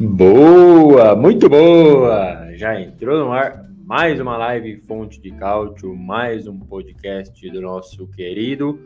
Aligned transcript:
Boa, 0.00 1.14
muito 1.14 1.46
boa! 1.46 2.56
Já 2.56 2.80
entrou 2.80 3.22
no 3.22 3.32
ar 3.32 3.66
mais 3.84 4.18
uma 4.18 4.34
live 4.38 4.78
Fonte 4.78 5.20
de 5.20 5.30
Cálcio, 5.30 5.94
mais 5.94 6.46
um 6.46 6.58
podcast 6.58 7.50
do 7.50 7.60
nosso 7.60 8.06
querido 8.06 8.80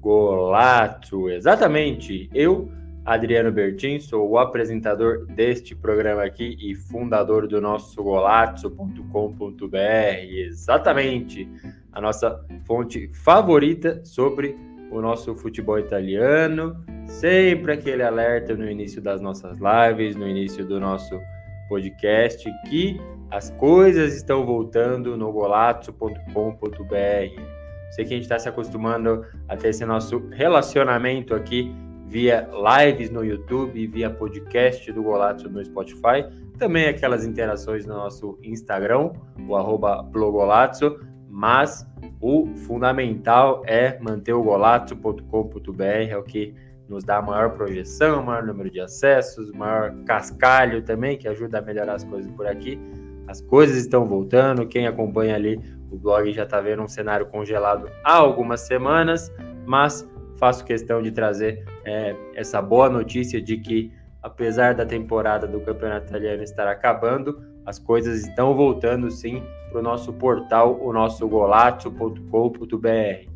Golato. 0.00 1.30
Exatamente, 1.30 2.28
eu, 2.34 2.70
Adriano 3.06 3.50
Bertin, 3.50 4.00
sou 4.00 4.28
o 4.28 4.38
apresentador 4.38 5.24
deste 5.28 5.74
programa 5.74 6.24
aqui 6.24 6.58
e 6.60 6.74
fundador 6.74 7.48
do 7.48 7.58
nosso 7.58 8.02
golato.com.br. 8.02 9.78
Exatamente, 10.28 11.48
a 11.90 12.02
nossa 12.02 12.38
fonte 12.66 13.10
favorita 13.14 14.04
sobre 14.04 14.54
o 14.90 15.00
nosso 15.00 15.34
futebol 15.34 15.78
italiano. 15.78 16.76
Sempre 17.06 17.72
aquele 17.72 18.02
alerta 18.02 18.54
no 18.54 18.68
início 18.68 19.00
das 19.00 19.20
nossas 19.20 19.58
lives, 19.58 20.16
no 20.16 20.26
início 20.26 20.64
do 20.64 20.78
nosso 20.78 21.18
podcast, 21.68 22.48
que 22.68 23.00
as 23.30 23.50
coisas 23.50 24.14
estão 24.14 24.44
voltando 24.44 25.16
no 25.16 25.32
golazzo.com.br. 25.32 26.20
Sei 27.92 28.04
que 28.04 28.14
a 28.14 28.16
gente 28.16 28.22
está 28.22 28.38
se 28.38 28.48
acostumando 28.48 29.24
a 29.48 29.56
ter 29.56 29.68
esse 29.68 29.84
nosso 29.84 30.18
relacionamento 30.30 31.34
aqui 31.34 31.74
via 32.06 32.48
lives 32.52 33.08
no 33.08 33.24
YouTube, 33.24 33.86
via 33.86 34.10
podcast 34.10 34.90
do 34.92 35.00
Golazzo 35.00 35.48
no 35.48 35.64
Spotify, 35.64 36.26
também 36.58 36.88
aquelas 36.88 37.24
interações 37.24 37.86
no 37.86 37.94
nosso 37.94 38.36
Instagram, 38.42 39.12
o 39.48 39.56
arroba 39.56 40.02
blogolazzo, 40.02 40.98
mas 41.30 41.86
o 42.20 42.46
fundamental 42.66 43.62
é 43.66 43.98
manter 44.00 44.32
o 44.32 44.42
golazzo.com.br, 44.42 45.82
é 45.82 46.16
o 46.16 46.22
que 46.22 46.54
nos 46.88 47.04
dá 47.04 47.22
maior 47.22 47.50
projeção, 47.50 48.22
maior 48.22 48.44
número 48.44 48.68
de 48.68 48.80
acessos, 48.80 49.52
maior 49.52 49.94
cascalho 50.04 50.82
também, 50.82 51.16
que 51.16 51.28
ajuda 51.28 51.60
a 51.60 51.62
melhorar 51.62 51.94
as 51.94 52.04
coisas 52.04 52.30
por 52.32 52.48
aqui. 52.48 52.80
As 53.28 53.40
coisas 53.40 53.76
estão 53.76 54.04
voltando, 54.04 54.66
quem 54.66 54.88
acompanha 54.88 55.36
ali 55.36 55.60
o 55.90 55.96
blog 55.96 56.32
já 56.32 56.42
está 56.42 56.60
vendo 56.60 56.82
um 56.82 56.88
cenário 56.88 57.26
congelado 57.26 57.88
há 58.04 58.14
algumas 58.14 58.62
semanas, 58.62 59.32
mas 59.66 60.08
faço 60.36 60.64
questão 60.64 61.00
de 61.00 61.12
trazer 61.12 61.64
é, 61.84 62.16
essa 62.34 62.60
boa 62.60 62.88
notícia 62.88 63.40
de 63.40 63.56
que, 63.56 63.92
apesar 64.22 64.74
da 64.74 64.84
temporada 64.84 65.46
do 65.46 65.60
Campeonato 65.60 66.06
Italiano 66.06 66.42
estar 66.42 66.66
acabando, 66.66 67.40
as 67.70 67.78
coisas 67.78 68.26
estão 68.26 68.52
voltando 68.52 69.08
sim 69.12 69.44
para 69.70 69.78
o 69.78 69.82
nosso 69.82 70.12
portal, 70.12 70.76
o 70.82 70.92
nosso 70.92 71.28
golazzo.com.br. 71.28 73.30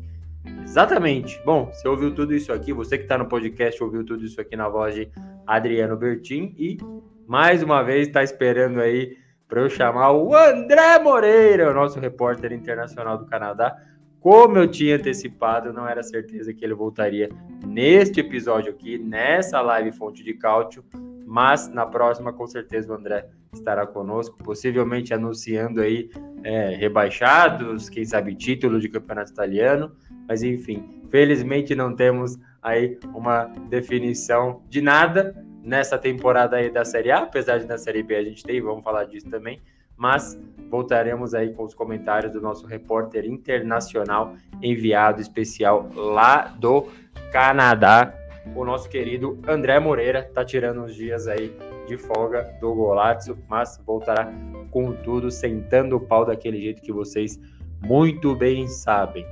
Exatamente. 0.61 1.41
Bom, 1.45 1.71
você 1.71 1.87
ouviu 1.87 2.13
tudo 2.13 2.35
isso 2.35 2.51
aqui, 2.51 2.73
você 2.73 2.97
que 2.97 3.03
está 3.03 3.17
no 3.17 3.27
podcast 3.27 3.81
ouviu 3.81 4.03
tudo 4.03 4.25
isso 4.25 4.41
aqui 4.41 4.57
na 4.57 4.67
voz 4.67 4.93
de 4.93 5.09
Adriano 5.47 5.95
Bertin 5.95 6.53
e 6.57 6.77
mais 7.25 7.63
uma 7.63 7.81
vez 7.81 8.07
está 8.07 8.23
esperando 8.23 8.81
aí 8.81 9.17
para 9.47 9.61
eu 9.61 9.69
chamar 9.69 10.11
o 10.11 10.35
André 10.35 10.99
Moreira, 10.99 11.71
o 11.71 11.73
nosso 11.73 11.97
repórter 11.97 12.51
internacional 12.51 13.17
do 13.17 13.25
Canadá. 13.25 13.73
Como 14.19 14.57
eu 14.57 14.67
tinha 14.67 14.97
antecipado, 14.97 15.71
não 15.71 15.87
era 15.87 16.03
certeza 16.03 16.53
que 16.53 16.65
ele 16.65 16.73
voltaria 16.73 17.29
neste 17.65 18.19
episódio 18.19 18.73
aqui, 18.73 18.97
nessa 18.97 19.61
live 19.61 19.93
Fonte 19.93 20.23
de 20.23 20.33
Cálcio, 20.33 20.83
mas 21.25 21.69
na 21.69 21.85
próxima, 21.85 22.33
com 22.33 22.45
certeza, 22.45 22.91
o 22.91 22.95
André 22.95 23.29
estará 23.57 23.85
conosco, 23.85 24.37
possivelmente 24.37 25.13
anunciando 25.13 25.81
aí 25.81 26.09
é, 26.43 26.75
rebaixados, 26.75 27.89
quem 27.89 28.05
sabe 28.05 28.35
título 28.35 28.79
de 28.79 28.89
campeonato 28.89 29.31
italiano, 29.31 29.91
mas 30.27 30.43
enfim, 30.43 31.01
felizmente 31.09 31.75
não 31.75 31.95
temos 31.95 32.37
aí 32.61 32.97
uma 33.13 33.45
definição 33.69 34.61
de 34.69 34.81
nada 34.81 35.35
nessa 35.63 35.97
temporada 35.97 36.57
aí 36.57 36.69
da 36.69 36.85
Série 36.85 37.11
A, 37.11 37.19
apesar 37.19 37.57
de 37.57 37.65
na 37.65 37.77
Série 37.77 38.03
B 38.03 38.15
a 38.15 38.23
gente 38.23 38.43
tem, 38.43 38.61
vamos 38.61 38.83
falar 38.83 39.05
disso 39.05 39.29
também, 39.29 39.61
mas 39.97 40.39
voltaremos 40.69 41.33
aí 41.33 41.53
com 41.53 41.63
os 41.63 41.73
comentários 41.73 42.33
do 42.33 42.41
nosso 42.41 42.67
repórter 42.67 43.25
internacional 43.25 44.35
enviado 44.61 45.21
especial 45.21 45.89
lá 45.95 46.53
do 46.59 46.87
Canadá, 47.31 48.13
o 48.55 48.63
nosso 48.63 48.87
querido 48.87 49.39
André 49.47 49.79
Moreira, 49.79 50.23
tá 50.23 50.45
tirando 50.45 50.81
uns 50.81 50.93
dias 50.93 51.27
aí 51.27 51.55
de 51.85 51.97
folga 51.97 52.43
do 52.59 52.73
Golazzo, 52.73 53.37
mas 53.47 53.81
voltará 53.85 54.31
com 54.71 54.93
tudo, 54.93 55.31
sentando 55.31 55.95
o 55.95 55.99
pau 55.99 56.25
daquele 56.25 56.59
jeito 56.59 56.81
que 56.81 56.91
vocês 56.91 57.39
muito 57.85 58.35
bem 58.35 58.67
sabem. 58.67 59.25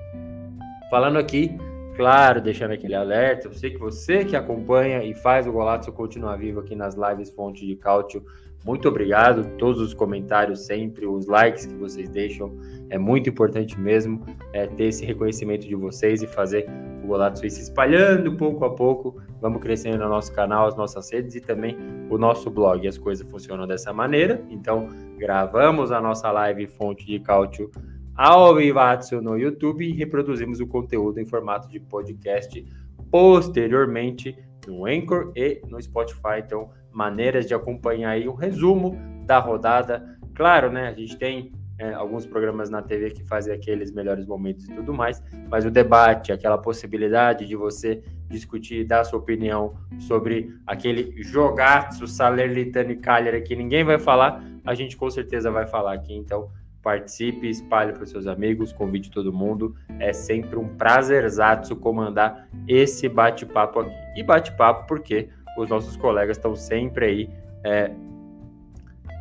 Falando 0.89 1.17
aqui, 1.17 1.57
claro, 1.95 2.41
deixando 2.41 2.71
aquele 2.71 2.95
alerta, 2.95 3.47
eu 3.47 3.53
sei 3.53 3.71
que 3.71 3.77
você 3.77 4.23
que 4.23 4.35
acompanha 4.35 5.03
e 5.03 5.13
faz 5.13 5.47
o 5.47 5.51
Golazzo 5.51 5.91
continuar 5.91 6.37
vivo 6.37 6.59
aqui 6.59 6.75
nas 6.75 6.95
lives 6.95 7.29
Fonte 7.31 7.65
de 7.65 7.75
Cálcio, 7.75 8.23
muito 8.65 8.87
obrigado, 8.87 9.57
todos 9.57 9.81
os 9.81 9.93
comentários 9.93 10.65
sempre, 10.65 11.05
os 11.05 11.27
likes 11.27 11.65
que 11.65 11.75
vocês 11.75 12.09
deixam, 12.09 12.57
é 12.89 12.97
muito 12.97 13.29
importante 13.29 13.77
mesmo 13.79 14.23
é, 14.53 14.67
ter 14.67 14.85
esse 14.85 15.03
reconhecimento 15.03 15.67
de 15.67 15.75
vocês 15.75 16.21
e 16.21 16.27
fazer 16.27 16.65
o 17.03 17.07
Golato 17.07 17.39
se 17.39 17.47
espalhando 17.47 18.37
pouco 18.37 18.63
a 18.63 18.73
pouco. 18.73 19.21
Vamos 19.41 19.61
crescendo 19.61 19.97
no 19.97 20.09
nosso 20.09 20.31
canal, 20.31 20.67
as 20.67 20.75
nossas 20.75 21.11
redes 21.11 21.35
e 21.35 21.41
também 21.41 21.75
o 22.09 22.17
nosso 22.17 22.49
blog. 22.49 22.87
As 22.87 22.97
coisas 22.97 23.29
funcionam 23.29 23.67
dessa 23.67 23.91
maneira. 23.91 24.41
Então, 24.49 24.87
gravamos 25.17 25.91
a 25.91 25.99
nossa 25.99 26.31
live 26.31 26.67
Fonte 26.67 27.05
de 27.05 27.19
Cálcio 27.19 27.69
ao 28.15 28.55
vivaço 28.55 29.21
no 29.21 29.37
YouTube 29.37 29.85
e 29.85 29.91
reproduzimos 29.91 30.59
o 30.59 30.67
conteúdo 30.67 31.19
em 31.19 31.25
formato 31.25 31.67
de 31.67 31.79
podcast 31.79 32.63
posteriormente 33.11 34.37
no 34.67 34.85
Anchor 34.85 35.31
e 35.35 35.61
no 35.67 35.81
Spotify. 35.81 36.39
Então, 36.39 36.69
maneiras 36.93 37.45
de 37.47 37.53
acompanhar 37.53 38.11
aí 38.11 38.27
um 38.27 38.33
resumo 38.33 38.97
da 39.25 39.39
rodada. 39.39 40.17
Claro, 40.33 40.71
né? 40.71 40.89
A 40.89 40.93
gente 40.93 41.17
tem 41.17 41.51
é, 41.77 41.93
alguns 41.93 42.25
programas 42.25 42.69
na 42.69 42.81
TV 42.81 43.11
que 43.11 43.23
fazem 43.23 43.53
aqueles 43.53 43.91
melhores 43.91 44.25
momentos 44.25 44.69
e 44.69 44.73
tudo 44.73 44.93
mais, 44.93 45.21
mas 45.49 45.65
o 45.65 45.71
debate, 45.71 46.31
aquela 46.31 46.57
possibilidade 46.57 47.45
de 47.45 47.55
você 47.55 48.01
discutir, 48.29 48.85
dar 48.85 49.03
sua 49.03 49.19
opinião 49.19 49.75
sobre 49.99 50.55
aquele 50.65 51.21
jogaço 51.23 52.07
Salernitano 52.07 52.91
e 52.91 52.95
Cagliari 52.95 53.41
que 53.41 53.55
ninguém 53.55 53.83
vai 53.83 53.99
falar, 53.99 54.43
a 54.65 54.73
gente 54.73 54.95
com 54.95 55.09
certeza 55.09 55.51
vai 55.51 55.67
falar 55.67 55.93
aqui. 55.93 56.13
Então, 56.13 56.49
participe, 56.81 57.49
espalhe 57.49 57.93
para 57.93 58.03
os 58.03 58.09
seus 58.09 58.27
amigos, 58.27 58.73
convide 58.73 59.09
todo 59.09 59.31
mundo. 59.31 59.75
É 59.99 60.11
sempre 60.11 60.57
um 60.57 60.67
prazerzaço 60.75 61.75
comandar 61.75 62.47
esse 62.67 63.07
bate-papo 63.07 63.79
aqui. 63.79 63.93
E 64.17 64.23
bate-papo 64.23 64.85
porque 64.85 65.29
os 65.57 65.69
nossos 65.69 65.95
colegas 65.95 66.37
estão 66.37 66.55
sempre 66.55 67.05
aí 67.05 67.29
é, 67.63 67.91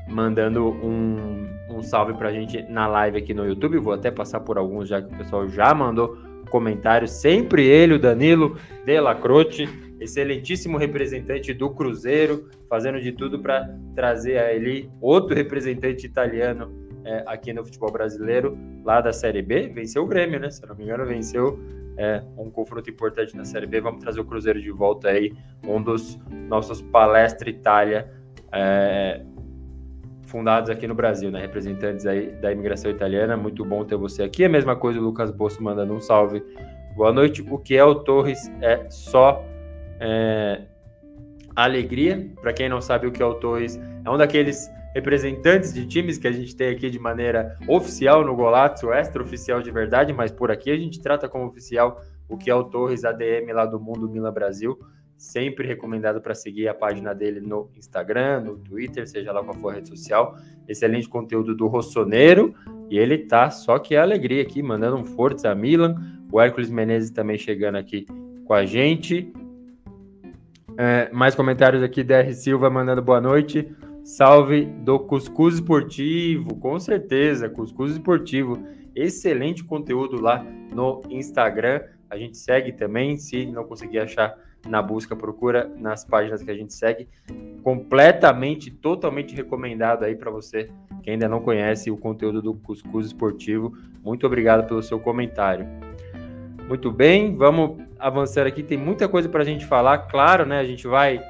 mandando 0.09 0.69
um, 0.69 1.49
um 1.71 1.83
salve 1.83 2.15
para 2.15 2.29
a 2.29 2.33
gente 2.33 2.63
na 2.65 2.87
live 2.87 3.19
aqui 3.19 3.35
no 3.35 3.47
YouTube. 3.47 3.79
Vou 3.79 3.93
até 3.93 4.11
passar 4.11 4.41
por 4.41 4.59
alguns 4.59 4.89
já 4.89 5.01
que 5.01 5.13
o 5.13 5.19
pessoal 5.19 5.49
já 5.49 5.75
mandou 5.75 6.19
comentários. 6.51 7.11
Sempre 7.11 7.67
ele, 7.67 7.95
o 7.95 7.99
Danilo 7.99 8.57
Delacroce, 8.85 9.69
excelentíssimo 10.01 10.77
representante 10.77 11.55
do 11.55 11.71
Cruzeiro, 11.71 12.49
fazendo 12.69 13.01
de 13.01 13.13
tudo 13.13 13.39
para 13.39 13.75
trazer 13.95 14.39
a 14.39 14.53
ele 14.53 14.91
outro 15.01 15.35
representante 15.35 16.07
italiano 16.07 16.71
é, 17.05 17.25
aqui 17.27 17.53
no 17.53 17.65
futebol 17.65 17.91
brasileiro, 17.91 18.57
lá 18.85 19.01
da 19.01 19.13
Série 19.13 19.43
B. 19.43 19.69
Venceu 19.69 20.05
o 20.05 20.07
Grêmio, 20.07 20.39
né? 20.39 20.51
Se 20.51 20.65
não 20.67 20.77
me 20.77 20.85
engano, 20.85 21.07
venceu 21.07 21.59
é, 21.97 22.23
um 22.37 22.51
confronto 22.51 22.89
importante 22.91 23.37
na 23.37 23.45
Série 23.45 23.67
B. 23.67 23.81
Vamos 23.81 24.01
trazer 24.01 24.21
o 24.21 24.25
Cruzeiro 24.25 24.61
de 24.61 24.71
volta 24.71 25.09
aí, 25.09 25.33
um 25.67 25.83
dos 25.83 26.19
nossos 26.49 26.81
Palestra 26.83 27.49
Itália 27.49 28.11
é, 28.53 29.23
fundados 30.25 30.71
aqui 30.71 30.87
no 30.87 30.95
Brasil, 30.95 31.31
né? 31.31 31.41
Representantes 31.41 32.07
aí 32.07 32.31
da 32.41 32.53
imigração 32.53 32.91
italiana. 32.91 33.37
Muito 33.37 33.65
bom 33.65 33.85
ter 33.85 33.97
você 33.97 34.23
aqui. 34.23 34.45
A 34.45 34.49
mesma 34.49 34.75
coisa, 34.77 34.99
o 34.99 35.03
Lucas 35.03 35.31
Bosso 35.31 35.63
mandando 35.63 35.93
um 35.93 36.01
salve. 36.01 36.43
Boa 36.97 37.13
noite. 37.13 37.45
O 37.51 37.59
que 37.59 37.77
é 37.77 37.85
o 37.85 37.95
Torres 37.95 38.51
é 38.61 38.89
só 38.91 39.45
é, 40.01 40.63
alegria. 41.55 42.31
Para 42.41 42.53
quem 42.53 42.69
não 42.69 42.81
sabe 42.81 43.07
o 43.07 43.13
que 43.13 43.23
é 43.23 43.27
o 43.27 43.35
Torres, 43.35 43.81
é 44.05 44.11
um 44.11 44.17
daqueles 44.17 44.71
representantes 44.95 45.73
de 45.73 45.87
times 45.87 46.19
que 46.19 46.29
a 46.29 46.33
gente 46.33 46.55
tem 46.55 46.69
aqui 46.69 46.91
de 46.91 46.99
maneira 46.99 47.57
oficial 47.67 48.25
no 48.25 48.35
Golato, 48.35 48.93
extra-oficial 48.93 49.63
de 49.63 49.71
verdade, 49.71 50.13
mas 50.13 50.31
por 50.31 50.51
aqui 50.51 50.71
a 50.71 50.77
gente 50.77 51.01
trata 51.01 51.29
como 51.29 51.47
oficial 51.47 52.01
o 52.29 52.37
que 52.37 52.51
é 52.51 52.55
o 52.55 52.65
Torres 52.65 53.05
ADM 53.05 53.53
lá 53.53 53.67
do 53.67 53.81
Mundo 53.81 54.09
Mila 54.09 54.31
Brasil. 54.31 54.79
Sempre 55.17 55.67
recomendado 55.69 56.21
para 56.21 56.35
seguir 56.35 56.67
a 56.67 56.75
página 56.75 57.15
dele 57.15 57.41
no 57.41 57.71
Instagram, 57.77 58.41
no 58.41 58.57
Twitter, 58.59 59.07
seja 59.07 59.33
lá 59.33 59.43
qual 59.43 59.55
for 59.55 59.71
a 59.71 59.75
rede 59.77 59.89
social. 59.89 60.37
Excelente 60.67 61.09
conteúdo 61.09 61.55
do 61.55 61.69
Rossoneiro. 61.69 62.55
E 62.91 62.99
ele 62.99 63.19
tá 63.19 63.51
só 63.51 63.79
que 63.79 63.95
é 63.95 63.99
alegria 63.99 64.43
aqui, 64.43 64.63
mandando 64.63 64.97
um 64.97 65.05
forte 65.05 65.47
a 65.47 65.55
Milan. 65.55 65.95
O 66.31 66.41
Hércules 66.41 66.71
Menezes 66.71 67.11
também 67.11 67.39
chegando 67.39 67.77
aqui 67.77 68.07
com 68.45 68.53
a 68.53 68.67
gente. 68.67 69.33
É, 70.77 71.09
mais 71.13 71.35
comentários 71.35 71.83
aqui, 71.83 72.03
DR 72.03 72.33
Silva 72.33 72.69
mandando 72.69 73.03
boa 73.03 73.21
noite. 73.21 73.71
Salve 74.05 74.65
do 74.65 74.99
Cuscuz 74.99 75.55
Esportivo, 75.55 76.57
com 76.57 76.79
certeza, 76.81 77.49
Cuscuz 77.49 77.93
Esportivo. 77.93 78.59
Excelente 78.97 79.63
conteúdo 79.63 80.21
lá 80.21 80.45
no 80.73 81.03
Instagram. 81.09 81.83
A 82.11 82.19
gente 82.19 82.37
segue 82.37 82.73
também, 82.73 83.17
se 83.17 83.47
não 83.47 83.65
conseguir 83.65 84.01
achar 84.01 84.37
na 84.69 84.83
busca, 84.83 85.15
procura 85.15 85.71
nas 85.79 86.05
páginas 86.05 86.43
que 86.43 86.51
a 86.51 86.55
gente 86.55 86.75
segue. 86.75 87.09
Completamente, 87.63 88.73
totalmente 88.73 89.37
recomendado 89.37 90.05
aí 90.05 90.17
para 90.17 90.31
você 90.31 90.69
que 91.03 91.11
ainda 91.11 91.29
não 91.29 91.41
conhece 91.41 91.91
o 91.91 91.97
conteúdo 91.97 92.43
do 92.43 92.55
Cuscuz 92.55 93.07
Esportivo. 93.07 93.73
Muito 94.05 94.27
obrigado 94.27 94.67
pelo 94.67 94.83
seu 94.83 94.99
comentário. 94.99 95.67
Muito 96.69 96.91
bem, 96.91 97.37
vamos 97.37 97.81
avançar 98.01 98.49
aqui. 98.49 98.65
Tem 98.65 98.77
muita 98.77 99.09
coisa 99.09 99.29
para 99.29 99.43
a 99.43 99.47
gente 99.47 99.65
falar. 99.65 99.99
Claro, 100.09 100.45
né? 100.45 100.59
A 100.59 100.65
gente 100.65 100.89
vai 100.89 101.21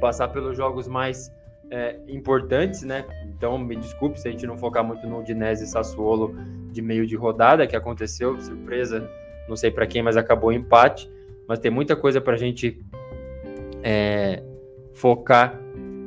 passar 0.00 0.28
pelos 0.28 0.56
jogos 0.56 0.88
mais 0.88 1.30
é, 1.70 1.98
importantes, 2.08 2.82
né? 2.82 3.04
Então, 3.26 3.58
me 3.58 3.76
desculpe 3.76 4.20
se 4.20 4.28
a 4.28 4.30
gente 4.30 4.46
não 4.46 4.56
focar 4.56 4.84
muito 4.84 5.06
no 5.06 5.20
Udinese 5.20 5.64
e 5.64 5.66
Sassuolo 5.66 6.34
de 6.70 6.82
meio 6.82 7.06
de 7.06 7.16
rodada 7.16 7.66
que 7.66 7.76
aconteceu, 7.76 8.38
surpresa, 8.40 9.08
não 9.48 9.56
sei 9.56 9.70
para 9.70 9.86
quem, 9.86 10.02
mas 10.02 10.16
acabou 10.16 10.52
empate. 10.52 11.10
Mas 11.46 11.58
tem 11.58 11.70
muita 11.70 11.96
coisa 11.96 12.20
para 12.20 12.34
a 12.34 12.38
gente 12.38 12.80
é, 13.82 14.42
focar 14.92 15.58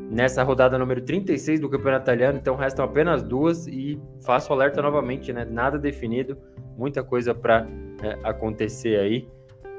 nessa 0.10 0.44
rodada 0.44 0.78
número 0.78 1.02
36 1.02 1.60
do 1.60 1.70
Campeonato 1.70 2.04
Italiano. 2.04 2.38
Então, 2.38 2.56
restam 2.56 2.86
apenas 2.86 3.24
duas 3.24 3.68
e 3.68 4.00
faço 4.24 4.52
alerta 4.52 4.82
novamente, 4.82 5.32
né? 5.32 5.46
Nada 5.50 5.78
definido, 5.78 6.38
muita 6.78 7.04
coisa 7.04 7.34
para 7.34 7.68
é, 8.04 8.18
acontecer 8.24 9.00
aí. 9.00 9.28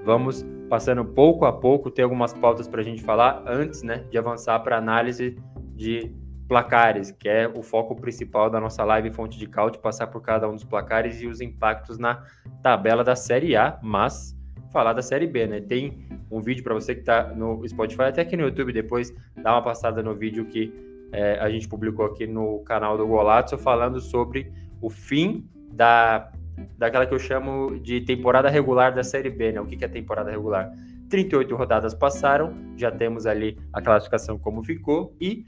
Vamos 0.05 0.44
passando 0.69 1.05
pouco 1.05 1.44
a 1.44 1.52
pouco, 1.52 1.90
tem 1.90 2.02
algumas 2.02 2.32
pautas 2.32 2.67
para 2.67 2.81
a 2.81 2.84
gente 2.84 3.02
falar 3.02 3.44
antes, 3.46 3.82
né, 3.82 4.05
de 4.11 4.17
avançar 4.17 4.58
para 4.61 4.79
análise 4.79 5.37
de 5.82 6.12
placares, 6.49 7.11
que 7.11 7.29
é 7.29 7.49
o 7.49 7.62
foco 7.62 7.96
principal 7.96 8.49
da 8.49 8.61
nossa 8.61 8.84
live 8.84 9.11
Fonte 9.11 9.38
de 9.38 9.46
Caute, 9.46 9.79
passar 9.79 10.06
por 10.06 10.20
cada 10.20 10.49
um 10.49 10.55
dos 10.55 10.64
placares 10.64 11.20
e 11.20 11.26
os 11.26 11.40
impactos 11.40 11.99
na 11.99 12.25
tabela 12.62 13.02
da 13.02 13.17
Série 13.17 13.56
A, 13.56 13.79
mas 13.82 14.37
falar 14.70 14.93
da 14.93 15.02
Série 15.02 15.26
B, 15.26 15.46
né? 15.46 15.61
Tem 15.61 16.06
um 16.31 16.40
vídeo 16.40 16.62
para 16.62 16.75
você 16.75 16.94
que 16.94 17.00
está 17.00 17.25
no 17.34 17.67
Spotify, 17.67 18.02
até 18.05 18.23
aqui 18.23 18.37
no 18.37 18.44
YouTube, 18.44 18.73
depois 18.73 19.14
dá 19.43 19.52
uma 19.52 19.62
passada 19.62 20.02
no 20.02 20.14
vídeo 20.14 20.44
que 20.46 20.73
é, 21.12 21.38
a 21.40 21.50
gente 21.50 21.69
publicou 21.69 22.06
aqui 22.06 22.26
no 22.26 22.61
canal 22.61 22.96
do 22.96 23.06
Golazzo, 23.06 23.58
falando 23.58 24.00
sobre 24.00 24.52
o 24.81 24.88
fim 24.88 25.46
da, 25.73 26.31
daquela 26.79 27.06
que 27.06 27.14
eu 27.14 27.19
chamo 27.19 27.79
de 27.81 28.00
temporada 28.02 28.49
regular 28.49 28.94
da 28.94 29.02
Série 29.02 29.31
B, 29.31 29.52
né? 29.52 29.61
O 29.61 29.67
que, 29.67 29.76
que 29.76 29.84
é 29.84 29.88
temporada 29.88 30.31
regular? 30.31 30.70
38 31.08 31.55
rodadas 31.55 31.94
passaram, 31.94 32.55
já 32.76 32.90
temos 32.90 33.26
ali 33.26 33.58
a 33.73 33.82
classificação 33.82 34.38
como 34.38 34.62
ficou 34.62 35.14
e 35.20 35.44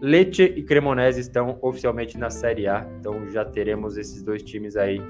Lecce 0.00 0.42
e 0.42 0.62
Cremonese 0.62 1.20
estão 1.20 1.58
oficialmente 1.60 2.16
na 2.16 2.30
Série 2.30 2.66
A, 2.66 2.86
então 2.98 3.28
já 3.28 3.44
teremos 3.44 3.98
esses 3.98 4.22
dois 4.22 4.42
times 4.42 4.76
aí 4.76 5.00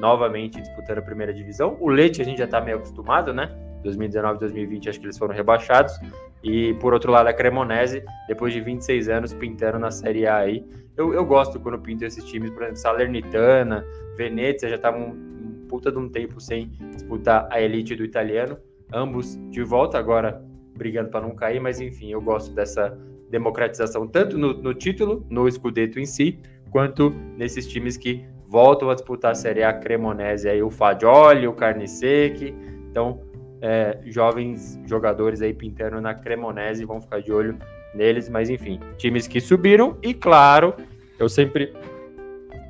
novamente 0.00 0.60
disputando 0.60 0.98
a 0.98 1.02
primeira 1.02 1.34
divisão. 1.34 1.76
O 1.80 1.88
Lecce 1.88 2.22
a 2.22 2.24
gente 2.24 2.38
já 2.38 2.46
está 2.46 2.60
meio 2.60 2.78
acostumado, 2.78 3.34
né? 3.34 3.50
2019 3.82 4.38
2020 4.40 4.88
acho 4.88 5.00
que 5.00 5.06
eles 5.06 5.18
foram 5.18 5.34
rebaixados. 5.34 5.94
E 6.42 6.72
por 6.74 6.94
outro 6.94 7.12
lado, 7.12 7.28
a 7.28 7.32
Cremonese, 7.32 8.02
depois 8.26 8.52
de 8.52 8.60
26 8.60 9.08
anos, 9.08 9.34
pintando 9.34 9.78
na 9.78 9.90
Série 9.90 10.26
A 10.26 10.36
aí. 10.36 10.64
Eu, 10.96 11.12
eu 11.12 11.24
gosto 11.24 11.60
quando 11.60 11.78
pinto 11.78 12.04
esses 12.04 12.24
times, 12.24 12.50
por 12.50 12.62
exemplo, 12.62 12.80
Salernitana, 12.80 13.84
Venezia 14.16 14.68
já 14.68 14.76
estavam 14.76 15.10
um 15.10 15.66
puta 15.68 15.92
de 15.92 15.98
um 15.98 16.08
tempo 16.08 16.40
sem 16.40 16.70
disputar 16.92 17.46
a 17.50 17.60
elite 17.60 17.94
do 17.94 18.04
italiano. 18.04 18.56
Ambos 18.92 19.36
de 19.50 19.62
volta 19.62 19.98
agora 19.98 20.42
brigando 20.76 21.10
para 21.10 21.20
não 21.20 21.34
cair, 21.34 21.60
mas 21.60 21.80
enfim, 21.80 22.10
eu 22.10 22.20
gosto 22.20 22.54
dessa 22.54 22.96
democratização, 23.30 24.06
tanto 24.06 24.38
no, 24.38 24.54
no 24.54 24.74
título, 24.74 25.26
no 25.28 25.50
Scudetto 25.50 25.98
em 25.98 26.06
si, 26.06 26.38
quanto 26.70 27.10
nesses 27.36 27.66
times 27.66 27.96
que 27.96 28.24
voltam 28.46 28.90
a 28.90 28.94
disputar 28.94 29.32
a 29.32 29.34
Série 29.34 29.62
A 29.62 29.72
Cremonese, 29.72 30.48
aí 30.48 30.62
o 30.62 30.70
Fagioli, 30.70 31.46
o 31.46 31.52
Carniseque, 31.52 32.54
então 32.90 33.20
é, 33.60 33.98
jovens 34.06 34.80
jogadores 34.86 35.42
aí 35.42 35.52
pintando 35.52 36.00
na 36.00 36.14
Cremonese, 36.14 36.84
vão 36.84 37.00
ficar 37.00 37.20
de 37.20 37.32
olho 37.32 37.58
neles, 37.94 38.28
mas 38.28 38.48
enfim, 38.48 38.80
times 38.96 39.26
que 39.26 39.40
subiram 39.40 39.98
e 40.02 40.14
claro, 40.14 40.74
eu 41.18 41.28
sempre 41.28 41.72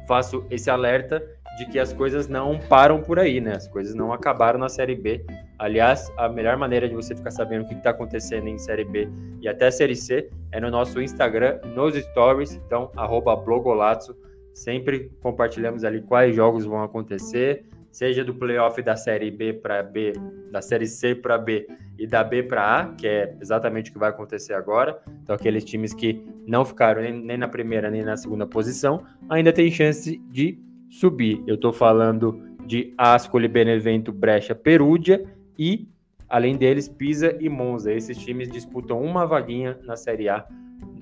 faço 0.07 0.45
esse 0.51 0.71
alerta 0.71 1.23
de 1.59 1.67
que 1.67 1.79
as 1.79 1.93
coisas 1.93 2.29
não 2.29 2.57
param 2.57 3.03
por 3.03 3.19
aí, 3.19 3.41
né? 3.41 3.57
As 3.57 3.67
coisas 3.67 3.93
não 3.93 4.13
acabaram 4.13 4.61
na 4.61 4.69
Série 4.69 4.95
B. 4.95 5.27
Aliás, 5.59 6.11
a 6.17 6.29
melhor 6.29 6.57
maneira 6.57 6.89
de 6.89 6.95
você 6.95 7.17
ficar 7.17 7.33
sabendo 7.33 7.65
o 7.65 7.69
que 7.69 7.75
está 7.75 7.91
acontecendo 7.91 8.47
em 8.47 8.57
Série 8.59 8.85
B 8.85 9.09
e 9.41 9.49
até 9.49 9.69
Série 9.69 9.97
C 9.97 10.31
é 10.53 10.61
no 10.61 10.71
nosso 10.71 11.03
Instagram, 11.03 11.59
nos 11.75 11.97
stories, 11.97 12.55
então, 12.55 12.93
arroba 12.97 13.35
blogolazzo. 13.35 14.17
Sempre 14.55 15.11
compartilhamos 15.21 15.83
ali 15.85 16.01
quais 16.01 16.35
jogos 16.35 16.65
vão 16.65 16.81
acontecer, 16.81 17.65
seja 17.91 18.25
do 18.25 18.33
playoff 18.33 18.81
da 18.81 18.95
Série 18.95 19.31
B 19.31 19.53
para 19.53 19.83
B, 19.83 20.13
da 20.53 20.63
Série 20.63 20.87
C 20.87 21.17
para 21.17 21.37
B 21.37 21.67
e 21.99 22.07
da 22.07 22.23
B 22.23 22.45
para 22.45 22.81
A, 22.81 22.87
que 22.95 23.09
é 23.09 23.37
exatamente 23.41 23.91
o 23.91 23.93
que 23.93 23.99
vai 23.99 24.11
acontecer 24.11 24.55
agora. 24.55 25.01
Então, 25.25 25.35
aqueles 25.35 25.65
times 25.65 25.93
que 25.93 26.25
não 26.47 26.65
ficaram 26.65 27.03
nem, 27.03 27.13
nem 27.13 27.37
na 27.37 27.49
primeira 27.49 27.91
nem 27.91 28.05
na 28.05 28.17
segunda 28.17 28.47
posição, 28.47 29.05
ainda 29.29 29.53
tem 29.53 29.69
chance 29.73 30.17
de 30.31 30.68
subir. 30.89 31.43
Eu 31.47 31.55
estou 31.55 31.73
falando 31.73 32.41
de 32.67 32.93
Ascoli, 32.99 33.49
Benevento, 33.49 34.13
Brecha, 34.13 34.55
Perúdia 34.55 35.25
e, 35.59 35.89
além 36.29 36.57
deles, 36.57 36.89
Pisa 36.89 37.37
e 37.41 37.49
Monza. 37.49 37.93
Esses 37.93 38.19
times 38.19 38.51
disputam 38.51 39.01
uma 39.01 39.27
vaguinha 39.27 39.79
na 39.85 39.97
Série 39.97 40.29
A 40.29 40.47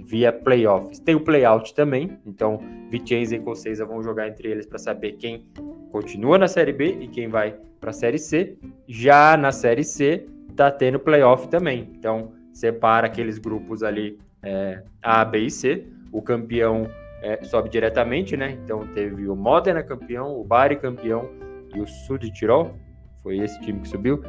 via 0.06 0.32
playoffs. 0.32 1.00
Tem 1.00 1.16
o 1.16 1.20
playout 1.20 1.74
também, 1.74 2.16
então 2.24 2.60
Vicenza 2.88 3.34
e 3.34 3.40
Conceiza 3.40 3.84
vão 3.84 4.02
jogar 4.02 4.28
entre 4.28 4.48
eles 4.48 4.64
para 4.64 4.78
saber 4.78 5.12
quem 5.12 5.44
continua 5.90 6.38
na 6.38 6.46
Série 6.46 6.72
B 6.72 6.98
e 7.00 7.08
quem 7.08 7.28
vai 7.28 7.56
para 7.80 7.90
a 7.90 7.92
Série 7.92 8.18
C. 8.18 8.56
Já 8.86 9.36
na 9.36 9.50
Série 9.50 9.82
C 9.82 10.26
tá 10.54 10.70
tendo 10.70 11.00
playoff 11.00 11.48
também, 11.48 11.90
então 11.92 12.32
separa 12.52 13.08
aqueles 13.08 13.38
grupos 13.38 13.82
ali 13.82 14.18
é, 14.42 14.82
A, 15.02 15.24
B 15.24 15.40
e 15.40 15.50
C. 15.50 15.84
O 16.12 16.22
campeão 16.22 16.88
é, 17.26 17.42
sobe 17.42 17.68
diretamente, 17.68 18.36
né? 18.36 18.56
Então 18.62 18.86
teve 18.94 19.28
o 19.28 19.34
Modena 19.34 19.82
campeão, 19.82 20.38
o 20.38 20.44
Bari 20.44 20.76
campeão 20.76 21.28
e 21.74 21.80
o 21.80 21.86
Sud 21.86 22.30
Tirol, 22.30 22.76
foi 23.20 23.38
esse 23.38 23.60
time 23.62 23.80
que 23.80 23.88
subiu. 23.88 24.22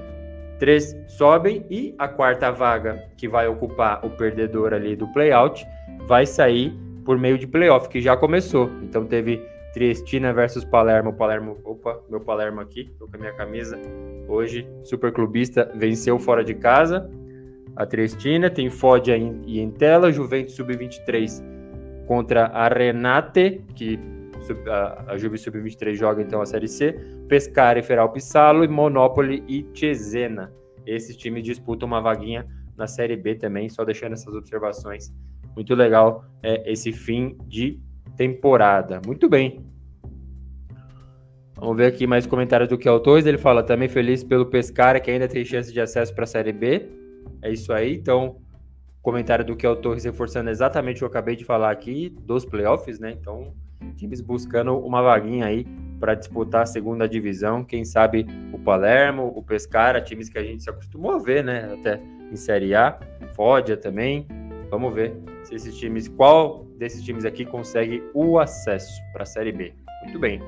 Três 0.58 0.98
sobem 1.08 1.64
e 1.70 1.94
a 2.00 2.08
quarta 2.08 2.52
vaga, 2.52 3.08
que 3.16 3.28
vai 3.28 3.48
ocupar 3.48 4.04
o 4.04 4.10
perdedor 4.10 4.74
ali 4.74 4.96
do 4.96 5.08
playout, 5.10 5.64
vai 6.08 6.26
sair 6.26 6.74
por 7.06 7.20
meio 7.20 7.38
de 7.38 7.46
playoff, 7.46 7.88
que 7.88 8.02
já 8.02 8.18
começou. 8.18 8.68
Então 8.82 9.06
teve 9.06 9.40
Triestina 9.74 10.34
versus 10.34 10.66
Palermo. 10.66 11.14
Palermo, 11.14 11.60
opa, 11.64 12.02
meu 12.10 12.20
Palermo 12.20 12.60
aqui, 12.60 12.92
tô 12.98 13.08
com 13.08 13.16
a 13.18 13.20
minha 13.20 13.34
camisa. 13.34 13.80
Hoje, 14.28 14.68
super 14.84 15.12
clubista, 15.14 15.72
venceu 15.76 16.18
fora 16.18 16.44
de 16.44 16.56
casa. 16.56 17.08
A 17.76 17.86
Triestina 17.86 18.50
tem 18.50 18.72
Foggia 18.72 19.16
e 19.16 19.60
Entela, 19.60 20.12
Juventus 20.12 20.56
Sub-23 20.56 21.57
contra 22.08 22.46
a 22.46 22.68
Renate, 22.70 23.62
que 23.76 24.00
a, 25.08 25.18
Juve 25.18 25.38
Sub-23 25.38 25.94
joga 25.94 26.22
então 26.22 26.42
a 26.42 26.46
Série 26.46 26.68
C, 26.68 26.94
Pescara 27.28 27.80
e 27.80 27.84
Feral 27.84 28.12
Pissalo, 28.12 28.64
e 28.64 28.68
Monopoli 28.68 29.44
e 29.48 29.66
Cesena. 29.78 30.52
Esses 30.86 31.18
times 31.18 31.44
disputam 31.44 31.88
uma 31.88 32.02
vaguinha 32.02 32.48
na 32.78 32.88
Série 32.88 33.18
B 33.18 33.36
também, 33.36 33.68
só 33.68 33.84
deixando 33.84 34.14
essas 34.14 34.34
observações. 34.34 35.14
Muito 35.56 35.76
legal 35.76 36.24
é, 36.42 36.72
esse 36.72 36.94
fim 36.94 37.38
de 37.46 37.80
temporada. 38.16 39.02
Muito 39.06 39.28
bem. 39.28 39.66
Vamos 41.56 41.76
ver 41.76 41.88
aqui 41.88 42.06
mais 42.06 42.26
comentários 42.28 42.70
do 42.70 42.90
autores. 42.90 43.26
Ele 43.26 43.38
fala 43.38 43.64
também 43.64 43.90
feliz 43.90 44.24
pelo 44.24 44.46
Pescara, 44.46 45.00
que 45.00 45.10
ainda 45.10 45.28
tem 45.28 45.44
chance 45.44 45.74
de 45.74 45.82
acesso 45.82 46.14
para 46.14 46.24
a 46.24 46.28
Série 46.28 46.54
B. 46.54 46.88
É 47.42 47.52
isso 47.52 47.74
aí. 47.74 47.96
Então, 47.96 48.38
comentário 49.08 49.46
do 49.46 49.56
eu 49.66 49.72
estou 49.72 49.94
reforçando 49.94 50.50
exatamente 50.50 50.98
o 50.98 51.00
que 51.00 51.04
eu 51.06 51.08
acabei 51.08 51.34
de 51.34 51.46
falar 51.46 51.72
aqui 51.72 52.10
dos 52.10 52.44
playoffs, 52.44 53.00
né? 53.00 53.12
Então, 53.12 53.54
times 53.96 54.20
buscando 54.20 54.78
uma 54.78 55.02
vaguinha 55.02 55.46
aí 55.46 55.66
para 55.98 56.14
disputar 56.14 56.64
a 56.64 56.66
segunda 56.66 57.08
divisão, 57.08 57.64
quem 57.64 57.86
sabe 57.86 58.28
o 58.52 58.60
Palermo, 58.60 59.32
o 59.34 59.42
Pescara, 59.42 60.02
times 60.02 60.28
que 60.28 60.38
a 60.38 60.44
gente 60.44 60.62
se 60.62 60.70
acostumou 60.70 61.12
a 61.12 61.20
ver, 61.20 61.42
né? 61.42 61.74
Até 61.80 62.02
em 62.30 62.36
Série 62.36 62.76
A, 62.76 63.00
Foggia 63.34 63.78
também. 63.78 64.28
Vamos 64.70 64.94
ver 64.94 65.16
se 65.42 65.56
esses 65.56 65.74
times, 65.78 66.10
qual 66.10 66.66
desses 66.78 67.02
times 67.02 67.24
aqui 67.24 67.46
consegue 67.46 68.04
o 68.14 68.38
acesso 68.38 69.02
para 69.14 69.24
a 69.24 69.26
Série 69.26 69.54
B. 69.54 69.74
Muito 70.04 70.20
bem. 70.20 70.42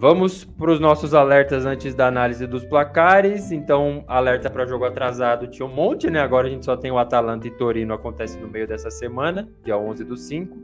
Vamos 0.00 0.44
para 0.44 0.70
os 0.70 0.80
nossos 0.80 1.12
alertas 1.12 1.66
antes 1.66 1.94
da 1.94 2.06
análise 2.06 2.46
dos 2.46 2.64
placares. 2.64 3.52
Então, 3.52 4.02
alerta 4.08 4.48
para 4.48 4.64
jogo 4.64 4.86
atrasado 4.86 5.46
tinha 5.46 5.66
um 5.66 5.70
monte, 5.70 6.08
né? 6.08 6.20
Agora 6.20 6.46
a 6.46 6.50
gente 6.50 6.64
só 6.64 6.74
tem 6.74 6.90
o 6.90 6.96
Atalanta 6.96 7.46
e 7.46 7.50
Torino 7.50 7.92
acontece 7.92 8.40
no 8.40 8.48
meio 8.48 8.66
dessa 8.66 8.90
semana, 8.90 9.46
dia 9.62 9.76
11 9.76 10.02
do 10.04 10.16
5. 10.16 10.56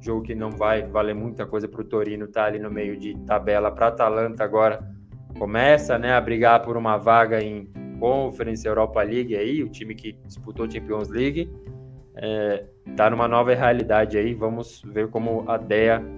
Jogo 0.00 0.22
que 0.22 0.34
não 0.34 0.50
vai 0.50 0.82
valer 0.82 1.14
muita 1.14 1.46
coisa 1.46 1.68
para 1.68 1.82
o 1.82 1.84
Torino, 1.84 2.26
tá 2.26 2.46
ali 2.46 2.58
no 2.58 2.68
meio 2.68 2.98
de 2.98 3.16
tabela 3.18 3.70
para 3.70 3.86
Atalanta 3.86 4.42
agora. 4.42 4.80
Começa, 5.38 5.96
né, 5.96 6.14
a 6.14 6.20
brigar 6.20 6.60
por 6.60 6.76
uma 6.76 6.96
vaga 6.96 7.40
em 7.40 7.70
Conference 8.00 8.66
Europa 8.66 9.00
League 9.04 9.36
aí, 9.36 9.62
o 9.62 9.68
time 9.68 9.94
que 9.94 10.14
disputou 10.26 10.68
Champions 10.68 11.10
League. 11.10 11.48
É, 12.16 12.64
tá 12.96 13.08
numa 13.08 13.28
nova 13.28 13.54
realidade 13.54 14.18
aí. 14.18 14.34
Vamos 14.34 14.82
ver 14.84 15.06
como 15.10 15.48
a 15.48 15.56
DEA 15.56 16.17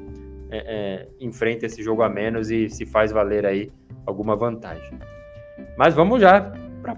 é, 0.51 0.59
é, 0.59 1.09
enfrenta 1.21 1.67
esse 1.67 1.83
jogo 1.83 2.03
a 2.03 2.09
menos 2.09 2.51
e 2.51 2.69
se 2.69 2.85
faz 2.85 3.13
valer 3.13 3.47
aí 3.47 3.73
alguma 4.07 4.37
vantagem. 4.37 4.99
Mas 5.77 5.95
vamos 5.95 6.21
já 6.21 6.53
para 6.83 6.97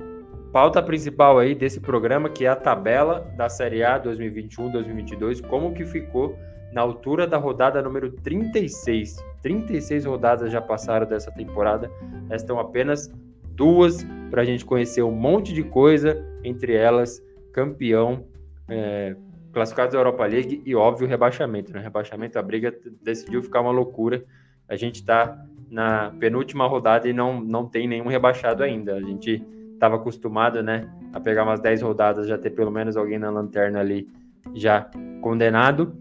pauta 0.52 0.82
principal 0.82 1.38
aí 1.38 1.54
desse 1.54 1.80
programa, 1.80 2.28
que 2.28 2.44
é 2.44 2.48
a 2.48 2.56
tabela 2.56 3.20
da 3.36 3.48
Série 3.48 3.82
A 3.82 4.00
2021-2022, 4.00 5.46
como 5.46 5.72
que 5.72 5.84
ficou 5.84 6.36
na 6.72 6.80
altura 6.80 7.26
da 7.26 7.36
rodada 7.36 7.82
número 7.82 8.10
36. 8.10 9.16
36 9.42 10.04
rodadas 10.04 10.50
já 10.50 10.60
passaram 10.60 11.06
dessa 11.06 11.30
temporada, 11.30 11.90
restam 12.30 12.58
apenas 12.58 13.12
duas 13.54 14.06
para 14.30 14.42
a 14.42 14.44
gente 14.44 14.64
conhecer 14.64 15.02
um 15.02 15.12
monte 15.12 15.52
de 15.52 15.62
coisa, 15.62 16.24
entre 16.42 16.74
elas 16.74 17.22
campeão, 17.52 18.24
é, 18.68 19.14
classificados 19.52 19.92
da 19.92 19.98
Europa 19.98 20.24
League 20.24 20.62
e, 20.64 20.74
óbvio, 20.74 21.06
rebaixamento. 21.06 21.72
Né? 21.72 21.80
Rebaixamento, 21.80 22.38
a 22.38 22.42
briga 22.42 22.74
decidiu 23.02 23.42
ficar 23.42 23.60
uma 23.60 23.70
loucura. 23.70 24.24
A 24.68 24.76
gente 24.76 24.96
está 24.96 25.44
na 25.70 26.12
penúltima 26.18 26.66
rodada 26.66 27.08
e 27.08 27.12
não, 27.12 27.40
não 27.40 27.66
tem 27.66 27.86
nenhum 27.86 28.06
rebaixado 28.06 28.62
ainda. 28.62 28.94
A 28.94 29.00
gente 29.00 29.42
estava 29.74 29.96
acostumado 29.96 30.62
né, 30.62 30.88
a 31.12 31.20
pegar 31.20 31.44
umas 31.44 31.60
10 31.60 31.82
rodadas, 31.82 32.26
já 32.26 32.38
ter 32.38 32.50
pelo 32.50 32.70
menos 32.70 32.96
alguém 32.96 33.18
na 33.18 33.30
lanterna 33.30 33.80
ali 33.80 34.08
já 34.54 34.90
condenado. 35.20 35.94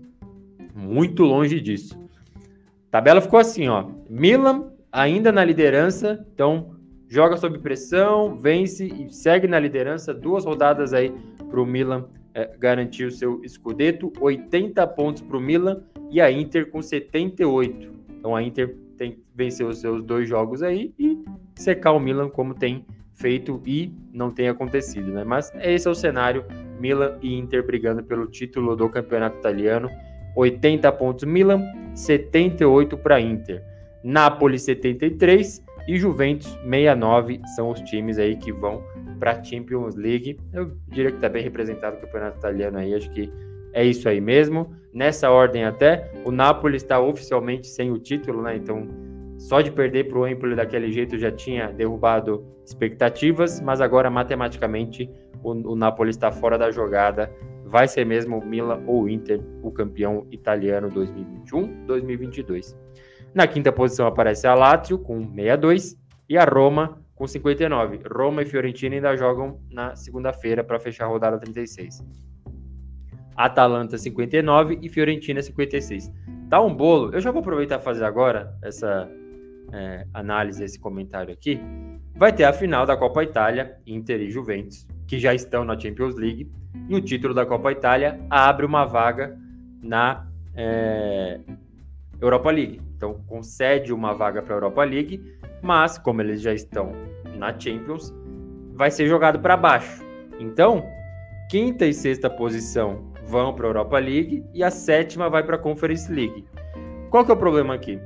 Muito 0.74 1.24
longe 1.24 1.60
disso. 1.60 2.00
A 2.88 2.92
tabela 2.92 3.22
ficou 3.22 3.40
assim, 3.40 3.68
ó. 3.68 3.90
Milan 4.10 4.72
ainda 4.92 5.32
na 5.32 5.44
liderança, 5.44 6.26
então 6.34 6.76
joga 7.08 7.38
sob 7.38 7.60
pressão, 7.60 8.36
vence 8.36 8.86
e 8.86 9.12
segue 9.12 9.48
na 9.48 9.60
liderança. 9.60 10.14
Duas 10.14 10.46
rodadas 10.46 10.94
aí 10.94 11.14
para 11.50 11.60
o 11.60 11.66
Milan 11.66 12.06
é, 12.34 12.50
garantir 12.58 13.06
o 13.06 13.12
seu 13.12 13.44
escudeto, 13.44 14.12
80 14.20 14.86
pontos 14.88 15.22
para 15.22 15.38
o 15.38 15.42
Milan 15.42 15.82
e 16.10 16.22
a 16.22 16.32
Inter 16.32 16.70
com 16.70 16.82
78. 16.82 17.92
Então 18.18 18.36
a 18.36 18.44
Inter 18.44 18.76
tem 18.98 19.12
que 19.14 19.24
vencer 19.34 19.66
os 19.66 19.80
seus 19.80 20.04
dois 20.04 20.28
jogos 20.28 20.62
aí 20.62 20.94
e 20.98 21.18
secar 21.56 21.92
o 21.92 22.00
Milan 22.00 22.30
como 22.30 22.54
tem 22.54 22.86
feito 23.14 23.62
e 23.66 23.94
não 24.14 24.32
tem 24.32 24.48
acontecido, 24.48 25.12
né? 25.12 25.24
Mas 25.24 25.52
esse 25.62 25.88
é 25.88 25.92
o 25.92 25.96
cenário, 25.96 26.46
Milan 26.80 27.18
e 27.22 27.36
Inter 27.38 27.66
brigando 27.66 28.04
pelo 28.04 28.28
título 28.28 28.76
do 28.76 28.90
campeonato 28.90 29.38
italiano. 29.38 29.90
80 30.36 30.92
pontos 30.94 31.26
Milan, 31.26 31.62
78 31.94 32.98
para 32.98 33.20
Inter. 33.20 33.64
Napoli 34.04 34.58
73 34.58 35.64
e 35.88 35.98
Juventus 35.98 36.48
69 36.64 37.42
são 37.56 37.70
os 37.70 37.82
times 37.82 38.18
aí 38.18 38.36
que 38.36 38.52
vão 38.52 38.84
para 39.20 39.32
a 39.32 39.44
Champions 39.44 39.96
League. 39.96 40.38
Eu 40.54 40.72
diria 40.88 41.12
que 41.12 41.18
está 41.18 41.30
bem 41.30 41.44
representado 41.44 41.98
o 41.98 42.02
campeonato 42.02 42.38
italiano 42.38 42.78
aí, 42.78 42.94
acho 42.94 43.10
que 43.12 43.32
é 43.74 43.84
isso 43.84 44.08
aí 44.08 44.22
mesmo. 44.22 44.74
Nessa 44.94 45.30
ordem 45.30 45.64
até, 45.64 46.12
o 46.26 46.32
Napoli 46.32 46.76
está 46.78 47.00
oficialmente 47.00 47.68
sem 47.68 47.92
o 47.92 47.98
título, 47.98 48.42
né? 48.42 48.56
Então, 48.56 48.88
só 49.38 49.62
de 49.62 49.72
perder 49.72 50.08
para 50.08 50.20
o 50.20 50.28
Empoli 50.28 50.56
daquele 50.56 50.92
jeito 50.92 51.18
já 51.18 51.32
tinha 51.32 51.72
derrubado 51.72 52.46
expectativas, 52.66 53.60
mas 53.62 53.82
agora 53.82 54.10
matematicamente 54.10 55.10
o, 55.44 55.52
o 55.72 55.76
Napoli 55.76 56.10
está 56.10 56.32
fora 56.32 56.58
da 56.58 56.70
jogada. 56.70 57.32
Vai 57.66 57.88
ser 57.88 58.06
mesmo 58.06 58.38
o 58.38 58.46
Milan 58.46 58.84
ou 58.86 59.04
o 59.04 59.10
Inter 59.10 59.42
o 59.64 59.72
campeão 59.72 60.28
italiano 60.30 60.90
2021-2022. 60.90 62.76
Na 63.34 63.48
quinta 63.48 63.72
posição 63.72 64.08
aparece 64.08 64.46
a 64.46 64.54
Lazio 64.54 65.00
com 65.00 65.22
62 65.22 65.98
e 66.28 66.38
a 66.38 66.44
Roma 66.44 67.02
com 67.16 67.26
59. 67.26 68.02
Roma 68.12 68.42
e 68.42 68.46
Fiorentina 68.46 68.96
ainda 68.96 69.16
jogam 69.16 69.60
na 69.72 69.96
segunda-feira 69.96 70.64
para 70.64 70.80
fechar 70.80 71.06
a 71.06 71.08
rodada 71.08 71.38
36. 71.38 72.04
Atalanta 73.36 73.98
59 73.98 74.80
e 74.82 74.90
Fiorentina 74.90 75.42
56. 75.42 76.12
Tá 76.50 76.62
um 76.62 76.74
bolo. 76.74 77.14
Eu 77.14 77.22
já 77.22 77.32
vou 77.32 77.40
aproveitar 77.40 77.80
e 77.80 77.84
fazer 77.84 78.04
agora 78.04 78.54
essa 78.62 79.10
é, 79.72 80.06
análise, 80.14 80.64
esse 80.64 80.80
comentário 80.80 81.34
aqui. 81.34 81.60
Vai 82.16 82.34
ter 82.34 82.44
a 82.44 82.52
final 82.52 82.86
da 82.86 82.98
Copa 82.98 83.24
Itália, 83.24 83.78
Inter 83.88 84.20
e 84.20 84.30
Juventus, 84.30 84.86
que 85.08 85.18
já 85.18 85.34
estão 85.34 85.64
na 85.64 85.80
Champions 85.80 86.16
League. 86.16 86.52
E 86.90 86.96
o 86.96 87.02
título 87.02 87.34
da 87.34 87.46
Copa 87.46 87.72
Itália 87.72 88.20
abre 88.30 88.66
uma 88.66 88.86
vaga 88.86 89.38
na 89.82 90.28
é, 90.54 91.40
Europa 92.20 92.52
League. 92.52 92.91
Então, 93.02 93.16
concede 93.26 93.92
uma 93.92 94.14
vaga 94.14 94.44
para 94.44 94.54
a 94.54 94.58
Europa 94.58 94.84
League 94.84 95.40
mas 95.62 95.98
como 95.98 96.22
eles 96.22 96.42
já 96.42 96.54
estão 96.54 96.92
na 97.38 97.58
Champions, 97.58 98.14
vai 98.74 98.90
ser 98.90 99.08
jogado 99.08 99.40
para 99.40 99.56
baixo. 99.56 100.04
Então, 100.40 100.84
quinta 101.50 101.86
e 101.86 101.94
sexta 101.94 102.30
posição 102.30 103.12
vão 103.26 103.54
para 103.54 103.68
a 103.68 103.70
Europa 103.70 104.00
League 104.00 104.44
e 104.54 104.64
a 104.64 104.72
sétima 104.72 105.30
vai 105.30 105.44
para 105.44 105.56
a 105.56 105.60
Conference 105.60 106.12
League. 106.12 106.46
Qual 107.10 107.24
que 107.24 107.32
é 107.32 107.34
o 107.34 107.38
problema 107.38 107.76
aqui? 107.76 108.00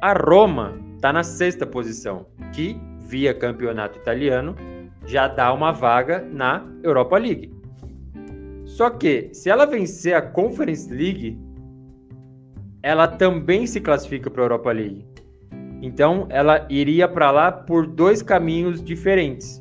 A 0.00 0.12
Roma 0.12 0.78
está 0.94 1.12
na 1.12 1.22
sexta 1.22 1.66
posição, 1.66 2.26
que 2.52 2.80
via 3.00 3.34
campeonato 3.34 3.98
italiano 3.98 4.54
já 5.04 5.28
dá 5.28 5.52
uma 5.52 5.72
vaga 5.72 6.20
na 6.20 6.66
Europa 6.82 7.16
League. 7.18 7.52
Só 8.64 8.90
que 8.90 9.30
se 9.32 9.48
ela 9.48 9.64
vencer 9.64 10.14
a 10.14 10.22
Conference 10.22 10.92
League, 10.92 11.38
ela 12.86 13.08
também 13.08 13.66
se 13.66 13.80
classifica 13.80 14.30
para 14.30 14.42
a 14.42 14.44
Europa 14.44 14.70
League. 14.70 15.04
Então, 15.82 16.28
ela 16.30 16.64
iria 16.70 17.08
para 17.08 17.32
lá 17.32 17.50
por 17.50 17.84
dois 17.84 18.22
caminhos 18.22 18.80
diferentes. 18.80 19.60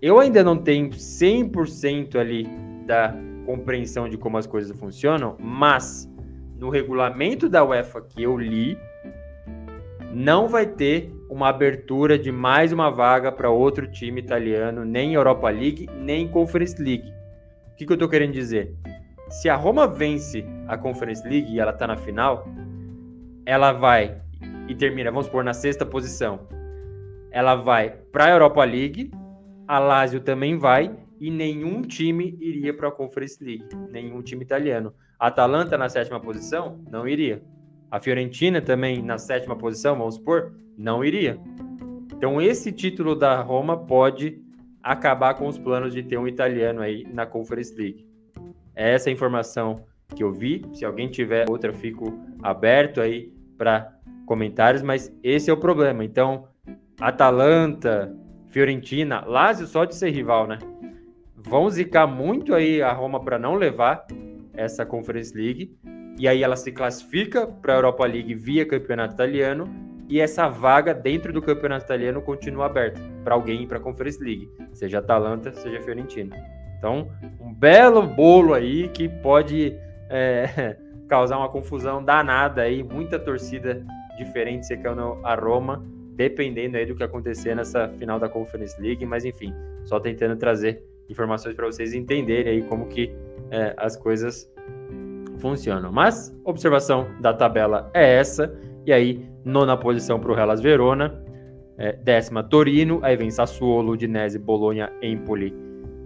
Eu 0.00 0.20
ainda 0.20 0.44
não 0.44 0.56
tenho 0.56 0.88
100% 0.90 2.14
ali 2.14 2.46
da 2.86 3.12
compreensão 3.44 4.08
de 4.08 4.16
como 4.16 4.38
as 4.38 4.46
coisas 4.46 4.78
funcionam, 4.78 5.36
mas 5.40 6.08
no 6.56 6.70
regulamento 6.70 7.48
da 7.48 7.64
UEFA 7.64 8.02
que 8.02 8.22
eu 8.22 8.38
li, 8.38 8.78
não 10.12 10.46
vai 10.46 10.64
ter 10.64 11.12
uma 11.28 11.48
abertura 11.48 12.16
de 12.16 12.30
mais 12.30 12.72
uma 12.72 12.88
vaga 12.88 13.32
para 13.32 13.50
outro 13.50 13.90
time 13.90 14.20
italiano, 14.20 14.84
nem 14.84 15.14
Europa 15.14 15.50
League, 15.50 15.88
nem 15.92 16.28
Conference 16.28 16.80
League. 16.80 17.12
O 17.72 17.74
que, 17.74 17.84
que 17.84 17.90
eu 17.90 17.94
estou 17.94 18.08
querendo 18.08 18.32
dizer? 18.32 18.72
Se 19.30 19.48
a 19.48 19.56
Roma 19.56 19.86
vence 19.86 20.44
a 20.66 20.76
Conference 20.76 21.26
League 21.28 21.52
e 21.52 21.60
ela 21.60 21.70
está 21.70 21.86
na 21.86 21.96
final, 21.96 22.48
ela 23.44 23.72
vai 23.72 24.20
e 24.66 24.74
termina, 24.74 25.10
vamos 25.10 25.26
supor, 25.26 25.44
na 25.44 25.52
sexta 25.52 25.84
posição, 25.84 26.46
ela 27.30 27.54
vai 27.54 27.90
para 28.10 28.26
a 28.26 28.30
Europa 28.30 28.64
League, 28.64 29.10
a 29.66 29.78
Lazio 29.78 30.20
também 30.20 30.56
vai 30.56 30.96
e 31.20 31.30
nenhum 31.30 31.82
time 31.82 32.38
iria 32.40 32.72
para 32.72 32.88
a 32.88 32.92
Conference 32.92 33.42
League, 33.42 33.66
nenhum 33.90 34.22
time 34.22 34.42
italiano. 34.42 34.94
A 35.18 35.26
Atalanta 35.26 35.76
na 35.76 35.88
sétima 35.88 36.20
posição 36.20 36.80
não 36.90 37.06
iria. 37.06 37.42
A 37.90 38.00
Fiorentina 38.00 38.62
também 38.62 39.02
na 39.02 39.18
sétima 39.18 39.56
posição, 39.56 39.96
vamos 39.96 40.14
supor, 40.14 40.54
não 40.76 41.04
iria. 41.04 41.38
Então 42.14 42.40
esse 42.40 42.72
título 42.72 43.14
da 43.14 43.40
Roma 43.42 43.76
pode 43.76 44.42
acabar 44.82 45.34
com 45.34 45.46
os 45.46 45.58
planos 45.58 45.92
de 45.92 46.02
ter 46.02 46.16
um 46.16 46.26
italiano 46.26 46.80
aí 46.80 47.06
na 47.12 47.26
Conference 47.26 47.74
League. 47.74 48.07
É 48.78 48.94
essa 48.94 49.10
informação 49.10 49.84
que 50.14 50.22
eu 50.22 50.32
vi. 50.32 50.62
Se 50.72 50.84
alguém 50.84 51.08
tiver 51.08 51.50
outra, 51.50 51.72
fico 51.72 52.16
aberto 52.40 53.00
aí 53.00 53.32
para 53.58 53.92
comentários, 54.24 54.82
mas 54.82 55.12
esse 55.20 55.50
é 55.50 55.52
o 55.52 55.56
problema. 55.56 56.04
Então, 56.04 56.46
Atalanta, 57.00 58.14
Fiorentina, 58.46 59.24
Lazio 59.26 59.66
só 59.66 59.84
de 59.84 59.96
ser 59.96 60.10
rival, 60.10 60.46
né? 60.46 60.58
Vão 61.34 61.68
zicar 61.68 62.06
muito 62.06 62.54
aí 62.54 62.80
a 62.80 62.92
Roma 62.92 63.18
para 63.18 63.36
não 63.36 63.56
levar 63.56 64.06
essa 64.52 64.86
Conference 64.86 65.36
League. 65.36 65.76
E 66.16 66.28
aí 66.28 66.44
ela 66.44 66.54
se 66.54 66.70
classifica 66.70 67.48
para 67.48 67.72
a 67.72 67.76
Europa 67.78 68.06
League 68.06 68.32
via 68.32 68.64
campeonato 68.64 69.14
italiano. 69.14 69.64
E 70.08 70.20
essa 70.20 70.48
vaga 70.48 70.94
dentro 70.94 71.32
do 71.32 71.42
campeonato 71.42 71.84
italiano 71.84 72.22
continua 72.22 72.66
aberta 72.66 73.00
para 73.24 73.34
alguém 73.34 73.64
ir 73.64 73.66
para 73.66 73.78
a 73.78 73.80
Conference 73.80 74.22
League, 74.22 74.48
seja 74.72 75.00
Atalanta, 75.00 75.52
seja 75.52 75.82
Fiorentina. 75.82 76.57
Então, 76.78 77.08
um 77.40 77.52
belo 77.52 78.02
bolo 78.06 78.54
aí 78.54 78.88
que 78.88 79.08
pode 79.08 79.76
é, 80.08 80.76
causar 81.08 81.38
uma 81.38 81.48
confusão 81.48 82.02
danada 82.02 82.62
aí, 82.62 82.82
muita 82.82 83.18
torcida 83.18 83.84
diferente 84.16 84.66
secando 84.66 85.18
a 85.24 85.34
Roma, 85.34 85.84
dependendo 86.14 86.76
aí 86.76 86.86
do 86.86 86.94
que 86.94 87.02
acontecer 87.02 87.54
nessa 87.54 87.88
final 87.98 88.18
da 88.18 88.28
Conference 88.28 88.80
League, 88.80 89.04
mas 89.06 89.24
enfim, 89.24 89.54
só 89.84 90.00
tentando 90.00 90.36
trazer 90.36 90.82
informações 91.08 91.54
para 91.54 91.66
vocês 91.66 91.94
entenderem 91.94 92.54
aí 92.54 92.62
como 92.62 92.86
que 92.86 93.14
é, 93.50 93.74
as 93.76 93.96
coisas 93.96 94.50
funcionam. 95.38 95.92
Mas 95.92 96.36
observação 96.44 97.08
da 97.20 97.32
tabela 97.32 97.90
é 97.94 98.16
essa. 98.16 98.52
E 98.84 98.92
aí, 98.92 99.26
nona 99.44 99.76
posição 99.76 100.18
para 100.18 100.32
o 100.32 100.38
Hellas 100.38 100.60
Verona, 100.60 101.22
é, 101.76 101.92
décima 101.92 102.42
Torino, 102.42 103.00
aí 103.02 103.16
vem 103.16 103.30
Sassuolo, 103.30 103.92
Udinese, 103.92 104.38
Bologna, 104.38 104.90
Empoli, 105.00 105.54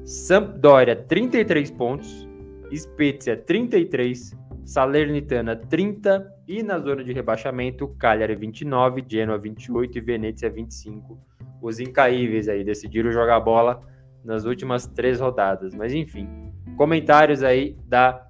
Sampdoria 0.05 0.97
33 0.97 1.71
pontos, 1.71 2.29
Spezia 2.75 3.37
33, 3.37 4.37
Salernitana 4.65 5.55
30 5.55 6.33
e 6.49 6.63
na 6.63 6.79
zona 6.79 7.05
de 7.05 7.13
rebaixamento 7.13 7.89
Cagliari 7.99 8.35
29, 8.35 9.05
Genoa 9.07 9.39
28 9.39 9.99
e 9.99 10.01
Venezia 10.01 10.51
25. 10.51 11.19
Os 11.61 11.79
incaíveis 11.79 12.49
aí 12.49 12.65
decidiram 12.65 13.13
jogar 13.13 13.39
bola 13.41 13.81
nas 14.25 14.45
últimas 14.45 14.87
três 14.87 15.21
rodadas. 15.21 15.75
Mas 15.75 15.93
enfim, 15.95 16.29
comentários 16.77 17.43
aí 17.45 17.77
da 17.87 18.27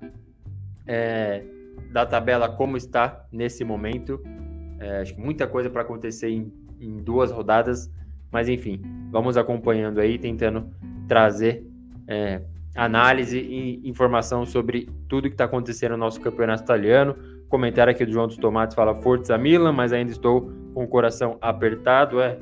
é, 0.87 1.43
da 1.91 2.05
tabela 2.05 2.49
como 2.49 2.77
está 2.77 3.27
nesse 3.33 3.65
momento. 3.65 4.21
É, 4.79 5.01
acho 5.01 5.15
que 5.15 5.21
muita 5.21 5.47
coisa 5.47 5.71
para 5.71 5.83
acontecer 5.83 6.29
em, 6.29 6.53
em 6.81 6.97
duas 6.99 7.31
rodadas, 7.31 7.91
mas 8.31 8.49
enfim, 8.49 8.83
vamos 9.11 9.37
acompanhando 9.37 10.01
aí, 10.01 10.19
tentando 10.19 10.71
trazer 11.13 11.63
é, 12.09 12.41
análise 12.75 13.39
e 13.39 13.87
informação 13.87 14.47
sobre 14.47 14.89
tudo 15.07 15.29
que 15.29 15.35
está 15.35 15.45
acontecendo 15.45 15.91
no 15.91 15.99
nosso 15.99 16.19
campeonato 16.23 16.63
italiano. 16.63 17.15
Comentário 17.51 17.91
aqui 17.91 18.07
do 18.07 18.13
João 18.13 18.27
dos 18.27 18.39
Tomates 18.39 18.75
fala 18.75 18.95
Forza 18.95 19.37
Milan, 19.37 19.73
mas 19.73 19.93
ainda 19.93 20.11
estou 20.11 20.51
com 20.73 20.85
o 20.85 20.89
coração 20.89 21.37
apertado. 21.43 22.19
É, 22.19 22.39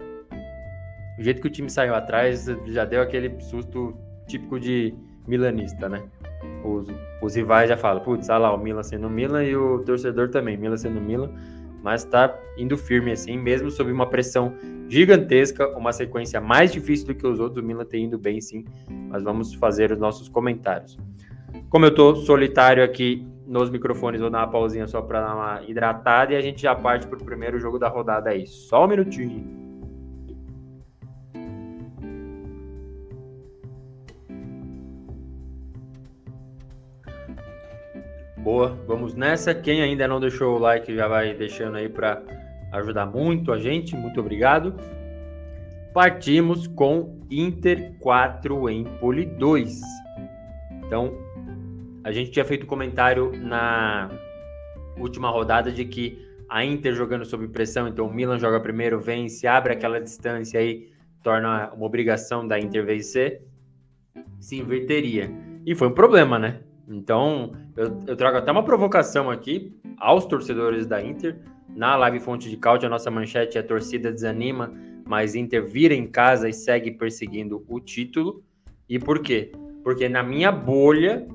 o 1.18 1.22
jeito 1.24 1.40
que 1.40 1.48
o 1.48 1.50
time 1.50 1.68
saiu 1.68 1.96
atrás 1.96 2.46
já 2.66 2.84
deu 2.84 3.02
aquele 3.02 3.40
susto 3.40 3.92
típico 4.28 4.60
de 4.60 4.94
milanista, 5.26 5.88
né? 5.88 6.00
Os, 6.64 6.86
os 7.20 7.34
rivais 7.34 7.68
já 7.68 7.76
falam, 7.76 8.04
putz, 8.04 8.28
olha 8.28 8.38
lá, 8.38 8.54
o 8.54 8.58
Milan 8.58 8.84
sendo 8.84 9.10
Milan 9.10 9.42
e 9.42 9.56
o 9.56 9.80
torcedor 9.80 10.28
também, 10.28 10.56
Milan 10.56 10.76
sendo 10.76 11.00
Milan, 11.00 11.28
mas 11.82 12.04
tá 12.04 12.38
indo 12.56 12.76
firme 12.76 13.12
assim, 13.12 13.36
mesmo 13.36 13.70
sob 13.70 13.90
uma 13.90 14.06
pressão 14.06 14.54
gigantesca, 14.88 15.68
uma 15.76 15.92
sequência 15.92 16.40
mais 16.40 16.72
difícil 16.72 17.06
do 17.06 17.14
que 17.14 17.26
os 17.26 17.38
outros, 17.38 17.62
o 17.62 17.66
Milan 17.66 17.84
tem 17.84 18.04
indo 18.04 18.18
bem 18.18 18.40
sim, 18.40 18.64
mas 19.08 19.22
vamos 19.22 19.54
fazer 19.54 19.92
os 19.92 19.98
nossos 19.98 20.28
comentários. 20.28 20.98
Como 21.68 21.84
eu 21.84 21.94
tô 21.94 22.14
solitário 22.16 22.82
aqui 22.82 23.26
nos 23.46 23.70
microfones, 23.70 24.20
vou 24.20 24.30
dar 24.30 24.38
uma 24.38 24.48
pausinha 24.50 24.86
só 24.86 25.02
para 25.02 25.20
dar 25.20 25.34
uma 25.34 25.62
hidratada 25.66 26.32
e 26.32 26.36
a 26.36 26.40
gente 26.40 26.62
já 26.62 26.74
parte 26.74 27.06
pro 27.06 27.24
primeiro 27.24 27.58
jogo 27.58 27.78
da 27.78 27.88
rodada 27.88 28.30
aí. 28.30 28.46
Só 28.46 28.84
um 28.84 28.88
minutinho. 28.88 29.59
Boa, 38.42 38.68
vamos 38.86 39.14
nessa. 39.14 39.54
Quem 39.54 39.82
ainda 39.82 40.08
não 40.08 40.18
deixou 40.18 40.56
o 40.56 40.58
like 40.58 40.94
já 40.94 41.06
vai 41.06 41.34
deixando 41.34 41.76
aí 41.76 41.90
para 41.90 42.22
ajudar 42.72 43.04
muito 43.04 43.52
a 43.52 43.58
gente. 43.58 43.94
Muito 43.94 44.18
obrigado. 44.18 44.74
Partimos 45.92 46.66
com 46.66 47.20
Inter 47.30 47.92
4 48.00 48.70
em 48.70 48.84
Poli 48.84 49.26
2. 49.26 49.82
Então, 50.86 51.12
a 52.02 52.10
gente 52.10 52.30
tinha 52.30 52.44
feito 52.44 52.64
comentário 52.64 53.30
na 53.36 54.10
última 54.96 55.28
rodada 55.28 55.70
de 55.70 55.84
que 55.84 56.26
a 56.48 56.64
Inter 56.64 56.94
jogando 56.94 57.26
sob 57.26 57.46
pressão, 57.48 57.86
então 57.88 58.06
o 58.06 58.12
Milan 58.12 58.38
joga 58.38 58.58
primeiro, 58.58 58.98
vence, 58.98 59.46
abre 59.46 59.74
aquela 59.74 60.00
distância 60.00 60.58
aí, 60.58 60.90
torna 61.22 61.70
uma 61.74 61.84
obrigação 61.84 62.48
da 62.48 62.58
Inter 62.58 62.86
vencer, 62.86 63.42
se 64.40 64.56
inverteria. 64.56 65.30
E 65.66 65.74
foi 65.74 65.88
um 65.88 65.94
problema, 65.94 66.38
né? 66.38 66.60
Então, 66.90 67.52
eu, 67.76 68.00
eu, 68.08 68.16
trago 68.16 68.38
até 68.38 68.50
uma 68.50 68.64
provocação 68.64 69.30
aqui 69.30 69.72
aos 69.96 70.26
torcedores 70.26 70.88
da 70.88 71.00
Inter. 71.00 71.38
Na 71.68 71.94
live 71.96 72.18
Fonte 72.18 72.50
de 72.50 72.56
Cáudio, 72.56 72.88
a 72.88 72.90
nossa 72.90 73.10
manchete 73.12 73.56
é 73.56 73.62
torcida 73.62 74.10
desanima, 74.10 74.74
mas 75.06 75.36
Inter 75.36 75.64
vira 75.64 75.94
em 75.94 76.08
casa 76.08 76.48
e 76.48 76.52
segue 76.52 76.90
perseguindo 76.90 77.64
o 77.68 77.78
título. 77.78 78.42
E 78.88 78.98
por 78.98 79.20
quê? 79.20 79.52
Porque 79.84 80.08
na 80.08 80.20
minha 80.20 80.50
bolha, 80.50 81.28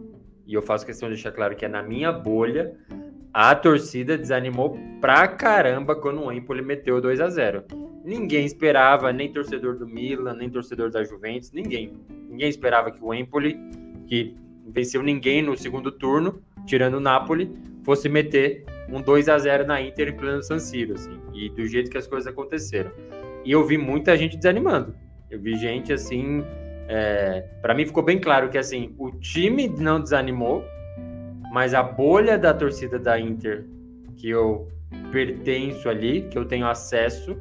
e 0.46 0.54
eu 0.54 0.62
faço 0.62 0.86
questão 0.86 1.08
de 1.08 1.16
deixar 1.16 1.32
claro 1.32 1.56
que 1.56 1.64
é 1.64 1.70
na 1.70 1.82
minha 1.82 2.12
bolha, 2.12 2.78
a 3.34 3.56
torcida 3.56 4.18
desanimou 4.18 4.78
pra 5.00 5.26
caramba 5.26 5.96
quando 5.96 6.22
o 6.22 6.32
Empoli 6.34 6.62
meteu 6.62 7.00
2 7.00 7.22
a 7.22 7.30
0 7.30 7.64
Ninguém 8.04 8.46
esperava, 8.46 9.12
nem 9.12 9.32
torcedor 9.32 9.78
do 9.78 9.88
Milan, 9.88 10.36
nem 10.36 10.50
torcedor 10.50 10.92
da 10.92 11.04
Juventus, 11.04 11.52
ninguém. 11.52 11.94
Ninguém 12.30 12.50
esperava 12.50 12.92
que 12.92 13.02
o 13.02 13.14
Empoli, 13.14 13.58
que 14.06 14.36
venceu 14.66 15.02
ninguém 15.04 15.42
no 15.42 15.56
segundo 15.58 15.92
turno, 15.92 16.42
tirando 16.66 16.96
o 16.96 17.00
Napoli, 17.00 17.52
fosse 17.84 18.10
meter 18.10 18.64
um 18.90 19.02
2 19.02 19.30
a 19.30 19.38
0 19.38 19.66
na 19.66 19.82
Inter 19.82 20.10
em 20.10 20.18
pleno 20.18 20.44
San 20.44 20.60
Siro, 20.60 20.94
assim, 20.94 21.20
e 21.34 21.50
do 21.50 21.66
jeito 21.66 21.90
que 21.90 21.98
as 21.98 22.08
coisas 22.08 22.28
aconteceram. 22.32 22.92
E 23.44 23.52
eu 23.52 23.66
vi 23.66 23.78
muita 23.78 24.18
gente 24.18 24.38
desanimando. 24.38 24.96
Eu 25.30 25.40
vi 25.40 25.56
gente 25.56 25.94
assim, 25.94 26.44
é, 26.88 27.42
para 27.62 27.74
mim 27.74 27.86
ficou 27.86 28.04
bem 28.04 28.20
claro 28.20 28.50
que 28.50 28.58
assim, 28.58 28.96
o 28.98 29.12
time 29.12 29.68
não 29.68 30.00
desanimou, 30.00 30.64
mas 31.52 31.74
a 31.74 31.84
bolha 31.84 32.38
da 32.38 32.54
torcida 32.54 32.98
da 32.98 33.20
Inter 33.20 33.66
que 34.18 34.30
eu 34.30 34.68
pertenço 35.12 35.90
ali, 35.90 36.24
que 36.24 36.38
eu 36.38 36.46
tenho 36.46 36.68
acesso, 36.68 37.38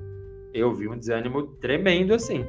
eu 0.53 0.73
vi 0.73 0.89
um 0.89 0.99
desânimo 0.99 1.43
tremendo 1.43 2.15
assim. 2.15 2.45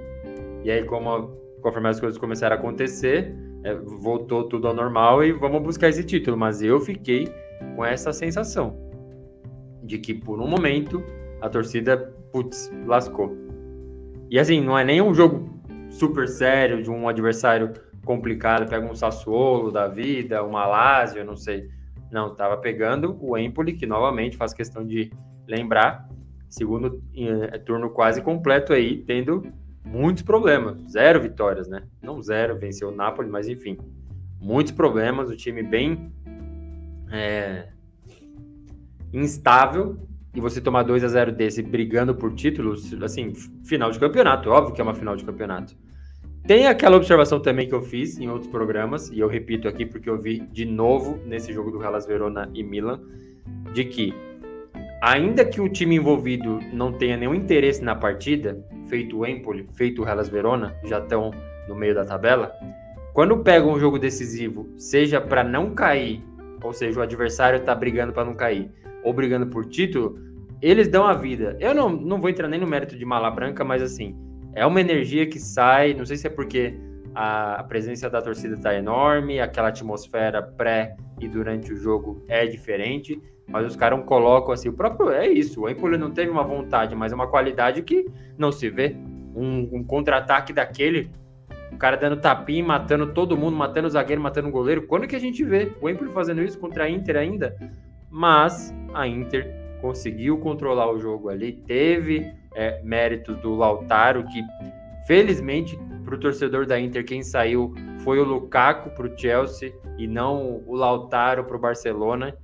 E 0.64 0.72
aí 0.72 0.84
como 0.84 1.28
conforme 1.62 1.90
as 1.90 2.00
coisas 2.00 2.18
começaram 2.18 2.56
a 2.56 2.60
acontecer, 2.60 3.34
é, 3.65 3.73
voltou 3.73 4.43
tudo 4.43 4.67
ao 4.67 4.75
normal 4.75 5.23
e 5.23 5.32
vamos 5.34 5.62
buscar 5.62 5.89
esse 5.89 6.04
título. 6.04 6.38
Mas 6.38 6.62
eu 6.62 6.80
fiquei 6.80 7.28
com 7.75 7.84
essa 7.84 8.13
sensação 8.13 8.78
de 9.84 9.97
que 9.97 10.13
por 10.13 10.39
um 10.39 10.47
momento 10.47 11.04
a 11.41 11.49
torcida, 11.49 11.97
putz, 12.32 12.71
lascou. 12.86 13.36
E 14.30 14.38
assim, 14.39 14.62
não 14.62 14.78
é 14.78 14.84
nem 14.84 15.01
um 15.01 15.13
jogo 15.13 15.49
super 15.89 16.28
sério 16.28 16.84
de 16.84 16.91
um 16.91 17.10
adversário 17.10 17.73
complicado, 18.06 18.69
pega 18.69 18.86
um 18.86 18.95
Sassuolo 18.95 19.71
da 19.71 19.88
vida, 19.88 20.43
uma 20.43 20.65
Lazio, 20.67 21.25
não 21.25 21.36
sei. 21.36 21.67
Não, 22.12 22.36
tava 22.36 22.58
pegando 22.58 23.17
o 23.19 23.36
Empoli, 23.36 23.73
que 23.73 23.88
novamente 23.88 24.38
faz 24.38 24.54
questão 24.54 24.86
de 24.86 25.12
lembrar, 25.47 26.08
segundo 26.47 27.01
eh, 27.17 27.58
turno 27.60 27.89
quase 27.89 28.21
completo 28.21 28.73
aí, 28.73 28.97
tendo 28.97 29.51
muitos 29.86 30.24
problemas, 30.24 30.78
zero 30.89 31.21
vitórias, 31.21 31.67
né? 31.67 31.84
Não 32.02 32.21
zero, 32.21 32.58
venceu 32.58 32.89
o 32.89 32.95
Napoli, 32.95 33.30
mas 33.30 33.48
enfim, 33.48 33.78
muitos 34.39 34.71
problemas, 34.71 35.30
o 35.30 35.36
time 35.36 35.62
bem 35.62 36.12
é, 37.12 37.69
instável 39.13 39.98
e 40.34 40.41
você 40.41 40.60
tomar 40.60 40.84
2 40.84 41.04
a 41.04 41.08
0 41.08 41.32
desse 41.32 41.63
brigando 41.63 42.13
por 42.13 42.34
títulos, 42.34 42.93
assim, 43.02 43.34
final 43.63 43.89
de 43.89 44.00
campeonato, 44.00 44.50
óbvio 44.50 44.76
que 44.76 44.82
é 44.82 44.84
uma 44.84 44.93
final 44.93 45.15
de 45.15 45.24
campeonato. 45.24 45.76
Tem 46.45 46.67
aquela 46.67 46.98
observação 46.98 47.39
também 47.39 47.67
que 47.67 47.74
eu 47.74 47.82
fiz 47.82 48.19
em 48.19 48.30
outros 48.30 48.52
programas, 48.52 49.10
e 49.10 49.19
eu 49.19 49.28
repito 49.28 49.67
aqui 49.67 49.86
porque 49.86 50.10
eu 50.10 50.21
vi 50.21 50.41
de 50.41 50.65
novo 50.65 51.19
nesse 51.26 51.54
jogo 51.54 51.71
do 51.71 51.82
Hellas 51.82 52.06
Verona 52.06 52.50
e 52.54 52.63
Milan, 52.63 53.02
de 53.74 53.86
que 53.86 54.13
ainda 55.06 55.46
que 55.46 55.62
o 55.62 55.70
time 55.70 55.98
envolvido 55.98 56.60
não 56.74 56.91
tenha 56.91 57.15
nenhum 57.15 57.36
interesse 57.36 57.84
na 57.84 57.94
partida, 57.94 58.60
feito 58.88 59.20
o 59.20 59.26
Empoli, 59.26 59.70
feito 59.76 60.02
o 60.02 60.10
Hellas 60.10 60.28
Verona, 60.28 60.76
já 60.84 60.98
estão 60.98 61.30
no 61.70 61.76
meio 61.76 61.94
da 61.94 62.04
tabela, 62.04 62.52
quando 63.13 63.38
pegam 63.44 63.72
um 63.72 63.80
jogo 63.80 64.00
decisivo, 64.00 64.68
seja 64.78 65.22
para 65.22 65.44
não 65.44 65.76
cair, 65.76 66.24
ou 66.63 66.74
seja, 66.74 67.00
o 67.00 67.04
adversário 67.04 67.60
está 67.60 67.76
brigando 67.76 68.13
para 68.13 68.26
não 68.26 68.34
cair, 68.34 68.72
ou 69.04 69.13
brigando 69.13 69.46
por 69.46 69.68
título, 69.68 70.18
eles 70.60 70.88
dão 70.88 71.06
a 71.06 71.13
vida. 71.13 71.56
Eu 71.60 71.76
não, 71.76 71.88
não 71.88 72.20
vou 72.20 72.28
entrar 72.28 72.48
nem 72.48 72.60
no 72.60 72.65
mérito 72.65 72.98
de 72.98 73.06
mala 73.06 73.30
branca, 73.30 73.63
mas 73.63 73.84
assim, 73.84 74.18
é 74.56 74.65
uma 74.65 74.82
energia 74.82 75.28
que 75.28 75.39
sai, 75.39 75.94
não 75.94 76.06
sei 76.06 76.18
se 76.18 76.26
é 76.26 76.32
porque 76.32 76.74
a 77.13 77.63
presença 77.70 78.10
da 78.10 78.24
torcida 78.24 78.56
está 78.56 78.74
enorme, 78.74 79.39
aquela 79.39 79.68
atmosfera 79.68 80.41
pré 80.41 80.98
e 81.22 81.28
durante 81.28 81.72
o 81.72 81.78
jogo 81.78 82.26
é 82.28 82.48
diferente, 82.48 83.22
mas 83.47 83.65
os 83.65 83.75
caras 83.75 84.03
colocam 84.05 84.53
assim, 84.53 84.69
o 84.69 84.73
próprio 84.73 85.12
é 85.12 85.27
isso, 85.27 85.62
o 85.62 85.69
Empoli 85.69 85.97
não 85.97 86.12
teve 86.12 86.31
uma 86.31 86.43
vontade, 86.43 86.95
mas 86.95 87.12
é 87.12 87.15
uma 87.15 87.27
qualidade 87.27 87.81
que 87.84 88.05
não 88.38 88.51
se 88.51 88.69
vê. 88.69 88.95
Um, 89.36 89.69
um 89.73 89.84
contra-ataque 89.84 90.53
daquele, 90.53 91.12
o 91.71 91.77
cara 91.77 91.97
dando 91.97 92.17
tapinha, 92.17 92.63
matando 92.63 93.13
todo 93.13 93.38
mundo, 93.38 93.55
matando 93.55 93.88
o 93.88 93.91
zagueiro, 93.91 94.21
matando 94.21 94.47
o 94.47 94.51
goleiro. 94.51 94.88
Quando 94.88 95.08
que 95.08 95.15
a 95.15 95.19
gente 95.19 95.43
vê 95.43 95.73
o 95.81 95.89
Empoli 95.89 96.12
fazendo 96.12 96.41
isso 96.41 96.58
contra 96.58 96.86
a 96.86 96.89
Inter 96.89 97.17
ainda? 97.17 97.55
Mas 98.10 98.73
a 98.93 99.05
Inter 99.05 99.53
conseguiu 99.81 100.38
controlar 100.38 100.89
o 100.89 100.99
jogo 100.99 101.29
ali, 101.29 101.51
teve 101.51 102.31
é, 102.55 102.81
méritos 102.81 103.38
do 103.38 103.55
Lautaro, 103.55 104.23
que 104.25 104.41
felizmente 105.05 105.77
para 106.03 106.15
o 106.15 106.19
torcedor 106.19 106.65
da 106.65 106.79
Inter, 106.79 107.03
quem 107.03 107.21
saiu 107.21 107.73
foi 107.99 108.19
o 108.19 108.23
Lukaku 108.23 108.91
para 108.91 109.08
o 109.08 109.17
Chelsea 109.17 109.73
e 109.97 110.08
não 110.08 110.62
o 110.65 110.75
Lautaro 110.75 111.43
para 111.43 111.58
o 111.58 111.60
Barcelona 111.60 112.36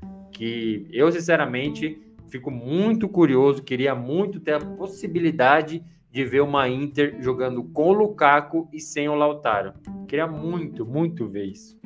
que 0.41 0.88
eu, 0.91 1.12
sinceramente, 1.12 2.01
fico 2.27 2.49
muito 2.49 3.08
curioso, 3.08 3.62
queria 3.62 3.93
muito 3.93 4.39
ter 4.39 4.54
a 4.54 4.60
possibilidade 4.60 5.84
de 6.10 6.25
ver 6.25 6.41
uma 6.41 6.67
Inter 6.67 7.17
jogando 7.19 7.63
com 7.65 7.89
o 7.89 7.93
Lukaku 7.93 8.67
e 8.73 8.80
sem 8.80 9.08
o 9.08 9.13
Lautaro. 9.13 9.71
Queria 10.08 10.25
muito, 10.25 10.84
muito 10.84 11.27
ver 11.27 11.45
isso. 11.45 11.80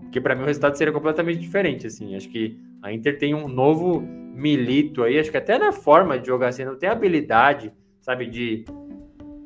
Porque 0.00 0.22
para 0.22 0.34
mim 0.34 0.40
o 0.40 0.46
resultado 0.46 0.78
seria 0.78 0.90
completamente 0.90 1.38
diferente, 1.38 1.86
assim. 1.86 2.16
Acho 2.16 2.30
que 2.30 2.58
a 2.80 2.90
Inter 2.90 3.18
tem 3.18 3.34
um 3.34 3.46
novo 3.46 4.00
milito 4.00 5.02
aí, 5.02 5.18
acho 5.18 5.30
que 5.30 5.36
até 5.36 5.58
na 5.58 5.70
forma 5.70 6.18
de 6.18 6.28
jogar 6.28 6.48
assim, 6.48 6.64
não 6.64 6.78
tem 6.78 6.88
habilidade, 6.88 7.74
sabe, 8.00 8.24
de 8.24 8.64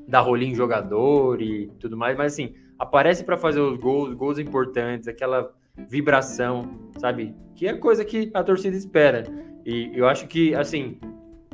dar 0.07 0.21
rolinho 0.21 0.53
em 0.53 0.55
jogador 0.55 1.43
e 1.43 1.67
tudo 1.81 1.97
mais, 1.97 2.17
mas 2.17 2.35
assim, 2.35 2.55
aparece 2.79 3.25
para 3.25 3.37
fazer 3.37 3.59
os 3.59 3.77
gols, 3.77 4.15
gols 4.15 4.39
importantes, 4.39 5.09
aquela 5.09 5.53
vibração, 5.77 6.91
sabe? 6.99 7.35
Que 7.55 7.67
é 7.67 7.75
coisa 7.75 8.05
que 8.05 8.31
a 8.35 8.43
torcida 8.43 8.77
espera. 8.77 9.25
E 9.65 9.91
eu 9.95 10.07
acho 10.09 10.27
que, 10.27 10.55
assim, 10.55 10.99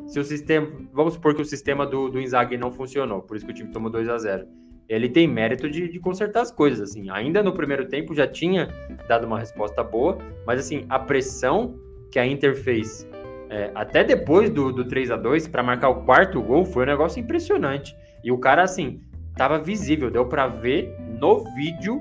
se 0.06 0.18
o 0.18 0.24
sistema. 0.24 0.68
Vamos 0.92 1.14
supor 1.14 1.34
que 1.34 1.42
o 1.42 1.44
sistema 1.44 1.86
do, 1.86 2.08
do 2.08 2.20
Inzaghi 2.20 2.56
não 2.56 2.72
funcionou, 2.72 3.22
por 3.22 3.36
isso 3.36 3.46
que 3.46 3.52
o 3.52 3.54
time 3.54 3.70
tomou 3.70 3.90
2 3.90 4.08
a 4.08 4.18
0 4.18 4.46
Ele 4.88 5.08
tem 5.08 5.28
mérito 5.28 5.68
de, 5.68 5.88
de 5.88 6.00
consertar 6.00 6.42
as 6.42 6.50
coisas, 6.50 6.90
assim. 6.90 7.10
Ainda 7.10 7.42
no 7.42 7.52
primeiro 7.52 7.86
tempo 7.86 8.14
já 8.14 8.26
tinha 8.26 8.68
dado 9.06 9.26
uma 9.26 9.38
resposta 9.38 9.82
boa, 9.82 10.18
mas, 10.46 10.60
assim, 10.60 10.84
a 10.88 10.98
pressão 10.98 11.78
que 12.10 12.18
a 12.18 12.26
Inter 12.26 12.56
fez 12.56 13.06
é, 13.50 13.70
até 13.74 14.04
depois 14.04 14.50
do, 14.50 14.72
do 14.72 14.84
3 14.84 15.10
a 15.10 15.16
2 15.16 15.48
para 15.48 15.62
marcar 15.62 15.88
o 15.88 16.04
quarto 16.04 16.40
gol 16.42 16.64
foi 16.64 16.84
um 16.84 16.86
negócio 16.86 17.20
impressionante. 17.20 17.96
E 18.22 18.30
o 18.30 18.38
cara, 18.38 18.62
assim, 18.62 19.00
tava 19.36 19.58
visível, 19.58 20.10
deu 20.10 20.26
para 20.26 20.46
ver 20.46 20.94
no 21.20 21.44
vídeo 21.54 22.00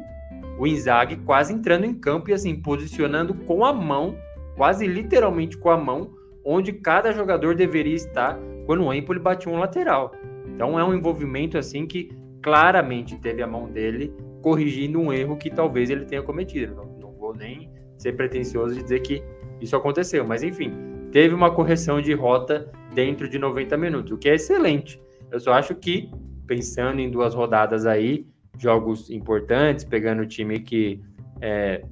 o 0.57 0.65
Inzaghi 0.65 1.17
quase 1.17 1.53
entrando 1.53 1.85
em 1.85 1.93
campo 1.93 2.29
e, 2.29 2.33
assim, 2.33 2.55
posicionando 2.55 3.33
com 3.33 3.63
a 3.63 3.71
mão, 3.71 4.17
quase 4.55 4.87
literalmente 4.87 5.57
com 5.57 5.69
a 5.69 5.77
mão, 5.77 6.11
onde 6.43 6.73
cada 6.73 7.11
jogador 7.11 7.55
deveria 7.55 7.95
estar 7.95 8.39
quando 8.65 8.83
o 8.83 8.93
Empoli 8.93 9.19
batia 9.19 9.51
um 9.51 9.59
lateral. 9.59 10.13
Então 10.47 10.79
é 10.79 10.83
um 10.83 10.93
envolvimento 10.93 11.57
assim 11.57 11.85
que 11.85 12.11
claramente 12.41 13.17
teve 13.17 13.43
a 13.43 13.47
mão 13.47 13.69
dele 13.69 14.13
corrigindo 14.41 14.99
um 14.99 15.11
erro 15.11 15.37
que 15.37 15.49
talvez 15.49 15.89
ele 15.89 16.05
tenha 16.05 16.21
cometido. 16.21 16.73
Não, 16.73 16.85
não 16.99 17.11
vou 17.11 17.35
nem 17.35 17.69
ser 17.97 18.13
pretensioso 18.13 18.73
de 18.73 18.81
dizer 18.81 19.01
que 19.01 19.23
isso 19.59 19.75
aconteceu, 19.75 20.25
mas 20.25 20.43
enfim, 20.43 20.71
teve 21.11 21.33
uma 21.33 21.51
correção 21.51 22.01
de 22.01 22.13
rota 22.13 22.71
dentro 22.93 23.29
de 23.29 23.37
90 23.37 23.75
minutos, 23.77 24.11
o 24.11 24.17
que 24.17 24.29
é 24.29 24.35
excelente. 24.35 25.01
Eu 25.31 25.39
só 25.39 25.53
acho 25.53 25.75
que, 25.75 26.09
pensando 26.45 26.99
em 26.99 27.09
duas 27.09 27.33
rodadas 27.35 27.85
aí, 27.85 28.25
jogos 28.57 29.09
importantes, 29.09 29.83
pegando 29.83 30.21
o 30.21 30.25
time 30.25 30.59
que 30.59 31.01
é, 31.41 31.83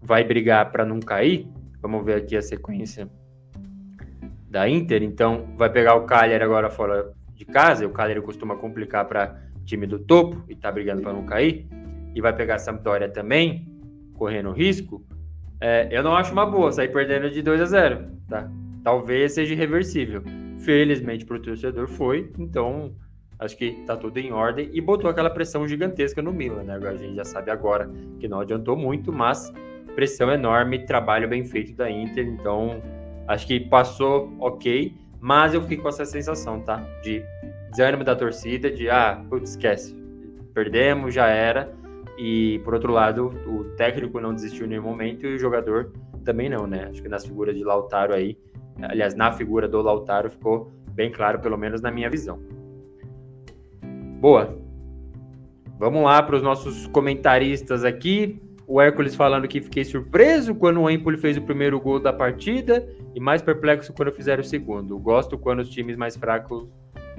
vai 0.00 0.24
brigar 0.24 0.70
para 0.70 0.84
não 0.84 1.00
cair, 1.00 1.48
vamos 1.80 2.04
ver 2.04 2.16
aqui 2.16 2.36
a 2.36 2.42
sequência 2.42 3.08
da 4.48 4.68
Inter, 4.68 5.02
então 5.02 5.54
vai 5.56 5.70
pegar 5.70 5.94
o 5.94 6.04
Cagliari 6.04 6.44
agora 6.44 6.68
fora 6.68 7.12
de 7.34 7.44
casa, 7.44 7.86
o 7.86 7.90
Cagliari 7.90 8.20
costuma 8.20 8.56
complicar 8.56 9.06
para 9.06 9.40
time 9.64 9.86
do 9.86 9.98
topo 9.98 10.44
e 10.48 10.54
tá 10.54 10.70
brigando 10.70 11.02
para 11.02 11.12
não 11.12 11.24
cair, 11.24 11.66
e 12.14 12.20
vai 12.20 12.34
pegar 12.34 12.56
a 12.56 12.58
Sampdoria 12.58 13.08
também, 13.08 13.66
correndo 14.14 14.52
risco, 14.52 15.04
é, 15.60 15.88
eu 15.92 16.02
não 16.02 16.16
acho 16.16 16.32
uma 16.32 16.44
boa 16.44 16.72
sair 16.72 16.88
perdendo 16.88 17.30
de 17.30 17.40
2 17.40 17.60
a 17.60 17.66
0, 17.66 18.06
tá? 18.28 18.50
Talvez 18.82 19.34
seja 19.34 19.54
irreversível. 19.54 20.20
Felizmente 20.58 21.24
para 21.24 21.36
o 21.36 21.40
torcedor 21.40 21.86
foi, 21.86 22.32
então 22.36 22.96
acho 23.44 23.56
que 23.56 23.72
tá 23.86 23.96
tudo 23.96 24.18
em 24.18 24.32
ordem 24.32 24.70
e 24.72 24.80
botou 24.80 25.10
aquela 25.10 25.30
pressão 25.30 25.66
gigantesca 25.66 26.22
no 26.22 26.32
Milan, 26.32 26.62
né? 26.62 26.76
A 26.76 26.96
gente 26.96 27.14
já 27.16 27.24
sabe 27.24 27.50
agora 27.50 27.90
que 28.18 28.26
não 28.28 28.40
adiantou 28.40 28.76
muito, 28.76 29.12
mas 29.12 29.52
pressão 29.94 30.30
enorme, 30.30 30.86
trabalho 30.86 31.28
bem 31.28 31.44
feito 31.44 31.74
da 31.74 31.90
Inter, 31.90 32.26
então 32.26 32.80
Acho 33.26 33.46
que 33.46 33.60
passou 33.60 34.32
ok, 34.40 34.94
mas 35.20 35.54
eu 35.54 35.62
fiquei 35.62 35.76
com 35.76 35.88
essa 35.88 36.04
sensação, 36.04 36.60
tá? 36.60 36.84
De 37.02 37.24
desânimo 37.70 38.04
da 38.04 38.16
torcida, 38.16 38.70
de 38.70 38.90
ah, 38.90 39.24
putz, 39.28 39.50
esquece, 39.50 39.96
perdemos, 40.52 41.14
já 41.14 41.28
era. 41.28 41.72
E 42.18 42.60
por 42.64 42.74
outro 42.74 42.92
lado, 42.92 43.28
o 43.46 43.64
técnico 43.76 44.20
não 44.20 44.34
desistiu 44.34 44.66
em 44.66 44.70
nenhum 44.70 44.82
momento 44.82 45.26
e 45.26 45.34
o 45.34 45.38
jogador 45.38 45.92
também 46.24 46.48
não, 46.48 46.66
né? 46.66 46.88
Acho 46.90 47.02
que 47.02 47.08
nas 47.08 47.24
figuras 47.24 47.56
de 47.56 47.64
Lautaro 47.64 48.12
aí, 48.12 48.36
aliás, 48.82 49.14
na 49.14 49.32
figura 49.32 49.68
do 49.68 49.80
Lautaro 49.80 50.30
ficou 50.30 50.70
bem 50.90 51.10
claro, 51.10 51.38
pelo 51.40 51.56
menos 51.56 51.80
na 51.80 51.90
minha 51.90 52.10
visão. 52.10 52.38
Boa. 54.22 54.56
Vamos 55.80 56.04
lá 56.04 56.22
para 56.22 56.36
os 56.36 56.42
nossos 56.44 56.86
comentaristas 56.86 57.84
aqui. 57.84 58.40
O 58.68 58.80
Hércules 58.80 59.16
falando 59.16 59.48
que 59.48 59.60
fiquei 59.60 59.84
surpreso 59.84 60.54
quando 60.54 60.80
o 60.80 60.88
Empoli 60.88 61.18
fez 61.18 61.36
o 61.36 61.42
primeiro 61.42 61.80
gol 61.80 61.98
da 61.98 62.12
partida 62.12 62.88
e 63.16 63.18
mais 63.18 63.42
perplexo 63.42 63.92
quando 63.92 64.12
fizeram 64.12 64.40
o 64.40 64.44
segundo. 64.44 64.96
Gosto 64.96 65.36
quando 65.36 65.58
os 65.58 65.68
times 65.68 65.96
mais 65.96 66.16
fracos 66.16 66.68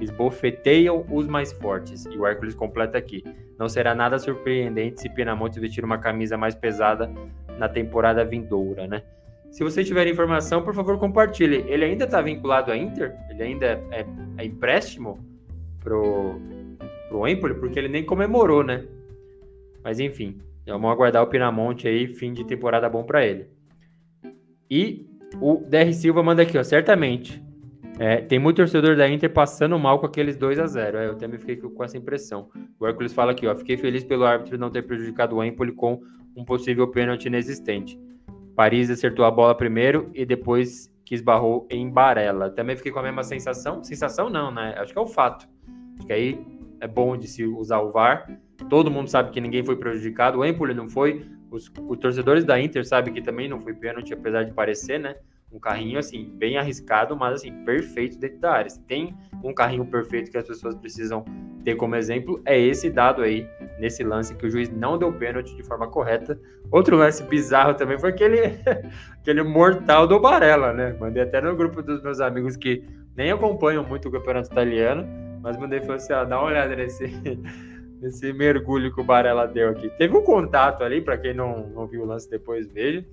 esbofeteiam 0.00 1.04
os 1.10 1.26
mais 1.26 1.52
fortes. 1.52 2.06
E 2.06 2.16
o 2.16 2.26
Hércules 2.26 2.54
completa 2.54 2.96
aqui. 2.96 3.22
Não 3.58 3.68
será 3.68 3.94
nada 3.94 4.18
surpreendente 4.18 5.02
se 5.02 5.10
Pinamonte 5.10 5.60
vestir 5.60 5.84
uma 5.84 5.98
camisa 5.98 6.38
mais 6.38 6.54
pesada 6.54 7.12
na 7.58 7.68
temporada 7.68 8.24
vindoura, 8.24 8.86
né? 8.86 9.02
Se 9.50 9.62
você 9.62 9.84
tiver 9.84 10.06
informação, 10.06 10.62
por 10.62 10.74
favor, 10.74 10.98
compartilhe. 10.98 11.66
Ele 11.68 11.84
ainda 11.84 12.06
está 12.06 12.22
vinculado 12.22 12.72
à 12.72 12.76
Inter? 12.78 13.14
Ele 13.28 13.42
ainda 13.42 13.78
é, 13.90 14.06
é 14.38 14.46
empréstimo 14.46 15.18
pro, 15.80 16.40
pro 17.14 17.28
Empoli? 17.28 17.54
Porque 17.54 17.78
ele 17.78 17.88
nem 17.88 18.04
comemorou, 18.04 18.64
né? 18.64 18.84
Mas 19.82 20.00
enfim, 20.00 20.38
vamos 20.66 20.90
aguardar 20.90 21.22
o 21.22 21.28
Pinamonte 21.28 21.86
aí, 21.86 22.08
fim 22.08 22.32
de 22.32 22.44
temporada 22.44 22.88
bom 22.88 23.04
para 23.04 23.24
ele. 23.24 23.46
E 24.68 25.06
o 25.40 25.62
DR 25.68 25.92
Silva 25.92 26.22
manda 26.22 26.42
aqui, 26.42 26.58
ó, 26.58 26.62
certamente. 26.64 27.40
É, 27.98 28.16
tem 28.16 28.40
muito 28.40 28.56
torcedor 28.56 28.96
da 28.96 29.08
Inter 29.08 29.32
passando 29.32 29.78
mal 29.78 30.00
com 30.00 30.06
aqueles 30.06 30.36
2 30.36 30.58
a 30.58 30.66
0 30.66 30.98
é, 30.98 31.06
Eu 31.06 31.14
também 31.14 31.38
fiquei 31.38 31.56
com 31.56 31.84
essa 31.84 31.96
impressão. 31.96 32.48
O 32.80 32.86
Hércules 32.86 33.12
fala 33.12 33.30
aqui, 33.30 33.46
ó. 33.46 33.54
Fiquei 33.54 33.76
feliz 33.76 34.02
pelo 34.02 34.24
árbitro 34.24 34.58
não 34.58 34.70
ter 34.70 34.82
prejudicado 34.82 35.36
o 35.36 35.44
Empoli 35.44 35.70
com 35.70 36.00
um 36.36 36.44
possível 36.44 36.88
pênalti 36.88 37.26
inexistente. 37.26 37.96
Paris 38.56 38.90
acertou 38.90 39.24
a 39.24 39.30
bola 39.30 39.54
primeiro 39.54 40.10
e 40.12 40.26
depois 40.26 40.92
que 41.04 41.14
esbarrou 41.14 41.68
em 41.70 41.88
Barella. 41.88 42.50
Também 42.50 42.74
fiquei 42.74 42.90
com 42.90 42.98
a 42.98 43.02
mesma 43.02 43.22
sensação. 43.22 43.84
Sensação 43.84 44.28
não, 44.28 44.50
né? 44.50 44.74
Acho 44.76 44.92
que 44.92 44.98
é 44.98 45.02
o 45.02 45.06
fato. 45.06 45.46
Acho 45.96 46.06
que 46.08 46.12
aí 46.12 46.54
é 46.80 46.86
bom 46.86 47.16
de 47.16 47.26
se 47.26 47.44
usar 47.44 47.80
o 47.80 47.90
VAR. 47.90 48.38
Todo 48.68 48.90
mundo 48.90 49.08
sabe 49.08 49.30
que 49.30 49.40
ninguém 49.40 49.64
foi 49.64 49.76
prejudicado. 49.76 50.38
O 50.38 50.44
Empoli 50.44 50.74
não 50.74 50.88
foi. 50.88 51.26
Os, 51.50 51.70
os 51.88 51.98
torcedores 51.98 52.44
da 52.44 52.60
Inter 52.60 52.86
sabem 52.86 53.12
que 53.12 53.22
também 53.22 53.48
não 53.48 53.60
foi 53.60 53.74
pênalti, 53.74 54.12
apesar 54.12 54.44
de 54.44 54.52
parecer, 54.52 54.98
né? 54.98 55.16
Um 55.52 55.58
carrinho, 55.60 55.98
assim, 55.98 56.28
bem 56.34 56.58
arriscado, 56.58 57.16
mas, 57.16 57.34
assim, 57.34 57.52
perfeito 57.64 58.18
dentro 58.18 58.40
da 58.40 58.52
área. 58.52 58.68
Se 58.68 58.80
tem 58.80 59.14
um 59.42 59.54
carrinho 59.54 59.86
perfeito 59.86 60.30
que 60.30 60.36
as 60.36 60.46
pessoas 60.46 60.74
precisam 60.74 61.24
ter 61.64 61.76
como 61.76 61.94
exemplo, 61.96 62.42
é 62.44 62.58
esse 62.58 62.90
dado 62.90 63.22
aí, 63.22 63.48
nesse 63.78 64.04
lance 64.04 64.34
que 64.34 64.46
o 64.46 64.50
juiz 64.50 64.68
não 64.68 64.98
deu 64.98 65.12
pênalti 65.12 65.54
de 65.56 65.62
forma 65.62 65.88
correta. 65.88 66.38
Outro 66.70 66.96
lance 66.96 67.22
bizarro 67.24 67.74
também 67.74 67.98
foi 67.98 68.10
aquele, 68.10 68.38
aquele 69.20 69.42
mortal 69.42 70.06
do 70.06 70.20
Barella, 70.20 70.72
né? 70.72 70.94
Mandei 71.00 71.22
até 71.22 71.40
no 71.40 71.56
grupo 71.56 71.82
dos 71.82 72.02
meus 72.02 72.20
amigos 72.20 72.56
que 72.56 72.84
nem 73.16 73.30
acompanham 73.30 73.84
muito 73.84 74.08
o 74.08 74.12
campeonato 74.12 74.50
italiano, 74.50 75.06
mas 75.44 75.58
mandei 75.58 75.80
falou 75.80 75.96
assim: 75.96 76.12
ó, 76.14 76.24
dá 76.24 76.38
uma 76.38 76.48
olhada 76.48 76.74
nesse 76.74 77.04
esse 78.02 78.32
mergulho 78.32 78.92
que 78.92 79.00
o 79.00 79.04
Barella 79.04 79.46
deu 79.46 79.70
aqui. 79.70 79.88
Teve 79.90 80.16
um 80.16 80.22
contato 80.22 80.82
ali, 80.82 81.00
para 81.00 81.16
quem 81.16 81.34
não, 81.34 81.68
não 81.68 81.86
viu 81.86 82.02
o 82.02 82.06
lance 82.06 82.28
depois, 82.28 82.66
veja. 82.72 83.04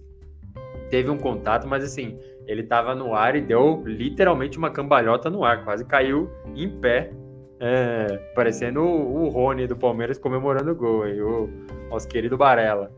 Teve 0.89 1.10
um 1.10 1.17
contato, 1.17 1.67
mas 1.67 1.84
assim, 1.84 2.17
ele 2.48 2.63
tava 2.63 2.96
no 2.96 3.13
ar 3.13 3.36
e 3.36 3.41
deu 3.41 3.84
literalmente 3.86 4.58
uma 4.58 4.70
cambalhota 4.70 5.30
no 5.30 5.44
ar, 5.46 5.63
quase 5.63 5.86
caiu 5.86 6.30
em 6.56 6.70
pé, 6.70 7.12
é, 7.60 8.17
parecendo 8.36 8.82
o, 8.82 9.24
o 9.24 9.30
Rony 9.30 9.67
do 9.67 9.78
Palmeiras 9.78 10.17
comemorando 10.17 10.72
o 10.72 10.76
gol, 10.76 11.04
aí, 11.04 11.22
o 11.22 11.50
nosso 11.89 12.08
querido 12.08 12.38
Barella. 12.38 12.91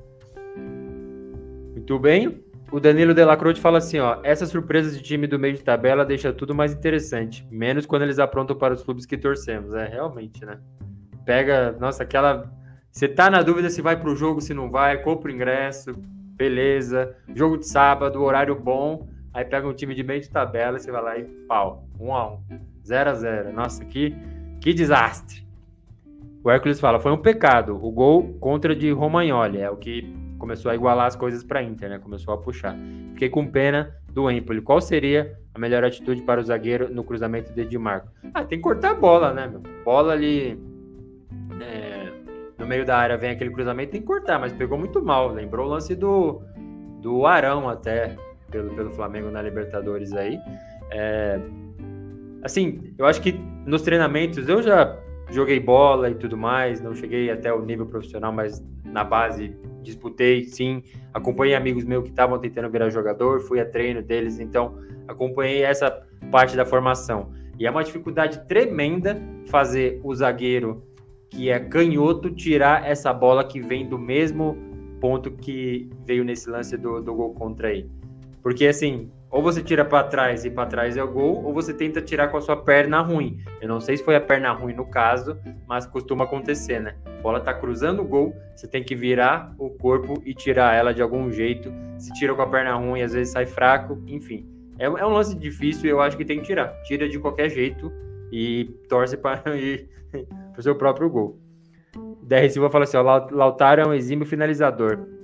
Muito 1.73 1.99
bem. 1.99 2.43
O 2.73 2.79
Danilo 2.79 3.13
Delacroce 3.13 3.61
fala 3.61 3.77
assim, 3.77 3.99
ó, 3.99 4.17
essas 4.23 4.49
surpresas 4.49 4.97
de 4.97 5.03
time 5.03 5.27
do 5.27 5.37
meio 5.37 5.53
de 5.53 5.63
tabela 5.63 6.03
deixa 6.03 6.33
tudo 6.33 6.55
mais 6.55 6.73
interessante, 6.73 7.47
menos 7.51 7.85
quando 7.85 8.01
eles 8.01 8.17
aprontam 8.17 8.55
para 8.55 8.73
os 8.73 8.81
clubes 8.81 9.05
que 9.05 9.15
torcemos. 9.15 9.75
É, 9.75 9.85
realmente, 9.85 10.43
né? 10.43 10.57
Pega, 11.23 11.77
nossa, 11.79 12.01
aquela. 12.01 12.51
Você 12.89 13.07
tá 13.07 13.29
na 13.29 13.43
dúvida 13.43 13.69
se 13.69 13.79
vai 13.79 13.95
pro 13.95 14.15
jogo, 14.15 14.41
se 14.41 14.55
não 14.55 14.71
vai, 14.71 14.97
compra 15.03 15.31
o 15.31 15.35
ingresso, 15.35 15.93
beleza. 16.35 17.15
Jogo 17.35 17.59
de 17.59 17.67
sábado, 17.67 18.23
horário 18.23 18.59
bom. 18.59 19.07
Aí 19.31 19.45
pega 19.45 19.67
um 19.67 19.73
time 19.75 19.93
de 19.93 20.01
meio 20.01 20.21
de 20.21 20.31
tabela, 20.31 20.79
você 20.79 20.91
vai 20.91 21.03
lá 21.03 21.15
e 21.15 21.25
pau. 21.47 21.87
1 21.99 22.07
um 22.07 22.15
a 22.15 22.27
1 22.27 22.33
um, 22.33 22.39
0 22.83 23.09
a 23.11 23.13
0 23.13 23.53
Nossa, 23.53 23.85
que, 23.85 24.15
que 24.59 24.73
desastre. 24.73 25.45
O 26.43 26.49
Hércules 26.49 26.79
fala: 26.79 26.99
foi 26.99 27.11
um 27.11 27.21
pecado. 27.21 27.75
O 27.75 27.91
gol 27.91 28.33
contra 28.39 28.75
de 28.75 28.89
Romagnoli 28.89 29.59
é 29.59 29.69
o 29.69 29.77
que 29.77 30.22
começou 30.43 30.69
a 30.69 30.75
igualar 30.75 31.05
as 31.05 31.15
coisas 31.15 31.41
para 31.41 31.63
Inter, 31.63 31.89
né? 31.89 31.99
Começou 31.99 32.33
a 32.33 32.37
puxar. 32.37 32.75
Fiquei 33.13 33.29
com 33.29 33.47
pena 33.47 33.95
do 34.11 34.29
Empoli. 34.29 34.59
Qual 34.59 34.81
seria 34.81 35.39
a 35.53 35.57
melhor 35.57 35.85
atitude 35.85 36.21
para 36.21 36.41
o 36.41 36.43
zagueiro 36.43 36.93
no 36.93 37.01
cruzamento 37.01 37.53
de 37.53 37.61
Edmarco? 37.61 38.09
Ah, 38.33 38.43
tem 38.43 38.57
que 38.57 38.61
cortar 38.61 38.91
a 38.91 38.93
bola, 38.93 39.33
né, 39.33 39.47
meu? 39.47 39.61
Bola 39.85 40.11
ali 40.11 40.61
é, 41.61 42.11
no 42.57 42.67
meio 42.67 42.85
da 42.85 42.97
área 42.97 43.15
vem 43.15 43.29
aquele 43.29 43.51
cruzamento, 43.51 43.93
tem 43.93 44.01
que 44.01 44.07
cortar, 44.07 44.37
mas 44.37 44.51
pegou 44.51 44.77
muito 44.77 45.01
mal. 45.01 45.31
Lembrou 45.31 45.65
o 45.65 45.69
lance 45.69 45.95
do, 45.95 46.41
do 47.01 47.25
Arão 47.25 47.69
até 47.69 48.17
pelo, 48.51 48.75
pelo 48.75 48.91
Flamengo 48.91 49.31
na 49.31 49.41
Libertadores 49.41 50.11
aí. 50.11 50.37
É, 50.91 51.39
assim, 52.41 52.93
eu 52.97 53.05
acho 53.05 53.21
que 53.21 53.31
nos 53.65 53.81
treinamentos 53.81 54.49
eu 54.49 54.61
já 54.61 54.99
joguei 55.31 55.61
bola 55.61 56.09
e 56.09 56.15
tudo 56.15 56.35
mais, 56.35 56.81
não 56.81 56.93
cheguei 56.93 57.31
até 57.31 57.53
o 57.53 57.61
nível 57.61 57.85
profissional, 57.85 58.33
mas 58.33 58.61
na 58.83 59.05
base 59.05 59.55
disputei, 59.83 60.45
sim. 60.45 60.81
Acompanhei 61.13 61.55
amigos 61.55 61.83
meus 61.83 62.03
que 62.03 62.09
estavam 62.09 62.39
tentando 62.39 62.69
virar 62.69 62.89
jogador, 62.89 63.41
fui 63.41 63.59
a 63.59 63.65
treino 63.65 64.01
deles, 64.01 64.39
então 64.39 64.77
acompanhei 65.07 65.63
essa 65.63 65.91
parte 66.31 66.55
da 66.55 66.65
formação. 66.65 67.31
E 67.59 67.67
é 67.67 67.71
uma 67.71 67.83
dificuldade 67.83 68.47
tremenda 68.47 69.21
fazer 69.47 69.99
o 70.03 70.13
zagueiro 70.15 70.83
que 71.29 71.49
é 71.49 71.59
canhoto 71.59 72.29
tirar 72.29 72.87
essa 72.87 73.11
bola 73.11 73.43
que 73.43 73.59
vem 73.59 73.87
do 73.87 73.97
mesmo 73.97 74.55
ponto 75.01 75.31
que 75.31 75.89
veio 76.05 76.23
nesse 76.23 76.49
lance 76.49 76.77
do, 76.77 77.01
do 77.01 77.13
gol 77.13 77.33
contra 77.33 77.69
aí. 77.69 77.89
Porque 78.41 78.67
assim, 78.67 79.09
ou 79.33 79.41
você 79.41 79.63
tira 79.63 79.83
para 79.83 80.03
trás 80.03 80.45
e 80.45 80.51
para 80.51 80.67
trás 80.67 80.95
é 80.95 81.03
o 81.03 81.11
gol, 81.11 81.43
ou 81.43 81.51
você 81.51 81.73
tenta 81.73 81.99
tirar 81.99 82.27
com 82.27 82.37
a 82.37 82.41
sua 82.41 82.55
perna 82.55 83.01
ruim. 83.01 83.43
Eu 83.59 83.67
não 83.67 83.81
sei 83.81 83.97
se 83.97 84.03
foi 84.03 84.15
a 84.15 84.21
perna 84.21 84.51
ruim 84.51 84.75
no 84.75 84.85
caso, 84.85 85.35
mas 85.67 85.87
costuma 85.87 86.25
acontecer, 86.25 86.79
né? 86.79 86.95
A 87.03 87.21
bola 87.23 87.39
tá 87.39 87.51
cruzando 87.51 88.03
o 88.03 88.05
gol, 88.05 88.35
você 88.55 88.67
tem 88.67 88.83
que 88.83 88.95
virar 88.95 89.51
o 89.57 89.71
corpo 89.71 90.21
e 90.23 90.35
tirar 90.35 90.75
ela 90.75 90.93
de 90.93 91.01
algum 91.01 91.31
jeito. 91.31 91.73
Se 91.97 92.13
tira 92.13 92.35
com 92.35 92.43
a 92.43 92.47
perna 92.47 92.75
ruim, 92.75 93.01
às 93.01 93.13
vezes 93.13 93.33
sai 93.33 93.47
fraco, 93.47 93.99
enfim. 94.05 94.47
É, 94.77 94.85
é 94.85 95.05
um 95.05 95.09
lance 95.09 95.35
difícil 95.35 95.87
e 95.87 95.89
eu 95.89 95.99
acho 95.99 96.15
que 96.15 96.23
tem 96.23 96.39
que 96.39 96.45
tirar. 96.45 96.67
Tira 96.83 97.09
de 97.09 97.17
qualquer 97.17 97.49
jeito 97.49 97.91
e 98.31 98.65
torce 98.87 99.17
para 99.17 99.41
o 100.55 100.61
seu 100.61 100.75
próprio 100.75 101.09
gol. 101.09 101.39
DR 102.21 102.47
Silva 102.51 102.69
fala 102.69 102.83
assim: 102.83 102.97
ó, 102.97 103.27
Lautaro 103.31 103.81
é 103.81 103.87
um 103.87 103.93
exímio 103.95 104.27
finalizador 104.27 105.22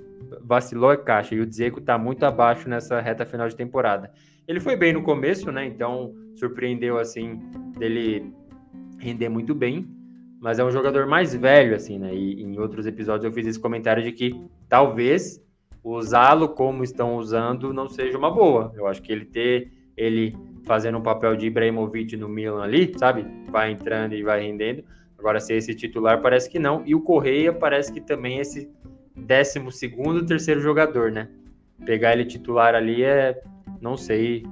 vacilou 0.50 0.90
é 0.90 0.96
caixa 0.96 1.32
e 1.32 1.40
o 1.40 1.46
Dzeko 1.46 1.78
está 1.78 1.96
muito 1.96 2.26
abaixo 2.26 2.68
nessa 2.68 3.00
reta 3.00 3.24
final 3.24 3.48
de 3.48 3.54
temporada. 3.54 4.10
Ele 4.48 4.58
foi 4.58 4.74
bem 4.74 4.92
no 4.92 5.00
começo, 5.00 5.52
né? 5.52 5.64
Então 5.64 6.12
surpreendeu 6.34 6.98
assim 6.98 7.36
dele 7.78 8.32
render 8.98 9.28
muito 9.28 9.54
bem, 9.54 9.88
mas 10.40 10.58
é 10.58 10.64
um 10.64 10.70
jogador 10.72 11.06
mais 11.06 11.32
velho 11.32 11.76
assim, 11.76 12.00
né? 12.00 12.12
E 12.12 12.42
em 12.42 12.58
outros 12.58 12.84
episódios 12.84 13.24
eu 13.24 13.32
fiz 13.32 13.46
esse 13.46 13.60
comentário 13.60 14.02
de 14.02 14.10
que 14.10 14.34
talvez 14.68 15.40
usá-lo 15.84 16.48
como 16.48 16.82
estão 16.82 17.14
usando 17.14 17.72
não 17.72 17.88
seja 17.88 18.18
uma 18.18 18.32
boa. 18.32 18.72
Eu 18.74 18.88
acho 18.88 19.00
que 19.00 19.12
ele 19.12 19.26
ter 19.26 19.70
ele 19.96 20.36
fazendo 20.64 20.98
um 20.98 21.02
papel 21.02 21.36
de 21.36 21.46
Ibrahimovic 21.46 22.16
no 22.16 22.28
Milan 22.28 22.64
ali, 22.64 22.92
sabe? 22.98 23.24
Vai 23.52 23.70
entrando 23.70 24.16
e 24.16 24.24
vai 24.24 24.42
rendendo. 24.42 24.82
Agora, 25.16 25.38
ser 25.38 25.54
esse 25.54 25.76
titular 25.76 26.20
parece 26.20 26.50
que 26.50 26.58
não. 26.58 26.82
E 26.84 26.92
o 26.92 27.00
Correia 27.00 27.52
parece 27.52 27.92
que 27.92 28.00
também 28.00 28.40
esse 28.40 28.68
décimo 29.20 29.70
segundo, 29.70 30.24
terceiro 30.24 30.60
jogador, 30.60 31.10
né? 31.10 31.28
Pegar 31.84 32.12
ele 32.12 32.24
titular 32.24 32.74
ali 32.74 33.02
é, 33.02 33.42
não 33.80 33.96
sei 33.96 34.44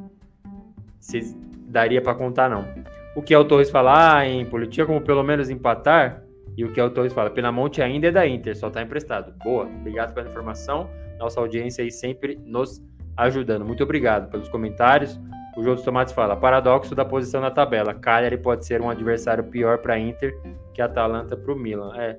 se 0.99 1.37
daria 1.69 2.01
para 2.01 2.15
contar 2.15 2.49
não. 2.49 2.67
O 3.15 3.23
que 3.23 3.35
é 3.35 3.39
o 3.39 3.45
Torres 3.45 3.71
fala 3.71 4.19
ah, 4.19 4.27
em 4.27 4.45
política 4.45 4.87
como 4.87 5.01
pelo 5.01 5.23
menos 5.23 5.51
empatar 5.51 6.23
e 6.57 6.65
o 6.65 6.73
que 6.73 6.81
é 6.81 6.85
o 6.85 6.91
Torres 6.91 7.13
fala, 7.13 7.31
Penamonte 7.31 7.81
ainda 7.81 8.09
é 8.09 8.11
da 8.11 8.27
Inter, 8.27 8.57
só 8.57 8.69
tá 8.69 8.83
emprestado. 8.83 9.33
Boa, 9.45 9.67
obrigado 9.67 10.13
pela 10.13 10.29
informação. 10.29 10.91
Nossa 11.19 11.41
audiência 11.41 11.85
aí 11.85 11.91
sempre 11.91 12.37
nos 12.45 12.83
ajudando. 13.17 13.65
Muito 13.65 13.83
obrigado 13.83 14.31
pelos 14.31 14.49
comentários. 14.49 15.21
O 15.57 15.63
João 15.63 15.75
dos 15.75 15.85
Tomates 15.85 16.13
fala: 16.13 16.37
paradoxo 16.37 16.95
da 16.95 17.05
posição 17.05 17.41
na 17.41 17.51
tabela. 17.51 17.95
Cagliari 17.95 18.39
pode 18.39 18.67
ser 18.67 18.81
um 18.81 18.91
adversário 18.91 19.45
pior 19.45 19.79
para 19.79 19.99
Inter 19.99 20.37
que 20.73 20.83
a 20.83 20.87
Atalanta 20.87 21.37
para 21.37 21.53
o 21.53 21.57
Milan. 21.57 21.93
É, 21.97 22.19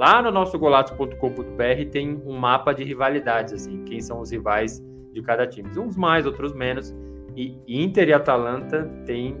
Lá 0.00 0.22
no 0.22 0.30
nosso 0.30 0.58
golatos.com.br 0.58 1.90
tem 1.92 2.22
um 2.24 2.34
mapa 2.34 2.72
de 2.72 2.82
rivalidades, 2.82 3.52
assim, 3.52 3.84
quem 3.84 4.00
são 4.00 4.18
os 4.18 4.30
rivais 4.30 4.82
de 5.12 5.20
cada 5.20 5.46
time. 5.46 5.68
Uns 5.78 5.94
mais, 5.94 6.24
outros 6.24 6.54
menos. 6.54 6.96
E 7.36 7.60
Inter 7.68 8.08
e 8.08 8.14
Atalanta 8.14 8.90
tem 9.04 9.36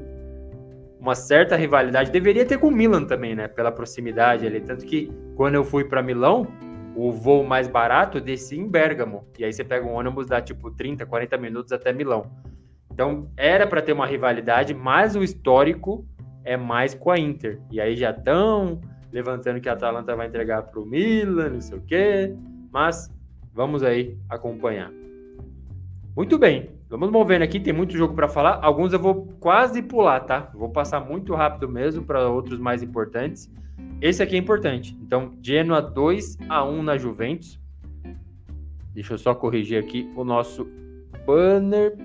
uma 1.00 1.14
certa 1.14 1.56
rivalidade. 1.56 2.10
Deveria 2.10 2.44
ter 2.44 2.58
com 2.58 2.68
o 2.68 2.70
Milan 2.70 3.06
também, 3.06 3.34
né? 3.34 3.48
Pela 3.48 3.72
proximidade 3.72 4.46
ali. 4.46 4.60
Tanto 4.60 4.84
que 4.84 5.10
quando 5.34 5.54
eu 5.54 5.64
fui 5.64 5.84
para 5.84 6.02
Milão, 6.02 6.46
o 6.94 7.10
voo 7.10 7.42
mais 7.42 7.66
barato 7.66 8.20
desci 8.20 8.58
em 8.58 8.68
Bergamo. 8.68 9.24
E 9.38 9.46
aí 9.46 9.52
você 9.54 9.64
pega 9.64 9.86
um 9.86 9.94
ônibus, 9.94 10.26
dá 10.26 10.42
tipo 10.42 10.70
30, 10.70 11.06
40 11.06 11.38
minutos 11.38 11.72
até 11.72 11.90
Milão. 11.90 12.30
Então 12.92 13.30
era 13.34 13.66
para 13.66 13.80
ter 13.80 13.94
uma 13.94 14.06
rivalidade, 14.06 14.74
mas 14.74 15.16
o 15.16 15.22
histórico 15.22 16.06
é 16.44 16.54
mais 16.54 16.92
com 16.92 17.10
a 17.10 17.18
Inter. 17.18 17.58
E 17.70 17.80
aí 17.80 17.96
já 17.96 18.12
tão 18.12 18.78
levantando 19.12 19.60
que 19.60 19.68
a 19.68 19.72
Atalanta 19.72 20.14
vai 20.14 20.26
entregar 20.26 20.62
para 20.62 20.80
o 20.80 20.86
Milan, 20.86 21.50
não 21.50 21.60
sei 21.60 21.78
o 21.78 21.82
quê, 21.82 22.34
mas 22.72 23.10
vamos 23.52 23.82
aí 23.82 24.16
acompanhar. 24.28 24.90
Muito 26.16 26.38
bem, 26.38 26.70
vamos 26.88 27.10
movendo 27.10 27.42
aqui, 27.42 27.60
tem 27.60 27.72
muito 27.72 27.96
jogo 27.96 28.14
para 28.14 28.28
falar. 28.28 28.58
Alguns 28.62 28.92
eu 28.92 28.98
vou 28.98 29.26
quase 29.40 29.82
pular, 29.82 30.20
tá? 30.20 30.50
Vou 30.54 30.70
passar 30.70 31.00
muito 31.00 31.34
rápido 31.34 31.68
mesmo 31.68 32.04
para 32.04 32.28
outros 32.28 32.58
mais 32.58 32.82
importantes. 32.82 33.50
Esse 34.00 34.22
aqui 34.22 34.34
é 34.34 34.38
importante. 34.38 34.96
Então, 35.02 35.32
Genoa 35.42 35.80
2 35.80 36.38
a 36.48 36.64
1 36.64 36.82
na 36.82 36.96
Juventus. 36.98 37.60
Deixa 38.92 39.14
eu 39.14 39.18
só 39.18 39.34
corrigir 39.34 39.78
aqui 39.78 40.10
o 40.16 40.24
nosso 40.24 40.66
banner 41.26 41.96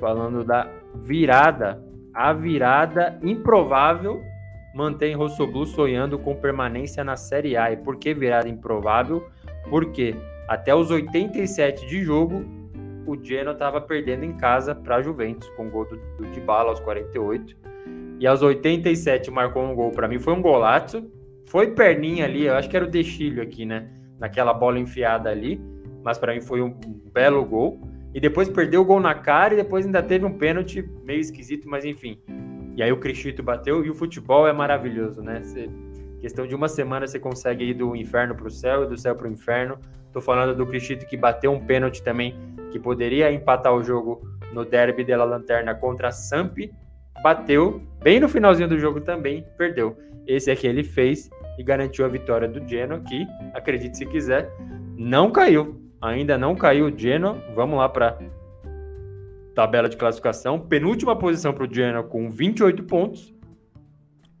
falando 0.00 0.42
da 0.44 0.68
virada, 0.96 1.82
a 2.12 2.32
virada 2.32 3.18
improvável 3.22 4.20
mantém 4.74 5.14
Rossoblu 5.14 5.66
sonhando 5.66 6.18
com 6.18 6.34
permanência 6.34 7.02
na 7.02 7.16
Série 7.16 7.56
A. 7.56 7.72
E 7.72 7.76
por 7.76 7.96
que 7.96 8.14
virada 8.14 8.48
improvável? 8.48 9.26
Porque 9.68 10.14
até 10.48 10.74
os 10.74 10.90
87 10.90 11.86
de 11.86 12.02
jogo, 12.02 12.44
o 13.06 13.16
Genoa 13.22 13.52
estava 13.52 13.80
perdendo 13.80 14.24
em 14.24 14.36
casa 14.36 14.74
para 14.74 14.96
a 14.96 15.02
Juventus, 15.02 15.48
com 15.50 15.66
o 15.66 15.70
gol 15.70 15.84
do, 15.86 15.96
do 16.18 16.30
Dybala 16.32 16.70
aos 16.70 16.80
48. 16.80 17.56
E 18.18 18.26
aos 18.26 18.42
87 18.42 19.30
marcou 19.30 19.64
um 19.64 19.74
gol. 19.74 19.90
Para 19.90 20.06
mim 20.06 20.18
foi 20.18 20.34
um 20.34 20.42
golaço. 20.42 21.10
Foi 21.46 21.72
perninha 21.72 22.24
ali, 22.24 22.46
eu 22.46 22.54
acho 22.54 22.68
que 22.68 22.76
era 22.76 22.84
o 22.84 22.88
Dechilho 22.88 23.42
aqui, 23.42 23.64
né? 23.64 23.88
Naquela 24.18 24.52
bola 24.52 24.78
enfiada 24.78 25.30
ali. 25.30 25.60
Mas 26.04 26.18
para 26.18 26.34
mim 26.34 26.40
foi 26.40 26.62
um 26.62 26.74
belo 27.12 27.44
gol. 27.44 27.80
E 28.14 28.20
depois 28.20 28.48
perdeu 28.48 28.82
o 28.82 28.84
gol 28.84 29.00
na 29.00 29.14
cara 29.14 29.54
e 29.54 29.56
depois 29.56 29.86
ainda 29.86 30.02
teve 30.02 30.24
um 30.24 30.36
pênalti 30.36 30.82
meio 31.04 31.20
esquisito, 31.20 31.68
mas 31.68 31.84
enfim. 31.84 32.20
E 32.80 32.82
aí 32.82 32.90
o 32.90 32.96
Crichito 32.96 33.42
bateu 33.42 33.84
e 33.84 33.90
o 33.90 33.94
futebol 33.94 34.48
é 34.48 34.54
maravilhoso, 34.54 35.20
né? 35.20 35.42
Você, 35.42 35.68
questão 36.18 36.46
de 36.46 36.54
uma 36.54 36.66
semana 36.66 37.06
você 37.06 37.20
consegue 37.20 37.62
ir 37.62 37.74
do 37.74 37.94
inferno 37.94 38.34
para 38.34 38.46
o 38.46 38.50
céu 38.50 38.84
e 38.84 38.86
do 38.86 38.96
céu 38.96 39.14
para 39.14 39.28
o 39.28 39.30
inferno. 39.30 39.78
Tô 40.14 40.18
falando 40.18 40.56
do 40.56 40.66
Crichito 40.66 41.04
que 41.04 41.14
bateu 41.14 41.52
um 41.52 41.60
pênalti 41.60 42.02
também, 42.02 42.34
que 42.72 42.78
poderia 42.78 43.30
empatar 43.30 43.74
o 43.74 43.82
jogo 43.82 44.26
no 44.54 44.64
derby 44.64 45.04
della 45.04 45.24
Lanterna 45.24 45.74
contra 45.74 46.08
a 46.08 46.10
Samp. 46.10 46.56
Bateu, 47.22 47.82
bem 48.02 48.18
no 48.18 48.30
finalzinho 48.30 48.70
do 48.70 48.78
jogo 48.78 49.02
também, 49.02 49.44
perdeu. 49.58 49.94
Esse 50.26 50.50
aqui 50.50 50.66
ele 50.66 50.82
fez 50.82 51.28
e 51.58 51.62
garantiu 51.62 52.06
a 52.06 52.08
vitória 52.08 52.48
do 52.48 52.66
Genoa, 52.66 53.00
que, 53.00 53.26
acredite 53.52 53.98
se 53.98 54.06
quiser, 54.06 54.50
não 54.96 55.30
caiu. 55.30 55.78
Ainda 56.00 56.38
não 56.38 56.56
caiu 56.56 56.86
o 56.86 56.98
Genoa. 56.98 57.36
Vamos 57.54 57.76
lá 57.76 57.90
para 57.90 58.16
tabela 59.60 59.90
de 59.90 59.96
classificação. 59.98 60.58
Penúltima 60.58 61.14
posição 61.14 61.52
para 61.52 61.64
o 61.64 61.72
Genoa 61.72 62.02
com 62.02 62.30
28 62.30 62.82
pontos. 62.84 63.34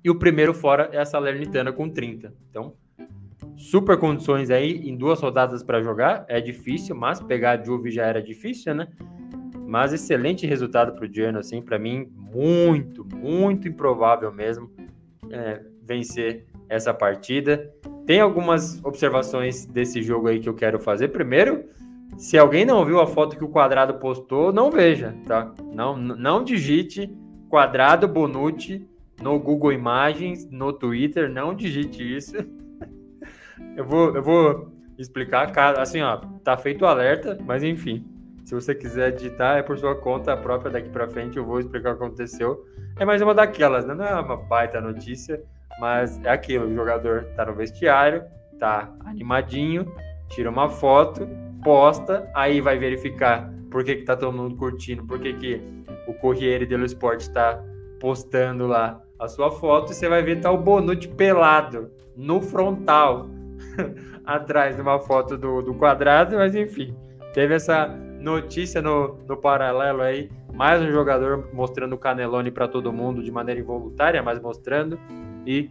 E 0.02 0.08
o 0.08 0.14
primeiro 0.14 0.54
fora 0.54 0.88
é 0.92 0.98
a 0.98 1.04
Salernitana 1.04 1.70
com 1.70 1.90
30. 1.90 2.32
Então, 2.48 2.72
super 3.54 3.98
condições 3.98 4.48
aí 4.48 4.88
em 4.88 4.96
duas 4.96 5.20
rodadas 5.20 5.62
para 5.62 5.82
jogar. 5.82 6.24
É 6.26 6.40
difícil, 6.40 6.96
mas 6.96 7.20
pegar 7.20 7.60
a 7.60 7.62
Juve 7.62 7.90
já 7.90 8.06
era 8.06 8.22
difícil, 8.22 8.74
né? 8.74 8.88
Mas 9.66 9.92
excelente 9.92 10.46
resultado 10.46 10.94
para 10.94 11.06
o 11.06 11.12
Genoa, 11.12 11.40
assim, 11.40 11.60
para 11.60 11.78
mim, 11.78 12.10
muito, 12.16 13.06
muito 13.14 13.68
improvável 13.68 14.32
mesmo 14.32 14.70
é, 15.30 15.60
vencer 15.82 16.46
essa 16.66 16.94
partida. 16.94 17.70
Tem 18.06 18.20
algumas 18.20 18.82
observações 18.82 19.66
desse 19.66 20.02
jogo 20.02 20.28
aí 20.28 20.40
que 20.40 20.48
eu 20.48 20.54
quero 20.54 20.80
fazer. 20.80 21.08
Primeiro, 21.08 21.66
se 22.16 22.36
alguém 22.38 22.64
não 22.64 22.84
viu 22.84 23.00
a 23.00 23.06
foto 23.06 23.36
que 23.36 23.44
o 23.44 23.48
Quadrado 23.48 23.94
postou, 23.94 24.52
não 24.52 24.70
veja, 24.70 25.14
tá? 25.26 25.52
Não, 25.72 25.96
não 25.96 26.44
digite 26.44 27.10
Quadrado 27.48 28.06
Bonucci 28.06 28.88
no 29.20 29.38
Google 29.38 29.72
Imagens, 29.72 30.48
no 30.50 30.72
Twitter, 30.72 31.30
não 31.30 31.54
digite 31.54 32.02
isso. 32.16 32.36
eu 33.76 33.84
vou, 33.84 34.14
eu 34.14 34.22
vou 34.22 34.72
explicar, 34.98 35.78
assim, 35.78 36.00
ó, 36.02 36.18
tá 36.44 36.56
feito 36.56 36.82
o 36.82 36.86
alerta, 36.86 37.38
mas 37.44 37.62
enfim, 37.62 38.04
se 38.44 38.54
você 38.54 38.74
quiser 38.74 39.12
digitar, 39.12 39.58
é 39.58 39.62
por 39.62 39.78
sua 39.78 39.94
conta 39.94 40.36
própria 40.36 40.70
daqui 40.70 40.88
para 40.88 41.08
frente, 41.08 41.36
eu 41.36 41.44
vou 41.44 41.60
explicar 41.60 41.92
o 41.92 41.96
que 41.96 42.04
aconteceu. 42.04 42.66
É 42.98 43.04
mais 43.04 43.22
uma 43.22 43.34
daquelas, 43.34 43.86
né? 43.86 43.94
Não 43.94 44.04
é 44.04 44.20
uma 44.20 44.36
baita 44.36 44.80
notícia, 44.80 45.42
mas 45.80 46.20
é 46.24 46.30
aquilo, 46.30 46.66
o 46.66 46.74
jogador 46.74 47.24
tá 47.36 47.46
no 47.46 47.54
vestiário, 47.54 48.24
tá 48.58 48.92
animadinho, 49.06 49.92
tira 50.28 50.50
uma 50.50 50.68
foto, 50.68 51.28
posta, 51.62 52.28
aí 52.34 52.60
vai 52.60 52.78
verificar 52.78 53.52
por 53.70 53.84
que, 53.84 53.96
que 53.96 54.04
tá 54.04 54.16
todo 54.16 54.36
mundo 54.36 54.56
curtindo, 54.56 55.04
por 55.06 55.18
que, 55.18 55.32
que 55.34 55.62
o 56.06 56.14
Corriere 56.14 56.66
dello 56.66 56.84
Sport 56.84 57.20
está 57.20 57.62
postando 58.00 58.66
lá 58.66 59.00
a 59.18 59.28
sua 59.28 59.50
foto, 59.50 59.92
e 59.92 59.94
você 59.94 60.08
vai 60.08 60.22
ver 60.22 60.40
tá 60.40 60.50
o 60.50 60.58
Bonucci 60.58 61.08
pelado 61.08 61.90
no 62.16 62.40
frontal, 62.40 63.28
atrás 64.24 64.76
de 64.76 64.82
uma 64.82 64.98
foto 64.98 65.36
do, 65.36 65.62
do 65.62 65.74
quadrado, 65.74 66.36
mas 66.36 66.54
enfim, 66.54 66.96
teve 67.34 67.54
essa 67.54 67.86
notícia 68.20 68.80
no, 68.82 69.18
no 69.28 69.36
paralelo 69.36 70.02
aí, 70.02 70.30
mais 70.52 70.82
um 70.82 70.90
jogador 70.90 71.48
mostrando 71.52 71.94
o 71.94 71.98
Canelone 71.98 72.50
para 72.50 72.68
todo 72.68 72.92
mundo 72.92 73.22
de 73.22 73.30
maneira 73.30 73.60
involuntária, 73.60 74.22
mas 74.22 74.40
mostrando, 74.40 74.98
e 75.46 75.70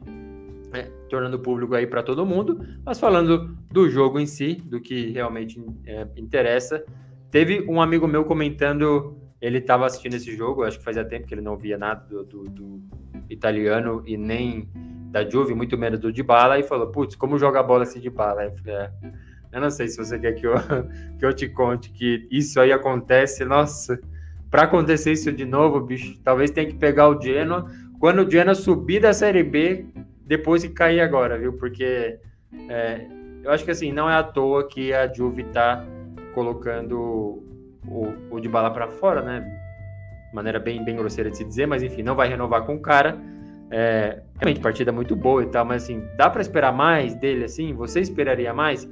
é, 0.74 0.84
tornando 1.10 1.40
público 1.40 1.76
aí 1.76 1.88
para 1.88 2.04
todo 2.04 2.26
mundo, 2.26 2.60
mas 2.86 3.00
falando 3.00 3.58
do 3.72 3.90
jogo 3.90 4.20
em 4.20 4.26
si, 4.26 4.56
do 4.56 4.80
que 4.80 5.12
realmente 5.12 5.64
é, 5.86 6.08
interessa. 6.16 6.84
Teve 7.32 7.66
um 7.68 7.82
amigo 7.82 8.08
meu 8.08 8.26
comentando, 8.26 9.18
ele 9.42 9.60
estava 9.60 9.86
assistindo 9.86 10.16
esse 10.16 10.36
jogo, 10.36 10.64
acho 10.64 10.80
que 10.80 10.84
fazia 10.84 11.06
tempo 11.06 11.28
que 11.28 11.34
ele 11.34 11.42
não 11.42 11.58
via 11.58 11.78
nada 11.78 12.06
do, 12.08 12.24
do, 12.24 12.44
do 12.50 12.84
italiano 13.30 14.04
e 14.06 14.18
nem 14.18 14.70
da 15.12 15.28
Juve, 15.28 15.56
muito 15.56 15.78
menos 15.78 16.00
do 16.00 16.12
Dybala, 16.12 16.60
e 16.60 16.64
falou, 16.64 16.88
putz, 16.88 17.16
como 17.16 17.38
joga 17.38 17.60
a 17.60 17.64
bola 17.64 17.84
esse 17.84 18.00
Dybala? 18.00 18.44
Eu 18.44 18.52
falei, 18.58 18.76
é, 18.76 18.92
eu 19.52 19.62
não 19.62 19.72
sei 19.72 19.88
se 19.88 19.98
você 19.98 20.20
quer 20.20 20.34
que 20.34 20.46
eu, 20.46 20.54
que 21.18 21.26
eu 21.26 21.34
te 21.34 21.48
conte 21.50 21.92
que 21.92 22.28
isso 22.32 22.60
aí 22.60 22.72
acontece, 22.72 23.44
nossa, 23.44 24.00
para 24.50 24.64
acontecer 24.64 25.12
isso 25.12 25.32
de 25.32 25.46
novo, 25.46 25.80
bicho, 25.82 26.20
talvez 26.24 26.52
tenha 26.52 26.68
que 26.68 26.76
pegar 26.76 27.10
o 27.10 27.20
Genoa, 27.20 27.70
quando 28.00 28.26
o 28.26 28.32
Genoa 28.32 28.56
subir 28.56 29.02
da 29.02 29.14
Série 29.14 29.44
B, 29.44 29.86
depois 30.30 30.62
que 30.62 30.70
cair 30.70 31.02
agora, 31.02 31.40
viu? 31.40 31.54
Porque 31.54 32.20
é, 32.70 33.08
eu 33.44 33.50
acho 33.50 33.66
que 33.66 33.72
assim, 33.72 33.92
não 33.92 34.08
é 34.08 34.14
à 34.14 34.22
toa 34.22 34.68
que 34.68 34.94
a 34.94 35.12
Juve 35.12 35.44
tá 35.46 35.84
colocando 36.36 37.44
o, 37.88 38.14
o 38.30 38.40
Dybala 38.40 38.70
para 38.70 38.88
fora, 38.88 39.24
né? 39.24 39.44
Maneira 40.32 40.60
bem, 40.60 40.86
bem 40.86 40.96
grosseira 40.96 41.32
de 41.32 41.38
se 41.38 41.44
dizer, 41.44 41.66
mas 41.66 41.82
enfim, 41.82 42.04
não 42.04 42.16
vai 42.16 42.30
renovar 42.30 42.64
com 42.64 42.76
o 42.76 42.80
cara. 42.80 43.20
É, 43.72 44.22
realmente, 44.40 44.60
partida 44.60 44.92
muito 44.92 45.16
boa 45.16 45.42
e 45.42 45.48
tal, 45.48 45.66
mas 45.66 45.84
assim, 45.84 46.08
dá 46.16 46.30
para 46.30 46.42
esperar 46.42 46.72
mais 46.72 47.16
dele 47.16 47.46
assim? 47.46 47.74
Você 47.74 48.00
esperaria 48.00 48.54
mais? 48.54 48.88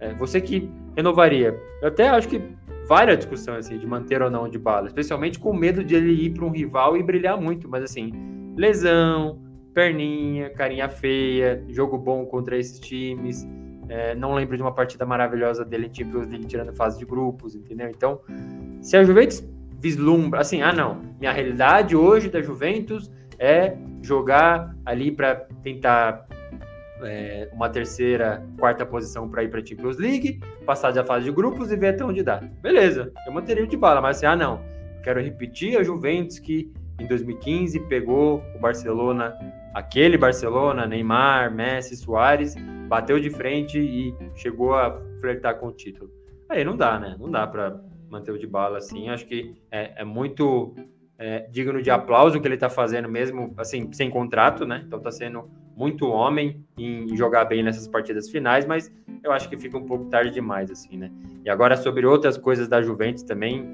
É, 0.00 0.14
você 0.14 0.40
que 0.40 0.70
renovaria? 0.96 1.54
Eu 1.82 1.88
até 1.88 2.08
acho 2.08 2.28
que 2.28 2.40
vale 2.88 3.12
a 3.12 3.14
discussão 3.14 3.56
assim, 3.56 3.76
de 3.76 3.86
manter 3.86 4.22
ou 4.22 4.30
não 4.30 4.44
o 4.44 4.48
Dybala, 4.48 4.86
especialmente 4.86 5.38
com 5.38 5.52
medo 5.52 5.84
de 5.84 5.94
ele 5.94 6.12
ir 6.12 6.30
para 6.30 6.46
um 6.46 6.50
rival 6.50 6.96
e 6.96 7.02
brilhar 7.02 7.38
muito, 7.38 7.68
mas 7.68 7.84
assim, 7.84 8.10
lesão, 8.56 9.41
perninha, 9.72 10.50
carinha 10.50 10.88
feia, 10.88 11.62
jogo 11.68 11.98
bom 11.98 12.24
contra 12.26 12.56
esses 12.56 12.78
times. 12.78 13.46
É, 13.88 14.14
não 14.14 14.34
lembro 14.34 14.56
de 14.56 14.62
uma 14.62 14.72
partida 14.72 15.04
maravilhosa 15.04 15.64
dele 15.64 15.86
em 15.86 15.94
Champions 15.94 16.28
League 16.28 16.46
tirando 16.46 16.74
fase 16.74 16.98
de 16.98 17.04
grupos, 17.04 17.54
entendeu? 17.54 17.88
Então, 17.88 18.20
se 18.80 18.96
a 18.96 19.04
Juventus 19.04 19.44
vislumbra, 19.78 20.40
assim, 20.40 20.62
ah 20.62 20.72
não, 20.72 21.02
minha 21.18 21.32
realidade 21.32 21.96
hoje 21.96 22.30
da 22.30 22.40
Juventus 22.40 23.10
é 23.38 23.76
jogar 24.00 24.74
ali 24.86 25.10
para 25.10 25.34
tentar 25.62 26.26
é, 27.02 27.48
uma 27.52 27.68
terceira, 27.68 28.42
quarta 28.58 28.86
posição 28.86 29.28
para 29.28 29.42
ir 29.42 29.50
para 29.50 29.64
Champions 29.64 29.98
League, 29.98 30.40
passar 30.64 30.92
da 30.92 31.04
fase 31.04 31.24
de 31.24 31.32
grupos 31.32 31.72
e 31.72 31.76
ver 31.76 31.88
até 31.88 32.04
onde 32.04 32.22
dá. 32.22 32.40
Beleza, 32.60 33.12
eu 33.26 33.32
manteria 33.32 33.64
o 33.64 33.66
de 33.66 33.76
bala, 33.76 34.00
mas 34.00 34.18
assim, 34.18 34.26
ah 34.26 34.36
não, 34.36 34.60
quero 35.02 35.20
repetir 35.20 35.76
a 35.76 35.82
Juventus 35.82 36.38
que 36.38 36.72
em 36.98 37.06
2015 37.06 37.80
pegou 37.88 38.42
o 38.54 38.58
Barcelona, 38.58 39.34
aquele 39.74 40.16
Barcelona, 40.16 40.86
Neymar, 40.86 41.52
Messi, 41.54 41.96
Soares, 41.96 42.54
bateu 42.88 43.18
de 43.18 43.30
frente 43.30 43.78
e 43.78 44.14
chegou 44.34 44.74
a 44.74 45.00
flertar 45.20 45.58
com 45.58 45.68
o 45.68 45.72
título. 45.72 46.10
Aí 46.48 46.64
não 46.64 46.76
dá, 46.76 46.98
né? 46.98 47.16
Não 47.18 47.30
dá 47.30 47.46
para 47.46 47.80
manter 48.10 48.32
o 48.32 48.38
de 48.38 48.46
bala 48.46 48.78
assim. 48.78 49.08
Acho 49.08 49.26
que 49.26 49.54
é, 49.70 50.02
é 50.02 50.04
muito 50.04 50.74
é, 51.18 51.46
digno 51.50 51.80
de 51.80 51.90
aplauso 51.90 52.36
o 52.36 52.40
que 52.40 52.46
ele 52.46 52.56
está 52.56 52.68
fazendo 52.68 53.08
mesmo, 53.08 53.54
assim, 53.56 53.90
sem 53.92 54.10
contrato, 54.10 54.66
né? 54.66 54.82
Então 54.86 54.98
está 54.98 55.10
sendo 55.10 55.48
muito 55.74 56.06
homem 56.08 56.64
em 56.76 57.16
jogar 57.16 57.44
bem 57.46 57.62
nessas 57.62 57.88
partidas 57.88 58.28
finais, 58.28 58.66
mas 58.66 58.92
eu 59.24 59.32
acho 59.32 59.48
que 59.48 59.56
fica 59.56 59.78
um 59.78 59.86
pouco 59.86 60.06
tarde 60.06 60.30
demais, 60.30 60.70
assim, 60.70 60.96
né? 60.96 61.10
E 61.44 61.48
agora 61.48 61.76
sobre 61.76 62.04
outras 62.04 62.36
coisas 62.36 62.68
da 62.68 62.82
Juventus 62.82 63.22
também, 63.22 63.64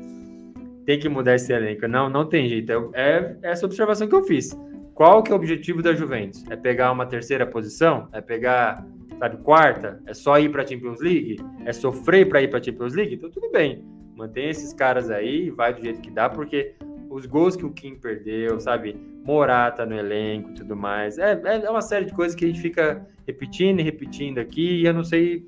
tem 0.88 0.98
que 0.98 1.06
mudar 1.06 1.34
esse 1.34 1.52
elenco. 1.52 1.86
Não, 1.86 2.08
não 2.08 2.24
tem 2.24 2.48
jeito. 2.48 2.72
É, 2.94 3.36
é 3.42 3.50
essa 3.50 3.66
observação 3.66 4.08
que 4.08 4.14
eu 4.14 4.24
fiz. 4.24 4.58
Qual 4.94 5.22
que 5.22 5.30
é 5.30 5.34
o 5.34 5.36
objetivo 5.36 5.82
da 5.82 5.92
Juventus? 5.92 6.42
É 6.48 6.56
pegar 6.56 6.90
uma 6.92 7.04
terceira 7.04 7.46
posição? 7.46 8.08
É 8.10 8.22
pegar 8.22 8.86
sabe, 9.18 9.36
quarta, 9.42 10.00
é 10.06 10.14
só 10.14 10.38
ir 10.38 10.50
para 10.50 10.62
a 10.62 10.66
Champions 10.66 11.00
League, 11.02 11.36
é 11.66 11.74
sofrer 11.74 12.26
para 12.26 12.40
ir 12.40 12.48
para 12.48 12.58
a 12.58 12.62
Champions 12.62 12.94
League, 12.94 13.16
então 13.16 13.28
tudo 13.30 13.50
bem. 13.50 13.84
Mantém 14.16 14.48
esses 14.48 14.72
caras 14.72 15.10
aí, 15.10 15.50
vai 15.50 15.74
do 15.74 15.82
jeito 15.82 16.00
que 16.00 16.10
dá, 16.10 16.26
porque 16.30 16.74
os 17.10 17.26
gols 17.26 17.54
que 17.54 17.66
o 17.66 17.70
Kim 17.70 17.96
perdeu, 17.96 18.58
sabe, 18.58 18.96
Morata 19.24 19.84
no 19.84 19.94
elenco 19.94 20.50
e 20.50 20.54
tudo 20.54 20.74
mais, 20.74 21.18
é, 21.18 21.38
é, 21.44 21.66
é 21.66 21.70
uma 21.70 21.82
série 21.82 22.06
de 22.06 22.14
coisas 22.14 22.34
que 22.34 22.46
a 22.46 22.48
gente 22.48 22.62
fica 22.62 23.06
repetindo 23.26 23.80
e 23.80 23.82
repetindo 23.82 24.38
aqui, 24.38 24.80
e 24.80 24.86
eu 24.86 24.94
não 24.94 25.04
sei 25.04 25.46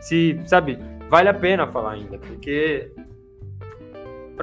se, 0.00 0.38
sabe, 0.44 0.78
vale 1.08 1.28
a 1.28 1.34
pena 1.34 1.66
falar 1.66 1.92
ainda, 1.92 2.18
porque 2.18 2.92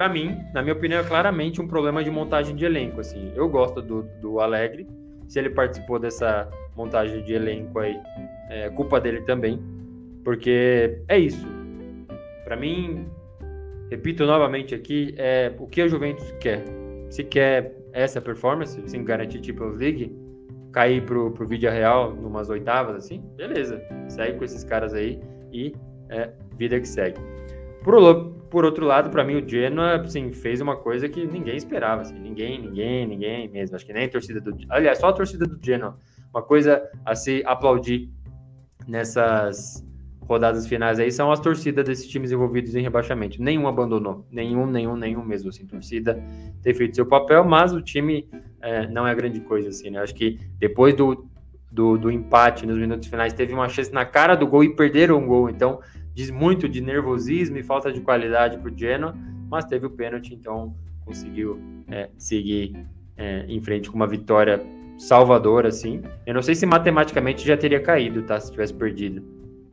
para 0.03 0.11
mim, 0.11 0.43
na 0.53 0.61
minha 0.61 0.73
opinião, 0.73 0.99
é 0.99 1.03
claramente 1.03 1.61
um 1.61 1.67
problema 1.67 2.03
de 2.03 2.11
montagem 2.11 2.57
de 2.57 2.65
elenco. 2.65 2.99
Assim, 2.99 3.31
eu 3.37 3.47
gosto 3.47 3.81
do, 3.81 4.03
do 4.19 4.41
Alegre. 4.41 4.85
Se 5.29 5.39
ele 5.39 5.49
participou 5.49 5.97
dessa 5.97 6.49
montagem 6.75 7.23
de 7.23 7.33
elenco 7.33 7.79
aí, 7.79 7.97
é 8.49 8.69
culpa 8.71 8.99
dele 8.99 9.21
também, 9.21 9.63
porque 10.21 10.99
é 11.07 11.17
isso. 11.17 11.47
Para 12.43 12.57
mim, 12.57 13.07
repito 13.89 14.25
novamente 14.25 14.75
aqui, 14.75 15.15
é 15.17 15.53
o 15.57 15.67
que 15.67 15.81
a 15.81 15.87
Juventus 15.87 16.29
quer. 16.41 16.65
Se 17.09 17.23
quer 17.23 17.73
essa 17.93 18.19
performance, 18.19 18.77
sem 18.85 19.05
garantir 19.05 19.41
Champions 19.41 19.77
League, 19.77 20.13
cair 20.73 21.01
pro, 21.05 21.31
pro 21.31 21.47
vídeo 21.47 21.71
real 21.71 22.13
numas 22.13 22.49
oitavas, 22.49 22.97
assim, 22.97 23.23
beleza. 23.37 23.81
Segue 24.09 24.37
com 24.37 24.43
esses 24.43 24.65
caras 24.65 24.93
aí 24.93 25.21
e 25.53 25.73
é 26.09 26.29
vida 26.57 26.77
que 26.77 26.87
segue. 26.89 27.21
Por, 27.85 28.33
por 28.53 28.65
outro 28.65 28.85
lado, 28.85 29.09
para 29.09 29.23
mim, 29.23 29.37
o 29.37 29.49
Genoa 29.49 29.95
assim, 29.95 30.31
fez 30.31 30.61
uma 30.61 30.77
coisa 30.77 31.09
que 31.09 31.25
ninguém 31.25 31.57
esperava. 31.57 32.03
Assim, 32.03 32.19
ninguém, 32.19 32.61
ninguém, 32.61 33.07
ninguém 33.07 33.49
mesmo. 33.49 33.75
Acho 33.75 33.83
que 33.83 33.91
nem 33.91 34.05
a 34.05 34.09
torcida 34.09 34.39
do. 34.39 34.55
Aliás, 34.69 34.99
só 34.99 35.07
a 35.07 35.13
torcida 35.13 35.47
do 35.47 35.57
Genoa. 35.59 35.97
Uma 36.31 36.43
coisa 36.43 36.87
a 37.03 37.15
se 37.15 37.41
aplaudir 37.47 38.11
nessas 38.87 39.83
rodadas 40.21 40.67
finais 40.67 40.99
aí 40.99 41.11
são 41.11 41.31
as 41.31 41.39
torcidas 41.39 41.83
desses 41.83 42.07
times 42.07 42.31
envolvidos 42.31 42.75
em 42.75 42.83
rebaixamento. 42.83 43.41
Nenhum 43.41 43.67
abandonou. 43.67 44.23
Nenhum, 44.29 44.67
nenhum, 44.67 44.95
nenhum 44.95 45.25
mesmo. 45.25 45.49
Assim, 45.49 45.65
torcida 45.65 46.23
tem 46.61 46.75
feito 46.75 46.95
seu 46.95 47.07
papel, 47.07 47.43
mas 47.43 47.73
o 47.73 47.81
time 47.81 48.29
é, 48.61 48.87
não 48.87 49.07
é 49.07 49.15
grande 49.15 49.39
coisa, 49.39 49.69
assim, 49.69 49.89
né? 49.89 49.99
Acho 49.99 50.13
que 50.13 50.39
depois 50.59 50.93
do, 50.93 51.27
do, 51.71 51.97
do, 51.97 52.11
empate 52.11 52.67
nos 52.67 52.77
minutos 52.77 53.07
finais, 53.07 53.33
teve 53.33 53.51
uma 53.51 53.67
chance 53.67 53.91
na 53.91 54.05
cara 54.05 54.35
do 54.35 54.45
gol 54.45 54.63
e 54.63 54.75
perderam 54.75 55.17
um 55.17 55.25
gol. 55.25 55.49
Então, 55.49 55.79
diz 56.13 56.29
muito 56.29 56.69
de 56.69 56.81
nervosismo 56.81 57.57
e 57.57 57.63
falta 57.63 57.91
de 57.91 58.01
qualidade 58.01 58.57
para 58.57 58.71
o 58.71 58.77
Genoa, 58.77 59.15
mas 59.49 59.65
teve 59.65 59.85
o 59.85 59.89
pênalti, 59.89 60.33
então 60.33 60.75
conseguiu 61.05 61.59
é, 61.89 62.09
seguir 62.17 62.85
é, 63.17 63.45
em 63.47 63.61
frente 63.61 63.89
com 63.89 63.95
uma 63.95 64.07
vitória 64.07 64.61
salvadora, 64.97 65.67
assim. 65.67 66.01
Eu 66.25 66.33
não 66.33 66.41
sei 66.41 66.55
se 66.55 66.65
matematicamente 66.65 67.45
já 67.45 67.57
teria 67.57 67.79
caído, 67.79 68.23
tá? 68.23 68.39
Se 68.39 68.51
tivesse 68.51 68.73
perdido. 68.73 69.23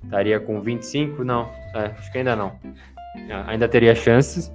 Estaria 0.04 0.40
com 0.40 0.60
25? 0.60 1.22
Não, 1.22 1.48
é, 1.74 1.94
acho 1.96 2.10
que 2.10 2.18
ainda 2.18 2.34
não. 2.34 2.58
Ah, 3.30 3.44
ainda 3.48 3.68
teria 3.68 3.94
chances, 3.94 4.52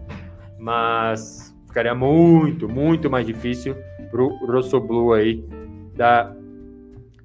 mas 0.57 1.55
ficaria 1.67 1.93
muito, 1.93 2.67
muito 2.67 3.09
mais 3.09 3.25
difícil 3.25 3.75
pro 4.09 4.29
Rossoblu 4.45 5.13
aí 5.13 5.43
da 5.95 6.33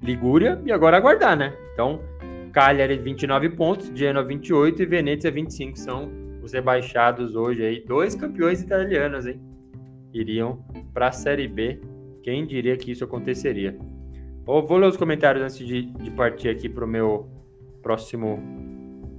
Ligúria 0.01 0.61
e 0.65 0.71
agora 0.71 0.97
aguardar, 0.97 1.37
né? 1.37 1.53
Então, 1.73 2.01
Cagliari 2.51 2.97
29 2.97 3.49
pontos, 3.49 3.91
Genoa 3.95 4.23
28 4.23 4.83
e 4.83 4.85
Venezia 4.85 5.31
25 5.31 5.77
são 5.77 6.11
os 6.43 6.53
rebaixados 6.53 7.35
hoje 7.35 7.63
aí, 7.63 7.83
dois 7.85 8.15
campeões 8.15 8.61
italianos, 8.61 9.25
hein? 9.25 9.39
Iriam 10.13 10.59
para 10.93 11.07
a 11.07 11.11
Série 11.11 11.47
B. 11.47 11.79
Quem 12.23 12.45
diria 12.45 12.75
que 12.77 12.91
isso 12.91 13.03
aconteceria? 13.03 13.77
Oh, 14.45 14.61
vou 14.61 14.77
ler 14.77 14.87
os 14.87 14.97
comentários 14.97 15.43
antes 15.43 15.65
de, 15.65 15.83
de 15.83 16.11
partir 16.11 16.49
aqui 16.49 16.67
para 16.67 16.83
o 16.83 16.87
meu 16.87 17.29
próximo 17.81 18.39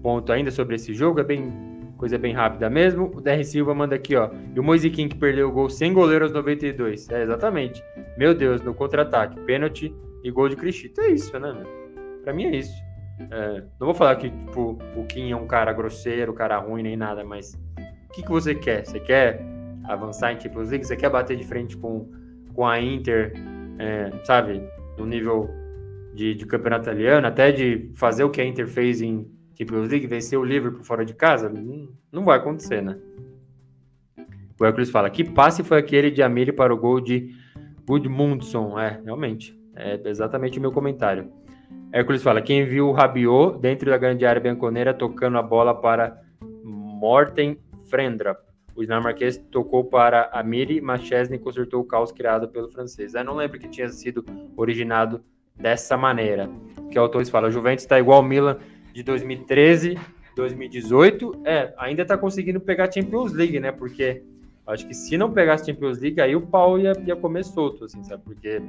ponto 0.03 0.33
ainda 0.33 0.51
sobre 0.51 0.77
esse 0.77 0.93
jogo. 0.93 1.21
É 1.21 1.25
bem 1.25 1.53
coisa 1.97 2.19
bem 2.19 2.35
rápida 2.35 2.69
mesmo. 2.69 3.11
O 3.15 3.21
DR 3.21 3.43
Silva 3.45 3.75
manda 3.75 3.95
aqui, 3.95 4.17
ó. 4.17 4.31
E 4.55 4.59
o 4.59 4.63
Moisiquim 4.63 5.09
que 5.09 5.17
perdeu 5.17 5.49
o 5.49 5.53
gol 5.53 5.71
sem 5.71 5.93
goleiro 5.93 6.25
aos 6.25 6.33
92. 6.33 7.09
É, 7.11 7.23
exatamente. 7.23 7.83
Meu 8.19 8.35
Deus, 8.35 8.61
no 8.61 8.75
contra-ataque. 8.75 9.41
Pênalti 9.41 9.95
e 10.23 10.31
gol 10.31 10.49
de 10.49 10.57
Cristito. 10.57 11.01
É 11.01 11.11
isso, 11.11 11.37
né, 11.39 11.53
meu? 11.53 11.67
Pra 12.23 12.33
mim 12.33 12.47
é 12.47 12.57
isso. 12.57 12.92
É, 13.31 13.63
não 13.79 13.87
vou 13.87 13.95
falar 13.95 14.17
que 14.17 14.31
tipo, 14.31 14.79
o 14.97 15.05
Kim 15.05 15.31
é 15.31 15.37
um 15.37 15.47
cara 15.47 15.73
grosseiro, 15.73 16.33
cara 16.33 16.59
ruim, 16.59 16.83
nem 16.83 16.97
nada, 16.97 17.25
mas 17.25 17.55
o 18.09 18.13
que, 18.13 18.23
que 18.23 18.31
você 18.31 18.55
quer? 18.55 18.85
Você 18.85 19.01
quer 19.01 19.41
avançar 19.85 20.33
em 20.33 20.41
Champions 20.41 20.71
League? 20.71 20.87
Você 20.87 20.97
quer 20.97 21.11
bater 21.11 21.37
de 21.37 21.45
frente 21.45 21.77
com, 21.77 22.11
com 22.55 22.67
a 22.67 22.81
Inter, 22.81 23.33
é, 23.79 24.13
sabe, 24.25 24.63
no 24.99 25.07
nível 25.07 25.49
de, 26.15 26.35
de, 26.35 26.47
campeonato 26.47 26.85
italiano, 26.85 27.27
até 27.27 27.51
de 27.51 27.91
fazer 27.95 28.25
o 28.25 28.31
que 28.31 28.41
a 28.41 28.45
Inter 28.45 28.67
fez 28.67 29.01
em 29.01 29.27
Champions 29.59 29.89
League, 29.89 30.07
vencer 30.07 30.39
o 30.39 30.45
Liverpool 30.45 30.85
fora 30.85 31.05
de 31.05 31.15
casa? 31.15 31.49
Não, 31.49 31.89
não 32.11 32.25
vai 32.25 32.39
acontecer, 32.39 32.83
né? 32.83 32.99
O 34.61 34.65
Hércules 34.65 34.91
fala, 34.91 35.11
que 35.11 35.25
passe 35.25 35.63
foi 35.65 35.79
aquele 35.79 36.11
de 36.11 36.23
Amiri 36.23 36.53
para 36.53 36.73
o 36.73 36.77
gol 36.77 37.01
de 37.01 37.35
Gudmundsson? 37.87 38.79
É, 38.79 39.01
realmente, 39.05 39.59
é 39.75 40.01
exatamente 40.05 40.59
o 40.59 40.61
meu 40.61 40.71
comentário. 40.71 41.33
Hércules 41.93 42.23
fala: 42.23 42.41
quem 42.41 42.65
viu 42.65 42.89
o 42.89 42.93
Rabiot 42.93 43.59
dentro 43.59 43.91
da 43.91 43.99
grande 43.99 44.25
área 44.25 44.41
bianconeira 44.41 44.95
tocando 44.95 45.37
a 45.37 45.43
bola 45.43 45.75
para 45.75 46.19
Morten 46.65 47.59
Frendra. 47.91 48.37
O 48.75 48.81
dinamarquês 48.81 49.37
tocou 49.37 49.85
para 49.85 50.31
Amiri, 50.33 50.81
mas 50.81 51.03
Chesney 51.03 51.39
consertou 51.39 51.83
o 51.83 51.85
caos 51.85 52.11
criado 52.11 52.49
pelo 52.49 52.71
francês. 52.71 53.13
Eu 53.13 53.23
não 53.23 53.35
lembro 53.35 53.59
que 53.59 53.69
tinha 53.69 53.89
sido 53.91 54.25
originado 54.57 55.23
dessa 55.55 55.95
maneira. 55.95 56.49
Que 56.91 56.99
o 56.99 57.09
Torres 57.09 57.29
fala, 57.29 57.51
Juventus 57.51 57.85
está 57.85 57.99
igual 57.99 58.19
ao 58.19 58.25
Milan 58.25 58.57
de 58.95 59.03
2013, 59.03 59.99
2018, 60.35 61.43
é, 61.45 61.75
ainda 61.77 62.01
está 62.01 62.17
conseguindo 62.17 62.61
pegar 62.61 62.91
Champions 62.91 63.33
League, 63.35 63.61
né? 63.61 63.71
Porque 63.71 64.23
acho 64.67 64.87
que 64.87 64.95
se 64.95 65.17
não 65.17 65.31
pegasse 65.33 65.67
Champions 65.67 65.99
League, 65.99 66.21
aí 66.21 66.37
o 66.37 66.41
pau 66.41 66.79
ia, 66.79 66.93
ia 67.07 67.17
comer 67.17 67.45
solto, 67.45 67.85
assim, 67.85 68.03
sabe? 68.05 68.23
Porque 68.25 68.63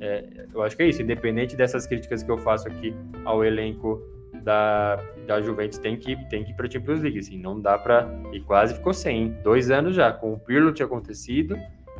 é, 0.00 0.46
eu 0.52 0.62
acho 0.62 0.76
que 0.76 0.82
é 0.82 0.88
isso, 0.88 1.02
independente 1.02 1.56
dessas 1.56 1.86
críticas 1.86 2.22
que 2.22 2.30
eu 2.30 2.38
faço 2.38 2.68
aqui 2.68 2.94
ao 3.24 3.44
elenco 3.44 4.02
da, 4.42 4.96
da 5.26 5.40
Juventus, 5.40 5.78
tem 5.78 5.96
que, 5.96 6.16
tem 6.28 6.44
que 6.44 6.50
ir 6.50 6.54
para 6.54 6.70
Champions 6.70 7.00
League, 7.00 7.18
assim, 7.18 7.38
não 7.38 7.60
dá 7.60 7.78
para... 7.78 8.08
E 8.32 8.40
quase 8.40 8.74
ficou 8.74 8.92
sem, 8.92 9.22
hein? 9.22 9.36
Dois 9.42 9.70
anos 9.70 9.94
já, 9.94 10.12
com 10.12 10.32
o 10.32 10.38
Pirlo 10.38 10.72
tinha 10.72 10.86
acontecido 10.86 11.56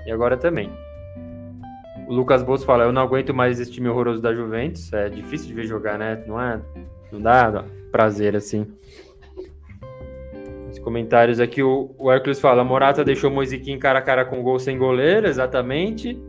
e 0.06 0.10
agora 0.10 0.36
também. 0.36 0.70
O 2.06 2.12
Lucas 2.12 2.42
Bolso 2.42 2.66
fala: 2.66 2.84
Eu 2.84 2.92
não 2.92 3.02
aguento 3.02 3.32
mais 3.32 3.58
esse 3.58 3.70
time 3.70 3.88
horroroso 3.88 4.20
da 4.20 4.34
Juventus. 4.34 4.92
É 4.92 5.08
difícil 5.08 5.48
de 5.48 5.54
ver 5.54 5.66
jogar, 5.66 5.98
né? 5.98 6.22
Não 6.26 6.40
é? 6.40 6.60
Não 7.10 7.20
dá 7.20 7.64
prazer 7.90 8.36
assim. 8.36 8.66
Os 10.84 10.92
comentários 10.92 11.40
aqui: 11.40 11.62
o, 11.62 11.94
o 11.98 12.12
Hércules 12.12 12.38
fala: 12.38 12.62
Morata 12.62 13.02
deixou 13.02 13.30
Moisiquim 13.30 13.78
cara 13.78 14.00
a 14.00 14.02
cara 14.02 14.22
com 14.22 14.42
gol 14.42 14.58
sem 14.58 14.76
goleiro, 14.76 15.26
exatamente. 15.26 16.22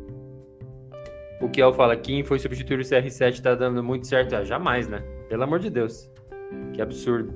O 1.42 1.50
Kiel 1.50 1.74
fala: 1.74 1.94
Kim 1.98 2.24
foi 2.24 2.40
substituir 2.40 2.80
o 2.80 2.82
CR7, 2.82 3.42
tá 3.42 3.54
dando 3.54 3.84
muito 3.84 4.08
certo. 4.08 4.34
Ah, 4.34 4.46
jamais, 4.46 4.88
né? 4.88 5.04
Pelo 5.28 5.44
amor 5.44 5.60
de 5.60 5.70
Deus. 5.70 6.10
Que 6.72 6.82
absurdo. 6.82 7.34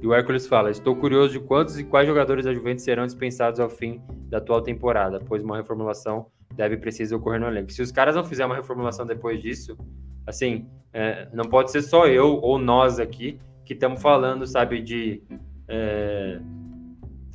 E 0.00 0.06
o 0.06 0.14
Hércules 0.14 0.46
fala: 0.46 0.70
Estou 0.70 0.94
curioso 0.94 1.32
de 1.32 1.40
quantos 1.40 1.80
e 1.80 1.84
quais 1.84 2.06
jogadores 2.06 2.44
da 2.44 2.54
Juventus 2.54 2.84
serão 2.84 3.06
dispensados 3.06 3.58
ao 3.58 3.68
fim 3.68 4.00
da 4.28 4.38
atual 4.38 4.62
temporada, 4.62 5.18
pois 5.26 5.42
uma 5.42 5.56
reformulação 5.56 6.26
deve 6.54 6.76
precisar 6.76 7.16
ocorrer 7.16 7.40
no 7.40 7.48
elenco. 7.48 7.72
Se 7.72 7.82
os 7.82 7.90
caras 7.90 8.14
não 8.14 8.22
fizerem 8.22 8.52
uma 8.52 8.56
reformulação 8.56 9.04
depois 9.04 9.42
disso, 9.42 9.76
assim, 10.24 10.68
é, 10.92 11.28
não 11.32 11.44
pode 11.44 11.72
ser 11.72 11.82
só 11.82 12.06
eu 12.06 12.38
ou 12.40 12.56
nós 12.56 13.00
aqui 13.00 13.40
que 13.64 13.72
estamos 13.72 14.00
falando, 14.00 14.46
sabe, 14.46 14.80
de 14.80 15.22
é, 15.68 16.40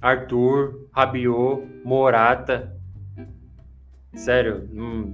Arthur, 0.01 0.87
Rabiot, 0.91 1.67
Morata. 1.83 2.75
Sério, 4.13 4.67
não, 4.71 5.13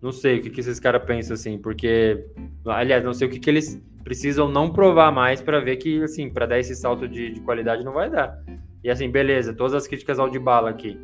não 0.00 0.12
sei 0.12 0.38
o 0.38 0.42
que, 0.42 0.50
que 0.50 0.60
esses 0.60 0.78
caras 0.80 1.04
pensam 1.04 1.34
assim, 1.34 1.58
porque, 1.58 2.24
aliás, 2.66 3.04
não 3.04 3.12
sei 3.12 3.28
o 3.28 3.30
que, 3.30 3.38
que 3.38 3.50
eles 3.50 3.82
precisam 4.04 4.48
não 4.48 4.72
provar 4.72 5.12
mais 5.12 5.42
para 5.42 5.60
ver 5.60 5.76
que, 5.76 6.02
assim, 6.02 6.30
para 6.30 6.46
dar 6.46 6.58
esse 6.58 6.74
salto 6.74 7.06
de, 7.06 7.30
de 7.30 7.40
qualidade 7.40 7.84
não 7.84 7.92
vai 7.92 8.08
dar. 8.08 8.42
E 8.82 8.90
assim, 8.90 9.10
beleza, 9.10 9.52
todas 9.52 9.74
as 9.74 9.86
críticas 9.86 10.18
ao 10.18 10.30
de 10.30 10.38
bala 10.38 10.70
aqui. 10.70 10.98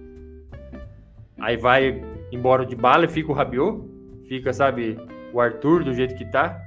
Aí 1.39 1.57
vai 1.57 2.03
embora 2.31 2.64
de 2.64 2.77
bala 2.77 3.05
e 3.05 3.09
fica 3.09 3.31
o 3.31 3.35
Rabiot, 3.35 3.83
fica, 4.29 4.53
sabe, 4.53 4.97
o 5.33 5.41
Arthur 5.41 5.85
do 5.85 5.93
jeito 5.93 6.14
que 6.14 6.25
tá. 6.25 6.59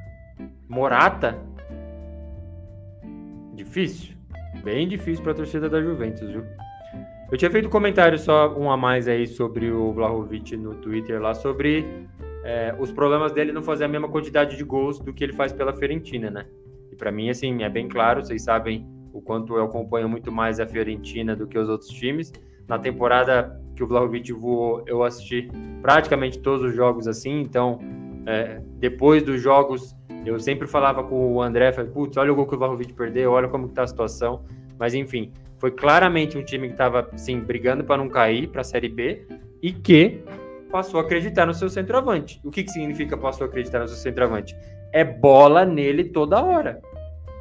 Morata. 0.67 1.46
Difícil. 3.57 4.13
Bem 4.63 4.87
difícil 4.87 5.23
para 5.23 5.31
a 5.31 5.35
torcida 5.35 5.67
da 5.67 5.81
Juventus, 5.81 6.29
viu? 6.29 6.43
Eu 7.31 7.37
tinha 7.39 7.49
feito 7.49 7.67
um 7.67 7.71
comentário 7.71 8.17
só 8.19 8.55
um 8.55 8.69
a 8.69 8.77
mais 8.77 9.07
aí 9.07 9.25
sobre 9.25 9.71
o 9.71 9.91
Vlahovic 9.91 10.55
no 10.55 10.75
Twitter 10.75 11.19
lá 11.19 11.33
sobre 11.33 11.83
é, 12.43 12.75
os 12.77 12.91
problemas 12.91 13.31
dele 13.31 13.51
não 13.51 13.63
fazer 13.63 13.85
a 13.85 13.87
mesma 13.87 14.07
quantidade 14.07 14.55
de 14.55 14.63
gols 14.63 14.99
do 14.99 15.11
que 15.11 15.23
ele 15.23 15.33
faz 15.33 15.51
pela 15.51 15.73
Fiorentina, 15.73 16.29
né? 16.29 16.45
E 16.91 16.95
para 16.95 17.11
mim, 17.11 17.31
assim, 17.31 17.63
é 17.63 17.69
bem 17.69 17.87
claro, 17.87 18.23
vocês 18.23 18.43
sabem 18.43 18.85
o 19.11 19.19
quanto 19.19 19.55
eu 19.55 19.63
acompanho 19.63 20.07
muito 20.07 20.31
mais 20.31 20.59
a 20.59 20.67
Fiorentina 20.67 21.35
do 21.35 21.47
que 21.47 21.57
os 21.57 21.67
outros 21.67 21.89
times. 21.89 22.31
Na 22.67 22.77
temporada 22.77 23.59
que 23.75 23.83
o 23.83 23.87
Vlahovic 23.87 24.31
voou, 24.33 24.83
eu 24.85 25.03
assisti 25.03 25.49
praticamente 25.81 26.37
todos 26.37 26.63
os 26.63 26.75
jogos 26.75 27.07
assim, 27.07 27.41
então 27.41 27.79
é, 28.27 28.61
depois 28.77 29.23
dos 29.23 29.41
jogos 29.41 29.95
eu 30.25 30.37
sempre 30.37 30.67
falava 30.67 31.01
com 31.01 31.33
o 31.33 31.41
André, 31.41 31.71
putz, 31.71 32.17
olha 32.17 32.33
o 32.33 32.35
gol 32.35 32.45
que 32.45 32.55
o 32.55 32.57
Vlahovic 32.57 32.93
perdeu, 32.93 33.31
olha 33.31 33.47
como 33.47 33.67
está 33.67 33.83
a 33.83 33.87
situação, 33.87 34.43
mas 34.77 34.93
enfim, 34.93 35.31
foi 35.57 35.71
claramente 35.71 36.37
um 36.37 36.43
time 36.43 36.67
que 36.67 36.73
estava 36.73 37.07
assim, 37.13 37.39
brigando 37.39 37.85
para 37.85 37.97
não 37.97 38.09
cair 38.09 38.49
para 38.49 38.61
a 38.61 38.63
Série 38.65 38.89
B 38.89 39.25
e 39.61 39.71
que 39.71 40.21
passou 40.69 40.99
a 40.99 41.03
acreditar 41.03 41.45
no 41.45 41.53
seu 41.53 41.69
centroavante. 41.69 42.41
O 42.43 42.51
que, 42.51 42.63
que 42.63 42.71
significa 42.71 43.15
passou 43.15 43.45
a 43.45 43.47
acreditar 43.47 43.79
no 43.79 43.87
seu 43.87 43.95
centroavante? 43.95 44.55
É 44.91 45.05
bola 45.05 45.65
nele 45.65 46.03
toda 46.03 46.43
hora. 46.43 46.81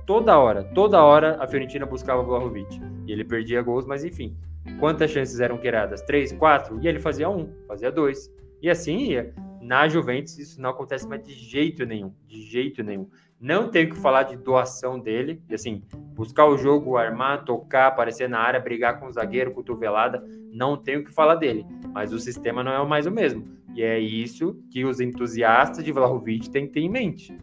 Toda 0.06 0.38
hora, 0.38 0.62
toda 0.62 1.02
hora 1.02 1.36
a 1.40 1.48
Fiorentina 1.48 1.84
buscava 1.84 2.22
o 2.22 2.24
Vlahovic. 2.24 2.80
E 3.08 3.12
ele 3.12 3.24
perdia 3.24 3.60
gols, 3.60 3.84
mas 3.84 4.04
enfim. 4.04 4.36
Quantas 4.78 5.10
chances 5.10 5.40
eram 5.40 5.58
criadas? 5.58 6.00
Três, 6.02 6.32
quatro? 6.32 6.78
E 6.80 6.86
ele 6.86 7.00
fazia 7.00 7.28
um, 7.28 7.52
fazia 7.66 7.90
dois. 7.90 8.32
E 8.62 8.70
assim 8.70 8.98
ia. 9.10 9.34
Na 9.66 9.88
Juventus 9.88 10.38
isso 10.38 10.60
não 10.60 10.70
acontece 10.70 11.08
mais 11.08 11.22
de 11.22 11.32
jeito 11.32 11.84
nenhum. 11.84 12.12
De 12.26 12.40
jeito 12.42 12.82
nenhum. 12.84 13.08
Não 13.40 13.68
tenho 13.68 13.90
que 13.90 13.98
falar 13.98 14.22
de 14.22 14.36
doação 14.36 14.98
dele. 14.98 15.42
E 15.48 15.54
assim, 15.54 15.82
buscar 16.14 16.46
o 16.46 16.56
jogo, 16.56 16.96
armar, 16.96 17.44
tocar, 17.44 17.88
aparecer 17.88 18.28
na 18.28 18.38
área, 18.38 18.60
brigar 18.60 19.00
com 19.00 19.06
o 19.06 19.12
zagueiro, 19.12 19.52
cotovelada. 19.52 20.24
Não 20.52 20.76
tenho 20.76 21.04
que 21.04 21.12
falar 21.12 21.34
dele. 21.34 21.66
Mas 21.92 22.12
o 22.12 22.18
sistema 22.20 22.62
não 22.62 22.72
é 22.72 22.86
mais 22.86 23.06
o 23.06 23.10
mesmo. 23.10 23.44
E 23.74 23.82
é 23.82 23.98
isso 23.98 24.62
que 24.70 24.84
os 24.84 25.00
entusiastas 25.00 25.84
de 25.84 25.90
Vlahovic 25.90 26.48
têm 26.48 26.66
que 26.66 26.72
ter 26.74 26.80
em 26.80 26.88
mente 26.88 27.36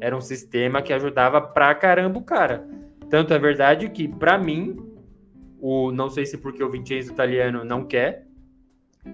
era 0.00 0.16
um 0.16 0.20
sistema 0.20 0.82
que 0.82 0.92
ajudava 0.92 1.40
pra 1.40 1.74
caramba 1.74 2.18
o 2.18 2.24
cara. 2.24 2.66
Tanto 3.08 3.34
é 3.34 3.38
verdade 3.38 3.88
que, 3.90 4.08
para 4.08 4.38
mim, 4.38 4.78
o 5.60 5.90
não 5.92 6.08
sei 6.08 6.24
se 6.24 6.38
porque 6.38 6.62
o 6.62 6.70
Vincenzo 6.70 7.12
italiano 7.12 7.64
não 7.64 7.84
quer, 7.84 8.26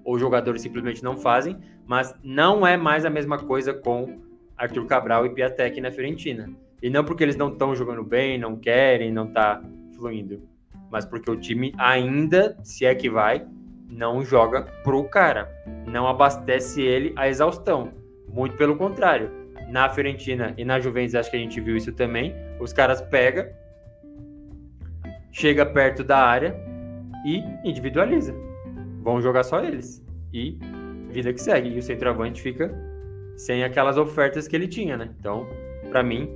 ou 0.04 0.18
jogadores 0.18 0.62
simplesmente 0.62 1.02
não 1.02 1.16
fazem, 1.16 1.56
mas 1.86 2.14
não 2.22 2.66
é 2.66 2.76
mais 2.76 3.04
a 3.04 3.10
mesma 3.10 3.38
coisa 3.38 3.72
com 3.72 4.20
Arthur 4.56 4.86
Cabral 4.86 5.26
e 5.26 5.30
Piatek 5.30 5.80
na 5.80 5.90
Fiorentina. 5.90 6.50
E 6.82 6.90
não 6.90 7.04
porque 7.04 7.22
eles 7.22 7.36
não 7.36 7.52
estão 7.52 7.74
jogando 7.74 8.02
bem, 8.02 8.38
não 8.38 8.56
querem, 8.56 9.12
não 9.12 9.26
tá 9.26 9.62
fluindo, 9.94 10.42
mas 10.90 11.04
porque 11.04 11.30
o 11.30 11.36
time 11.36 11.72
ainda, 11.78 12.56
se 12.62 12.84
é 12.84 12.94
que 12.94 13.08
vai, 13.08 13.46
não 13.88 14.22
joga 14.24 14.62
pro 14.82 15.04
cara, 15.04 15.50
não 15.86 16.06
abastece 16.06 16.82
ele 16.82 17.12
a 17.16 17.28
exaustão. 17.28 17.92
Muito 18.28 18.56
pelo 18.56 18.76
contrário 18.76 19.30
na 19.68 19.88
Fiorentina 19.88 20.54
e 20.56 20.64
na 20.64 20.78
Juventus, 20.78 21.14
acho 21.14 21.30
que 21.30 21.36
a 21.36 21.40
gente 21.40 21.60
viu 21.60 21.76
isso 21.76 21.92
também. 21.92 22.34
Os 22.60 22.72
caras 22.72 23.00
pega, 23.00 23.52
chega 25.32 25.64
perto 25.64 26.04
da 26.04 26.18
área 26.18 26.54
e 27.24 27.42
individualiza. 27.64 28.34
Vão 29.06 29.20
jogar 29.20 29.44
só 29.44 29.62
eles. 29.62 30.04
E 30.34 30.58
vida 31.10 31.32
que 31.32 31.40
segue. 31.40 31.68
E 31.68 31.78
o 31.78 31.82
centroavante 31.82 32.42
fica 32.42 32.74
sem 33.36 33.62
aquelas 33.62 33.96
ofertas 33.96 34.48
que 34.48 34.56
ele 34.56 34.66
tinha, 34.66 34.96
né? 34.96 35.14
Então, 35.20 35.46
para 35.90 36.02
mim, 36.02 36.28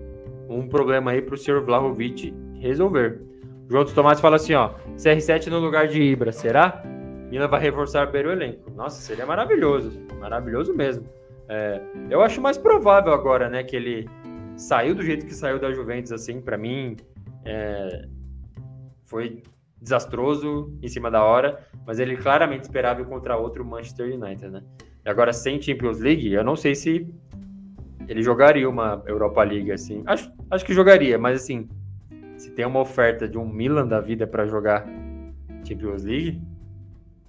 um 0.49 0.69
problema 0.69 1.11
aí 1.11 1.21
pro 1.21 1.37
senhor 1.37 1.65
Vlahovic 1.65 2.33
resolver. 2.61 3.21
João 3.69 3.83
dos 3.83 3.93
Tomates 3.93 4.21
fala 4.21 4.37
assim, 4.37 4.55
ó, 4.55 4.75
CR7 4.97 5.49
no 5.49 5.59
lugar 5.59 5.89
de 5.89 6.01
Ibra, 6.01 6.31
será? 6.31 6.81
Milan 7.29 7.49
vai 7.49 7.61
reforçar 7.61 8.07
bem 8.07 8.25
o 8.25 8.31
elenco. 8.31 8.71
Nossa, 8.71 9.01
seria 9.01 9.27
maravilhoso. 9.27 9.91
Maravilhoso 10.21 10.73
mesmo. 10.73 11.05
É, 11.49 11.81
eu 12.09 12.23
acho 12.23 12.41
mais 12.41 12.57
provável 12.57 13.13
agora, 13.13 13.49
né, 13.49 13.65
que 13.65 13.75
ele 13.75 14.09
saiu 14.57 14.95
do 14.95 15.03
jeito 15.03 15.27
que 15.27 15.35
saiu 15.35 15.59
da 15.59 15.73
Juventus, 15.73 16.13
assim, 16.13 16.41
para 16.41 16.57
mim 16.57 16.97
é, 17.45 18.05
foi 19.07 19.43
desastroso 19.81 20.77
em 20.83 20.89
cima 20.89 21.11
da 21.11 21.25
hora, 21.25 21.67
mas 21.87 21.99
ele 21.99 22.17
claramente 22.17 22.65
esperava 22.65 23.05
contra 23.05 23.37
outro 23.37 23.65
Manchester 23.65 24.15
United, 24.15 24.51
né? 24.51 24.63
E 25.05 25.09
agora 25.09 25.33
sem 25.33 25.61
Champions 25.61 25.99
League, 25.99 26.33
eu 26.33 26.45
não 26.45 26.55
sei 26.55 26.75
se 26.75 27.09
ele 28.07 28.23
jogaria 28.23 28.69
uma 28.69 29.03
Europa 29.07 29.43
League 29.43 29.73
assim. 29.73 30.03
Acho, 30.07 30.31
acho 30.51 30.65
que 30.65 30.75
jogaria, 30.75 31.19
mas 31.19 31.43
assim, 31.43 31.69
se 32.37 32.51
tem 32.51 32.67
uma 32.67 32.81
oferta 32.81 33.29
de 33.29 33.39
um 33.39 33.49
Milan 33.49 33.87
da 33.87 34.01
vida 34.01 34.27
para 34.27 34.47
jogar 34.47 34.87
Champions 35.67 36.05
League, 36.05 36.41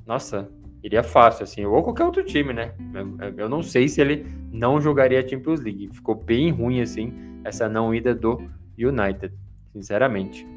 nossa, 0.06 0.50
iria 0.84 1.04
fácil, 1.04 1.44
assim, 1.44 1.66
ou 1.66 1.84
qualquer 1.84 2.06
outro 2.06 2.24
time, 2.24 2.54
né? 2.54 2.74
Eu, 3.38 3.48
não 3.48 3.62
sei 3.62 3.88
se 3.88 4.02
ele 4.02 4.26
não 4.52 4.82
jogaria 4.82 5.26
Champions 5.28 5.62
League. 5.62 5.90
Ficou 5.94 6.16
bem 6.16 6.50
ruim, 6.52 6.82
assim, 6.82 7.14
essa 7.44 7.70
não 7.70 7.94
ida 7.94 8.16
do 8.16 8.42
United, 8.78 9.34
sinceramente. 9.72 10.48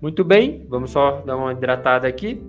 Muito 0.00 0.22
bem, 0.22 0.64
vamos 0.68 0.90
só 0.90 1.22
dar 1.22 1.36
uma 1.36 1.52
hidratada 1.52 2.06
aqui. 2.06 2.40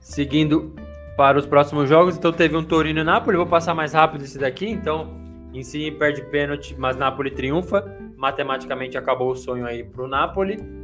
Seguindo 0.00 0.74
para 1.16 1.38
os 1.38 1.46
próximos 1.46 1.88
jogos, 1.88 2.16
então 2.16 2.32
teve 2.32 2.56
um 2.56 2.64
Torino 2.64 3.00
e 3.00 3.04
Napoli, 3.04 3.36
vou 3.36 3.46
passar 3.46 3.74
mais 3.74 3.92
rápido 3.92 4.24
esse 4.24 4.38
daqui, 4.38 4.68
então 4.68 5.20
em 5.52 5.62
si 5.62 5.90
perde 5.90 6.22
pênalti, 6.30 6.74
mas 6.78 6.96
Napoli 6.96 7.30
triunfa 7.30 7.84
matematicamente 8.16 8.96
acabou 8.96 9.32
o 9.32 9.36
sonho 9.36 9.66
aí 9.66 9.84
para 9.84 10.02
o 10.02 10.08
Napoli. 10.08 10.81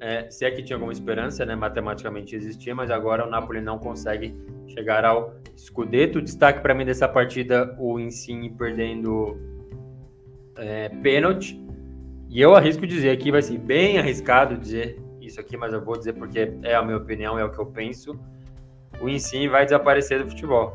É, 0.00 0.30
se 0.30 0.46
é 0.46 0.50
que 0.50 0.62
tinha 0.62 0.76
alguma 0.76 0.92
esperança, 0.92 1.44
né? 1.44 1.54
Matematicamente 1.54 2.34
existia, 2.34 2.74
mas 2.74 2.90
agora 2.90 3.26
o 3.26 3.30
Napoli 3.30 3.60
não 3.60 3.78
consegue 3.78 4.34
chegar 4.66 5.04
ao 5.04 5.34
Scudetto. 5.56 6.22
Destaque 6.22 6.60
para 6.60 6.74
mim 6.74 6.86
dessa 6.86 7.06
partida 7.06 7.76
o 7.78 8.00
Insigne 8.00 8.50
perdendo 8.50 9.36
é, 10.56 10.88
pênalti. 10.88 11.60
E 12.30 12.40
eu 12.40 12.54
arrisco 12.54 12.86
dizer 12.86 13.10
aqui, 13.10 13.30
vai 13.30 13.42
ser 13.42 13.58
bem 13.58 13.98
arriscado 13.98 14.56
dizer 14.56 14.98
isso 15.20 15.38
aqui, 15.38 15.56
mas 15.56 15.72
eu 15.72 15.84
vou 15.84 15.98
dizer 15.98 16.14
porque 16.14 16.52
é 16.62 16.74
a 16.74 16.82
minha 16.82 16.96
opinião, 16.96 17.38
é 17.38 17.44
o 17.44 17.50
que 17.50 17.58
eu 17.58 17.66
penso. 17.66 18.18
O 19.02 19.08
Insigne 19.08 19.48
vai 19.48 19.64
desaparecer 19.64 20.22
do 20.22 20.30
futebol. 20.30 20.74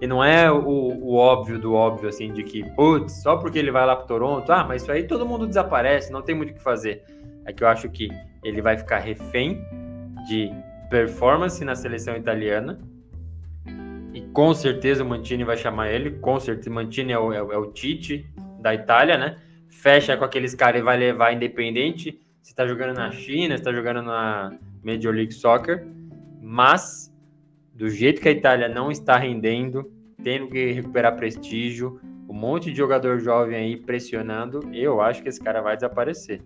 E 0.00 0.06
não 0.06 0.22
é 0.22 0.50
o, 0.50 0.60
o, 0.60 1.14
óbvio 1.16 1.58
do 1.58 1.74
óbvio, 1.74 2.08
assim, 2.08 2.32
de 2.32 2.44
que, 2.44 2.62
putz, 2.74 3.20
só 3.22 3.36
porque 3.36 3.58
ele 3.58 3.72
vai 3.72 3.84
lá 3.84 3.96
para 3.96 4.06
Toronto, 4.06 4.50
ah, 4.52 4.64
mas 4.64 4.82
isso 4.82 4.92
aí 4.92 5.02
todo 5.02 5.26
mundo 5.26 5.46
desaparece, 5.46 6.12
não 6.12 6.22
tem 6.22 6.36
muito 6.36 6.50
o 6.50 6.54
que 6.54 6.62
fazer. 6.62 7.02
É 7.48 7.52
que 7.52 7.64
eu 7.64 7.68
acho 7.68 7.88
que 7.88 8.10
ele 8.44 8.60
vai 8.60 8.76
ficar 8.76 8.98
refém 8.98 9.64
de 10.28 10.52
performance 10.90 11.64
na 11.64 11.74
seleção 11.74 12.14
italiana. 12.14 12.78
E 14.12 14.20
com 14.34 14.52
certeza 14.52 15.02
o 15.02 15.06
Mantini 15.06 15.44
vai 15.44 15.56
chamar 15.56 15.88
ele, 15.90 16.10
com 16.18 16.38
certeza. 16.38 16.68
Mantini 16.68 17.12
é 17.12 17.18
o, 17.18 17.32
é, 17.32 17.38
é 17.38 17.56
o 17.56 17.72
Tite 17.72 18.30
da 18.60 18.74
Itália, 18.74 19.16
né? 19.16 19.38
Fecha 19.66 20.14
com 20.14 20.26
aqueles 20.26 20.54
caras 20.54 20.82
e 20.82 20.84
vai 20.84 20.98
levar 20.98 21.32
independente. 21.32 22.20
Se 22.42 22.54
tá 22.54 22.66
jogando 22.66 22.94
na 22.94 23.10
China, 23.12 23.56
se 23.56 23.64
tá 23.64 23.72
jogando 23.72 24.02
na 24.02 24.52
Major 24.84 25.14
League 25.14 25.32
Soccer. 25.32 25.86
Mas 26.42 27.10
do 27.74 27.88
jeito 27.88 28.20
que 28.20 28.28
a 28.28 28.32
Itália 28.32 28.68
não 28.68 28.90
está 28.90 29.16
rendendo, 29.16 29.90
tendo 30.22 30.48
que 30.48 30.70
recuperar 30.72 31.16
prestígio, 31.16 31.98
um 32.28 32.34
monte 32.34 32.70
de 32.70 32.76
jogador 32.76 33.18
jovem 33.20 33.56
aí 33.56 33.76
pressionando, 33.78 34.60
eu 34.70 35.00
acho 35.00 35.22
que 35.22 35.30
esse 35.30 35.40
cara 35.40 35.62
vai 35.62 35.76
desaparecer. 35.76 36.42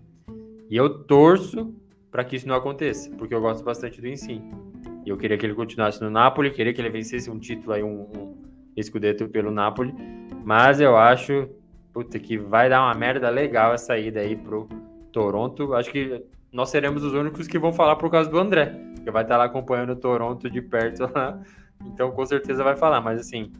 E 0.73 0.77
eu 0.79 0.89
torço 1.05 1.75
para 2.11 2.25
que 2.25 2.35
isso 2.35 2.49
não 2.49 2.55
aconteça, 2.55 3.11
porque 3.19 3.35
eu 3.35 3.43
gosto 3.43 3.63
bastante 3.63 4.01
do 4.01 4.09
Ensino. 4.09 4.73
E 5.05 5.11
eu 5.11 5.19
queria 5.19 5.37
que 5.37 5.45
ele 5.45 5.53
continuasse 5.53 6.01
no 6.01 6.09
Napoli, 6.09 6.51
queria 6.51 6.73
que 6.73 6.81
ele 6.81 6.89
vencesse 6.89 7.31
um 7.31 7.39
título 7.39 7.75
aí, 7.75 7.83
um, 7.83 8.09
um 8.17 8.35
escudeto 8.75 9.29
pelo 9.29 9.51
Napoli, 9.51 9.95
mas 10.43 10.81
eu 10.81 10.97
acho 10.97 11.47
puta, 11.93 12.19
que 12.19 12.39
vai 12.39 12.71
dar 12.71 12.81
uma 12.85 12.95
merda 12.95 13.29
legal 13.29 13.75
essa 13.75 13.99
ida 13.99 14.21
aí 14.21 14.35
pro 14.35 14.67
Toronto. 15.13 15.75
Acho 15.75 15.91
que 15.91 16.25
nós 16.51 16.71
seremos 16.71 17.05
os 17.05 17.13
únicos 17.13 17.47
que 17.47 17.59
vão 17.59 17.75
falar 17.75 17.97
por 17.97 18.11
causa 18.11 18.31
do 18.31 18.39
André, 18.39 18.75
que 19.05 19.11
vai 19.11 19.25
estar 19.25 19.37
lá 19.37 19.45
acompanhando 19.45 19.91
o 19.91 19.97
Toronto 19.97 20.49
de 20.49 20.63
perto 20.63 21.03
lá. 21.15 21.39
Então, 21.85 22.13
com 22.13 22.25
certeza 22.25 22.65
vai 22.65 22.79
falar. 22.79 23.03
Mas, 23.03 23.21
assim, 23.21 23.53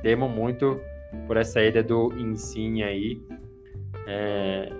temo 0.00 0.30
muito 0.30 0.80
por 1.26 1.36
essa 1.36 1.62
ida 1.62 1.82
do 1.82 2.10
Insigne 2.18 2.82
aí 2.82 3.20
é, 4.06 4.72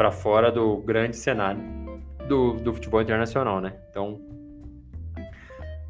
para 0.00 0.10
fora 0.10 0.50
do 0.50 0.78
grande 0.78 1.14
cenário 1.14 1.60
do, 2.26 2.54
do 2.54 2.72
futebol 2.72 3.02
internacional, 3.02 3.60
né? 3.60 3.74
Então, 3.90 4.18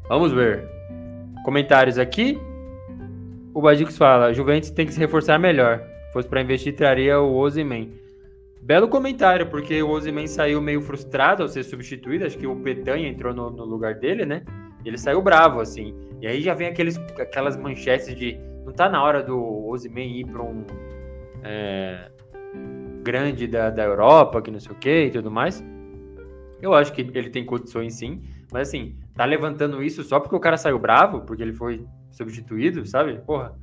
vamos 0.09 0.33
ver. 0.33 0.67
Comentários 1.45 1.97
aqui. 1.97 2.37
O 3.53 3.61
Badicos 3.61 3.97
fala: 3.97 4.33
Juventus 4.33 4.69
tem 4.69 4.85
que 4.85 4.93
se 4.93 4.99
reforçar 4.99 5.39
melhor. 5.39 5.79
Se 6.07 6.11
fosse 6.11 6.27
para 6.27 6.41
investir, 6.41 6.75
traria 6.75 7.21
o 7.21 7.37
Ozyman. 7.37 7.89
Belo 8.61 8.89
comentário, 8.89 9.47
porque 9.47 9.81
o 9.81 9.89
Ozyman 9.89 10.27
saiu 10.27 10.59
meio 10.59 10.81
frustrado 10.81 11.43
ao 11.43 11.47
ser 11.47 11.63
substituído. 11.63 12.25
Acho 12.25 12.37
que 12.37 12.45
o 12.45 12.57
Petanha 12.57 13.07
entrou 13.07 13.33
no, 13.33 13.49
no, 13.49 13.63
lugar 13.63 13.95
dele, 13.95 14.25
né? 14.25 14.43
Ele 14.83 14.97
saiu 14.97 15.21
bravo, 15.21 15.61
assim. 15.61 15.95
E 16.19 16.27
aí 16.27 16.41
já 16.41 16.53
vem 16.53 16.67
aqueles, 16.67 16.97
aquelas 17.17 17.55
manchetes 17.55 18.13
de 18.13 18.37
não 18.65 18.73
tá 18.73 18.89
na 18.89 19.01
hora 19.01 19.23
do 19.23 19.69
Ozyman 19.69 20.19
ir 20.19 20.25
para 20.25 20.43
um 20.43 20.65
é, 21.43 22.11
grande 23.01 23.47
da, 23.47 23.69
da 23.69 23.83
Europa, 23.83 24.41
que 24.41 24.51
não 24.51 24.59
sei 24.59 24.71
o 24.71 24.75
que 24.75 25.05
e 25.05 25.11
tudo 25.11 25.31
mais. 25.31 25.63
Eu 26.61 26.73
acho 26.73 26.93
que 26.93 27.01
ele 27.01 27.29
tem 27.29 27.45
condições 27.45 27.95
sim, 27.95 28.21
mas 28.51 28.67
assim, 28.67 28.95
tá 29.15 29.25
levantando 29.25 29.81
isso 29.83 30.03
só 30.03 30.19
porque 30.19 30.35
o 30.35 30.39
cara 30.39 30.57
saiu 30.57 30.77
bravo, 30.77 31.21
porque 31.21 31.41
ele 31.41 31.53
foi 31.53 31.85
substituído, 32.11 32.85
sabe? 32.85 33.19
Porra, 33.25 33.55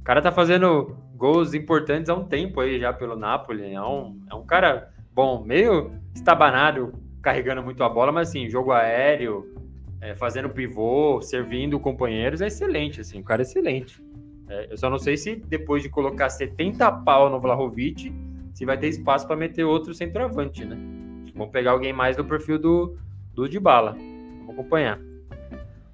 o 0.00 0.04
cara 0.04 0.22
tá 0.22 0.32
fazendo 0.32 0.96
gols 1.14 1.54
importantes 1.54 2.08
há 2.08 2.14
um 2.14 2.24
tempo 2.24 2.60
aí 2.60 2.78
já 2.78 2.92
pelo 2.92 3.16
Napoli. 3.16 3.72
É 3.72 3.82
um, 3.82 4.18
é 4.30 4.34
um 4.34 4.44
cara 4.44 4.90
bom, 5.12 5.42
meio 5.44 5.92
estabanado, 6.14 6.92
carregando 7.22 7.62
muito 7.62 7.82
a 7.82 7.88
bola, 7.88 8.12
mas 8.12 8.28
assim, 8.28 8.48
jogo 8.48 8.72
aéreo, 8.72 9.54
é, 10.00 10.14
fazendo 10.14 10.48
pivô, 10.48 11.20
servindo 11.20 11.80
companheiros, 11.80 12.40
é 12.40 12.46
excelente, 12.46 13.00
assim, 13.00 13.20
o 13.20 13.24
cara 13.24 13.42
é 13.42 13.44
excelente. 13.44 14.02
É, 14.48 14.72
eu 14.72 14.76
só 14.76 14.88
não 14.88 14.98
sei 14.98 15.16
se 15.16 15.36
depois 15.36 15.82
de 15.82 15.88
colocar 15.88 16.28
70 16.28 16.90
pau 17.02 17.28
no 17.28 17.40
Vlahovic, 17.40 18.12
se 18.56 18.64
vai 18.64 18.78
ter 18.78 18.88
espaço 18.88 19.26
para 19.26 19.36
meter 19.36 19.64
outro 19.64 19.92
centroavante, 19.92 20.64
né? 20.64 20.78
Vamos 21.34 21.52
pegar 21.52 21.72
alguém 21.72 21.92
mais 21.92 22.16
do 22.16 22.24
perfil 22.24 22.58
do, 22.58 22.96
do 23.34 23.60
bala. 23.60 23.92
Vamos 23.92 24.54
acompanhar. 24.54 24.98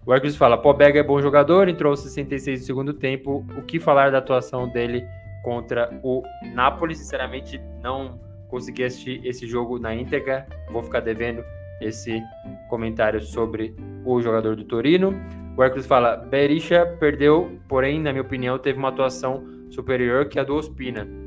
O 0.07 0.15
Hercules 0.15 0.37
fala: 0.37 0.57
Pobega 0.57 1.01
é 1.01 1.03
bom 1.03 1.21
jogador, 1.21 1.69
entrou 1.69 1.91
aos 1.91 1.99
66 2.05 2.61
do 2.61 2.67
segundo 2.67 2.95
tempo. 2.95 3.45
O 3.59 3.63
que 3.63 3.81
falar 3.81 4.13
da 4.13 4.19
atuação 4.19 4.69
dele 4.69 5.05
contra 5.43 5.91
o 6.05 6.23
Napoli? 6.55 6.95
Sinceramente, 6.95 7.61
não 7.83 8.21
consegui 8.49 8.85
assistir 8.85 9.21
esse 9.27 9.45
jogo 9.45 9.81
na 9.81 9.93
íntegra. 9.93 10.47
Vou 10.71 10.85
ficar 10.85 11.01
devendo 11.01 11.43
esse 11.81 12.23
comentário 12.71 13.21
sobre 13.21 13.75
o 14.05 14.23
jogador 14.23 14.55
do 14.55 14.63
Torino. 14.63 15.13
O 15.57 15.65
Hercules 15.65 15.87
fala: 15.87 16.15
Berisha 16.15 16.87
perdeu, 17.01 17.59
porém, 17.69 18.01
na 18.01 18.13
minha 18.13 18.23
opinião, 18.23 18.57
teve 18.57 18.79
uma 18.79 18.91
atuação 18.91 19.45
superior 19.69 20.29
que 20.29 20.39
a 20.39 20.45
do 20.45 20.55
Ospina. 20.55 21.22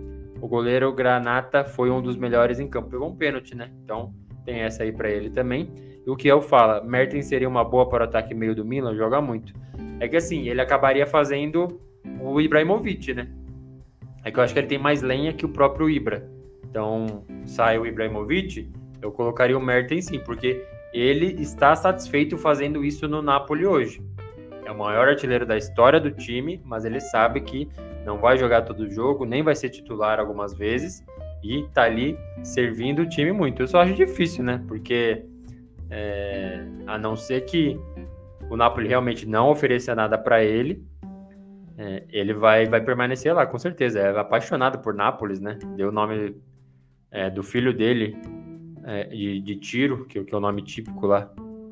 O 0.46 0.48
goleiro 0.48 0.94
Granata 0.94 1.66
foi 1.66 1.90
um 1.90 2.00
dos 2.00 2.16
melhores 2.16 2.60
em 2.60 2.68
campo. 2.68 2.92
Pegou 2.92 3.10
um 3.10 3.16
pênalti, 3.16 3.56
né? 3.56 3.72
Então 3.84 4.14
tem 4.46 4.60
essa 4.60 4.84
aí 4.84 4.92
para 4.92 5.10
ele 5.10 5.32
também. 5.32 5.74
E 6.06 6.08
o 6.08 6.16
que 6.16 6.28
eu 6.28 6.40
fala, 6.40 6.84
Mertens 6.84 7.26
seria 7.26 7.50
uma 7.50 7.64
boa 7.64 7.90
para 7.90 8.04
o 8.04 8.08
ataque 8.08 8.36
meio 8.36 8.54
do 8.54 8.64
Milan, 8.64 8.96
joga 8.96 9.20
muito. 9.20 9.56
É 10.00 10.08
que 10.08 10.16
assim, 10.16 10.48
ele 10.48 10.62
acabaria 10.62 11.08
fazendo 11.08 11.82
o 12.22 12.40
Ibrahimovic, 12.40 13.12
né? 13.16 13.28
É 14.24 14.30
que 14.30 14.38
eu 14.38 14.44
acho 14.44 14.54
que 14.54 14.60
ele 14.60 14.68
tem 14.68 14.78
mais 14.78 15.02
lenha 15.02 15.34
que 15.34 15.48
o 15.48 15.50
próprio 15.50 15.90
Ibra. 15.90 16.30
Então, 16.70 17.24
sai 17.44 17.80
o 17.80 17.88
Ibrahimovic, 17.88 18.72
eu 19.02 19.12
colocaria 19.12 19.58
o 19.58 19.62
Mertens 19.62 20.06
sim, 20.06 20.20
porque 20.20 20.64
ele 20.94 21.42
está 21.42 21.76
satisfeito 21.76 22.38
fazendo 22.38 22.86
isso 22.86 23.08
no 23.08 23.20
Napoli 23.20 23.66
hoje. 23.66 24.00
É 24.64 24.72
o 24.72 24.78
maior 24.78 25.08
artilheiro 25.08 25.44
da 25.44 25.58
história 25.58 26.00
do 26.00 26.12
time, 26.12 26.62
mas 26.64 26.86
ele 26.86 27.00
sabe 27.00 27.42
que 27.42 27.68
não 28.06 28.20
vai 28.20 28.38
jogar 28.38 28.62
todo 28.62 28.82
o 28.82 28.90
jogo, 28.90 29.26
nem 29.26 29.42
vai 29.42 29.56
ser 29.56 29.70
titular 29.70 30.20
algumas 30.20 30.54
vezes 30.54 31.04
e 31.44 31.64
tá 31.74 31.84
ali 31.84 32.18
servindo 32.44 33.02
o 33.02 33.10
time 33.10 33.32
muito. 33.32 33.64
Eu 33.64 33.68
só 33.68 33.82
acho 33.82 33.94
difícil, 33.94 34.44
né? 34.44 34.64
Porque 34.68 35.26
é, 35.90 36.66
a 36.88 36.98
não 36.98 37.16
ser 37.16 37.42
que 37.42 37.80
o 38.50 38.56
Napoli 38.56 38.88
realmente 38.88 39.28
não 39.28 39.50
ofereça 39.50 39.96
nada 39.96 40.18
para 40.18 40.44
ele, 40.44 40.84
é, 41.78 42.04
ele 42.10 42.34
vai, 42.34 42.66
vai 42.66 42.82
permanecer 42.82 43.34
lá, 43.34 43.46
com 43.46 43.58
certeza. 43.58 44.00
É 44.00 44.18
apaixonado 44.18 44.80
por 44.80 44.94
Nápoles, 44.94 45.40
né? 45.40 45.58
Deu 45.76 45.90
o 45.90 45.92
nome 45.92 46.36
é, 47.12 47.30
do 47.30 47.44
filho 47.44 47.74
dele 47.74 48.16
é, 48.84 49.06
de, 49.06 49.42
de, 49.42 49.56
Tiro, 49.56 50.06
que, 50.06 50.24
que, 50.24 50.34
é 50.34 50.38
o 50.38 50.42
nome 50.42 50.62
típico 50.62 51.08
lá 51.08 51.30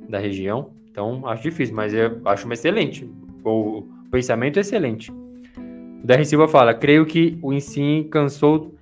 da 0.09 0.19
região. 0.19 0.73
Então, 0.89 1.25
acho 1.27 1.43
difícil, 1.43 1.75
mas 1.75 1.93
eu 1.93 2.21
acho 2.25 2.45
uma 2.45 2.53
excelente. 2.53 3.09
O 3.43 3.87
pensamento 4.11 4.57
é 4.57 4.61
excelente. 4.61 5.11
O 6.03 6.05
DR 6.05 6.25
Silva 6.25 6.49
fala: 6.49 6.73
creio 6.73 7.05
que 7.05 7.39
o 7.41 7.53
Insigne 7.53 8.03
cansou 8.03 8.75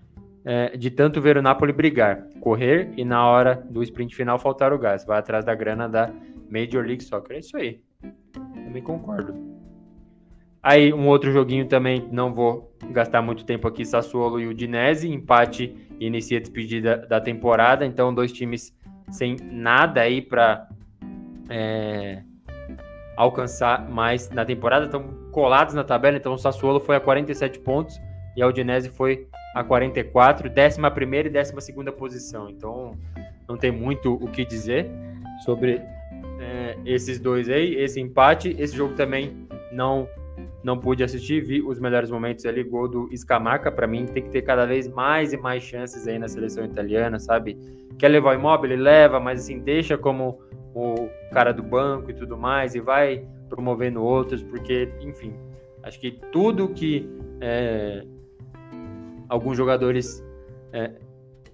é, 0.44 0.76
de 0.76 0.90
tanto 0.90 1.22
ver 1.22 1.38
o 1.38 1.42
Napoli 1.42 1.72
brigar, 1.72 2.28
correr 2.40 2.92
e 2.98 3.06
na 3.06 3.28
hora 3.28 3.64
do 3.70 3.84
sprint 3.84 4.16
final 4.16 4.40
faltar 4.40 4.74
o 4.74 4.80
gás. 4.80 5.06
Vai 5.06 5.20
atrás 5.20 5.46
da 5.46 5.54
grana 5.54 5.88
da 5.88 6.12
Major 6.50 6.84
League 6.84 7.04
Soccer. 7.04 7.36
É 7.36 7.40
isso 7.40 7.56
aí. 7.56 7.80
Também 8.34 8.82
concordo. 8.82 9.36
Aí, 10.64 10.94
um 10.94 11.08
outro 11.08 11.32
joguinho 11.32 11.68
também, 11.68 12.08
não 12.12 12.34
vou 12.34 12.76
gastar 12.92 13.22
muito 13.22 13.46
tempo 13.46 13.68
aqui, 13.68 13.84
Sassuolo 13.84 14.40
e 14.40 14.48
Udinese, 14.48 15.10
empate 15.10 15.76
inicia 16.00 16.38
a 16.38 16.42
despedida 16.42 16.98
da 16.98 17.20
temporada, 17.20 17.84
então 17.86 18.14
dois 18.14 18.32
times 18.32 18.76
sem 19.10 19.38
nada 19.42 20.02
aí 20.02 20.22
para 20.22 20.68
é, 21.50 22.24
alcançar 23.16 23.90
mais 23.90 24.30
na 24.30 24.46
temporada, 24.46 24.86
estão 24.86 25.04
colados 25.32 25.74
na 25.74 25.84
tabela, 25.84 26.18
então 26.18 26.34
o 26.34 26.38
Sassuolo 26.38 26.80
foi 26.80 26.96
a 26.96 27.00
47 27.00 27.60
pontos 27.60 28.00
e 28.36 28.42
a 28.42 28.48
Udinese 28.48 28.90
foi 28.90 29.28
a 29.54 29.64
44, 29.64 30.50
11 30.50 30.80
e 31.28 31.30
12 31.30 31.92
posição. 31.92 32.50
Então 32.50 32.98
não 33.48 33.58
tem 33.58 33.72
muito 33.72 34.14
o 34.14 34.28
que 34.28 34.46
dizer 34.46 34.90
sobre 35.44 35.82
é, 36.40 36.78
esses 36.86 37.20
dois 37.20 37.50
aí, 37.50 37.76
esse 37.76 38.00
empate. 38.00 38.56
Esse 38.58 38.76
jogo 38.76 38.96
também 38.96 39.48
não 39.72 40.08
não 40.64 40.78
pude 40.78 41.04
assistir, 41.04 41.42
vi 41.42 41.60
os 41.60 41.80
melhores 41.80 42.12
momentos 42.12 42.46
ali, 42.46 42.64
gol 42.64 42.88
do 42.88 43.10
Scamacca, 43.18 43.72
para 43.72 43.88
mim 43.88 44.06
tem 44.06 44.22
que 44.22 44.30
ter 44.30 44.44
cada 44.44 44.64
vez 44.64 44.88
mais 44.88 45.34
e 45.34 45.38
mais 45.38 45.64
chances 45.64 46.08
aí 46.08 46.20
na 46.20 46.28
seleção 46.28 46.64
italiana, 46.64 47.18
sabe? 47.20 47.58
Quer 47.98 48.10
levar 48.10 48.36
o 48.36 48.40
imóvel, 48.40 48.78
leva, 48.78 49.20
mas 49.20 49.42
assim, 49.42 49.60
deixa 49.60 49.98
como 49.98 50.40
o 50.74 51.10
cara 51.32 51.52
do 51.52 51.64
banco 51.64 52.12
e 52.12 52.14
tudo 52.14 52.38
mais, 52.38 52.76
e 52.76 52.80
vai 52.80 53.26
promovendo 53.50 54.02
outros, 54.02 54.42
porque, 54.42 54.90
enfim, 55.02 55.34
acho 55.84 56.00
que 56.00 56.12
tudo 56.32 56.70
que 56.70 57.10
é, 57.42 58.06
alguns 59.28 59.58
jogadores 59.58 60.24
é, 60.72 60.92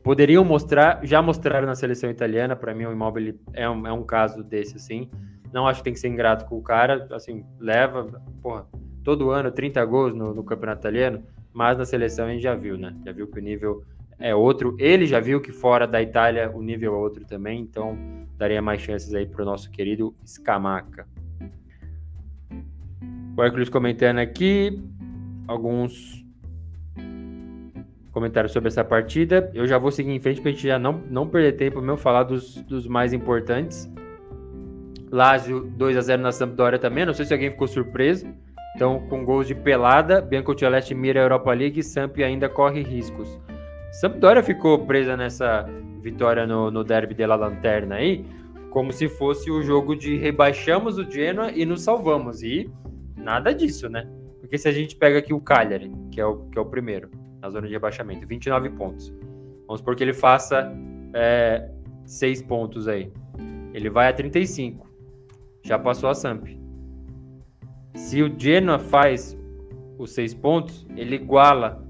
poderiam 0.03 0.45
mostrar, 0.45 0.99
já 1.03 1.21
mostraram 1.21 1.65
na 1.65 1.75
seleção 1.75 2.09
italiana, 2.09 2.55
para 2.55 2.73
mim 2.73 2.85
o 2.85 2.91
Immobile 2.91 3.39
é 3.53 3.69
um, 3.69 3.87
é 3.87 3.91
um 3.91 4.03
caso 4.03 4.43
desse, 4.43 4.75
assim, 4.75 5.09
não 5.51 5.67
acho 5.67 5.79
que 5.79 5.85
tem 5.85 5.93
que 5.93 5.99
ser 5.99 6.09
ingrato 6.09 6.45
com 6.45 6.57
o 6.57 6.61
cara, 6.61 7.07
assim, 7.11 7.45
leva, 7.59 8.21
porra, 8.41 8.67
todo 9.03 9.31
ano 9.31 9.51
30 9.51 9.83
gols 9.85 10.13
no, 10.13 10.33
no 10.33 10.43
campeonato 10.43 10.81
italiano, 10.81 11.23
mas 11.53 11.77
na 11.77 11.85
seleção 11.85 12.27
a 12.27 12.29
gente 12.29 12.43
já 12.43 12.53
viu, 12.53 12.77
né, 12.77 12.95
já 13.05 13.11
viu 13.11 13.27
que 13.27 13.39
o 13.39 13.41
nível 13.41 13.83
é 14.19 14.33
outro. 14.33 14.75
Ele 14.79 15.05
já 15.05 15.19
viu 15.19 15.39
que 15.39 15.51
fora 15.51 15.87
da 15.87 16.01
Itália 16.01 16.51
o 16.53 16.61
nível 16.61 16.93
é 16.93 16.97
outro 16.97 17.25
também, 17.25 17.61
então 17.61 17.97
daria 18.37 18.61
mais 18.61 18.81
chances 18.81 19.13
aí 19.13 19.25
para 19.25 19.41
o 19.41 19.45
nosso 19.45 19.69
querido 19.71 20.15
Scamaca. 20.25 21.07
O 23.37 23.43
Hércules 23.43 23.69
comentando 23.69 24.17
aqui 24.17 24.81
alguns 25.47 26.25
comentários 28.11 28.51
sobre 28.51 28.67
essa 28.69 28.83
partida. 28.83 29.51
Eu 29.53 29.67
já 29.67 29.77
vou 29.77 29.91
seguir 29.91 30.11
em 30.11 30.19
frente 30.19 30.41
para 30.41 30.49
a 30.49 30.53
gente 30.53 30.67
já 30.67 30.79
não, 30.79 30.93
não 31.07 31.27
perder 31.27 31.53
tempo 31.53 31.79
mesmo 31.79 31.97
falar 31.97 32.23
dos, 32.23 32.55
dos 32.63 32.87
mais 32.87 33.13
importantes. 33.13 33.87
Lazio 35.11 35.61
2 35.77 35.97
a 35.97 36.01
0 36.01 36.21
na 36.23 36.31
Sampdoria 36.31 36.79
também. 36.79 37.05
Não 37.05 37.13
sei 37.13 37.25
se 37.25 37.33
alguém 37.33 37.51
ficou 37.51 37.67
surpreso. 37.67 38.27
Então, 38.75 38.99
com 39.07 39.23
gols 39.23 39.47
de 39.47 39.55
pelada, 39.55 40.19
Bianco 40.19 40.57
Celeste 40.57 40.93
mira 40.93 41.19
a 41.19 41.23
Europa 41.23 41.53
League 41.53 41.79
e 41.79 41.83
Samp 41.83 42.17
ainda 42.17 42.49
corre 42.49 42.81
riscos. 42.81 43.39
Sampdoria 43.99 44.43
ficou 44.43 44.85
presa 44.85 45.17
nessa 45.17 45.65
vitória 46.01 46.45
no, 46.45 46.69
no 46.69 46.83
derby 46.83 47.15
de 47.15 47.25
La 47.25 47.35
Lanterna 47.35 47.95
aí, 47.95 48.23
como 48.69 48.93
se 48.93 49.09
fosse 49.09 49.49
o 49.49 49.63
jogo 49.63 49.95
de 49.95 50.15
rebaixamos 50.17 50.99
o 50.99 51.03
Genoa 51.03 51.51
e 51.51 51.65
nos 51.65 51.81
salvamos. 51.81 52.43
E 52.43 52.69
nada 53.15 53.51
disso, 53.51 53.89
né? 53.89 54.07
Porque 54.39 54.55
se 54.55 54.69
a 54.69 54.71
gente 54.71 54.95
pega 54.95 55.17
aqui 55.17 55.33
o 55.33 55.41
Cagliari, 55.41 55.91
que 56.11 56.21
é 56.21 56.25
o, 56.27 56.47
que 56.49 56.59
é 56.59 56.61
o 56.61 56.65
primeiro, 56.65 57.09
na 57.41 57.49
zona 57.49 57.65
de 57.65 57.73
rebaixamento, 57.73 58.27
29 58.27 58.69
pontos. 58.69 59.11
Vamos 59.65 59.79
supor 59.79 59.95
que 59.95 60.03
ele 60.03 60.13
faça 60.13 60.71
é, 61.15 61.67
6 62.05 62.43
pontos 62.43 62.87
aí. 62.87 63.11
Ele 63.73 63.89
vai 63.89 64.09
a 64.09 64.13
35. 64.13 64.87
Já 65.63 65.79
passou 65.79 66.07
a 66.07 66.13
Samp. 66.13 66.45
Se 67.95 68.21
o 68.21 68.39
Genoa 68.39 68.77
faz 68.77 69.35
os 69.97 70.11
6 70.11 70.35
pontos, 70.35 70.85
ele 70.95 71.15
iguala. 71.15 71.86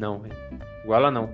Não, 0.00 0.22
iguala 0.82 1.10
não. 1.10 1.28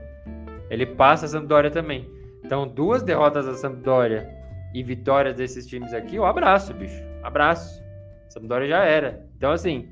Ele 0.68 0.84
passa 0.84 1.26
a 1.26 1.28
Sampdoria 1.28 1.70
também. 1.70 2.10
Então, 2.44 2.66
duas 2.66 3.00
derrotas 3.00 3.46
da 3.46 3.54
Sampdoria 3.54 4.28
e 4.74 4.82
vitórias 4.82 5.36
desses 5.36 5.68
times 5.68 5.94
aqui, 5.94 6.16
eu 6.16 6.24
abraço, 6.26 6.74
bicho. 6.74 7.00
Abraço. 7.22 7.80
Sampdoria 8.28 8.68
já 8.68 8.84
era. 8.84 9.24
Então, 9.36 9.52
assim, 9.52 9.88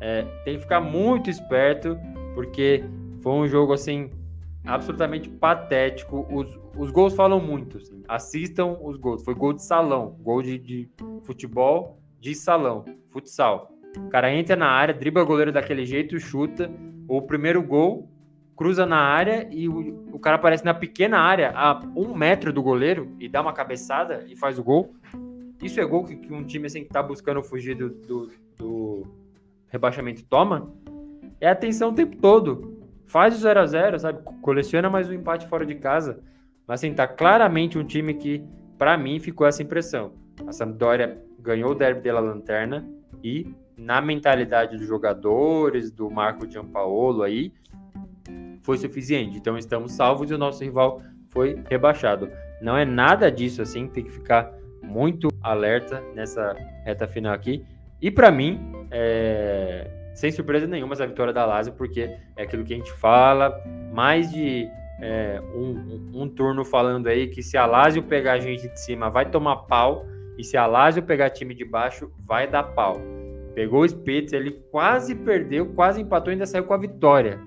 é, 0.00 0.22
tem 0.44 0.56
que 0.56 0.62
ficar 0.62 0.80
muito 0.80 1.30
esperto, 1.30 1.96
porque 2.34 2.84
foi 3.22 3.32
um 3.32 3.46
jogo, 3.46 3.72
assim, 3.72 4.10
absolutamente 4.66 5.28
patético. 5.28 6.26
Os, 6.32 6.58
os 6.76 6.90
gols 6.90 7.14
falam 7.14 7.40
muito. 7.40 7.78
Assim. 7.78 8.02
Assistam 8.08 8.76
os 8.82 8.96
gols. 8.96 9.22
Foi 9.22 9.34
gol 9.34 9.52
de 9.52 9.62
salão, 9.62 10.16
gol 10.20 10.42
de, 10.42 10.58
de 10.58 10.90
futebol 11.22 12.00
de 12.18 12.34
salão, 12.34 12.84
futsal. 13.10 13.70
O 13.96 14.08
cara 14.08 14.32
entra 14.32 14.56
na 14.56 14.68
área, 14.68 14.92
dribla 14.92 15.22
o 15.22 15.26
goleiro 15.26 15.52
daquele 15.52 15.86
jeito, 15.86 16.18
chuta. 16.18 16.68
O 17.10 17.20
primeiro 17.20 17.60
gol, 17.60 18.08
cruza 18.54 18.86
na 18.86 18.98
área 18.98 19.48
e 19.50 19.68
o, 19.68 20.04
o 20.12 20.18
cara 20.20 20.36
aparece 20.36 20.64
na 20.64 20.72
pequena 20.72 21.18
área, 21.18 21.50
a 21.56 21.80
um 21.96 22.14
metro 22.14 22.52
do 22.52 22.62
goleiro, 22.62 23.16
e 23.18 23.28
dá 23.28 23.40
uma 23.40 23.52
cabeçada 23.52 24.24
e 24.28 24.36
faz 24.36 24.60
o 24.60 24.62
gol. 24.62 24.94
Isso 25.60 25.80
é 25.80 25.84
gol 25.84 26.04
que, 26.04 26.14
que 26.14 26.32
um 26.32 26.44
time 26.44 26.66
assim, 26.66 26.84
que 26.84 26.88
tá 26.88 27.02
buscando 27.02 27.42
fugir 27.42 27.74
do, 27.74 27.90
do, 27.90 28.30
do 28.56 29.06
rebaixamento 29.66 30.22
toma. 30.22 30.72
É 31.40 31.48
atenção 31.48 31.88
o 31.90 31.94
tempo 31.94 32.16
todo. 32.18 32.80
Faz 33.06 33.34
o 33.34 33.38
0 33.38 33.58
a 33.58 33.66
0 33.66 33.98
sabe? 33.98 34.22
Coleciona 34.40 34.88
mais 34.88 35.10
um 35.10 35.12
empate 35.12 35.48
fora 35.48 35.66
de 35.66 35.74
casa. 35.74 36.22
Mas 36.64 36.78
assim, 36.78 36.94
tá 36.94 37.08
claramente 37.08 37.76
um 37.76 37.84
time 37.84 38.14
que, 38.14 38.40
para 38.78 38.96
mim, 38.96 39.18
ficou 39.18 39.48
essa 39.48 39.64
impressão. 39.64 40.12
A 40.46 40.52
Sampdoria 40.52 41.20
ganhou 41.40 41.72
o 41.72 41.74
derby 41.74 42.02
dela 42.02 42.20
lanterna 42.20 42.88
e 43.20 43.52
na 43.80 44.00
mentalidade 44.00 44.76
dos 44.76 44.86
jogadores, 44.86 45.90
do 45.90 46.10
Marco 46.10 46.48
Giampaolo 46.48 47.22
aí, 47.22 47.52
foi 48.62 48.76
suficiente. 48.76 49.38
Então 49.38 49.56
estamos 49.56 49.92
salvos 49.92 50.30
e 50.30 50.34
o 50.34 50.38
nosso 50.38 50.62
rival 50.62 51.02
foi 51.30 51.62
rebaixado. 51.68 52.30
Não 52.60 52.76
é 52.76 52.84
nada 52.84 53.30
disso 53.32 53.62
assim, 53.62 53.88
tem 53.88 54.04
que 54.04 54.10
ficar 54.10 54.52
muito 54.82 55.28
alerta 55.42 56.02
nessa 56.14 56.54
reta 56.84 57.08
final 57.08 57.32
aqui. 57.32 57.64
E 58.02 58.10
para 58.10 58.30
mim, 58.30 58.60
é... 58.90 59.90
sem 60.14 60.30
surpresa 60.30 60.66
nenhuma, 60.66 60.92
essa 60.92 61.06
vitória 61.06 61.32
da 61.32 61.46
Lazio, 61.46 61.72
porque 61.72 62.14
é 62.36 62.42
aquilo 62.42 62.64
que 62.64 62.74
a 62.74 62.76
gente 62.76 62.92
fala, 62.92 63.62
mais 63.92 64.30
de 64.30 64.68
é, 65.00 65.40
um, 65.54 66.10
um, 66.14 66.22
um, 66.22 66.28
turno 66.28 66.62
falando 66.62 67.06
aí 67.06 67.28
que 67.28 67.42
se 67.42 67.56
a 67.56 67.64
Lazio 67.64 68.02
pegar 68.02 68.34
a 68.34 68.38
gente 68.38 68.68
de 68.68 68.78
cima 68.78 69.08
vai 69.08 69.30
tomar 69.30 69.56
pau, 69.56 70.04
e 70.36 70.44
se 70.44 70.56
a 70.56 70.66
Lazio 70.66 71.02
pegar 71.02 71.30
time 71.30 71.54
de 71.54 71.64
baixo, 71.64 72.10
vai 72.26 72.46
dar 72.46 72.62
pau. 72.62 73.19
Pegou 73.54 73.82
o 73.82 73.88
Spitz, 73.88 74.32
ele 74.32 74.52
quase 74.70 75.14
perdeu, 75.14 75.66
quase 75.74 76.00
empatou 76.00 76.30
ainda 76.30 76.46
saiu 76.46 76.64
com 76.64 76.74
a 76.74 76.78
vitória. 76.78 77.40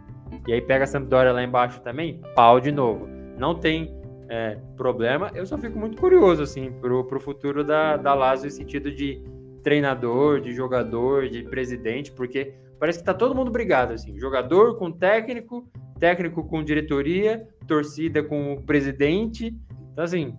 E 0.48 0.54
aí 0.54 0.62
pega 0.62 0.84
a 0.84 0.88
Sampdoria 0.88 1.32
lá 1.32 1.44
embaixo 1.44 1.82
também, 1.82 2.22
pau 2.36 2.60
de 2.60 2.72
novo. 2.72 3.08
Não 3.38 3.56
tem 3.56 3.96
é, 4.30 4.58
problema. 4.76 5.32
Eu 5.34 5.46
só 5.46 5.58
fico 5.58 5.78
muito 5.78 5.98
curioso, 5.98 6.44
assim, 6.44 6.72
pro, 6.72 7.06
pro 7.06 7.20
futuro 7.20 7.64
da, 7.64 7.98
da 7.98 8.14
Lazio, 8.14 8.48
em 8.48 8.52
sentido 8.52 8.92
de 8.92 9.24
treinador, 9.64 10.42
de 10.42 10.54
jogador, 10.54 11.30
de 11.30 11.44
presidente, 11.44 12.12
porque 12.12 12.54
parece 12.80 13.00
que 13.00 13.06
tá 13.06 13.14
todo 13.14 13.36
mundo 13.36 13.52
brigado, 13.52 13.94
assim. 13.94 14.20
Jogador 14.20 14.78
com 14.78 14.92
técnico, 14.92 15.68
técnico 16.00 16.44
com 16.44 16.64
diretoria, 16.64 17.48
torcida 17.66 18.22
com 18.22 18.54
o 18.54 18.62
presidente. 18.62 19.56
Então, 19.94 20.04
assim, 20.04 20.36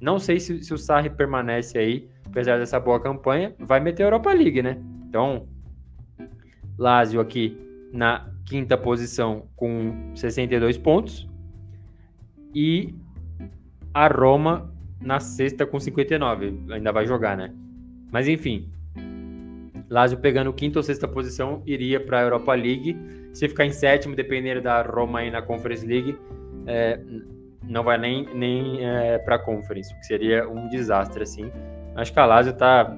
não 0.00 0.18
sei 0.18 0.38
se, 0.38 0.62
se 0.62 0.74
o 0.74 0.78
Sarri 0.78 1.08
permanece 1.08 1.78
aí, 1.78 2.08
apesar 2.26 2.58
dessa 2.58 2.78
boa 2.78 3.00
campanha, 3.00 3.54
vai 3.58 3.80
meter 3.80 4.02
a 4.02 4.06
Europa 4.06 4.32
League, 4.32 4.62
né? 4.62 4.78
Então, 5.08 5.48
Lazio 6.76 7.20
aqui 7.20 7.56
na 7.92 8.28
quinta 8.44 8.76
posição 8.76 9.48
com 9.56 10.12
62 10.14 10.76
pontos 10.78 11.28
e 12.54 12.94
a 13.92 14.06
Roma 14.08 14.72
na 15.00 15.18
sexta 15.20 15.66
com 15.66 15.80
59. 15.80 16.60
Ainda 16.70 16.92
vai 16.92 17.06
jogar, 17.06 17.36
né? 17.36 17.52
Mas 18.10 18.28
enfim, 18.28 18.70
Lazio 19.88 20.18
pegando 20.18 20.52
quinta 20.52 20.78
ou 20.78 20.82
sexta 20.82 21.08
posição 21.08 21.62
iria 21.66 21.98
para 21.98 22.20
a 22.20 22.22
Europa 22.22 22.54
League. 22.54 22.96
Se 23.32 23.48
ficar 23.48 23.64
em 23.64 23.72
sétimo, 23.72 24.14
dependendo 24.14 24.60
da 24.60 24.82
Roma 24.82 25.20
aí 25.20 25.30
na 25.30 25.40
Conference 25.40 25.86
League, 25.86 26.16
é, 26.66 27.00
não 27.62 27.82
vai 27.82 27.98
nem, 27.98 28.26
nem 28.34 28.84
é, 28.84 29.18
para 29.18 29.36
a 29.36 29.38
Conference, 29.38 29.92
o 29.92 29.98
que 29.98 30.06
seria 30.06 30.48
um 30.48 30.68
desastre, 30.68 31.22
assim. 31.22 31.50
Acho 31.94 32.12
que 32.12 32.18
a 32.18 32.26
Lazio 32.26 32.52
está 32.52 32.96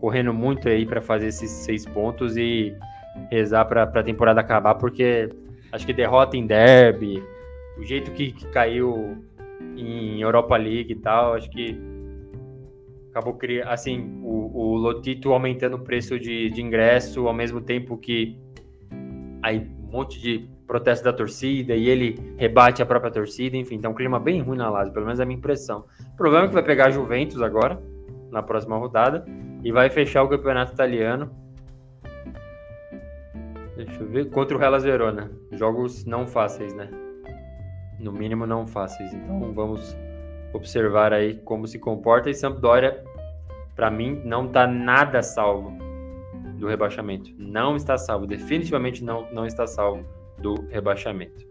correndo 0.00 0.32
muito 0.32 0.68
aí 0.68 0.84
para 0.84 1.00
fazer 1.00 1.28
esses 1.28 1.50
seis 1.50 1.84
pontos 1.84 2.36
e 2.36 2.74
rezar 3.30 3.64
para 3.64 3.84
a 3.84 4.02
temporada 4.02 4.40
acabar, 4.40 4.74
porque 4.74 5.28
acho 5.72 5.86
que 5.86 5.92
derrota 5.92 6.36
em 6.36 6.46
derby, 6.46 7.22
o 7.78 7.82
jeito 7.82 8.10
que, 8.12 8.32
que 8.32 8.46
caiu 8.48 9.16
em 9.76 10.20
Europa 10.20 10.56
League 10.56 10.92
e 10.92 10.96
tal, 10.96 11.34
acho 11.34 11.50
que 11.50 11.78
acabou 13.10 13.34
criando, 13.34 13.68
assim, 13.68 14.20
o, 14.22 14.50
o 14.54 14.76
Lotito 14.76 15.32
aumentando 15.32 15.76
o 15.76 15.80
preço 15.80 16.18
de, 16.18 16.50
de 16.50 16.60
ingresso, 16.60 17.26
ao 17.26 17.34
mesmo 17.34 17.60
tempo 17.60 17.96
que 17.96 18.38
aí 19.42 19.66
um 19.80 19.90
monte 19.90 20.20
de 20.20 20.48
protesto 20.66 21.04
da 21.04 21.12
torcida 21.12 21.74
e 21.74 21.88
ele 21.88 22.18
rebate 22.36 22.82
a 22.82 22.86
própria 22.86 23.10
torcida, 23.10 23.56
enfim, 23.56 23.78
tá 23.78 23.88
um 23.88 23.94
clima 23.94 24.18
bem 24.18 24.42
ruim 24.42 24.58
na 24.58 24.68
Lazio, 24.68 24.92
pelo 24.92 25.06
menos 25.06 25.20
é 25.20 25.22
a 25.22 25.26
minha 25.26 25.38
impressão. 25.38 25.84
O 26.12 26.16
problema 26.16 26.44
é 26.44 26.48
que 26.48 26.54
vai 26.54 26.62
pegar 26.62 26.86
a 26.86 26.90
Juventus 26.90 27.40
agora, 27.40 27.80
na 28.30 28.42
próxima 28.42 28.76
rodada, 28.76 29.24
e 29.66 29.72
vai 29.72 29.90
fechar 29.90 30.22
o 30.22 30.28
campeonato 30.28 30.74
italiano. 30.74 31.28
Deixa 33.74 34.00
eu 34.00 34.06
ver, 34.06 34.30
contra 34.30 34.56
o 34.56 34.62
Hellas 34.62 34.84
Verona. 34.84 35.28
Jogos 35.50 36.04
não 36.04 36.24
fáceis, 36.24 36.72
né? 36.72 36.88
No 37.98 38.12
mínimo 38.12 38.46
não 38.46 38.64
fáceis. 38.64 39.12
Então 39.12 39.52
vamos 39.52 39.96
observar 40.52 41.12
aí 41.12 41.34
como 41.38 41.66
se 41.66 41.80
comporta. 41.80 42.30
E 42.30 42.34
Sampdoria, 42.34 43.02
para 43.74 43.90
mim, 43.90 44.22
não 44.24 44.46
tá 44.46 44.68
nada 44.68 45.20
salvo 45.20 45.76
do 46.60 46.68
rebaixamento. 46.68 47.32
Não 47.36 47.74
está 47.74 47.98
salvo, 47.98 48.24
definitivamente 48.24 49.02
não, 49.02 49.26
não 49.32 49.46
está 49.46 49.66
salvo 49.66 50.06
do 50.38 50.64
rebaixamento. 50.68 51.44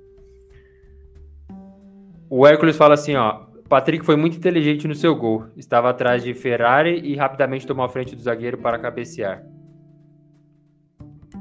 O 2.29 2.47
Hércules 2.47 2.77
fala 2.77 2.93
assim, 2.93 3.17
ó, 3.17 3.41
Patrick 3.67 4.05
foi 4.05 4.15
muito 4.15 4.37
inteligente 4.37 4.87
no 4.87 4.95
seu 4.95 5.15
gol. 5.15 5.47
Estava 5.57 5.89
atrás 5.89 6.23
de 6.23 6.33
Ferrari 6.33 6.99
e 7.03 7.15
rapidamente 7.15 7.65
tomou 7.65 7.85
a 7.85 7.89
frente 7.89 8.15
do 8.15 8.21
zagueiro 8.21 8.57
para 8.57 8.77
cabecear. 8.77 9.43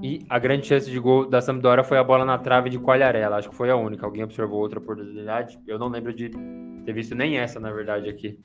E 0.03 0.21
a 0.29 0.39
grande 0.39 0.67
chance 0.67 0.91
de 0.91 0.99
gol 0.99 1.27
da 1.29 1.41
Sampdoria 1.41 1.85
foi 1.85 1.99
a 1.99 2.05
bola 2.05 2.25
na 2.25 2.37
trave 2.37 2.69
de 2.69 2.79
Qualharela. 2.79 3.37
Acho 3.37 3.51
que 3.51 3.57
foi 3.57 3.71
a 3.71 3.77
única. 3.77 4.05
Alguém 4.05 4.25
observou 4.25 4.61
outra 4.61 4.79
oportunidade? 4.79 5.59
Eu 5.67 5.79
não 5.79 5.89
lembro 5.89 6.13
de 6.13 6.31
ter 6.85 6.93
visto 6.93 7.15
nem 7.15 7.39
essa, 7.39 7.59
na 7.61 7.73
verdade, 7.73 8.09
aqui. 8.09 8.39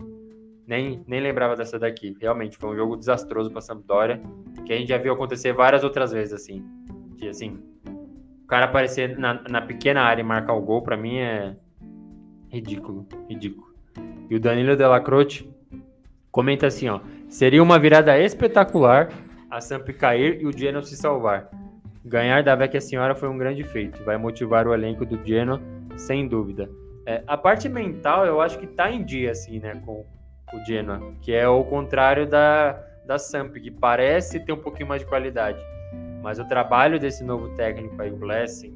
Nem, 0.66 1.04
nem 1.08 1.20
lembrava 1.20 1.56
dessa 1.56 1.80
daqui. 1.80 2.16
Realmente, 2.22 2.58
foi 2.58 2.70
um 2.70 2.76
jogo 2.76 2.96
desastroso 2.96 3.50
para 3.50 3.60
a 3.60 3.62
Sampdoria, 3.62 4.22
que 4.66 4.72
a 4.72 4.78
gente 4.78 4.90
já 4.90 4.98
viu 4.98 5.14
acontecer 5.14 5.52
várias 5.52 5.84
outras 5.84 6.12
vezes, 6.12 6.34
assim. 6.34 6.64
De, 7.18 7.28
assim, 7.28 7.60
cara 8.50 8.66
aparecer 8.66 9.18
na, 9.18 9.44
na 9.48 9.62
pequena 9.62 10.02
área 10.02 10.22
e 10.22 10.26
marcar 10.26 10.54
o 10.54 10.62
gol, 10.62 10.82
para 10.82 10.98
mim 10.98 11.18
é 11.18 11.56
ridículo, 12.50 13.08
ridículo. 13.30 13.69
E 14.30 14.36
o 14.36 14.40
Danilo 14.40 14.76
Delacroce 14.76 15.50
comenta 16.32 16.68
assim, 16.68 16.88
ó, 16.90 17.00
seria 17.28 17.64
uma 17.64 17.80
virada 17.80 18.18
espetacular 18.20 19.10
a 19.50 19.60
Samp 19.60 19.90
cair 19.90 20.42
e 20.42 20.46
o 20.46 20.56
Genoa 20.56 20.84
se 20.84 20.96
salvar. 20.96 21.50
ganhar 22.06 22.44
da 22.44 22.56
Vecchia 22.56 22.80
Senhora 22.80 23.16
foi 23.16 23.28
um 23.28 23.38
grande 23.38 23.64
feito. 23.64 24.04
Vai 24.04 24.18
motivar 24.18 24.68
o 24.68 24.74
elenco 24.74 25.06
do 25.06 25.20
Genoa, 25.26 25.60
sem 25.98 26.28
dúvida. 26.28 26.70
É, 27.06 27.24
a 27.26 27.36
parte 27.36 27.68
mental, 27.68 28.26
eu 28.26 28.40
acho 28.40 28.60
que 28.60 28.68
tá 28.68 28.92
em 28.92 29.04
dia, 29.04 29.32
assim, 29.32 29.60
né, 29.60 29.82
com 29.86 30.06
o 30.54 30.66
Genoa, 30.66 31.14
que 31.22 31.32
é 31.34 31.48
o 31.48 31.64
contrário 31.64 32.28
da, 32.28 32.74
da 33.06 33.18
Samp, 33.18 33.56
que 33.56 33.72
parece 33.72 34.40
ter 34.40 34.54
um 34.54 34.58
pouquinho 34.58 34.88
mais 34.88 35.02
de 35.02 35.08
qualidade. 35.08 35.60
Mas 36.22 36.38
o 36.40 36.46
trabalho 36.46 37.00
desse 37.00 37.24
novo 37.24 37.50
técnico 37.56 38.00
aí, 38.02 38.12
o 38.12 38.18
Blessing, 38.18 38.76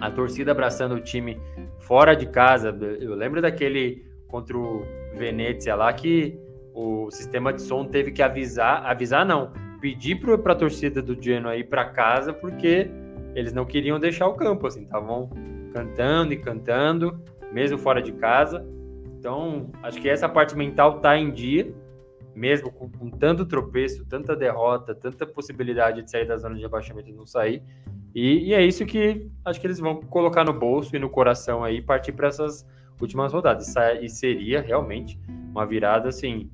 a 0.00 0.10
torcida 0.10 0.52
abraçando 0.52 0.94
o 0.94 1.00
time 1.00 1.40
fora 1.78 2.14
de 2.14 2.26
casa. 2.26 2.76
Eu 3.00 3.14
lembro 3.14 3.40
daquele 3.40 4.04
contra 4.28 4.56
o 4.56 4.84
Venezia 5.14 5.74
lá 5.74 5.92
que 5.92 6.38
o 6.74 7.10
sistema 7.10 7.52
de 7.52 7.62
som 7.62 7.84
teve 7.84 8.10
que 8.10 8.22
avisar, 8.22 8.84
avisar 8.84 9.24
não, 9.24 9.52
pedir 9.80 10.16
para 10.16 10.52
a 10.52 10.56
torcida 10.56 11.00
do 11.00 11.20
Genoa 11.20 11.56
ir 11.56 11.64
para 11.64 11.84
casa 11.84 12.32
porque 12.32 12.90
eles 13.34 13.52
não 13.52 13.64
queriam 13.64 13.98
deixar 14.00 14.26
o 14.26 14.34
campo, 14.34 14.66
assim, 14.66 14.82
estavam 14.82 15.30
cantando 15.72 16.32
e 16.32 16.36
cantando, 16.36 17.20
mesmo 17.52 17.78
fora 17.78 18.00
de 18.00 18.12
casa. 18.12 18.64
Então, 19.18 19.70
acho 19.82 20.00
que 20.00 20.08
essa 20.08 20.28
parte 20.28 20.56
mental 20.56 21.00
tá 21.00 21.16
em 21.16 21.32
dia, 21.32 21.72
mesmo 22.34 22.70
com, 22.70 22.90
com 22.90 23.10
tanto 23.10 23.46
tropeço, 23.46 24.04
tanta 24.06 24.36
derrota, 24.36 24.94
tanta 24.94 25.26
possibilidade 25.26 26.02
de 26.02 26.10
sair 26.10 26.26
da 26.26 26.36
zona 26.36 26.54
de 26.54 26.62
rebaixamento 26.62 27.10
e 27.10 27.12
não 27.12 27.26
sair. 27.26 27.62
E, 28.14 28.48
e, 28.48 28.54
é 28.54 28.64
isso 28.64 28.86
que 28.86 29.28
acho 29.44 29.60
que 29.60 29.66
eles 29.66 29.80
vão 29.80 29.96
colocar 29.96 30.44
no 30.44 30.52
bolso 30.52 30.94
e 30.94 30.98
no 30.98 31.10
coração 31.10 31.64
aí, 31.64 31.82
partir 31.82 32.12
para 32.12 32.28
essas 32.28 32.66
últimas 33.00 33.32
rodadas. 33.32 33.74
E 34.00 34.08
seria 34.08 34.60
realmente 34.60 35.18
uma 35.50 35.66
virada 35.66 36.08
assim 36.08 36.48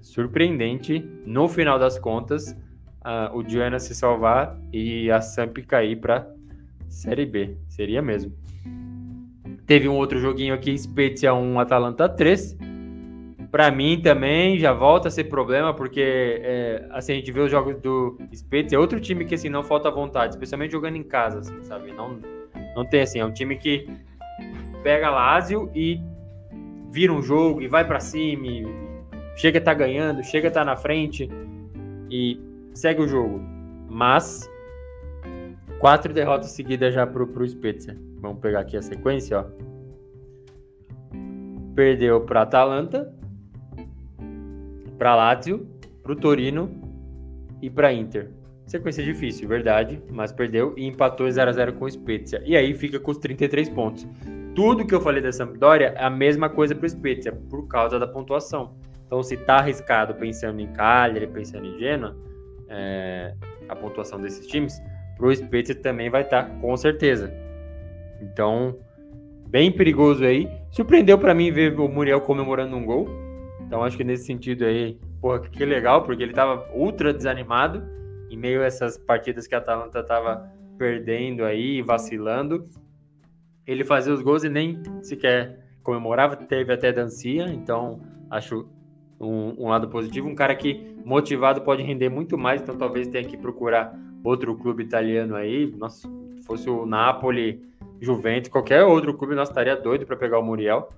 surpreendente 0.00 1.06
no 1.26 1.46
final 1.46 1.78
das 1.78 1.98
contas, 1.98 2.52
uh, 3.04 3.36
o 3.36 3.42
Diana 3.42 3.78
se 3.78 3.94
salvar 3.94 4.58
e 4.72 5.10
a 5.10 5.20
Samp 5.20 5.58
cair 5.66 5.96
para 5.96 6.26
Série 6.88 7.26
B. 7.26 7.56
Seria 7.68 8.00
mesmo. 8.00 8.32
Teve 9.66 9.88
um 9.88 9.96
outro 9.96 10.18
joguinho 10.18 10.54
aqui, 10.54 10.76
Spezia 10.76 11.34
1, 11.34 11.60
Atalanta 11.60 12.08
3 12.08 12.73
para 13.54 13.70
mim 13.70 14.00
também 14.00 14.58
já 14.58 14.72
volta 14.72 15.06
a 15.06 15.10
ser 15.12 15.22
problema, 15.24 15.72
porque 15.72 16.40
é, 16.42 16.88
assim, 16.90 17.12
a 17.12 17.14
gente 17.14 17.30
vê 17.30 17.38
os 17.38 17.48
jogos 17.48 17.80
do 17.80 18.18
Spezia, 18.34 18.76
é 18.76 18.80
outro 18.80 18.98
time 18.98 19.24
que 19.24 19.36
assim, 19.36 19.48
não 19.48 19.62
falta 19.62 19.88
vontade, 19.92 20.34
especialmente 20.34 20.72
jogando 20.72 20.96
em 20.96 21.04
casa, 21.04 21.38
assim, 21.38 21.62
sabe? 21.62 21.92
Não, 21.92 22.18
não 22.74 22.84
tem 22.84 23.02
assim, 23.02 23.20
é 23.20 23.24
um 23.24 23.32
time 23.32 23.54
que 23.54 23.88
pega 24.82 25.08
Lazio 25.08 25.70
e 25.72 26.00
vira 26.90 27.12
um 27.12 27.22
jogo 27.22 27.62
e 27.62 27.68
vai 27.68 27.86
para 27.86 28.00
cima, 28.00 28.44
e 28.44 28.66
chega 29.36 29.58
a 29.58 29.60
estar 29.60 29.70
tá 29.70 29.78
ganhando, 29.78 30.24
chega 30.24 30.48
a 30.48 30.50
estar 30.50 30.62
tá 30.62 30.66
na 30.66 30.76
frente 30.76 31.30
e 32.10 32.40
segue 32.74 33.02
o 33.02 33.06
jogo. 33.06 33.40
Mas 33.88 34.50
quatro 35.78 36.12
derrotas 36.12 36.50
seguidas 36.50 36.92
já 36.92 37.06
pro, 37.06 37.24
pro 37.28 37.46
Spezia. 37.46 37.96
Vamos 38.18 38.40
pegar 38.40 38.62
aqui 38.62 38.76
a 38.76 38.82
sequência, 38.82 39.38
ó. 39.38 39.44
Perdeu 41.76 42.20
para 42.22 42.42
Atalanta, 42.42 43.14
para 44.98 45.14
Lazio, 45.14 45.68
para 46.02 46.12
o 46.12 46.16
Torino 46.16 46.70
e 47.60 47.70
para 47.70 47.92
Inter. 47.92 48.30
Sequência 48.66 49.04
difícil, 49.04 49.46
verdade, 49.46 50.02
mas 50.10 50.32
perdeu 50.32 50.74
e 50.76 50.86
empatou 50.86 51.30
0 51.30 51.50
a 51.50 51.52
0 51.52 51.74
com 51.74 51.84
o 51.84 51.90
Spezia. 51.90 52.42
E 52.44 52.56
aí 52.56 52.72
fica 52.72 52.98
com 52.98 53.10
os 53.10 53.18
33 53.18 53.68
pontos. 53.68 54.06
Tudo 54.54 54.86
que 54.86 54.94
eu 54.94 55.00
falei 55.00 55.20
da 55.20 55.32
Sampdoria 55.32 55.88
é 55.96 56.04
a 56.04 56.10
mesma 56.10 56.48
coisa 56.48 56.74
para 56.74 56.86
o 56.86 56.88
Spezia, 56.88 57.32
por 57.32 57.66
causa 57.68 57.98
da 57.98 58.06
pontuação. 58.06 58.74
Então, 59.06 59.22
se 59.22 59.36
tá 59.36 59.56
arriscado 59.56 60.14
pensando 60.14 60.60
em 60.60 60.66
Cagliari, 60.68 61.26
pensando 61.26 61.66
em 61.66 61.78
Genoa, 61.78 62.16
é, 62.68 63.34
a 63.68 63.76
pontuação 63.76 64.18
desses 64.18 64.46
times, 64.46 64.80
para 65.16 65.26
o 65.26 65.34
Spezia 65.34 65.74
também 65.74 66.08
vai 66.08 66.22
estar, 66.22 66.44
tá, 66.44 66.54
com 66.60 66.76
certeza. 66.76 67.32
Então, 68.20 68.78
bem 69.48 69.70
perigoso 69.70 70.24
aí. 70.24 70.48
Surpreendeu 70.70 71.18
para 71.18 71.34
mim 71.34 71.52
ver 71.52 71.78
o 71.78 71.88
Muriel 71.88 72.20
comemorando 72.20 72.74
um 72.76 72.84
gol. 72.84 73.08
Então 73.66 73.82
acho 73.82 73.96
que 73.96 74.04
nesse 74.04 74.24
sentido 74.24 74.64
aí, 74.64 74.98
porra, 75.20 75.40
que 75.40 75.64
legal, 75.64 76.02
porque 76.02 76.22
ele 76.22 76.32
tava 76.32 76.66
ultra 76.74 77.12
desanimado 77.12 77.82
em 78.30 78.36
meio 78.36 78.62
a 78.62 78.66
essas 78.66 78.98
partidas 78.98 79.46
que 79.46 79.54
a 79.54 79.58
Atalanta 79.58 80.02
tava 80.02 80.50
perdendo 80.76 81.44
aí, 81.44 81.82
vacilando. 81.82 82.68
Ele 83.66 83.84
fazia 83.84 84.12
os 84.12 84.22
gols 84.22 84.44
e 84.44 84.48
nem 84.48 84.82
sequer 85.02 85.64
comemorava, 85.82 86.36
teve 86.36 86.72
até 86.72 86.92
dancinha, 86.92 87.46
então 87.46 88.00
acho 88.30 88.66
um, 89.20 89.54
um, 89.58 89.68
lado 89.68 89.88
positivo. 89.88 90.28
Um 90.28 90.34
cara 90.34 90.54
que 90.54 90.94
motivado 91.04 91.60
pode 91.60 91.82
render 91.82 92.08
muito 92.08 92.36
mais, 92.36 92.62
então 92.62 92.76
talvez 92.76 93.06
tenha 93.08 93.24
que 93.24 93.36
procurar 93.36 93.96
outro 94.22 94.56
clube 94.56 94.82
italiano 94.82 95.36
aí. 95.36 95.72
Nossa, 95.76 96.08
se 96.36 96.42
fosse 96.42 96.68
o 96.68 96.84
Napoli, 96.86 97.62
Juventus, 98.00 98.50
qualquer 98.50 98.84
outro 98.84 99.14
clube, 99.14 99.34
nós 99.34 99.48
estaria 99.48 99.76
doido 99.76 100.06
para 100.06 100.16
pegar 100.16 100.38
o 100.38 100.42
Muriel. 100.42 100.88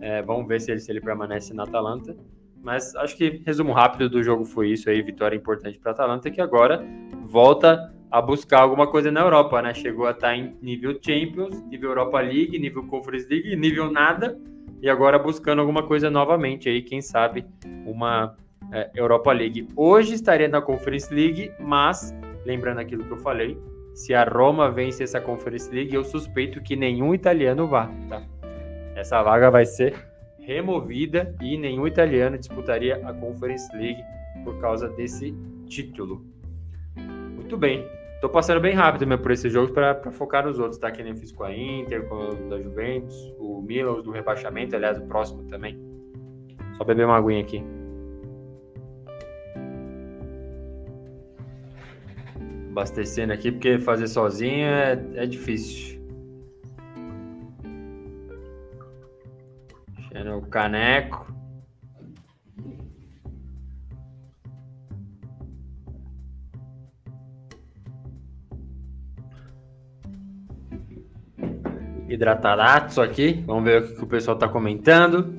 É, 0.00 0.22
vamos 0.22 0.46
ver 0.48 0.60
se 0.60 0.70
ele, 0.70 0.80
se 0.80 0.90
ele 0.90 1.00
permanece 1.00 1.52
na 1.52 1.64
Atalanta. 1.64 2.16
Mas 2.62 2.94
acho 2.96 3.16
que 3.16 3.42
resumo 3.44 3.72
rápido 3.72 4.08
do 4.08 4.22
jogo 4.22 4.44
foi 4.44 4.70
isso 4.70 4.90
aí, 4.90 5.00
vitória 5.02 5.36
importante 5.36 5.78
para 5.78 5.92
a 5.92 5.94
Atalanta, 5.94 6.30
que 6.30 6.40
agora 6.40 6.84
volta 7.26 7.92
a 8.10 8.20
buscar 8.20 8.60
alguma 8.60 8.86
coisa 8.86 9.10
na 9.10 9.20
Europa, 9.20 9.62
né? 9.62 9.72
Chegou 9.72 10.06
a 10.06 10.10
estar 10.10 10.28
tá 10.28 10.36
em 10.36 10.56
nível 10.60 10.98
Champions, 11.00 11.62
nível 11.68 11.90
Europa 11.90 12.20
League, 12.20 12.58
nível 12.58 12.86
Conference 12.86 13.26
League, 13.28 13.54
nível 13.56 13.90
nada, 13.90 14.38
e 14.82 14.88
agora 14.88 15.18
buscando 15.18 15.60
alguma 15.60 15.84
coisa 15.84 16.10
novamente 16.10 16.68
aí, 16.68 16.82
quem 16.82 17.00
sabe 17.00 17.46
uma 17.86 18.36
é, 18.72 18.90
Europa 18.94 19.32
League. 19.32 19.68
Hoje 19.76 20.14
estaria 20.14 20.48
na 20.48 20.60
Conference 20.60 21.12
League, 21.12 21.52
mas 21.60 22.14
lembrando 22.44 22.80
aquilo 22.80 23.04
que 23.04 23.10
eu 23.10 23.18
falei, 23.18 23.56
se 23.94 24.12
a 24.12 24.24
Roma 24.24 24.70
vence 24.70 25.02
essa 25.02 25.20
Conference 25.20 25.70
League, 25.72 25.94
eu 25.94 26.04
suspeito 26.04 26.60
que 26.62 26.74
nenhum 26.76 27.14
italiano 27.14 27.66
vá, 27.66 27.88
tá? 28.08 28.22
Essa 29.00 29.22
vaga 29.22 29.50
vai 29.50 29.64
ser 29.64 29.96
removida 30.38 31.34
e 31.40 31.56
nenhum 31.56 31.86
italiano 31.86 32.36
disputaria 32.36 33.00
a 33.08 33.14
Conference 33.14 33.74
League 33.74 34.04
por 34.44 34.60
causa 34.60 34.90
desse 34.90 35.34
título. 35.66 36.22
Muito 37.34 37.56
bem. 37.56 37.88
Tô 38.20 38.28
passando 38.28 38.60
bem 38.60 38.74
rápido 38.74 39.06
mesmo 39.06 39.22
por 39.22 39.30
esses 39.30 39.50
jogos 39.50 39.70
para 39.70 40.12
focar 40.12 40.44
nos 40.44 40.58
outros, 40.58 40.78
tá? 40.78 40.90
Que 40.90 41.02
nem 41.02 41.16
fiz 41.16 41.32
com 41.32 41.44
a 41.44 41.56
Inter, 41.56 42.06
com 42.08 42.14
o 42.14 42.48
da 42.50 42.60
Juventus, 42.60 43.16
o 43.38 43.62
Milan, 43.62 44.02
do 44.02 44.10
rebaixamento, 44.10 44.76
aliás, 44.76 44.98
o 44.98 45.06
próximo 45.06 45.44
também. 45.44 45.80
Só 46.76 46.84
beber 46.84 47.06
uma 47.06 47.16
aguinha 47.16 47.40
aqui. 47.40 47.64
Abastecendo 52.72 53.32
aqui, 53.32 53.50
porque 53.50 53.78
fazer 53.78 54.08
sozinho 54.08 54.66
é, 54.66 55.02
é 55.14 55.24
difícil. 55.24 55.89
Era 60.20 60.36
o 60.36 60.42
caneco. 60.42 61.34
Hidratadaço 72.06 73.00
aqui. 73.00 73.42
Vamos 73.46 73.64
ver 73.64 73.80
o 73.80 73.94
que 73.96 74.04
o 74.04 74.06
pessoal 74.06 74.34
está 74.34 74.46
comentando. 74.46 75.34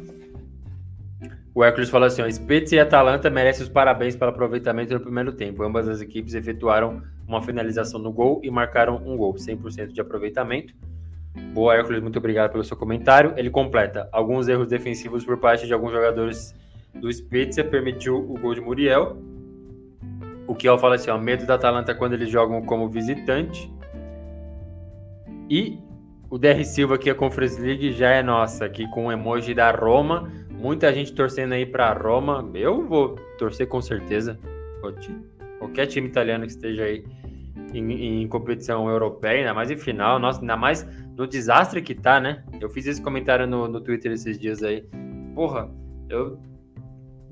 O 1.53 1.63
Hércules 1.63 1.91
falou 1.91 2.07
assim: 2.07 2.23
ó, 2.23 2.31
Spezia 2.31 2.79
e 2.79 2.81
Atalanta 2.81 3.29
merecem 3.29 3.61
os 3.61 3.69
parabéns 3.69 4.15
pelo 4.15 4.31
aproveitamento 4.31 4.95
no 4.95 4.99
primeiro 4.99 5.31
tempo. 5.31 5.61
Ambas 5.61 5.87
as 5.87 6.01
equipes 6.01 6.33
efetuaram 6.33 7.03
uma 7.27 7.43
finalização 7.43 7.99
no 7.99 8.11
gol 8.11 8.41
e 8.43 8.49
marcaram 8.49 8.95
um 8.95 9.15
gol, 9.15 9.35
100% 9.35 9.89
de 9.89 10.01
aproveitamento. 10.01 10.73
Boa, 11.53 11.75
Hércules, 11.75 12.01
muito 12.01 12.19
obrigado 12.19 12.51
pelo 12.51 12.63
seu 12.63 12.75
comentário. 12.75 13.33
Ele 13.37 13.49
completa: 13.49 14.07
alguns 14.11 14.47
erros 14.47 14.67
defensivos 14.67 15.23
por 15.23 15.37
parte 15.37 15.65
de 15.65 15.73
alguns 15.73 15.91
jogadores 15.91 16.55
do 16.93 17.11
Spezia 17.11 17.63
permitiu 17.63 18.17
o 18.17 18.37
gol 18.37 18.53
de 18.53 18.61
Muriel. 18.61 19.17
O 20.47 20.55
que 20.55 20.67
eu 20.67 20.73
assim: 20.73 21.09
ó, 21.09 21.17
medo 21.17 21.45
da 21.45 21.55
Atalanta 21.55 21.95
quando 21.95 22.13
eles 22.13 22.29
jogam 22.29 22.61
como 22.61 22.89
visitante. 22.89 23.71
E 25.49 25.79
o 26.29 26.37
DR 26.37 26.63
Silva 26.63 26.95
aqui, 26.95 27.09
a 27.09 27.15
Conference 27.15 27.61
League 27.61 27.91
já 27.91 28.09
é 28.09 28.23
nossa, 28.23 28.65
aqui 28.65 28.89
com 28.89 29.07
o 29.07 29.11
emoji 29.11 29.53
da 29.53 29.71
Roma. 29.71 30.31
Muita 30.49 30.93
gente 30.93 31.13
torcendo 31.13 31.53
aí 31.53 31.65
para 31.65 31.91
Roma. 31.93 32.49
Eu 32.53 32.87
vou 32.87 33.15
torcer 33.37 33.67
com 33.67 33.81
certeza. 33.81 34.39
Qualquer 35.59 35.87
time 35.87 36.07
italiano 36.07 36.45
que 36.45 36.51
esteja 36.51 36.83
aí 36.83 37.03
em, 37.73 38.23
em, 38.23 38.27
competição 38.27 38.89
europeia, 38.89 39.39
ainda 39.39 39.53
mais 39.53 39.71
em 39.71 39.77
final, 39.77 40.19
nossa, 40.19 40.41
ainda 40.41 40.57
mais 40.57 40.87
no 41.15 41.27
desastre 41.27 41.81
que 41.81 41.95
tá, 41.95 42.19
né? 42.19 42.43
Eu 42.59 42.69
fiz 42.69 42.85
esse 42.87 43.01
comentário 43.01 43.47
no, 43.47 43.67
no 43.67 43.81
Twitter 43.81 44.11
esses 44.11 44.39
dias 44.39 44.63
aí. 44.63 44.83
Porra, 45.35 45.69
eu 46.09 46.39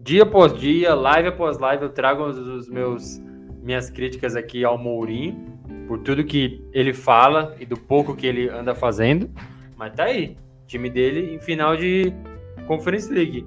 dia 0.01 0.23
após 0.23 0.53
dia, 0.53 0.93
live 0.93 1.29
após 1.29 1.57
live, 1.57 1.83
eu 1.83 1.89
trago 1.89 2.23
os, 2.23 2.37
os 2.37 2.69
meus 2.69 3.21
minhas 3.61 3.89
críticas 3.89 4.35
aqui 4.35 4.63
ao 4.63 4.77
Mourinho 4.77 5.59
por 5.87 5.99
tudo 5.99 6.23
que 6.23 6.63
ele 6.71 6.93
fala 6.93 7.55
e 7.59 7.65
do 7.65 7.77
pouco 7.77 8.15
que 8.15 8.25
ele 8.25 8.49
anda 8.49 8.73
fazendo. 8.73 9.29
Mas 9.75 9.93
tá 9.93 10.03
aí, 10.03 10.37
time 10.67 10.89
dele 10.89 11.35
em 11.35 11.39
final 11.39 11.75
de 11.75 12.13
Conference 12.67 13.11
League. 13.11 13.45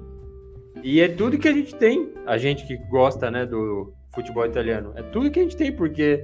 E 0.83 0.99
é 0.99 1.07
tudo 1.07 1.37
que 1.37 1.47
a 1.47 1.53
gente 1.53 1.73
tem, 1.75 2.11
a 2.25 2.37
gente 2.37 2.67
que 2.67 2.75
gosta, 2.89 3.31
né, 3.31 3.45
do 3.45 3.93
futebol 4.13 4.45
italiano. 4.45 4.91
É 4.95 5.01
tudo 5.01 5.31
que 5.31 5.39
a 5.39 5.43
gente 5.43 5.55
tem, 5.55 5.71
porque 5.71 6.23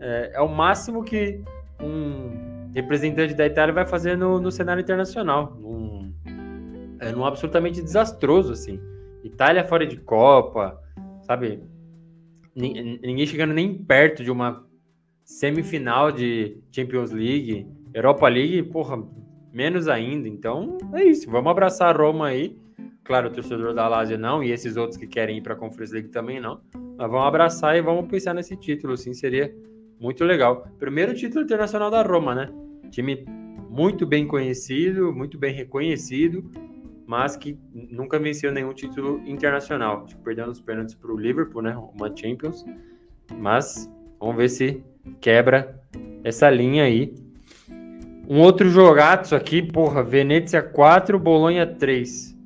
é, 0.00 0.32
é 0.34 0.40
o 0.40 0.48
máximo 0.48 1.02
que 1.02 1.40
um 1.80 2.70
representante 2.74 3.34
da 3.34 3.46
Itália 3.46 3.74
vai 3.74 3.86
fazer 3.86 4.16
no, 4.16 4.40
no 4.40 4.50
cenário 4.50 4.80
internacional. 4.80 5.56
Num, 5.58 6.12
é 7.00 7.12
num 7.12 7.24
absolutamente 7.24 7.82
desastroso, 7.82 8.52
assim. 8.52 8.80
Itália 9.24 9.64
fora 9.64 9.86
de 9.86 9.96
Copa, 9.96 10.80
sabe? 11.22 11.62
Ninguém 12.54 13.26
chegando 13.26 13.52
nem 13.52 13.74
perto 13.74 14.24
de 14.24 14.30
uma 14.30 14.64
semifinal 15.24 16.12
de 16.12 16.58
Champions 16.70 17.10
League, 17.10 17.66
Europa 17.92 18.28
League, 18.28 18.62
porra, 18.64 19.02
menos 19.52 19.88
ainda. 19.88 20.28
Então 20.28 20.78
é 20.94 21.04
isso, 21.04 21.30
vamos 21.30 21.50
abraçar 21.50 21.94
a 21.94 21.98
Roma 21.98 22.28
aí. 22.28 22.58
Claro, 23.04 23.28
o 23.28 23.32
torcedor 23.32 23.72
da 23.72 23.86
Lazio 23.88 24.18
não, 24.18 24.42
e 24.42 24.50
esses 24.50 24.76
outros 24.76 24.96
que 24.96 25.06
querem 25.06 25.38
ir 25.38 25.40
para 25.40 25.54
a 25.54 25.56
Conference 25.56 25.92
League 25.92 26.08
também 26.08 26.40
não. 26.40 26.60
Mas 26.96 27.10
vamos 27.10 27.26
abraçar 27.26 27.76
e 27.76 27.82
vamos 27.82 28.08
pensar 28.08 28.34
nesse 28.34 28.56
título, 28.56 28.96
sim, 28.96 29.12
seria 29.14 29.54
muito 30.00 30.24
legal. 30.24 30.66
Primeiro 30.78 31.14
título 31.14 31.44
internacional 31.44 31.90
da 31.90 32.02
Roma, 32.02 32.34
né? 32.34 32.50
Time 32.90 33.24
muito 33.68 34.06
bem 34.06 34.26
conhecido, 34.26 35.12
muito 35.12 35.38
bem 35.38 35.54
reconhecido, 35.54 36.50
mas 37.06 37.36
que 37.36 37.58
nunca 37.72 38.18
venceu 38.18 38.50
nenhum 38.52 38.72
título 38.72 39.20
internacional. 39.26 40.06
Tipo, 40.06 40.22
perdendo 40.22 40.50
os 40.50 40.60
pênaltis 40.60 40.94
para 40.94 41.12
o 41.12 41.16
Liverpool, 41.16 41.62
né? 41.62 41.76
Uma 41.94 42.14
Champions. 42.14 42.64
Mas 43.38 43.90
vamos 44.18 44.36
ver 44.36 44.48
se 44.48 44.82
quebra 45.20 45.80
essa 46.24 46.48
linha 46.50 46.84
aí. 46.84 47.14
Um 48.28 48.40
outro 48.40 48.68
jogaço 48.68 49.36
aqui, 49.36 49.62
porra, 49.62 50.02
Venezia 50.02 50.60
4, 50.60 51.18
Bolonha 51.18 51.66
3. 51.66 52.36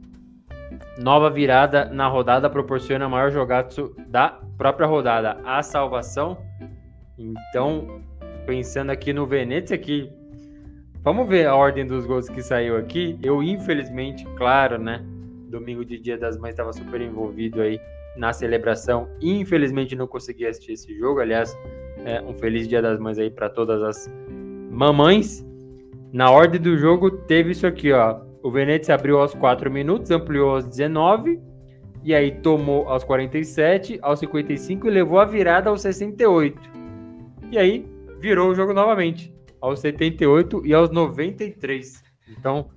Nova 0.99 1.31
virada 1.31 1.87
na 1.87 2.07
rodada 2.07 2.51
proporciona 2.51 3.09
maior 3.09 3.31
jogaço 3.31 3.95
da 4.07 4.39
própria 4.59 4.87
rodada. 4.87 5.41
A 5.45 5.63
salvação. 5.63 6.37
Então, 7.21 8.01
pensando 8.47 8.91
aqui 8.91 9.13
no 9.13 9.27
Venezia, 9.27 9.77
aqui, 9.77 10.11
vamos 11.03 11.29
ver 11.29 11.47
a 11.47 11.55
ordem 11.55 11.87
dos 11.87 12.07
gols 12.07 12.31
que 12.31 12.43
saiu 12.43 12.79
aqui. 12.79 13.19
Eu, 13.23 13.43
infelizmente, 13.43 14.25
claro, 14.37 14.79
né? 14.79 15.05
Domingo 15.51 15.85
de 15.85 15.99
Dia 15.99 16.17
das 16.17 16.39
Mães 16.39 16.53
estava 16.53 16.73
super 16.73 17.01
envolvido 17.01 17.61
aí 17.61 17.79
na 18.17 18.33
celebração. 18.33 19.07
Infelizmente, 19.21 19.95
não 19.95 20.07
consegui 20.07 20.47
assistir 20.47 20.73
esse 20.73 20.99
jogo. 20.99 21.21
Aliás, 21.21 21.55
é, 22.07 22.23
um 22.23 22.33
feliz 22.33 22.67
Dia 22.67 22.81
das 22.81 22.99
Mães 22.99 23.19
aí 23.19 23.31
para 23.31 23.51
todas 23.51 23.83
as 23.83 24.11
mamães. 24.71 25.45
Na 26.13 26.31
ordem 26.31 26.61
do 26.61 26.77
jogo, 26.79 27.11
teve 27.11 27.51
isso 27.51 27.67
aqui, 27.67 27.93
ó. 27.93 28.21
O 28.43 28.51
Venezia 28.51 28.95
abriu 28.95 29.21
aos 29.21 29.35
4 29.35 29.71
minutos, 29.71 30.11
ampliou 30.11 30.55
aos 30.55 30.67
19, 30.67 31.39
e 32.03 32.15
aí 32.15 32.31
tomou 32.41 32.89
aos 32.89 33.05
47, 33.05 33.99
aos 34.01 34.19
55 34.21 34.87
e 34.87 34.91
levou 34.91 35.21
a 35.21 35.27
virada 35.27 35.69
aos 35.69 35.83
68. 35.83 36.80
E 37.51 37.59
aí 37.59 37.85
virou 38.21 38.51
o 38.51 38.55
jogo 38.55 38.73
novamente, 38.73 39.35
aos 39.61 39.81
78 39.81 40.65
e 40.65 40.73
aos 40.73 40.91
93. 40.91 42.03
Então, 42.29 42.71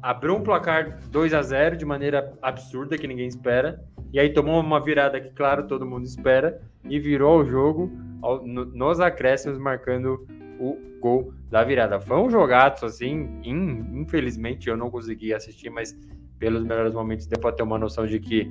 abriu 0.00 0.36
um 0.36 0.42
placar 0.42 1.00
2 1.10 1.34
a 1.34 1.42
0 1.42 1.76
de 1.76 1.84
maneira 1.84 2.32
absurda 2.40 2.96
que 2.96 3.08
ninguém 3.08 3.26
espera. 3.26 3.82
E 4.12 4.20
aí 4.20 4.32
tomou 4.32 4.60
uma 4.60 4.80
virada 4.80 5.20
que, 5.20 5.30
claro, 5.30 5.66
todo 5.66 5.84
mundo 5.84 6.04
espera. 6.04 6.62
E 6.84 7.00
virou 7.00 7.40
o 7.40 7.44
jogo 7.44 7.90
ao, 8.22 8.46
no, 8.46 8.64
nos 8.64 9.00
acréscimos, 9.00 9.58
marcando 9.58 10.24
o 10.60 10.78
gol 11.00 11.32
da 11.50 11.64
virada. 11.64 12.00
Foi 12.00 12.18
um 12.18 12.30
jogaço, 12.30 12.86
assim, 12.86 13.40
in, 13.42 14.00
infelizmente 14.00 14.68
eu 14.68 14.76
não 14.76 14.90
consegui 14.90 15.34
assistir, 15.34 15.70
mas 15.70 15.98
pelos 16.38 16.62
melhores 16.62 16.94
momentos 16.94 17.26
deu 17.26 17.40
para 17.40 17.52
ter 17.52 17.64
uma 17.64 17.78
noção 17.78 18.06
de 18.06 18.20
que 18.20 18.48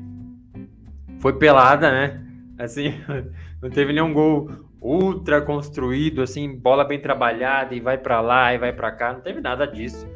foi 1.20 1.34
pelada, 1.38 1.89
né? 1.89 2.26
Assim, 2.57 2.93
não 3.61 3.69
teve 3.69 3.93
nenhum 3.93 4.13
gol 4.13 4.49
ultra 4.81 5.41
construído, 5.41 6.21
assim, 6.21 6.55
bola 6.55 6.83
bem 6.83 6.99
trabalhada 6.99 7.73
e 7.75 7.79
vai 7.79 7.97
para 7.97 8.21
lá 8.21 8.53
e 8.53 8.57
vai 8.57 8.73
para 8.73 8.91
cá, 8.91 9.13
não 9.13 9.21
teve 9.21 9.41
nada 9.41 9.65
disso. 9.65 10.07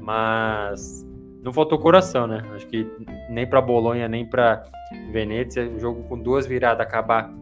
Mas 0.00 1.06
não 1.42 1.52
faltou 1.52 1.78
coração, 1.78 2.26
né? 2.26 2.42
Acho 2.54 2.66
que 2.66 2.86
nem 3.28 3.46
para 3.46 3.60
Bolonha, 3.60 4.08
nem 4.08 4.26
para 4.26 4.64
Venezia, 5.12 5.62
um 5.68 5.78
jogo 5.78 6.02
com 6.04 6.18
duas 6.18 6.46
viradas 6.46 6.86
acabar 6.86 7.32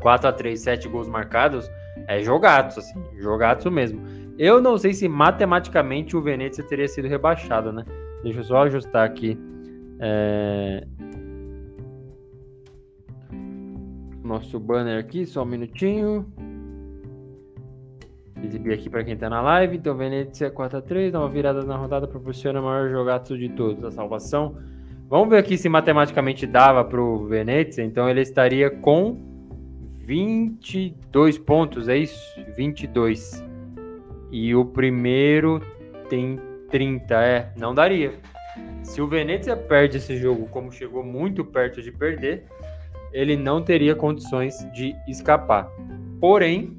4 0.00 0.28
a 0.28 0.32
3, 0.32 0.60
7 0.60 0.88
gols 0.88 1.08
marcados, 1.08 1.70
é 2.06 2.20
jogados, 2.20 2.78
assim, 2.78 3.02
jogados 3.18 3.64
mesmo. 3.66 4.00
Eu 4.38 4.60
não 4.60 4.76
sei 4.76 4.92
se 4.92 5.08
matematicamente 5.08 6.16
o 6.16 6.20
Venezia 6.20 6.64
teria 6.64 6.88
sido 6.88 7.08
rebaixado, 7.08 7.72
né? 7.72 7.84
Deixa 8.22 8.40
eu 8.40 8.44
só 8.44 8.62
ajustar 8.64 9.06
aqui. 9.06 9.38
É... 9.98 10.86
Nosso 14.26 14.58
banner 14.58 14.98
aqui, 14.98 15.24
só 15.24 15.42
um 15.42 15.46
minutinho. 15.46 16.26
Exibir 18.42 18.74
aqui 18.74 18.90
para 18.90 19.04
quem 19.04 19.16
tá 19.16 19.30
na 19.30 19.40
live. 19.40 19.76
Então, 19.76 19.96
Venezia 19.96 20.50
4x3, 20.50 21.12
dá 21.12 21.20
uma 21.20 21.28
virada 21.28 21.62
na 21.62 21.76
rodada, 21.76 22.08
proporciona 22.08 22.60
o 22.60 22.64
maior 22.64 22.90
jogaço 22.90 23.38
de 23.38 23.48
todos, 23.50 23.84
a 23.84 23.90
salvação. 23.92 24.56
Vamos 25.08 25.28
ver 25.28 25.38
aqui 25.38 25.56
se 25.56 25.68
matematicamente 25.68 26.44
dava 26.44 26.84
pro 26.84 27.24
Venezia. 27.26 27.84
Então, 27.84 28.08
ele 28.08 28.20
estaria 28.20 28.68
com 28.68 29.16
22 30.00 31.38
pontos, 31.38 31.88
é 31.88 31.96
isso? 31.96 32.20
22. 32.56 33.44
E 34.32 34.56
o 34.56 34.64
primeiro 34.64 35.62
tem 36.08 36.40
30, 36.68 37.14
é, 37.14 37.52
não 37.56 37.72
daria. 37.72 38.12
Se 38.82 39.00
o 39.00 39.06
Venezia 39.06 39.56
perde 39.56 39.98
esse 39.98 40.16
jogo, 40.16 40.48
como 40.48 40.72
chegou 40.72 41.04
muito 41.04 41.44
perto 41.44 41.80
de 41.80 41.92
perder, 41.92 42.44
ele 43.16 43.34
não 43.34 43.62
teria 43.62 43.94
condições 43.94 44.58
de 44.74 44.94
escapar. 45.08 45.70
Porém, 46.20 46.76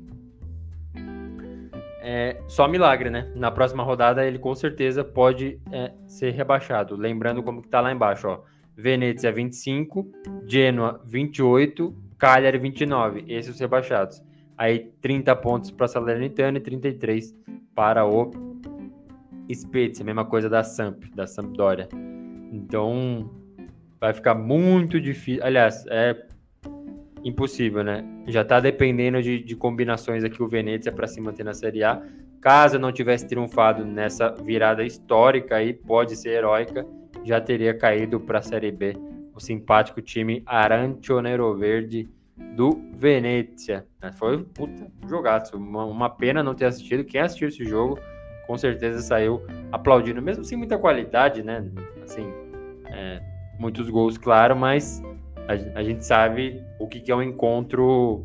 é 1.99 2.39
só 2.47 2.67
milagre, 2.67 3.09
né? 3.09 3.31
Na 3.35 3.49
próxima 3.49 3.81
rodada 3.81 4.23
ele 4.23 4.38
com 4.38 4.53
certeza 4.53 5.03
pode 5.03 5.59
é, 5.71 5.91
ser 6.05 6.31
rebaixado. 6.35 6.95
Lembrando 6.95 7.41
como 7.41 7.59
que 7.59 7.67
tá 7.67 7.81
lá 7.81 7.91
embaixo, 7.91 8.27
ó. 8.27 8.41
Venezia 8.75 9.31
25, 9.31 10.07
Genoa 10.45 11.01
28, 11.05 11.91
Cagliari 12.19 12.59
29, 12.59 13.25
esses 13.27 13.55
os 13.55 13.59
rebaixados. 13.59 14.21
Aí 14.55 14.91
30 15.01 15.35
pontos 15.38 15.71
para 15.71 15.88
Salernitana 15.88 16.59
e 16.59 16.61
33 16.61 17.35
para 17.73 18.05
o 18.05 18.29
Spezia, 19.51 20.05
mesma 20.05 20.23
coisa 20.23 20.47
da 20.47 20.63
Samp, 20.63 21.03
da 21.15 21.25
Sampdoria. 21.25 21.89
Então 22.51 23.27
vai 23.99 24.13
ficar 24.13 24.35
muito 24.35 25.01
difícil. 25.01 25.43
Aliás, 25.43 25.83
é 25.88 26.26
impossível, 27.28 27.84
né? 27.84 28.03
Já 28.28 28.41
está 28.41 28.59
dependendo 28.59 29.21
de, 29.21 29.43
de, 29.43 29.55
combinações 29.55 30.23
aqui 30.23 30.41
o 30.41 30.47
Venezia 30.47 30.91
para 30.91 31.07
se 31.07 31.19
manter 31.19 31.43
na 31.43 31.53
Série 31.53 31.84
A. 31.84 32.01
Caso 32.41 32.80
não 32.80 32.91
tivesse 32.91 33.28
triunfado 33.28 33.84
nessa 33.86 34.30
virada 34.30 34.84
histórica 34.84 35.57
aí, 35.57 35.73
pode 35.73 36.15
ser 36.15 36.30
heróica, 36.30 36.86
já 37.23 37.41
teria 37.41 37.73
caído 37.78 38.19
para 38.19 38.39
a 38.39 38.41
Série 38.41 38.71
B 38.71 38.95
o 39.36 39.39
simpático 39.39 40.01
time 40.01 40.41
Arancio 40.45 41.21
Verde 41.55 42.09
do 42.55 42.82
Venezia. 42.93 43.86
Foi 44.17 44.43
puta 44.43 44.88
jogado, 45.07 45.53
uma, 45.55 45.86
uma, 45.86 46.09
pena 46.09 46.41
não 46.41 46.55
ter 46.55 46.65
assistido. 46.65 47.03
Quem 47.03 47.21
assistiu 47.21 47.47
esse 47.49 47.63
jogo 47.63 47.99
com 48.47 48.57
certeza 48.57 49.01
saiu 49.01 49.45
aplaudindo, 49.71 50.21
mesmo 50.21 50.43
sem 50.43 50.57
muita 50.57 50.78
qualidade, 50.78 51.43
né? 51.43 51.65
Assim, 52.01 52.32
é, 52.86 53.21
muitos 53.59 53.89
gols, 53.89 54.17
claro, 54.17 54.55
mas 54.55 55.03
a, 55.48 55.80
a, 55.80 55.84
gente 55.84 56.06
sabe 56.06 56.62
o 56.80 56.88
que, 56.88 57.00
que 57.00 57.12
é 57.12 57.16
um 57.16 57.22
encontro 57.24 58.24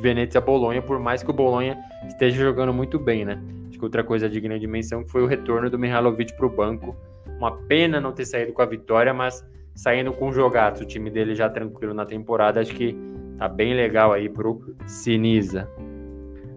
Venezia-Bolonha, 0.00 0.82
por 0.82 0.98
mais 0.98 1.22
que 1.22 1.30
o 1.30 1.32
Bolonha 1.32 1.78
esteja 2.06 2.42
jogando 2.42 2.72
muito 2.72 2.98
bem, 2.98 3.24
né? 3.24 3.40
Acho 3.68 3.78
que 3.78 3.84
outra 3.84 4.02
coisa 4.02 4.28
digna 4.28 4.58
de 4.58 4.66
menção 4.66 5.06
foi 5.06 5.22
o 5.22 5.26
retorno 5.26 5.70
do 5.70 5.78
Mihalovic 5.78 6.36
para 6.36 6.46
o 6.46 6.50
banco. 6.50 6.96
Uma 7.38 7.52
pena 7.52 8.00
não 8.00 8.12
ter 8.12 8.26
saído 8.26 8.52
com 8.52 8.62
a 8.62 8.66
vitória, 8.66 9.14
mas 9.14 9.44
saindo 9.74 10.12
com 10.12 10.32
jogados, 10.32 10.80
o 10.80 10.84
time 10.84 11.10
dele 11.10 11.34
já 11.34 11.48
tranquilo 11.48 11.94
na 11.94 12.04
temporada, 12.04 12.60
acho 12.60 12.74
que 12.74 12.96
tá 13.38 13.48
bem 13.48 13.74
legal 13.74 14.12
aí 14.12 14.28
pro 14.28 14.74
Sinisa. 14.86 15.68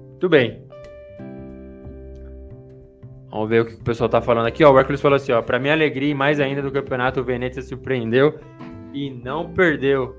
Muito 0.09 0.29
bem. 0.29 0.67
Vamos 3.29 3.49
ver 3.49 3.61
o 3.61 3.65
que 3.65 3.73
o 3.75 3.83
pessoal 3.83 4.09
tá 4.09 4.21
falando 4.21 4.47
aqui. 4.47 4.63
Ó, 4.63 4.71
o 4.71 4.79
Hércules 4.79 5.01
falou 5.01 5.15
assim, 5.15 5.31
ó, 5.31 5.41
para 5.41 5.59
minha 5.59 5.73
alegria 5.73 6.09
e 6.09 6.13
mais 6.13 6.39
ainda 6.39 6.61
do 6.61 6.71
campeonato, 6.71 7.19
o 7.19 7.23
Venezia 7.23 7.61
surpreendeu 7.61 8.39
e 8.97 9.09
não 9.11 9.53
perdeu. 9.53 10.15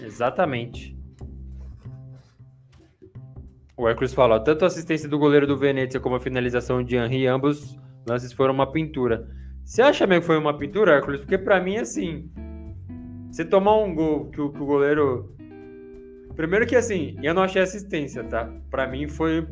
Exatamente. 0.00 0.96
O 3.76 3.88
Hércules 3.88 4.14
fala, 4.14 4.38
tanto 4.38 4.64
a 4.64 4.68
assistência 4.68 5.08
do 5.08 5.18
goleiro 5.18 5.46
do 5.46 5.56
Venezia 5.56 5.98
como 5.98 6.14
a 6.14 6.20
finalização 6.20 6.84
de 6.84 6.96
Henry, 6.96 7.26
ambos 7.26 7.78
lances 8.06 8.32
foram 8.32 8.54
uma 8.54 8.70
pintura. 8.70 9.28
Você 9.64 9.82
acha 9.82 10.06
mesmo 10.06 10.20
que 10.20 10.26
foi 10.26 10.38
uma 10.38 10.56
pintura, 10.56 10.96
Hércules? 10.96 11.20
Porque 11.20 11.38
para 11.38 11.60
mim, 11.60 11.78
assim, 11.78 12.30
você 13.30 13.44
tomar 13.44 13.76
um 13.78 13.94
gol 13.94 14.30
que 14.30 14.40
o, 14.40 14.50
que 14.50 14.62
o 14.62 14.66
goleiro. 14.66 15.34
Primeiro 16.36 16.66
que 16.66 16.76
assim, 16.76 17.16
eu 17.22 17.34
não 17.34 17.42
achei 17.42 17.60
assistência, 17.60 18.22
tá? 18.24 18.52
Para 18.70 18.86
mim 18.86 19.08
foi 19.08 19.46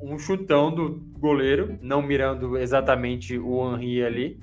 um 0.00 0.18
chutão 0.18 0.74
do 0.74 1.02
goleiro, 1.18 1.78
não 1.82 2.02
mirando 2.02 2.56
exatamente 2.58 3.38
o 3.38 3.74
Henry 3.74 4.04
ali. 4.04 4.40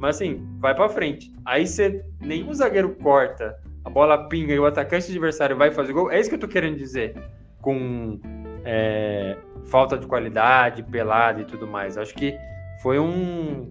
Mas 0.00 0.16
assim, 0.16 0.42
vai 0.58 0.74
para 0.74 0.88
frente. 0.88 1.30
Aí 1.44 1.66
você 1.66 2.02
nenhum 2.18 2.52
zagueiro 2.54 2.96
corta, 2.96 3.54
a 3.84 3.90
bola 3.90 4.28
pinga 4.28 4.54
e 4.54 4.58
o 4.58 4.64
atacante 4.64 5.10
adversário 5.10 5.56
vai 5.56 5.70
fazer 5.70 5.92
gol. 5.92 6.10
É 6.10 6.18
isso 6.18 6.30
que 6.30 6.36
eu 6.36 6.40
tô 6.40 6.48
querendo 6.48 6.76
dizer. 6.76 7.14
com 7.60 8.18
é, 8.64 9.36
falta 9.66 9.98
de 9.98 10.06
qualidade, 10.06 10.82
pelado 10.82 11.42
e 11.42 11.44
tudo 11.44 11.66
mais. 11.66 11.98
Acho 11.98 12.14
que 12.14 12.34
foi 12.82 12.98
um. 12.98 13.70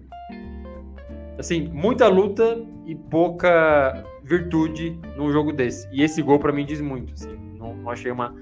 Assim, 1.36 1.68
muita 1.68 2.06
luta 2.06 2.64
e 2.86 2.94
pouca 2.94 4.04
virtude 4.22 4.96
num 5.16 5.32
jogo 5.32 5.52
desse. 5.52 5.88
E 5.90 6.02
esse 6.02 6.22
gol 6.22 6.38
para 6.38 6.52
mim 6.52 6.64
diz 6.64 6.80
muito. 6.80 7.12
Assim, 7.14 7.36
não, 7.58 7.74
não, 7.74 7.90
achei 7.90 8.12
uma 8.12 8.32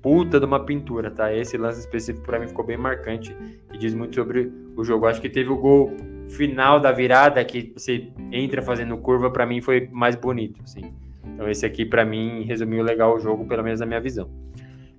puta 0.00 0.40
de 0.40 0.46
uma 0.46 0.64
pintura, 0.64 1.10
tá? 1.10 1.34
Esse 1.34 1.58
lance 1.58 1.80
específico 1.80 2.24
para 2.24 2.38
mim 2.38 2.48
ficou 2.48 2.64
bem 2.64 2.78
marcante 2.78 3.36
e 3.70 3.76
diz 3.76 3.94
muito 3.94 4.14
sobre 4.14 4.50
o 4.76 4.82
jogo. 4.82 5.06
Acho 5.06 5.20
que 5.20 5.28
teve 5.28 5.50
o 5.50 5.56
gol 5.58 5.94
final 6.34 6.80
da 6.80 6.92
virada 6.92 7.44
que 7.44 7.72
você 7.76 8.08
entra 8.30 8.60
fazendo 8.60 8.96
curva, 8.98 9.30
para 9.30 9.46
mim 9.46 9.60
foi 9.60 9.88
mais 9.92 10.16
bonito, 10.16 10.60
assim. 10.62 10.92
Então 11.24 11.48
esse 11.48 11.64
aqui 11.64 11.84
para 11.84 12.04
mim 12.04 12.44
resumiu 12.44 12.82
legal 12.82 13.14
o 13.16 13.20
jogo, 13.20 13.46
pelo 13.46 13.62
menos 13.62 13.80
na 13.80 13.86
minha 13.86 14.00
visão. 14.00 14.28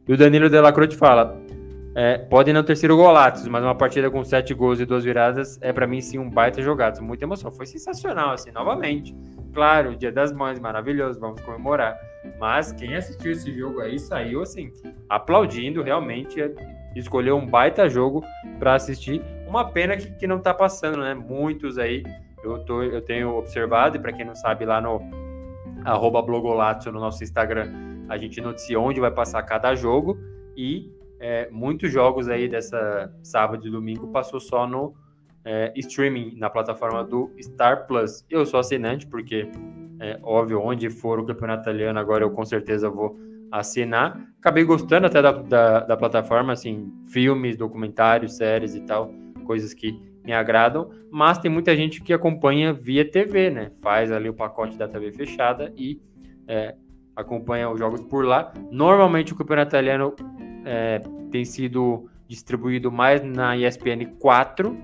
E 0.08 0.14
o 0.14 0.18
Danilo 0.18 0.50
Delacroix 0.50 0.94
fala: 0.94 1.40
é, 1.96 2.18
podem 2.18 2.54
não 2.54 2.62
ter 2.62 2.76
sido 2.76 2.96
golatos, 2.98 3.48
mas 3.48 3.64
uma 3.64 3.74
partida 3.74 4.12
com 4.12 4.22
sete 4.24 4.54
gols 4.54 4.82
e 4.82 4.86
duas 4.86 5.06
viradas 5.06 5.58
é 5.62 5.72
para 5.72 5.88
mim 5.88 6.02
sim 6.02 6.20
um 6.20 6.30
baita 6.30 6.62
jogado. 6.62 7.02
Muita 7.02 7.24
emoção. 7.24 7.52
Foi 7.52 7.66
sensacional, 7.66 8.32
assim, 8.32 8.52
novamente. 8.52 9.16
Claro, 9.54 9.96
Dia 9.96 10.12
das 10.12 10.34
Mães, 10.34 10.60
maravilhoso, 10.60 11.20
vamos 11.20 11.40
comemorar. 11.42 11.98
Mas 12.38 12.74
quem 12.74 12.96
assistiu 12.96 13.32
esse 13.32 13.58
jogo 13.58 13.80
aí 13.80 13.98
saiu 13.98 14.42
assim, 14.42 14.72
aplaudindo, 15.08 15.82
realmente 15.82 16.42
escolheu 16.96 17.38
um 17.38 17.46
baita 17.46 17.88
jogo 17.88 18.22
para 18.60 18.76
assistir. 18.76 19.22
Uma 19.48 19.72
pena 19.72 19.96
que, 19.96 20.12
que 20.12 20.28
não 20.28 20.40
tá 20.40 20.54
passando, 20.54 21.00
né? 21.00 21.14
Muitos 21.14 21.78
aí 21.78 22.04
eu, 22.44 22.60
tô, 22.60 22.84
eu 22.84 23.02
tenho 23.02 23.36
observado, 23.36 23.98
e 23.98 24.00
para 24.00 24.14
quem 24.14 24.26
não 24.26 24.36
sabe, 24.36 24.66
lá 24.66 24.80
no 24.80 25.00
arroba 25.84 26.22
blogolato 26.22 26.92
no 26.92 27.00
nosso 27.00 27.24
Instagram 27.24 27.72
a 28.10 28.18
gente 28.18 28.40
noticia 28.42 28.80
onde 28.80 29.00
vai 29.00 29.12
passar 29.12 29.42
cada 29.44 29.76
jogo 29.76 30.18
e 30.56 30.92
é, 31.20 31.50
muitos 31.52 31.92
jogos 31.92 32.28
aí 32.28 32.48
dessa 32.48 33.12
sábado 33.24 33.68
e 33.68 33.72
domingo 33.72 34.08
passou 34.08 34.40
só 34.40 34.68
no 34.68 34.94
é, 35.44 35.72
streaming 35.76 36.36
na 36.38 36.50
plataforma 36.50 37.04
do 37.04 37.32
Star 37.40 37.88
Plus. 37.88 38.26
Eu 38.30 38.46
sou 38.46 38.60
assinante 38.60 39.08
porque 39.08 39.50
é 40.00 40.20
óbvio 40.22 40.62
onde 40.62 40.90
for 40.90 41.20
o 41.20 41.26
campeonato 41.26 41.64
italiano 41.64 42.00
agora 42.00 42.24
eu 42.24 42.32
com 42.32 42.46
certeza 42.46 42.90
vou 42.90 43.18
assinar. 43.52 44.20
Acabei 44.40 44.64
gostando 44.64 45.08
até 45.08 45.22
da, 45.22 45.32
da, 45.32 45.80
da 45.82 45.98
plataforma, 45.98 46.54
assim, 46.54 46.92
filmes, 47.12 47.56
documentários, 47.56 48.36
séries 48.38 48.76
e 48.76 48.82
tal, 48.82 49.12
coisas 49.46 49.74
que 49.74 49.98
me 50.24 50.34
agradam, 50.34 50.90
mas 51.12 51.38
tem 51.38 51.50
muita 51.50 51.76
gente 51.76 52.02
que 52.02 52.12
acompanha 52.12 52.74
via 52.74 53.10
TV, 53.10 53.50
né? 53.50 53.72
Faz 53.82 54.12
ali 54.12 54.28
o 54.28 54.34
pacote 54.34 54.76
da 54.76 54.88
TV 54.88 55.12
fechada 55.12 55.72
e 55.78 56.02
é, 56.48 56.76
acompanha 57.16 57.70
os 57.70 57.80
jogos 57.80 58.02
por 58.02 58.26
lá. 58.26 58.52
Normalmente 58.72 59.34
o 59.34 59.36
campeonato 59.36 59.70
italiano 59.70 60.16
é, 60.66 61.02
tem 61.32 61.46
sido 61.46 62.10
distribuído 62.28 62.92
mais 62.92 63.24
na 63.24 63.56
ESPN 63.56 64.18
4, 64.20 64.76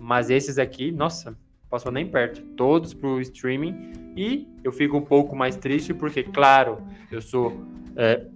mas 0.00 0.30
esses 0.30 0.58
aqui, 0.58 0.90
nossa, 0.90 1.36
passou 1.70 1.92
nem 1.92 2.06
perto, 2.06 2.42
todos 2.56 2.92
para 2.92 3.08
o 3.08 3.20
streaming. 3.20 3.92
E 4.16 4.46
eu 4.62 4.72
fico 4.72 4.96
um 4.96 5.02
pouco 5.02 5.34
mais 5.34 5.56
triste 5.56 5.94
porque, 5.94 6.22
claro, 6.22 6.82
eu 7.10 7.22
sou 7.22 7.52
é, 7.96 8.26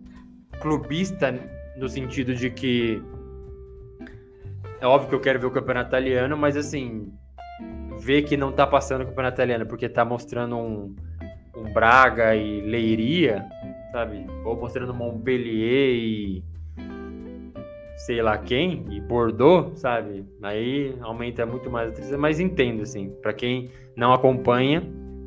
clubista 0.60 1.34
no 1.76 1.88
sentido 1.88 2.34
de 2.34 2.50
que 2.50 3.02
é 4.80 4.86
óbvio 4.86 5.08
que 5.08 5.14
eu 5.14 5.20
quero 5.20 5.40
ver 5.40 5.46
o 5.46 5.50
campeonato 5.50 5.88
italiano, 5.88 6.36
mas 6.36 6.56
assim, 6.56 7.12
ver 7.98 8.22
que 8.22 8.36
não 8.36 8.52
tá 8.52 8.66
passando 8.66 9.02
o 9.02 9.06
campeonato 9.06 9.36
italiano 9.36 9.66
porque 9.66 9.88
tá 9.88 10.04
mostrando 10.04 10.56
um 10.56 10.94
um 11.56 11.72
Braga 11.72 12.36
e 12.36 12.60
Leiria, 12.60 13.44
sabe? 13.90 14.26
Ou 14.44 14.56
mostrando 14.56 14.92
Montpellier 14.92 15.94
e 15.94 16.44
sei 17.96 18.20
lá 18.20 18.36
quem, 18.36 18.84
e 18.90 19.00
Bordeaux, 19.00 19.80
sabe? 19.80 20.24
Aí 20.42 20.94
aumenta 21.00 21.46
muito 21.46 21.70
mais 21.70 21.88
a 21.88 21.92
tristeza, 21.92 22.18
mas 22.18 22.38
entendo, 22.38 22.82
assim, 22.82 23.10
para 23.22 23.32
quem 23.32 23.70
não 23.96 24.12
acompanha, 24.12 24.82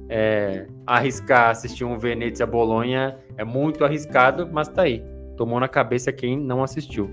é, 0.07 0.67
arriscar 0.85 1.49
assistir 1.49 1.83
um 1.83 1.97
Venezia 1.97 2.45
Bolonha 2.45 3.17
é 3.37 3.43
muito 3.43 3.83
arriscado, 3.83 4.47
mas 4.51 4.67
tá 4.67 4.83
aí. 4.83 5.03
Tomou 5.35 5.59
na 5.59 5.67
cabeça 5.67 6.11
quem 6.11 6.37
não 6.37 6.63
assistiu. 6.63 7.09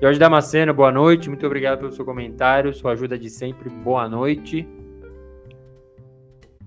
Jorge 0.00 0.16
Damasceno, 0.16 0.72
boa 0.72 0.92
noite, 0.92 1.28
muito 1.28 1.44
obrigado 1.44 1.80
pelo 1.80 1.90
seu 1.90 2.04
comentário, 2.04 2.72
sua 2.72 2.92
ajuda 2.92 3.18
de 3.18 3.28
sempre, 3.28 3.68
boa 3.68 4.08
noite. 4.08 4.64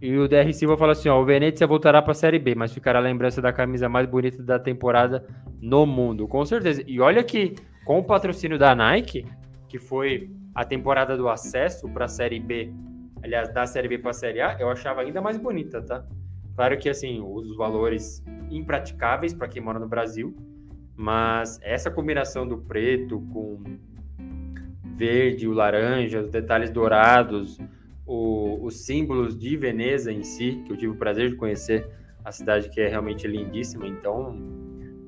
E 0.02 0.18
o 0.18 0.28
DR 0.28 0.52
Silva 0.52 0.76
fala 0.76 0.92
assim: 0.92 1.08
ó, 1.08 1.22
o 1.22 1.24
Venezia 1.24 1.66
voltará 1.66 2.02
para 2.02 2.12
a 2.12 2.16
Série 2.16 2.40
B, 2.40 2.56
mas 2.56 2.74
ficará 2.74 3.00
a 3.00 3.02
lembrança 3.02 3.42
da 3.42 3.54
camisa 3.54 3.88
mais 3.88 4.06
bonita 4.06 4.44
da 4.44 4.60
temporada 4.60 5.26
no 5.62 5.86
mundo. 5.86 6.28
Com 6.28 6.44
certeza. 6.44 6.84
E 6.86 7.00
olha 7.00 7.24
que 7.24 7.56
com 7.86 8.00
o 8.00 8.04
patrocínio 8.04 8.60
da 8.60 8.76
Nike, 8.76 9.26
que 9.70 9.80
foi 9.80 10.30
a 10.54 10.66
temporada 10.66 11.16
do 11.16 11.30
acesso 11.30 11.88
para 11.88 12.06
a 12.06 12.10
Série 12.10 12.40
B, 12.40 12.74
aliás, 13.24 13.48
da 13.54 13.66
Série 13.66 13.88
B 13.88 13.98
para 13.98 14.12
a 14.12 14.14
Série 14.14 14.42
A, 14.42 14.58
eu 14.60 14.70
achava 14.70 15.00
ainda 15.00 15.22
mais 15.22 15.38
bonita, 15.38 15.82
tá? 15.82 16.06
Claro 16.54 16.78
que 16.78 16.90
assim, 16.90 17.22
os 17.22 17.56
valores 17.56 18.22
impraticáveis 18.50 19.34
para 19.34 19.48
quem 19.48 19.62
mora 19.62 19.80
no 19.80 19.88
Brasil, 19.88 20.36
mas 20.96 21.60
essa 21.64 21.90
combinação 21.90 22.48
do 22.48 22.58
preto 22.58 23.20
com 23.34 23.62
verde, 24.96 25.48
o 25.48 25.54
laranja, 25.54 26.22
os 26.22 26.30
detalhes 26.30 26.70
dourados, 26.70 27.60
o, 28.06 28.60
os 28.64 28.86
símbolos 28.86 29.38
de 29.38 29.58
Veneza 29.58 30.12
em 30.12 30.24
si, 30.24 30.62
que 30.66 30.72
eu 30.72 30.78
tive 30.78 30.92
o 30.92 30.96
prazer 30.96 31.30
de 31.30 31.36
conhecer 31.36 31.88
a 32.24 32.32
cidade 32.32 32.70
que 32.70 32.80
é 32.80 32.88
realmente 32.88 33.28
lindíssima, 33.28 33.88
então 33.88 34.38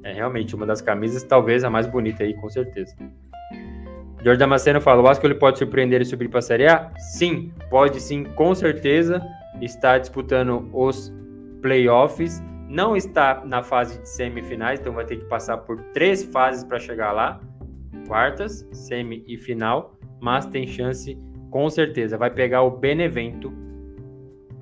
é 0.03 0.11
realmente 0.11 0.55
uma 0.55 0.65
das 0.65 0.81
camisas, 0.81 1.23
talvez 1.23 1.63
a 1.63 1.69
mais 1.69 1.85
bonita 1.85 2.23
aí, 2.23 2.33
com 2.33 2.49
certeza. 2.49 2.95
Jorge 4.23 4.39
Damasceno 4.39 4.79
fala, 4.79 5.01
o 5.01 5.03
Vasco 5.03 5.25
ele 5.27 5.35
pode 5.35 5.59
surpreender 5.59 6.01
e 6.01 6.05
subir 6.05 6.29
para 6.29 6.39
a 6.39 6.41
Série 6.41 6.65
A? 6.65 6.91
Sim, 6.97 7.51
pode 7.69 7.99
sim, 7.99 8.23
com 8.23 8.55
certeza. 8.55 9.21
Está 9.61 9.97
disputando 9.97 10.69
os 10.73 11.13
playoffs, 11.61 12.41
não 12.73 12.97
está 12.97 13.45
na 13.45 13.61
fase 13.61 14.01
de 14.01 14.09
semifinais, 14.09 14.79
então 14.79 14.93
vai 14.93 15.05
ter 15.05 15.17
que 15.17 15.25
passar 15.25 15.57
por 15.57 15.79
três 15.93 16.23
fases 16.23 16.63
para 16.63 16.79
chegar 16.79 17.11
lá, 17.11 17.39
quartas, 18.07 18.67
semi 18.71 19.23
e 19.27 19.37
final, 19.37 19.95
mas 20.19 20.47
tem 20.47 20.65
chance 20.65 21.15
com 21.51 21.69
certeza 21.69 22.17
vai 22.17 22.31
pegar 22.31 22.63
o 22.63 22.71
Benevento 22.71 23.53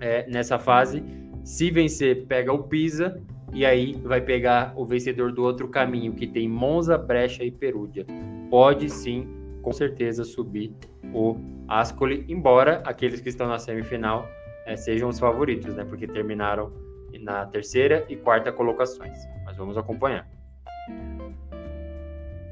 é, 0.02 0.28
nessa 0.30 0.60
fase. 0.60 1.02
Se 1.42 1.72
vencer, 1.72 2.26
pega 2.26 2.52
o 2.52 2.64
Pisa 2.64 3.18
e 3.54 3.66
aí 3.66 3.94
vai 4.04 4.20
pegar 4.20 4.74
o 4.76 4.86
vencedor 4.86 5.32
do 5.32 5.42
outro 5.42 5.70
caminho, 5.70 6.12
que 6.12 6.28
tem 6.28 6.50
Monza, 6.50 6.98
Brecha 6.98 7.46
e 7.46 7.50
Perúdia. 7.50 8.06
Pode 8.50 8.90
sim, 8.90 9.26
com 9.62 9.72
certeza, 9.72 10.26
subir 10.26 10.76
o 11.14 11.38
Ascoli, 11.66 12.26
embora 12.28 12.84
aqueles 12.86 13.22
que 13.22 13.30
estão 13.30 13.48
na 13.48 13.58
semifinal 13.58 14.28
é, 14.66 14.76
sejam 14.76 15.08
os 15.08 15.18
favoritos, 15.18 15.74
né? 15.74 15.86
Porque 15.86 16.06
terminaram 16.06 16.91
na 17.20 17.46
terceira 17.46 18.06
e 18.10 18.16
quarta 18.16 18.52
colocações. 18.52 19.18
Mas 19.46 19.58
vamos 19.58 19.78
acompanhar. 19.78 20.28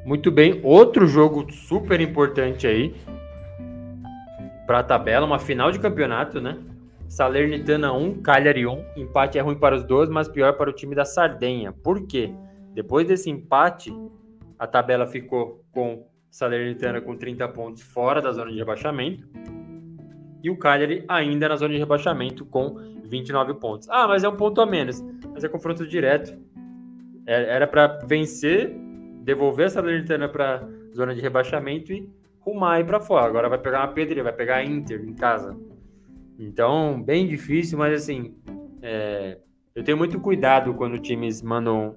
Muito 0.05 0.31
bem, 0.31 0.59
outro 0.63 1.05
jogo 1.05 1.51
super 1.51 1.99
importante 2.01 2.65
aí 2.65 2.95
para 4.65 4.79
a 4.79 4.83
tabela, 4.83 5.25
uma 5.25 5.39
final 5.39 5.71
de 5.71 5.79
campeonato, 5.79 6.39
né? 6.39 6.57
Salernitana 7.07 7.91
1, 7.91 8.21
Cagliari 8.21 8.67
1. 8.67 8.85
Empate 8.97 9.39
é 9.39 9.41
ruim 9.41 9.55
para 9.55 9.75
os 9.75 9.83
dois, 9.83 10.09
mas 10.09 10.27
pior 10.27 10.53
para 10.53 10.69
o 10.69 10.73
time 10.73 10.93
da 10.93 11.05
Sardenha. 11.05 11.71
Por 11.71 12.05
quê? 12.05 12.31
Depois 12.73 13.07
desse 13.07 13.29
empate, 13.29 13.91
a 14.59 14.67
tabela 14.67 15.07
ficou 15.07 15.65
com 15.71 16.05
Salernitana 16.29 17.01
com 17.01 17.17
30 17.17 17.47
pontos 17.49 17.81
fora 17.81 18.21
da 18.21 18.31
zona 18.31 18.51
de 18.51 18.57
rebaixamento 18.57 19.27
e 20.43 20.49
o 20.49 20.57
Cagliari 20.57 21.03
ainda 21.07 21.49
na 21.49 21.55
zona 21.55 21.73
de 21.73 21.79
rebaixamento 21.79 22.45
com 22.45 22.77
29 23.09 23.55
pontos. 23.55 23.89
Ah, 23.89 24.07
mas 24.07 24.23
é 24.23 24.29
um 24.29 24.35
ponto 24.35 24.61
a 24.61 24.65
menos. 24.65 25.03
Mas 25.33 25.43
é 25.43 25.49
confronto 25.49 25.85
direto. 25.87 26.37
É, 27.25 27.55
era 27.55 27.67
para 27.67 27.99
vencer, 28.05 28.75
devolver 29.23 29.67
a 29.67 29.69
Salernitana 29.69 30.29
para 30.29 30.67
zona 30.95 31.13
de 31.13 31.21
rebaixamento 31.21 31.91
e 31.91 32.09
rumar 32.39 32.77
aí 32.77 32.83
para 32.83 32.99
fora. 32.99 33.25
Agora 33.25 33.49
vai 33.49 33.59
pegar 33.59 33.79
uma 33.79 33.93
pedreira, 33.93 34.23
vai 34.23 34.33
pegar 34.33 34.57
a 34.57 34.65
Inter 34.65 35.03
em 35.03 35.13
casa. 35.13 35.57
Então, 36.37 37.01
bem 37.01 37.27
difícil, 37.27 37.77
mas 37.77 37.93
assim, 37.93 38.33
é, 38.81 39.37
eu 39.75 39.83
tenho 39.83 39.97
muito 39.97 40.19
cuidado 40.19 40.73
quando 40.73 40.97
times 40.97 41.41
mandam 41.41 41.95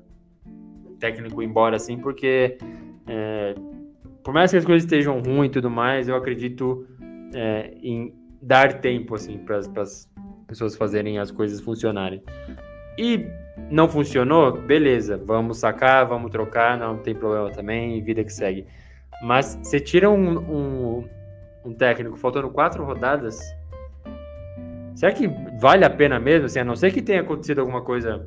técnico 0.98 1.42
embora 1.42 1.76
assim, 1.76 1.98
porque 1.98 2.58
é, 3.06 3.54
por 4.22 4.32
mais 4.32 4.50
que 4.50 4.56
as 4.56 4.64
coisas 4.64 4.84
estejam 4.84 5.20
ruins 5.20 5.48
e 5.48 5.50
tudo 5.50 5.70
mais, 5.70 6.08
eu 6.08 6.14
acredito 6.14 6.86
é, 7.34 7.74
em 7.82 8.14
dar 8.40 8.80
tempo 8.80 9.14
assim 9.14 9.38
para 9.38 9.58
as 9.58 10.08
pessoas 10.47 10.76
fazerem 10.76 11.18
as 11.18 11.30
coisas 11.30 11.61
funcionarem. 11.61 12.22
E 12.99 13.26
não 13.70 13.88
funcionou, 13.88 14.53
beleza, 14.53 15.16
vamos 15.16 15.59
sacar, 15.59 16.07
vamos 16.07 16.30
trocar, 16.30 16.78
não 16.78 16.99
tem 16.99 17.14
problema 17.14 17.51
também, 17.51 18.03
vida 18.03 18.22
que 18.22 18.32
segue. 18.32 18.66
Mas 19.22 19.59
você 19.62 19.80
tira 19.80 20.11
um, 20.11 20.38
um, 20.38 21.09
um 21.64 21.72
técnico 21.72 22.16
faltando 22.16 22.51
quatro 22.51 22.84
rodadas, 22.84 23.40
será 24.95 25.12
que 25.12 25.28
vale 25.59 25.84
a 25.84 25.90
pena 25.90 26.18
mesmo? 26.18 26.47
Assim, 26.47 26.59
a 26.59 26.64
não 26.64 26.76
ser 26.76 26.93
que 26.93 27.01
tenha 27.01 27.20
acontecido 27.20 27.61
alguma 27.61 27.82
coisa 27.82 28.26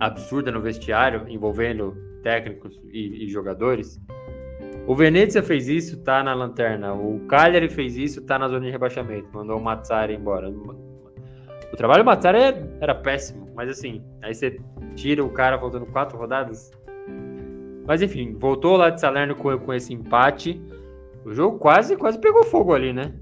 absurda 0.00 0.50
no 0.50 0.60
vestiário 0.60 1.26
envolvendo 1.28 1.96
técnicos 2.22 2.80
e, 2.92 3.24
e 3.24 3.28
jogadores. 3.28 4.00
O 4.86 4.94
Venezia 4.94 5.42
fez 5.42 5.68
isso, 5.68 6.02
tá 6.02 6.22
na 6.22 6.32
lanterna. 6.32 6.94
O 6.94 7.20
Cagliari 7.26 7.68
fez 7.68 7.96
isso, 7.96 8.24
tá 8.24 8.38
na 8.38 8.48
zona 8.48 8.64
de 8.64 8.70
rebaixamento. 8.70 9.28
Mandou 9.32 9.58
o 9.58 9.62
Mazzari 9.62 10.14
embora. 10.14 10.50
O 11.72 11.76
trabalho 11.76 12.04
do 12.04 12.10
era, 12.10 12.68
era 12.80 12.94
péssimo, 12.94 13.48
mas 13.54 13.68
assim, 13.68 14.02
aí 14.22 14.34
você 14.34 14.60
tira 14.94 15.24
o 15.24 15.30
cara 15.30 15.56
voltando 15.56 15.86
quatro 15.86 16.16
rodadas. 16.16 16.70
Mas 17.86 18.02
enfim, 18.02 18.34
voltou 18.38 18.76
lá 18.76 18.90
de 18.90 19.00
Salerno 19.00 19.34
com, 19.34 19.56
com 19.58 19.72
esse 19.72 19.92
empate. 19.92 20.60
O 21.24 21.32
jogo 21.32 21.58
quase, 21.58 21.96
quase 21.96 22.18
pegou 22.18 22.44
fogo 22.44 22.74
ali, 22.74 22.92
né? 22.92 23.14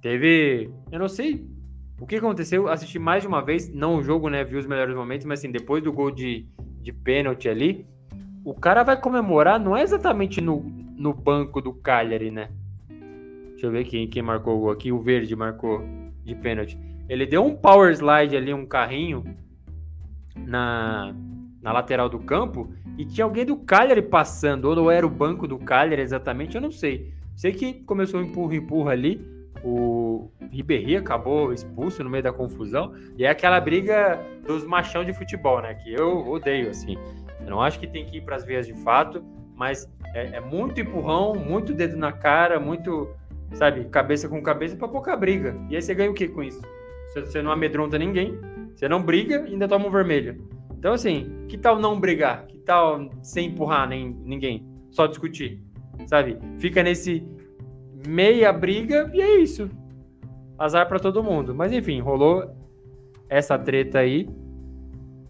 Teve. 0.00 0.70
Eu 0.90 0.98
não 0.98 1.08
sei 1.08 1.46
o 2.00 2.06
que 2.06 2.16
aconteceu. 2.16 2.68
Assisti 2.68 2.98
mais 2.98 3.22
de 3.22 3.28
uma 3.28 3.42
vez, 3.42 3.72
não 3.72 3.96
o 3.96 4.02
jogo, 4.02 4.28
né? 4.28 4.44
Vi 4.44 4.56
os 4.56 4.66
melhores 4.66 4.94
momentos, 4.94 5.26
mas 5.26 5.38
assim, 5.40 5.50
depois 5.50 5.82
do 5.82 5.92
gol 5.92 6.10
de, 6.10 6.46
de 6.80 6.92
pênalti 6.92 7.48
ali, 7.48 7.86
o 8.44 8.54
cara 8.54 8.82
vai 8.82 9.00
comemorar, 9.00 9.58
não 9.58 9.76
é 9.76 9.82
exatamente 9.82 10.40
no, 10.40 10.60
no 10.96 11.14
banco 11.14 11.60
do 11.60 11.72
Cagliari, 11.72 12.30
né? 12.30 12.50
Deixa 13.50 13.66
eu 13.66 13.70
ver 13.70 13.84
quem, 13.84 14.08
quem 14.08 14.22
marcou 14.22 14.56
o 14.56 14.60
gol 14.60 14.70
aqui. 14.70 14.92
O 14.92 15.00
Verde 15.00 15.34
marcou 15.34 15.82
de 16.22 16.34
pênalti. 16.34 16.78
Ele 17.08 17.26
deu 17.26 17.44
um 17.44 17.54
power 17.54 17.92
slide 17.92 18.36
ali, 18.36 18.52
um 18.52 18.66
carrinho 18.66 19.24
na, 20.36 21.14
na 21.62 21.72
lateral 21.72 22.08
do 22.08 22.18
campo 22.18 22.72
e 22.96 23.04
tinha 23.04 23.24
alguém 23.24 23.44
do 23.44 23.56
Cagliari 23.56 24.02
passando, 24.02 24.66
ou 24.66 24.90
era 24.90 25.06
o 25.06 25.10
banco 25.10 25.46
do 25.46 25.58
Cagliari 25.58 26.02
exatamente, 26.02 26.56
eu 26.56 26.62
não 26.62 26.70
sei. 26.70 27.12
Sei 27.34 27.52
que 27.52 27.74
começou 27.74 28.20
um 28.20 28.24
empurra-empurra 28.24 28.92
ali, 28.92 29.20
o 29.64 30.30
Ribéry 30.50 30.96
acabou 30.96 31.52
expulso 31.52 32.04
no 32.04 32.10
meio 32.10 32.22
da 32.22 32.32
confusão, 32.32 32.94
e 33.16 33.24
é 33.24 33.28
aquela 33.28 33.60
briga 33.60 34.20
dos 34.46 34.64
machão 34.64 35.04
de 35.04 35.12
futebol, 35.12 35.60
né, 35.60 35.74
que 35.74 35.92
eu 35.92 36.28
odeio, 36.28 36.70
assim. 36.70 36.96
Eu 37.40 37.50
não 37.50 37.60
acho 37.60 37.80
que 37.80 37.86
tem 37.86 38.04
que 38.04 38.18
ir 38.18 38.20
para 38.20 38.36
as 38.36 38.44
vias 38.44 38.66
de 38.66 38.74
fato, 38.82 39.24
mas 39.56 39.90
é, 40.14 40.36
é, 40.36 40.40
muito 40.40 40.80
empurrão, 40.80 41.34
muito 41.34 41.72
dedo 41.72 41.96
na 41.96 42.12
cara, 42.12 42.60
muito, 42.60 43.08
sabe, 43.52 43.84
cabeça 43.86 44.28
com 44.28 44.40
cabeça 44.42 44.76
para 44.76 44.86
pouca 44.86 45.16
briga. 45.16 45.56
E 45.68 45.76
aí 45.76 45.82
você 45.82 45.94
ganha 45.94 46.10
o 46.10 46.14
que 46.14 46.28
com 46.28 46.42
isso? 46.42 46.62
Você, 47.14 47.40
não 47.42 47.52
amedronta 47.52 47.98
ninguém, 47.98 48.38
você 48.74 48.88
não 48.88 49.02
briga 49.02 49.44
e 49.46 49.52
ainda 49.52 49.68
toma 49.68 49.86
um 49.86 49.90
vermelho. 49.90 50.48
Então, 50.76 50.92
assim, 50.92 51.46
que 51.48 51.56
tal 51.56 51.78
não 51.78 51.98
brigar? 51.98 52.46
Que 52.46 52.58
tal 52.58 53.08
sem 53.22 53.48
empurrar 53.48 53.88
nem, 53.88 54.10
ninguém? 54.24 54.66
Só 54.90 55.06
discutir, 55.06 55.62
sabe? 56.06 56.38
Fica 56.58 56.82
nesse 56.82 57.26
meia 58.06 58.52
briga 58.52 59.10
e 59.14 59.22
é 59.22 59.38
isso. 59.38 59.70
Azar 60.58 60.88
para 60.88 60.98
todo 60.98 61.22
mundo. 61.22 61.54
Mas 61.54 61.72
enfim, 61.72 62.00
rolou 62.00 62.54
essa 63.28 63.58
treta 63.58 64.00
aí. 64.00 64.28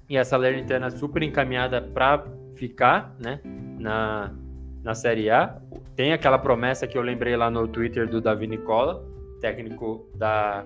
E 0.09 0.19
a 0.19 0.25
Salernitana 0.25 0.91
super 0.91 1.23
encaminhada 1.23 1.81
para 1.81 2.27
ficar, 2.55 3.17
né? 3.19 3.41
Na, 3.79 4.35
na 4.83 4.95
Série 4.95 5.31
A. 5.31 5.61
Tem 5.97 6.13
aquela 6.13 6.39
promessa 6.39 6.87
que 6.87 6.99
eu 6.99 7.03
lembrei 7.03 7.37
lá 7.37 7.51
no 7.51 7.67
Twitter 7.69 8.09
do 8.09 8.21
Davi 8.21 8.47
Nicola, 8.47 9.03
técnico 9.41 10.07
da 10.17 10.65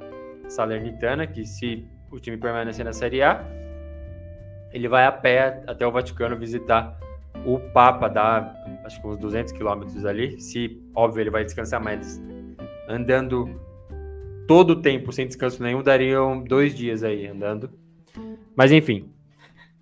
Salernitana, 0.49 1.27
que 1.27 1.45
se 1.45 1.87
o 2.11 2.19
time 2.19 2.37
permanecer 2.37 2.85
na 2.85 2.93
Série 2.93 3.23
A, 3.23 3.45
ele 4.73 4.89
vai 4.89 5.07
a 5.07 5.13
pé 5.13 5.63
até 5.67 5.87
o 5.87 5.93
Vaticano 5.93 6.37
visitar 6.37 6.99
o 7.47 7.59
Papa, 7.73 8.09
dá 8.09 8.55
acho 8.85 9.01
que 9.01 9.07
uns 9.07 9.19
200 9.19 9.53
quilômetros 9.53 10.05
ali. 10.05 10.41
Se, 10.41 10.83
óbvio, 10.95 11.23
ele 11.23 11.31
vai 11.31 11.45
descansar, 11.45 11.83
mas 11.83 12.21
andando 12.89 13.49
todo 14.47 14.71
o 14.71 14.83
tempo 14.83 15.13
sem 15.13 15.27
descanso 15.27 15.63
nenhum, 15.63 15.83
dariam 15.83 16.43
dois 16.43 16.75
dias 16.75 17.03
aí 17.03 17.27
andando. 17.27 17.71
Mas 18.57 18.73
enfim, 18.73 19.13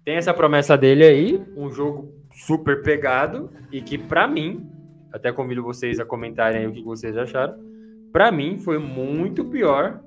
tem 0.04 0.16
essa 0.16 0.34
promessa 0.34 0.76
dele 0.76 1.04
aí, 1.04 1.42
um 1.56 1.70
jogo 1.70 2.12
super 2.32 2.82
pegado 2.82 3.50
e 3.72 3.80
que 3.80 3.96
para 3.96 4.28
mim, 4.28 4.70
até 5.12 5.32
convido 5.32 5.62
vocês 5.62 5.98
a 5.98 6.04
comentarem 6.04 6.66
o 6.66 6.72
que 6.72 6.82
vocês 6.82 7.16
acharam. 7.16 7.54
Para 8.12 8.30
mim 8.30 8.58
foi 8.58 8.78
muito 8.78 9.44
pior 9.44 10.00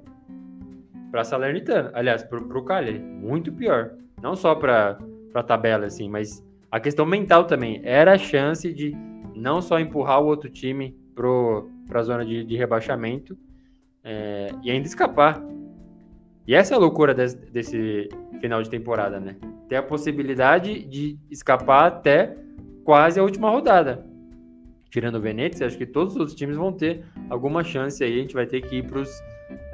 para 1.12 1.24
Salernitana, 1.24 1.91
aliás, 1.93 2.24
para 2.24 2.39
o 2.39 2.64
Cagliari, 2.64 2.99
muito 2.99 3.51
pior. 3.51 3.91
Não 4.22 4.36
só 4.36 4.53
para 4.55 4.97
a 5.34 5.43
tabela, 5.43 5.86
assim, 5.86 6.10
mas 6.10 6.43
a 6.72 6.80
questão 6.80 7.05
mental 7.05 7.45
também. 7.45 7.82
Era 7.84 8.14
a 8.14 8.18
chance 8.18 8.72
de 8.74 8.95
não 9.36 9.62
só 9.62 9.80
empurrar 9.80 10.22
o 10.22 10.26
outro 10.26 10.49
time 10.49 10.95
para 11.16 11.99
a 11.99 12.03
zona 12.03 12.26
de, 12.26 12.43
de 12.43 12.55
rebaixamento 12.55 13.38
é, 14.03 14.49
e 14.64 14.70
ainda 14.70 14.88
escapar. 14.88 15.41
E 16.47 16.53
essa 16.53 16.74
é 16.74 16.78
a 16.78 16.80
loucura 16.80 17.14
desse, 17.14 17.38
desse 17.51 18.10
final 18.39 18.62
de 18.62 18.70
temporada, 18.70 19.20
né? 19.20 19.36
Ter 19.68 19.78
a 19.78 19.84
possibilidade 19.84 20.84
de 20.84 21.18
escapar 21.30 21.88
até 21.88 22.36
quase 22.84 23.20
a 23.20 23.24
última 23.24 23.49
rodada. 23.49 24.05
Tirando 24.89 25.16
o 25.16 25.22
Venezia, 25.22 25.68
acho 25.68 25.78
que 25.78 25.86
todos 25.86 26.14
os 26.14 26.20
outros 26.20 26.36
times 26.36 26.57
vão 26.57 26.74
ter 26.74 27.05
alguma 27.30 27.64
chance 27.64 28.03
aí. 28.03 28.18
A 28.18 28.22
gente 28.22 28.34
vai 28.34 28.47
ter 28.47 28.62
que 28.62 28.78
ir 28.78 28.84
para 28.84 28.99
os 28.99 29.10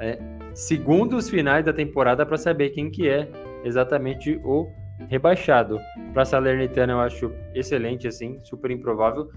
é, 0.00 0.18
segundos 0.54 1.28
finais 1.28 1.64
da 1.64 1.72
temporada 1.72 2.24
para 2.24 2.36
saber 2.36 2.70
quem 2.70 2.90
que 2.90 3.08
é 3.08 3.28
exatamente 3.64 4.40
o 4.44 4.68
rebaixado. 5.08 5.78
Para 6.12 6.24
Salernitana 6.24 6.94
eu 6.94 7.00
acho 7.00 7.32
excelente, 7.54 8.08
assim, 8.08 8.38
super 8.42 8.70
improvável. 8.70 9.30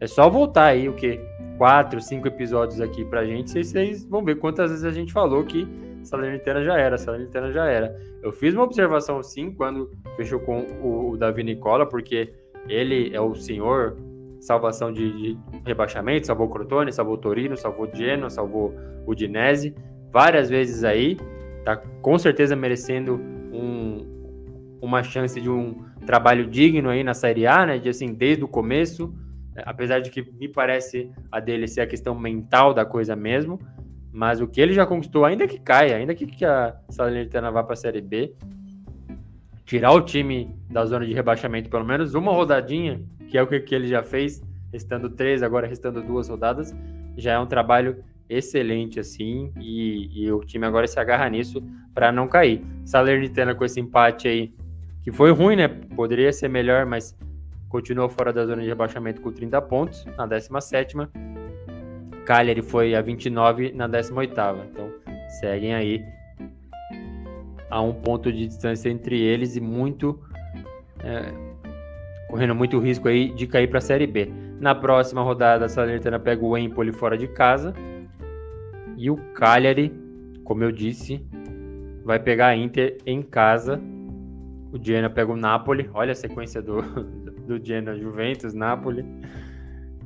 É 0.00 0.06
só 0.06 0.28
voltar 0.28 0.66
aí 0.66 0.88
o 0.88 0.94
que 0.94 1.18
quatro, 1.56 2.00
cinco 2.00 2.28
episódios 2.28 2.80
aqui 2.80 3.04
pra 3.04 3.24
gente, 3.24 3.58
e 3.58 3.64
vocês 3.64 4.04
vão 4.04 4.22
ver 4.22 4.36
quantas 4.36 4.70
vezes 4.70 4.84
a 4.84 4.90
gente 4.90 5.12
falou 5.12 5.44
que 5.44 5.66
Salernitana 6.02 6.62
já 6.62 6.78
era, 6.78 6.98
Salernitana 6.98 7.52
já 7.52 7.66
era. 7.66 7.96
Eu 8.22 8.32
fiz 8.32 8.54
uma 8.54 8.64
observação 8.64 9.22
sim 9.22 9.52
quando 9.52 9.90
fechou 10.16 10.40
com 10.40 10.60
o, 10.82 11.16
Davi 11.16 11.42
Nicola, 11.42 11.86
porque 11.86 12.32
ele 12.68 13.14
é 13.14 13.20
o 13.20 13.34
senhor 13.34 13.96
salvação 14.46 14.92
de, 14.92 15.12
de 15.12 15.38
rebaixamento, 15.64 16.26
salvou 16.26 16.48
Crotone, 16.48 16.92
salvou 16.92 17.18
Torino, 17.18 17.56
salvou 17.56 17.90
Genoa, 17.92 18.30
salvou 18.30 18.72
Udinese, 19.04 19.74
várias 20.12 20.48
vezes 20.48 20.84
aí, 20.84 21.16
tá 21.64 21.76
com 21.76 22.16
certeza 22.16 22.54
merecendo 22.54 23.20
um, 23.52 24.06
uma 24.80 25.02
chance 25.02 25.40
de 25.40 25.50
um 25.50 25.84
trabalho 26.06 26.46
digno 26.46 26.88
aí 26.88 27.02
na 27.02 27.12
Série 27.12 27.44
A, 27.44 27.66
né? 27.66 27.78
De 27.78 27.88
assim, 27.88 28.14
desde 28.14 28.44
o 28.44 28.48
começo, 28.48 29.12
né, 29.52 29.64
apesar 29.66 29.98
de 29.98 30.10
que 30.10 30.22
me 30.22 30.48
parece 30.48 31.10
a 31.30 31.40
dele 31.40 31.66
ser 31.66 31.80
a 31.80 31.86
questão 31.86 32.14
mental 32.14 32.72
da 32.72 32.84
coisa 32.84 33.16
mesmo, 33.16 33.58
mas 34.12 34.40
o 34.40 34.46
que 34.46 34.60
ele 34.60 34.72
já 34.72 34.86
conquistou, 34.86 35.24
ainda 35.24 35.48
que 35.48 35.58
caia, 35.58 35.96
ainda 35.96 36.14
que, 36.14 36.44
a 36.44 36.76
Salernitana 36.88 37.50
vá 37.50 37.64
para 37.64 37.72
a 37.72 37.76
Série 37.76 38.00
B, 38.00 38.32
tirar 39.64 39.90
o 39.90 40.00
time 40.00 40.54
da 40.70 40.86
zona 40.86 41.04
de 41.04 41.12
rebaixamento 41.12 41.68
pelo 41.68 41.84
menos 41.84 42.14
uma 42.14 42.32
rodadinha, 42.32 43.02
que 43.28 43.36
é 43.38 43.42
o 43.42 43.46
que, 43.46 43.60
que 43.60 43.74
ele 43.74 43.86
já 43.86 44.02
fez, 44.02 44.42
restando 44.72 45.10
três, 45.10 45.42
agora 45.42 45.66
restando 45.66 46.02
duas 46.02 46.28
rodadas, 46.28 46.74
já 47.16 47.32
é 47.32 47.38
um 47.38 47.46
trabalho 47.46 48.04
excelente 48.28 48.98
assim 48.98 49.52
e, 49.60 50.24
e 50.24 50.32
o 50.32 50.40
time 50.40 50.66
agora 50.66 50.86
se 50.86 50.98
agarra 50.98 51.28
nisso 51.28 51.62
para 51.94 52.10
não 52.10 52.28
cair. 52.28 52.64
Salernitana 52.84 53.54
com 53.54 53.64
esse 53.64 53.80
empate 53.80 54.28
aí 54.28 54.52
que 55.02 55.12
foi 55.12 55.30
ruim, 55.30 55.56
né? 55.56 55.68
Poderia 55.68 56.32
ser 56.32 56.48
melhor, 56.48 56.84
mas 56.84 57.16
continuou 57.68 58.08
fora 58.08 58.32
da 58.32 58.44
zona 58.44 58.62
de 58.62 58.68
rebaixamento 58.68 59.20
com 59.20 59.30
30 59.30 59.62
pontos 59.62 60.04
na 60.16 60.26
17 60.26 60.96
Cagliari 62.24 62.60
foi 62.60 62.94
a 62.94 63.00
29 63.00 63.72
na 63.72 63.86
18 63.86 64.32
Então, 64.72 64.92
seguem 65.40 65.74
aí 65.74 66.04
a 67.70 67.80
um 67.80 67.92
ponto 67.92 68.32
de 68.32 68.46
distância 68.46 68.88
entre 68.88 69.20
eles 69.20 69.56
e 69.56 69.60
muito 69.60 70.20
é, 71.00 71.32
correndo 72.28 72.54
muito 72.54 72.78
risco 72.78 73.08
aí 73.08 73.32
de 73.32 73.46
cair 73.46 73.68
para 73.68 73.78
a 73.78 73.82
Série 73.82 74.06
B. 74.06 74.30
Na 74.60 74.74
próxima 74.74 75.22
rodada, 75.22 75.66
a 75.66 75.68
Salernitana 75.68 76.18
pega 76.18 76.44
o 76.44 76.56
Empoli 76.56 76.92
fora 76.92 77.16
de 77.16 77.28
casa 77.28 77.74
e 78.96 79.10
o 79.10 79.16
Cagliari, 79.34 79.92
como 80.44 80.64
eu 80.64 80.72
disse, 80.72 81.24
vai 82.04 82.18
pegar 82.18 82.48
a 82.48 82.56
Inter 82.56 82.98
em 83.04 83.22
casa 83.22 83.80
o 84.76 84.82
Genoa 84.82 85.10
pega 85.10 85.32
o 85.32 85.36
Napoli. 85.36 85.88
Olha 85.94 86.12
a 86.12 86.14
sequência 86.14 86.60
do, 86.60 86.82
do 87.46 87.64
Genoa, 87.64 87.96
Juventus, 87.96 88.52
Napoli. 88.52 89.04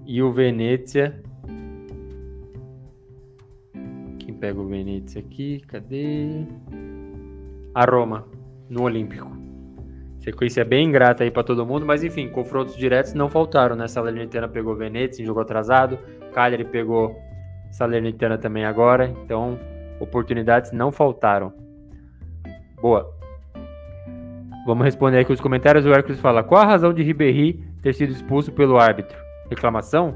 E 0.07 0.23
o 0.23 0.33
Venezia. 0.33 1.21
Quem 4.19 4.35
pega 4.35 4.61
o 4.61 4.67
Venezia 4.67 5.21
aqui? 5.21 5.61
Cadê? 5.67 6.45
A 7.75 7.85
Roma, 7.85 8.27
no 8.69 8.83
Olímpico. 8.83 9.31
Sequência 10.21 10.65
bem 10.67 10.87
ingrata 10.87 11.25
aí 11.25 11.31
para 11.31 11.43
todo 11.43 11.65
mundo, 11.65 11.87
mas 11.87 12.05
enfim, 12.05 12.29
confrontos 12.29 12.77
diretos 12.77 13.15
não 13.15 13.29
faltaram, 13.29 13.75
né? 13.75 13.89
Salernitana 13.89 14.47
pegou 14.47 14.77
Venezia 14.77 15.23
em 15.23 15.27
jogo 15.27 15.41
atrasado, 15.41 15.99
Cagliari 16.33 16.65
pegou 16.65 17.19
Salernitana 17.71 18.37
também 18.37 18.67
agora, 18.67 19.07
então 19.25 19.59
oportunidades 19.99 20.73
não 20.73 20.93
faltaram. 20.93 21.53
Boa. 22.83 23.11
Vamos 24.67 24.85
responder 24.85 25.21
aqui 25.21 25.33
os 25.33 25.41
comentários. 25.41 25.87
O 25.87 25.93
Hércules 25.93 26.21
fala: 26.21 26.43
Qual 26.43 26.61
a 26.61 26.67
razão 26.67 26.93
de 26.93 27.03
Ribéry 27.03 27.65
ter 27.83 27.95
sido 27.95 28.13
expulso 28.13 28.53
pelo 28.53 28.79
árbitro? 28.79 29.17
Reclamação? 29.49 30.15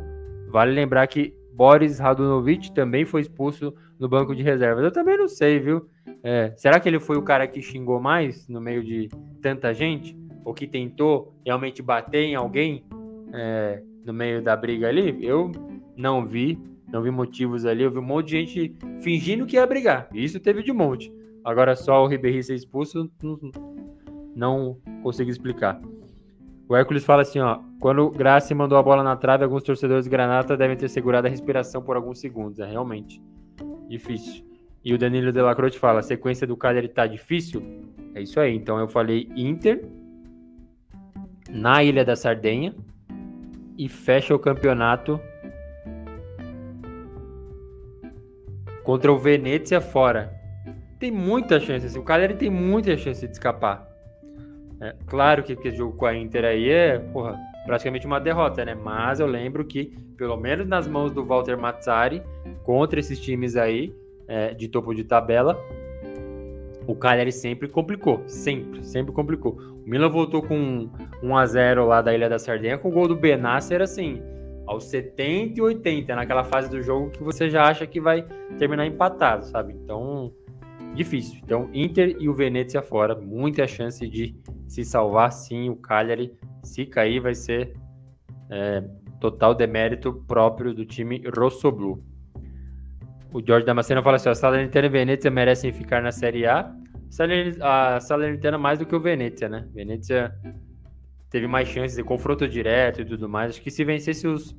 Vale 0.50 0.72
lembrar 0.72 1.06
que 1.06 1.34
Boris 1.54 1.98
Radunovic 1.98 2.72
também 2.72 3.04
foi 3.04 3.20
expulso 3.20 3.74
no 3.98 4.08
banco 4.08 4.34
de 4.34 4.42
reservas. 4.42 4.84
Eu 4.84 4.92
também 4.92 5.16
não 5.16 5.28
sei, 5.28 5.58
viu? 5.60 5.88
É, 6.22 6.52
será 6.56 6.80
que 6.80 6.88
ele 6.88 6.98
foi 6.98 7.16
o 7.16 7.22
cara 7.22 7.46
que 7.46 7.62
xingou 7.62 8.00
mais 8.00 8.48
no 8.48 8.60
meio 8.60 8.82
de 8.82 9.08
tanta 9.40 9.72
gente? 9.72 10.16
ou 10.44 10.52
que 10.52 10.66
tentou 10.66 11.34
realmente 11.44 11.82
bater 11.82 12.22
em 12.22 12.34
alguém 12.34 12.84
é, 13.32 13.82
no 14.04 14.12
meio 14.12 14.42
da 14.42 14.54
briga 14.54 14.88
ali, 14.88 15.16
eu 15.24 15.50
não 15.96 16.26
vi, 16.26 16.58
não 16.92 17.02
vi 17.02 17.10
motivos 17.10 17.64
ali, 17.64 17.82
eu 17.82 17.90
vi 17.90 17.98
um 17.98 18.02
monte 18.02 18.26
de 18.26 18.32
gente 18.32 18.76
fingindo 19.00 19.46
que 19.46 19.56
ia 19.56 19.66
brigar, 19.66 20.08
isso 20.12 20.38
teve 20.38 20.62
de 20.62 20.72
monte. 20.72 21.12
Agora 21.42 21.74
só 21.74 22.04
o 22.04 22.06
Ribéry 22.06 22.42
ser 22.42 22.54
expulso, 22.54 23.10
não, 23.22 23.38
não 24.36 24.78
consigo 25.02 25.30
explicar. 25.30 25.80
O 26.68 26.76
Hércules 26.76 27.04
fala 27.04 27.22
assim, 27.22 27.40
ó, 27.40 27.60
quando 27.84 28.08
Graça 28.08 28.54
mandou 28.54 28.78
a 28.78 28.82
bola 28.82 29.02
na 29.02 29.14
trave, 29.14 29.44
alguns 29.44 29.62
torcedores 29.62 30.04
de 30.04 30.10
Granata 30.10 30.56
devem 30.56 30.74
ter 30.74 30.88
segurado 30.88 31.26
a 31.26 31.30
respiração 31.30 31.82
por 31.82 31.96
alguns 31.96 32.18
segundos, 32.18 32.58
é 32.58 32.64
realmente 32.64 33.20
difícil. 33.86 34.42
E 34.82 34.94
o 34.94 34.96
Danilo 34.96 35.30
Delacroix 35.30 35.76
fala, 35.76 36.00
a 36.00 36.02
sequência 36.02 36.46
do 36.46 36.56
Cagliari 36.56 36.88
tá 36.88 37.06
difícil? 37.06 37.62
É 38.14 38.22
isso 38.22 38.40
aí, 38.40 38.56
então 38.56 38.78
eu 38.78 38.88
falei 38.88 39.28
Inter 39.36 39.86
na 41.50 41.84
Ilha 41.84 42.06
da 42.06 42.16
Sardenha 42.16 42.74
e 43.76 43.86
fecha 43.86 44.34
o 44.34 44.38
campeonato 44.38 45.20
contra 48.82 49.12
o 49.12 49.18
Venezia 49.18 49.82
fora. 49.82 50.32
Tem 50.98 51.10
muita 51.10 51.60
chance, 51.60 51.84
assim, 51.84 51.98
o 51.98 52.02
Cagliari 52.02 52.36
tem 52.36 52.48
muita 52.48 52.96
chance 52.96 53.26
de 53.26 53.32
escapar. 53.34 53.86
É, 54.80 54.96
claro 55.06 55.42
que 55.42 55.52
esse 55.52 55.76
jogo 55.76 55.94
com 55.98 56.06
a 56.06 56.16
Inter 56.16 56.46
aí 56.46 56.70
é, 56.70 56.98
porra, 56.98 57.38
praticamente 57.64 58.06
uma 58.06 58.20
derrota, 58.20 58.64
né? 58.64 58.74
Mas 58.74 59.20
eu 59.20 59.26
lembro 59.26 59.64
que, 59.64 59.96
pelo 60.16 60.36
menos 60.36 60.66
nas 60.66 60.86
mãos 60.86 61.12
do 61.12 61.24
Walter 61.24 61.56
Mazzari, 61.56 62.22
contra 62.62 63.00
esses 63.00 63.18
times 63.18 63.56
aí 63.56 63.94
é, 64.28 64.54
de 64.54 64.68
topo 64.68 64.94
de 64.94 65.04
tabela, 65.04 65.58
o 66.86 66.94
Cagliari 66.94 67.32
sempre 67.32 67.68
complicou, 67.68 68.22
sempre, 68.26 68.84
sempre 68.84 69.12
complicou. 69.12 69.58
O 69.84 69.88
Milan 69.88 70.10
voltou 70.10 70.42
com 70.42 70.88
1 71.22 71.36
a 71.36 71.46
0 71.46 71.86
lá 71.86 72.02
da 72.02 72.14
Ilha 72.14 72.28
da 72.28 72.38
Sardenha 72.38 72.78
com 72.78 72.88
o 72.88 72.92
gol 72.92 73.08
do 73.08 73.16
Benasser 73.16 73.80
assim, 73.80 74.22
aos 74.66 74.84
70 74.84 75.58
e 75.58 75.62
80, 75.62 76.14
naquela 76.14 76.44
fase 76.44 76.68
do 76.68 76.82
jogo 76.82 77.10
que 77.10 77.22
você 77.22 77.48
já 77.48 77.64
acha 77.64 77.86
que 77.86 78.00
vai 78.00 78.26
terminar 78.58 78.86
empatado, 78.86 79.46
sabe? 79.46 79.72
Então, 79.72 80.32
difícil. 80.94 81.40
Então, 81.42 81.68
Inter 81.72 82.16
e 82.18 82.28
o 82.28 82.34
Venezia 82.34 82.82
fora, 82.82 83.14
muita 83.14 83.66
chance 83.66 84.06
de 84.06 84.34
se 84.66 84.84
salvar 84.84 85.32
sim. 85.32 85.68
O 85.68 85.76
Cagliari, 85.76 86.32
se 86.64 86.86
cair, 86.86 87.20
vai 87.20 87.34
ser 87.34 87.74
é, 88.50 88.82
total 89.20 89.54
demérito 89.54 90.12
próprio 90.26 90.74
do 90.74 90.84
time 90.84 91.22
rossoblu. 91.36 92.02
O 93.32 93.44
Jorge 93.44 93.66
Damasceno 93.66 94.02
fala 94.02 94.16
assim: 94.16 94.28
a 94.28 94.34
Salernitana 94.34 94.86
e 94.86 94.90
Venezia 94.90 95.30
merecem 95.30 95.72
ficar 95.72 96.02
na 96.02 96.12
Série 96.12 96.46
A. 96.46 96.74
A 97.60 98.00
Salernitana 98.00 98.58
mais 98.58 98.78
do 98.78 98.86
que 98.86 98.94
o 98.94 99.00
Venezia, 99.00 99.48
né? 99.48 99.66
Venezia 99.72 100.34
teve 101.30 101.46
mais 101.46 101.68
chances 101.68 101.96
de 101.96 102.02
confronto 102.04 102.46
direto 102.46 103.02
e 103.02 103.04
tudo 103.04 103.28
mais. 103.28 103.50
Acho 103.50 103.62
que 103.62 103.70
se 103.70 103.84
vencesse 103.84 104.26
os 104.26 104.56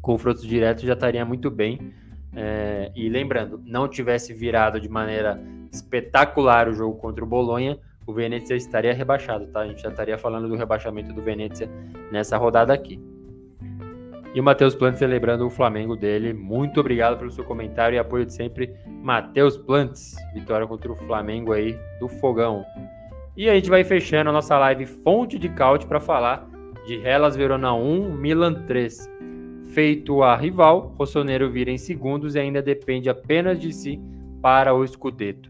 confrontos 0.00 0.42
diretos 0.42 0.82
já 0.84 0.94
estaria 0.94 1.24
muito 1.24 1.50
bem. 1.50 1.92
É, 2.34 2.90
e 2.94 3.08
lembrando, 3.08 3.60
não 3.64 3.88
tivesse 3.88 4.32
virado 4.32 4.80
de 4.80 4.88
maneira 4.88 5.40
espetacular 5.72 6.68
o 6.68 6.72
jogo 6.72 6.96
contra 6.96 7.24
o 7.24 7.26
Bolonha, 7.26 7.78
o 8.10 8.12
Venezia 8.12 8.56
estaria 8.56 8.92
rebaixado, 8.92 9.46
tá? 9.46 9.60
A 9.60 9.66
gente 9.66 9.82
já 9.82 9.88
estaria 9.88 10.18
falando 10.18 10.48
do 10.48 10.56
rebaixamento 10.56 11.12
do 11.12 11.22
Venezia 11.22 11.70
nessa 12.10 12.36
rodada 12.36 12.72
aqui. 12.72 13.00
E 14.34 14.40
o 14.40 14.44
Matheus 14.44 14.74
Plantes 14.74 14.98
celebrando 14.98 15.46
o 15.46 15.50
Flamengo 15.50 15.96
dele. 15.96 16.32
Muito 16.32 16.78
obrigado 16.80 17.18
pelo 17.18 17.30
seu 17.30 17.44
comentário 17.44 17.96
e 17.96 17.98
apoio 17.98 18.26
de 18.26 18.32
sempre. 18.32 18.72
Matheus 19.02 19.56
Plantes, 19.56 20.14
vitória 20.32 20.66
contra 20.66 20.90
o 20.92 20.96
Flamengo 20.96 21.52
aí 21.52 21.76
do 21.98 22.08
Fogão. 22.08 22.64
E 23.36 23.48
a 23.48 23.54
gente 23.54 23.70
vai 23.70 23.82
fechando 23.82 24.30
a 24.30 24.32
nossa 24.32 24.56
live 24.58 24.86
Fonte 24.86 25.38
de 25.38 25.48
Caute 25.48 25.86
para 25.86 25.98
falar 25.98 26.48
de 26.86 26.94
Hellas 27.06 27.34
Verona 27.34 27.74
1, 27.74 28.12
Milan 28.16 28.54
3. 28.66 29.10
Feito 29.72 30.22
a 30.22 30.36
rival, 30.36 30.94
Rossoneiro 30.98 31.50
vira 31.50 31.70
em 31.70 31.78
segundos 31.78 32.34
e 32.34 32.40
ainda 32.40 32.60
depende 32.60 33.08
apenas 33.08 33.58
de 33.58 33.72
si 33.72 34.00
para 34.42 34.74
o 34.74 34.86
Scudetto. 34.86 35.49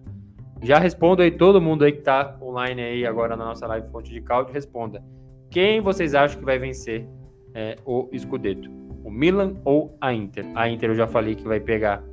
Já 0.63 0.79
respondo 0.79 1.23
aí 1.23 1.31
todo 1.31 1.61
mundo 1.61 1.85
aí 1.85 1.93
que 1.93 2.01
está 2.01 2.37
online 2.41 2.83
aí 2.83 3.07
agora 3.07 3.35
na 3.37 3.47
nossa 3.47 3.67
live 3.67 3.89
Fonte 3.91 4.11
de 4.11 4.21
Caute, 4.21 4.53
responda. 4.53 5.03
Quem 5.51 5.81
vocês 5.81 6.15
acham 6.15 6.39
que 6.39 6.45
vai 6.45 6.59
vencer 6.59 7.09
é, 7.55 7.77
o 7.85 8.09
Scudetto? 8.17 8.71
O 9.03 9.11
Milan 9.11 9.57
ou 9.65 9.97
a 10.01 10.13
Inter? 10.13 10.45
A 10.55 10.69
Inter 10.69 10.91
eu 10.91 10.95
já 10.95 11.07
falei 11.07 11.35
que 11.35 11.49
vai 11.49 11.61
pegar 11.61 12.05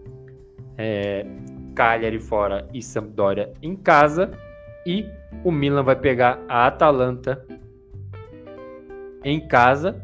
é, 0.78 1.26
Cagliari 1.76 2.20
fora 2.20 2.68
e 2.74 2.82
Sampdoria 2.82 3.52
em 3.62 3.76
casa. 3.76 4.32
E 4.86 5.06
o 5.44 5.52
Milan 5.52 5.84
vai 5.84 5.98
pegar 5.98 6.40
a 6.48 6.68
Atalanta 6.68 7.46
em 9.24 9.46
casa 9.46 10.02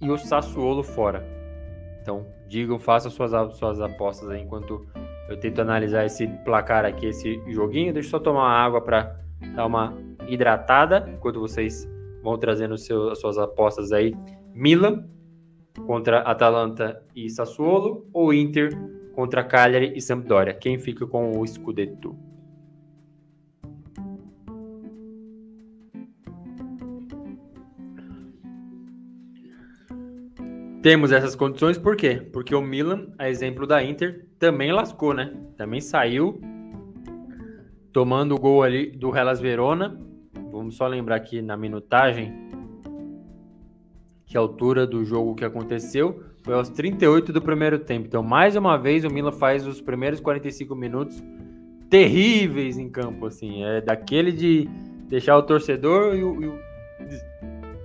e 0.00 0.10
o 0.10 0.18
Sassuolo 0.18 0.82
fora. 0.82 1.24
Então, 2.02 2.26
digam, 2.48 2.78
façam 2.80 3.08
suas, 3.08 3.30
suas 3.56 3.80
apostas 3.80 4.28
aí 4.28 4.42
enquanto 4.42 4.84
eu 5.32 5.40
tento 5.40 5.60
analisar 5.60 6.04
esse 6.04 6.26
placar 6.44 6.84
aqui, 6.84 7.06
esse 7.06 7.40
joguinho. 7.48 7.92
Deixa 7.92 8.08
eu 8.08 8.10
só 8.10 8.18
tomar 8.18 8.42
uma 8.42 8.50
água 8.50 8.80
para 8.80 9.16
dar 9.54 9.66
uma 9.66 9.96
hidratada 10.28 11.08
enquanto 11.08 11.40
vocês 11.40 11.88
vão 12.22 12.38
trazendo 12.38 12.76
seu, 12.76 13.10
as 13.10 13.20
suas 13.20 13.38
apostas 13.38 13.92
aí. 13.92 14.14
Milan 14.54 15.04
contra 15.86 16.20
Atalanta 16.20 17.02
e 17.16 17.28
Sassuolo 17.30 18.06
ou 18.12 18.32
Inter 18.32 18.70
contra 19.14 19.42
Cagliari 19.42 19.92
e 19.96 20.00
Sampdoria? 20.00 20.54
Quem 20.54 20.78
fica 20.78 21.06
com 21.06 21.38
o 21.38 21.46
Scudetto? 21.46 22.14
Temos 30.82 31.12
essas 31.12 31.36
condições 31.36 31.78
por 31.78 31.94
quê? 31.94 32.20
Porque 32.32 32.52
o 32.52 32.60
Milan, 32.60 33.06
a 33.16 33.30
exemplo 33.30 33.68
da 33.68 33.84
Inter, 33.84 34.26
também 34.36 34.72
lascou, 34.72 35.14
né? 35.14 35.32
Também 35.56 35.80
saiu 35.80 36.40
tomando 37.92 38.34
o 38.34 38.38
gol 38.38 38.64
ali 38.64 38.90
do 38.90 39.16
Hellas 39.16 39.40
Verona. 39.40 39.96
Vamos 40.50 40.74
só 40.74 40.88
lembrar 40.88 41.14
aqui 41.14 41.40
na 41.40 41.56
minutagem 41.56 42.34
que 44.26 44.36
a 44.36 44.40
altura 44.40 44.84
do 44.84 45.04
jogo 45.04 45.36
que 45.36 45.44
aconteceu 45.44 46.24
foi 46.42 46.54
aos 46.54 46.68
38 46.68 47.32
do 47.32 47.40
primeiro 47.40 47.78
tempo. 47.78 48.08
Então, 48.08 48.20
mais 48.20 48.56
uma 48.56 48.76
vez, 48.76 49.04
o 49.04 49.08
Milan 49.08 49.30
faz 49.30 49.64
os 49.64 49.80
primeiros 49.80 50.18
45 50.18 50.74
minutos 50.74 51.22
terríveis 51.88 52.76
em 52.76 52.88
campo, 52.88 53.26
assim. 53.26 53.62
É 53.62 53.80
daquele 53.80 54.32
de 54.32 54.68
deixar 55.08 55.36
o 55.36 55.42
torcedor 55.44 56.16
e 56.16 56.24
o, 56.24 56.42
e 56.42 56.46
o 56.48 56.58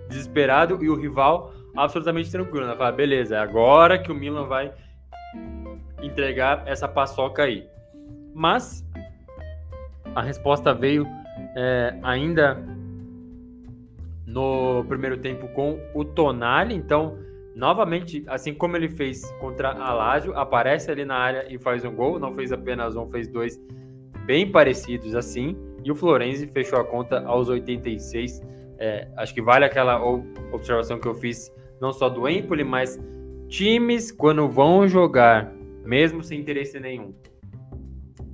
desesperado 0.09 0.83
e 0.83 0.89
o 0.89 0.95
rival 0.95 1.53
absolutamente 1.77 2.31
tranquilo. 2.31 2.67
Né? 2.67 2.75
Fala, 2.75 2.91
beleza, 2.91 3.35
é 3.35 3.39
agora 3.39 3.97
que 3.97 4.11
o 4.11 4.15
Milan 4.15 4.45
vai 4.45 4.73
entregar 6.01 6.63
essa 6.65 6.87
paçoca 6.87 7.43
aí. 7.43 7.67
Mas 8.33 8.85
a 10.15 10.21
resposta 10.21 10.73
veio 10.73 11.05
é, 11.55 11.97
ainda 12.03 12.57
no 14.25 14.83
primeiro 14.87 15.17
tempo 15.17 15.47
com 15.49 15.79
o 15.93 16.03
Tonali. 16.03 16.75
Então, 16.75 17.17
novamente, 17.55 18.23
assim 18.27 18.53
como 18.53 18.75
ele 18.75 18.89
fez 18.89 19.31
contra 19.39 19.71
a 19.71 19.93
Lazio, 19.93 20.37
aparece 20.37 20.91
ali 20.91 21.05
na 21.05 21.15
área 21.15 21.45
e 21.49 21.57
faz 21.57 21.85
um 21.85 21.95
gol. 21.95 22.19
Não 22.19 22.33
fez 22.35 22.51
apenas 22.51 22.95
um, 22.95 23.09
fez 23.09 23.27
dois 23.27 23.59
bem 24.25 24.51
parecidos 24.51 25.15
assim. 25.15 25.57
E 25.83 25.91
o 25.91 25.95
Florenzi 25.95 26.47
fechou 26.47 26.79
a 26.79 26.83
conta 26.83 27.25
aos 27.25 27.47
86. 27.47 28.41
É, 28.77 29.07
acho 29.17 29.33
que 29.33 29.41
vale 29.41 29.65
aquela 29.65 29.99
observação 30.51 30.99
que 30.99 31.07
eu 31.07 31.15
fiz, 31.15 31.51
não 31.81 31.91
só 31.91 32.09
do 32.09 32.27
Empoli, 32.27 32.63
mas 32.63 32.99
times 33.47 34.11
quando 34.11 34.49
vão 34.49 34.87
jogar, 34.87 35.53
mesmo 35.85 36.23
sem 36.23 36.39
interesse 36.39 36.79
nenhum, 36.79 37.13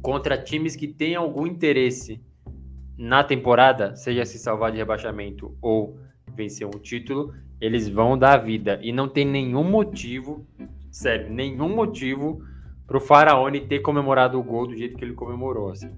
contra 0.01 0.37
times 0.37 0.75
que 0.75 0.87
têm 0.87 1.15
algum 1.15 1.47
interesse 1.47 2.21
na 2.97 3.23
temporada, 3.23 3.95
seja 3.95 4.25
se 4.25 4.37
salvar 4.37 4.71
de 4.71 4.77
rebaixamento 4.77 5.57
ou 5.61 5.97
vencer 6.35 6.67
um 6.67 6.79
título, 6.79 7.33
eles 7.59 7.87
vão 7.87 8.17
dar 8.17 8.37
vida. 8.37 8.79
E 8.81 8.91
não 8.91 9.07
tem 9.07 9.25
nenhum 9.25 9.63
motivo, 9.63 10.45
sério, 10.91 11.31
nenhum 11.31 11.69
motivo 11.69 12.43
para 12.85 12.97
o 12.97 13.01
Faraone 13.01 13.61
ter 13.61 13.79
comemorado 13.79 14.39
o 14.39 14.43
gol 14.43 14.67
do 14.67 14.75
jeito 14.75 14.97
que 14.97 15.05
ele 15.05 15.13
comemorou. 15.13 15.69
Assim. 15.69 15.89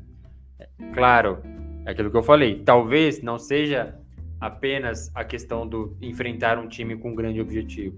É, 0.60 0.68
claro, 0.94 1.40
é 1.86 1.92
aquilo 1.92 2.12
que 2.12 2.18
eu 2.18 2.24
falei. 2.24 2.62
Talvez 2.64 3.22
não 3.22 3.40
seja 3.40 4.00
apenas 4.46 5.12
a 5.16 5.24
questão 5.24 5.68
do 5.68 5.98
enfrentar 6.00 6.60
um 6.60 6.68
time 6.68 6.96
com 6.96 7.10
um 7.10 7.16
grande 7.16 7.42
objetivo. 7.42 7.98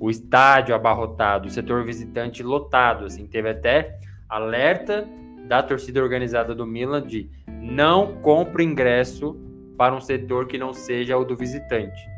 O 0.00 0.08
estádio 0.10 0.74
abarrotado, 0.74 1.48
o 1.48 1.50
setor 1.50 1.84
visitante 1.84 2.42
lotado, 2.42 3.04
assim, 3.04 3.26
teve 3.26 3.50
até 3.50 3.98
alerta 4.28 5.06
da 5.46 5.62
torcida 5.62 6.02
organizada 6.02 6.54
do 6.54 6.66
Milan 6.66 7.06
de 7.06 7.28
não 7.46 8.14
compre 8.22 8.64
ingresso 8.64 9.36
para 9.76 9.94
um 9.94 10.00
setor 10.00 10.46
que 10.46 10.56
não 10.56 10.72
seja 10.72 11.18
o 11.18 11.24
do 11.24 11.36
visitante. 11.36 12.08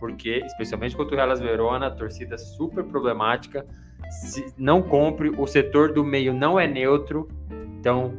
Porque, 0.00 0.42
especialmente 0.46 0.96
contra 0.96 1.16
o 1.16 1.20
Hellas 1.20 1.40
Verona, 1.40 1.88
a 1.88 1.90
torcida 1.90 2.36
é 2.36 2.38
super 2.38 2.84
problemática. 2.84 3.66
Se 4.10 4.54
não 4.56 4.80
compre, 4.80 5.28
o 5.36 5.46
setor 5.46 5.92
do 5.92 6.02
meio 6.02 6.32
não 6.32 6.58
é 6.58 6.66
neutro. 6.66 7.28
Então, 7.78 8.14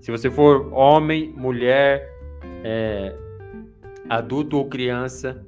se 0.00 0.10
você 0.10 0.28
for 0.30 0.72
homem, 0.72 1.32
mulher, 1.36 2.10
é, 2.64 3.14
adulto 4.08 4.58
ou 4.58 4.68
criança, 4.68 5.44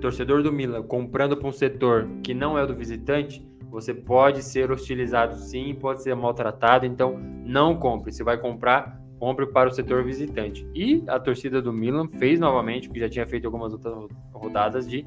torcedor 0.00 0.42
do 0.42 0.52
Milan, 0.52 0.82
comprando 0.82 1.36
para 1.36 1.48
um 1.48 1.52
setor 1.52 2.08
que 2.22 2.34
não 2.34 2.58
é 2.58 2.66
do 2.66 2.74
visitante, 2.74 3.46
você 3.70 3.94
pode 3.94 4.42
ser 4.42 4.70
hostilizado 4.70 5.36
sim, 5.36 5.74
pode 5.74 6.02
ser 6.02 6.14
maltratado, 6.14 6.84
então 6.84 7.18
não 7.18 7.74
compre. 7.76 8.12
Se 8.12 8.22
vai 8.22 8.36
comprar, 8.36 9.00
compre 9.18 9.46
para 9.46 9.70
o 9.70 9.72
setor 9.72 10.04
visitante. 10.04 10.68
E 10.74 11.02
a 11.06 11.18
torcida 11.18 11.62
do 11.62 11.72
Milan 11.72 12.08
fez 12.08 12.38
novamente, 12.38 12.90
que 12.90 13.00
já 13.00 13.08
tinha 13.08 13.26
feito 13.26 13.46
algumas 13.46 13.72
outras 13.72 13.94
rodadas 14.34 14.86
de 14.86 15.06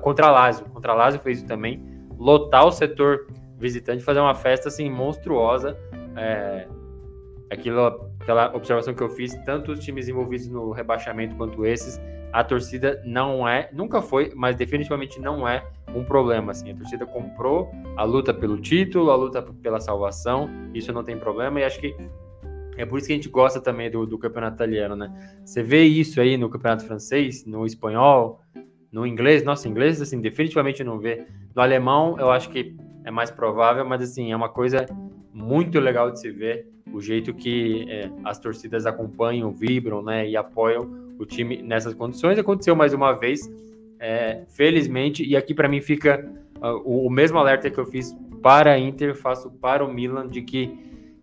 contra 0.00 0.30
Lazio. 0.30 0.66
Contra 0.66 0.94
Lazio 0.94 1.20
fez 1.20 1.38
isso 1.38 1.46
também, 1.46 1.82
lotar 2.18 2.66
o 2.66 2.70
setor 2.70 3.26
visitante, 3.58 4.04
fazer 4.04 4.20
uma 4.20 4.34
festa 4.34 4.68
assim 4.68 4.88
monstruosa. 4.90 5.76
É, 6.14 6.68
aquilo, 7.50 8.10
aquela 8.20 8.54
observação 8.54 8.94
que 8.94 9.02
eu 9.02 9.08
fiz, 9.10 9.34
tanto 9.44 9.72
os 9.72 9.80
times 9.80 10.08
envolvidos 10.08 10.48
no 10.48 10.70
rebaixamento 10.72 11.36
quanto 11.36 11.64
esses, 11.64 12.00
a 12.32 12.44
torcida 12.44 13.00
não 13.04 13.48
é, 13.48 13.70
nunca 13.72 14.02
foi, 14.02 14.32
mas 14.34 14.56
definitivamente 14.56 15.20
não 15.20 15.48
é 15.48 15.64
um 15.94 16.04
problema. 16.04 16.52
Assim, 16.52 16.70
a 16.70 16.74
torcida 16.74 17.06
comprou 17.06 17.70
a 17.96 18.04
luta 18.04 18.34
pelo 18.34 18.58
título, 18.58 19.10
a 19.10 19.16
luta 19.16 19.42
pela 19.42 19.80
salvação, 19.80 20.50
isso 20.74 20.92
não 20.92 21.02
tem 21.02 21.18
problema, 21.18 21.60
e 21.60 21.64
acho 21.64 21.80
que 21.80 21.96
é 22.76 22.84
por 22.84 22.98
isso 22.98 23.06
que 23.06 23.12
a 23.14 23.16
gente 23.16 23.28
gosta 23.28 23.58
também 23.60 23.90
do, 23.90 24.04
do 24.04 24.18
campeonato 24.18 24.56
italiano, 24.56 24.94
né? 24.94 25.10
Você 25.44 25.62
vê 25.62 25.84
isso 25.84 26.20
aí 26.20 26.36
no 26.36 26.50
campeonato 26.50 26.84
francês, 26.84 27.46
no 27.46 27.64
espanhol, 27.64 28.42
no 28.92 29.06
inglês, 29.06 29.42
nossa, 29.42 29.66
inglês, 29.66 30.00
assim, 30.02 30.20
definitivamente 30.20 30.84
não 30.84 30.98
vê. 30.98 31.26
No 31.54 31.62
alemão, 31.62 32.16
eu 32.18 32.30
acho 32.30 32.50
que 32.50 32.76
é 33.06 33.10
mais 33.10 33.30
provável, 33.30 33.84
mas, 33.86 34.02
assim, 34.02 34.32
é 34.32 34.36
uma 34.36 34.48
coisa 34.48 34.84
muito 35.32 35.78
legal 35.78 36.10
de 36.10 36.20
se 36.20 36.28
ver 36.28 36.66
o 36.92 37.00
jeito 37.00 37.32
que 37.32 37.86
é, 37.88 38.10
as 38.24 38.38
torcidas 38.38 38.84
acompanham, 38.84 39.52
vibram, 39.52 40.02
né, 40.02 40.28
e 40.28 40.36
apoiam 40.36 41.14
o 41.16 41.24
time 41.24 41.62
nessas 41.62 41.94
condições. 41.94 42.36
Aconteceu 42.36 42.74
mais 42.74 42.92
uma 42.92 43.12
vez, 43.12 43.48
é, 44.00 44.44
felizmente, 44.48 45.24
e 45.24 45.36
aqui 45.36 45.54
para 45.54 45.68
mim 45.68 45.80
fica 45.80 46.28
uh, 46.58 46.82
o, 46.84 47.06
o 47.06 47.10
mesmo 47.10 47.38
alerta 47.38 47.70
que 47.70 47.78
eu 47.78 47.86
fiz 47.86 48.12
para 48.42 48.72
a 48.72 48.78
Inter, 48.78 49.14
faço 49.14 49.50
para 49.52 49.84
o 49.84 49.92
Milan, 49.92 50.26
de 50.26 50.42
que 50.42 50.76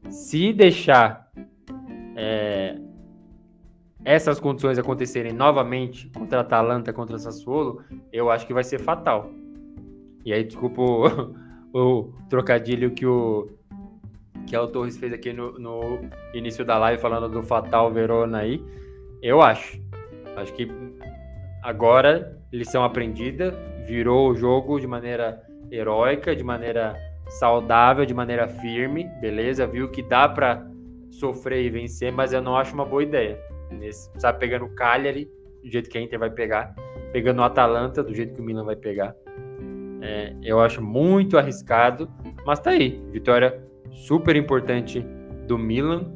se 0.10 0.54
deixar 0.54 1.30
é, 2.16 2.78
essas 4.06 4.40
condições 4.40 4.80
acontecerem 4.80 5.34
novamente 5.34 6.10
contra 6.18 6.38
a 6.38 6.42
Atalanta, 6.42 6.94
contra 6.94 7.18
o 7.18 7.20
Sassuolo, 7.20 7.82
eu 8.12 8.32
acho 8.32 8.48
que 8.48 8.54
vai 8.54 8.64
ser 8.64 8.80
fatal. 8.80 9.30
E 10.24 10.32
aí, 10.32 10.46
desculpa 10.46 11.43
o, 11.74 12.14
trocadilho 12.30 12.92
que 12.92 13.06
o 13.06 13.50
que 14.46 14.58
o 14.58 14.68
Torres 14.68 14.98
fez 14.98 15.14
aqui 15.14 15.32
no, 15.32 15.58
no, 15.58 16.02
início 16.34 16.66
da 16.66 16.78
live 16.78 17.02
falando 17.02 17.30
do 17.30 17.42
fatal 17.42 17.92
Verona 17.92 18.40
aí. 18.40 18.64
Eu 19.22 19.42
acho. 19.42 19.82
Acho 20.36 20.54
que 20.54 20.70
agora 21.64 22.38
lição 22.52 22.84
aprendida, 22.84 23.52
virou 23.88 24.30
o 24.30 24.36
jogo 24.36 24.80
de 24.80 24.86
maneira 24.86 25.42
heróica, 25.72 26.36
de 26.36 26.44
maneira 26.44 26.96
saudável, 27.30 28.06
de 28.06 28.14
maneira 28.14 28.48
firme, 28.48 29.06
beleza? 29.22 29.66
Viu 29.66 29.90
que 29.90 30.04
dá 30.04 30.28
para 30.28 30.68
sofrer 31.10 31.64
e 31.64 31.70
vencer, 31.70 32.12
mas 32.12 32.34
eu 32.34 32.42
não 32.42 32.56
acho 32.56 32.74
uma 32.74 32.86
boa 32.86 33.02
ideia. 33.02 33.40
Nesse, 33.72 34.12
sabe, 34.20 34.40
pegando 34.40 34.66
o 34.66 34.76
Cagliari, 34.76 35.28
do 35.64 35.72
jeito 35.72 35.90
que 35.90 35.98
a 35.98 36.02
Inter 36.02 36.20
vai 36.20 36.30
pegar, 36.30 36.76
pegando 37.12 37.40
o 37.40 37.44
Atalanta, 37.44 38.04
do 38.04 38.14
jeito 38.14 38.36
que 38.36 38.42
o 38.42 38.44
Milan 38.44 38.66
vai 38.66 38.76
pegar. 38.76 39.16
É, 40.06 40.36
eu 40.44 40.60
acho 40.60 40.82
muito 40.82 41.38
arriscado, 41.38 42.10
mas 42.46 42.60
tá 42.60 42.72
aí. 42.72 43.02
Vitória 43.10 43.66
super 43.90 44.36
importante 44.36 45.00
do 45.48 45.58
Milan, 45.58 46.12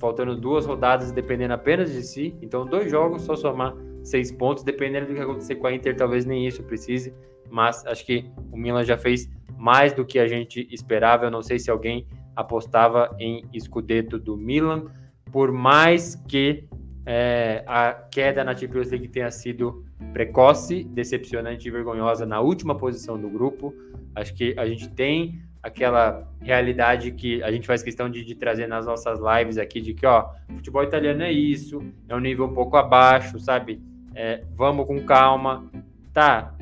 faltando 0.00 0.34
duas 0.34 0.66
rodadas, 0.66 1.12
dependendo 1.12 1.54
apenas 1.54 1.92
de 1.92 2.02
si. 2.02 2.36
Então, 2.42 2.66
dois 2.66 2.90
jogos, 2.90 3.22
só 3.22 3.36
somar 3.36 3.72
seis 4.02 4.32
pontos, 4.32 4.64
dependendo 4.64 5.06
do 5.06 5.14
que 5.14 5.20
acontecer 5.20 5.54
com 5.54 5.68
a 5.68 5.72
Inter, 5.72 5.94
talvez 5.96 6.24
nem 6.24 6.44
isso 6.44 6.64
precise. 6.64 7.14
Mas 7.48 7.86
acho 7.86 8.04
que 8.04 8.28
o 8.50 8.56
Milan 8.56 8.82
já 8.82 8.98
fez 8.98 9.30
mais 9.56 9.92
do 9.92 10.04
que 10.04 10.18
a 10.18 10.26
gente 10.26 10.66
esperava. 10.72 11.26
Eu 11.26 11.30
não 11.30 11.40
sei 11.40 11.60
se 11.60 11.70
alguém 11.70 12.08
apostava 12.34 13.14
em 13.20 13.48
Scudetto 13.60 14.18
do 14.18 14.36
Milan, 14.36 14.86
por 15.30 15.52
mais 15.52 16.16
que 16.26 16.66
é, 17.06 17.62
a 17.64 17.92
queda 17.92 18.42
na 18.42 18.56
Champions 18.56 18.90
League 18.90 19.06
tenha 19.06 19.30
sido 19.30 19.84
precoce, 20.12 20.84
decepcionante 20.84 21.66
e 21.66 21.70
vergonhosa 21.70 22.24
na 22.26 22.40
última 22.40 22.76
posição 22.76 23.18
do 23.18 23.28
grupo. 23.28 23.74
Acho 24.14 24.34
que 24.34 24.54
a 24.58 24.66
gente 24.66 24.88
tem 24.88 25.42
aquela 25.62 26.30
realidade 26.40 27.10
que 27.12 27.42
a 27.42 27.50
gente 27.50 27.66
faz 27.66 27.82
questão 27.82 28.10
de, 28.10 28.22
de, 28.24 28.34
trazer 28.34 28.66
nas 28.66 28.84
nossas 28.84 29.18
lives 29.18 29.56
aqui, 29.56 29.80
de 29.80 29.94
que, 29.94 30.04
ó, 30.04 30.30
futebol 30.56 30.82
italiano 30.82 31.22
é 31.22 31.32
isso, 31.32 31.82
é 32.08 32.14
um 32.14 32.20
nível 32.20 32.44
um 32.44 32.52
pouco 32.52 32.76
abaixo, 32.76 33.40
sabe? 33.40 33.82
É, 34.14 34.44
vamos 34.54 34.86
com 34.86 35.02
calma. 35.04 35.70
Tá, 36.12 36.54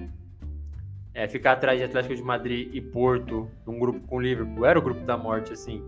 é, 1.14 1.28
ficar 1.28 1.52
atrás 1.52 1.78
de 1.78 1.85
Atlético 1.85 2.14
de 2.14 2.23
Madrid 2.23 2.69
e 2.73 2.81
Porto, 2.81 3.51
num 3.66 3.78
grupo 3.78 4.01
com 4.06 4.20
Liverpool, 4.20 4.64
era 4.64 4.78
o 4.78 4.82
grupo 4.82 5.05
da 5.05 5.16
morte, 5.16 5.52
assim, 5.52 5.82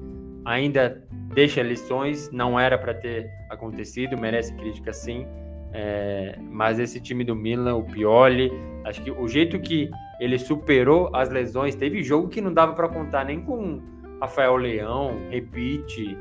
ainda 0.45 1.03
deixa 1.35 1.63
lições, 1.63 2.31
não 2.31 2.61
era 2.61 2.77
para 2.77 2.93
ter 2.93 3.31
acontecido, 3.49 4.19
merece 4.19 4.55
crítica 4.55 4.93
sim, 4.93 5.27
é, 5.75 6.39
mas 6.51 6.79
esse 6.79 7.01
time 7.01 7.25
do 7.25 7.35
Milan, 7.35 7.75
o 7.75 7.85
Pioli, 7.85 8.53
acho 8.85 9.03
que 9.03 9.11
o 9.11 9.27
jeito 9.27 9.59
que 9.59 9.91
ele 10.21 10.39
superou 10.39 11.11
as 11.15 11.29
lesões, 11.29 11.75
teve 11.75 12.03
jogo 12.03 12.29
que 12.29 12.41
não 12.41 12.55
dava 12.55 12.73
para 12.75 12.89
contar 12.89 13.25
nem 13.25 13.41
com 13.41 13.83
Rafael 14.21 14.57
Leão, 14.57 15.17
Repite, 15.31 16.17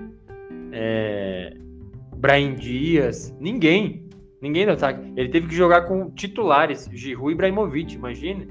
é, 0.71 1.55
Brian 2.17 2.55
Dias, 2.55 3.35
ninguém, 3.39 4.09
ninguém 4.41 4.65
no 4.65 4.73
ataque. 4.73 5.13
Ele 5.15 5.29
teve 5.29 5.47
que 5.47 5.55
jogar 5.55 5.83
com 5.83 6.09
titulares, 6.09 6.89
Giroud 6.91 7.31
e 7.31 7.33
Ibrahimovic, 7.33 7.95
imagine 7.95 8.47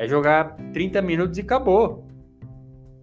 é 0.00 0.08
jogar 0.08 0.56
30 0.72 1.02
minutos 1.02 1.36
e 1.36 1.42
acabou. 1.42 2.08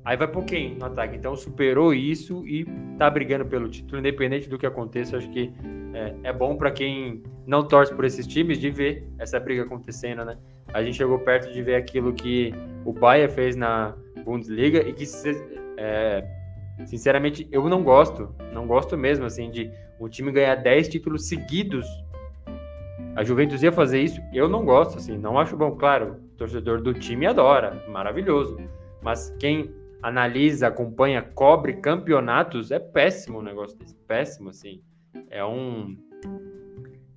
Aí 0.08 0.16
vai 0.16 0.26
por 0.26 0.46
quem 0.46 0.74
no 0.74 0.86
ataque? 0.86 1.18
Então 1.18 1.36
superou 1.36 1.94
isso 1.94 2.48
e 2.48 2.66
tá 2.98 3.10
brigando 3.10 3.46
pelo 3.46 3.68
título, 3.68 4.00
independente 4.00 4.48
do 4.48 4.58
que 4.58 4.66
aconteça. 4.66 5.18
Acho 5.18 5.30
que 5.32 5.52
é, 5.94 6.30
é 6.30 6.32
bom 6.32 6.56
para 6.56 6.72
quem 6.72 7.22
não 7.46 7.68
torce 7.68 7.94
por 7.94 8.06
esses 8.06 8.26
times 8.26 8.58
de 8.58 8.70
ver 8.70 9.06
essa 9.20 9.38
briga 9.38 9.64
acontecendo, 9.64 10.24
né? 10.24 10.38
A 10.74 10.82
gente 10.82 10.96
chegou 10.96 11.20
perto 11.20 11.52
de 11.52 11.62
ver 11.62 11.76
aquilo 11.76 12.14
que 12.14 12.54
o 12.86 12.94
Bayern 12.94 13.34
fez 13.34 13.58
na 13.58 13.98
Bundesliga 14.24 14.80
e 14.80 14.94
que, 14.94 15.04
é, 15.76 16.24
sinceramente, 16.86 17.46
eu 17.52 17.68
não 17.68 17.84
gosto. 17.84 18.34
Não 18.54 18.66
gosto 18.66 18.98
mesmo, 18.98 19.26
assim, 19.26 19.52
de 19.52 19.70
um 20.00 20.08
time 20.08 20.32
ganhar 20.32 20.56
10 20.56 20.88
títulos 20.88 21.28
seguidos 21.28 21.86
a 23.14 23.26
Juventus 23.26 23.62
ia 23.62 23.74
fazer 23.74 24.00
isso, 24.00 24.22
eu 24.32 24.48
não 24.48 24.64
gosto, 24.64 25.00
assim, 25.00 25.18
não 25.18 25.38
acho 25.38 25.58
bom. 25.58 25.72
Claro, 25.72 26.18
o 26.34 26.38
torcedor 26.38 26.82
do 26.82 26.94
time 26.94 27.26
adora, 27.26 27.84
maravilhoso. 27.90 28.58
Mas 29.02 29.36
quem 29.38 29.74
analisa, 30.02 30.68
acompanha, 30.68 31.22
cobre 31.22 31.74
campeonatos, 31.74 32.72
é 32.72 32.80
péssimo 32.80 33.40
o 33.40 33.42
negócio 33.42 33.78
desse. 33.78 33.96
Péssimo, 33.96 34.50
assim. 34.50 34.82
É 35.30 35.44
um 35.44 35.98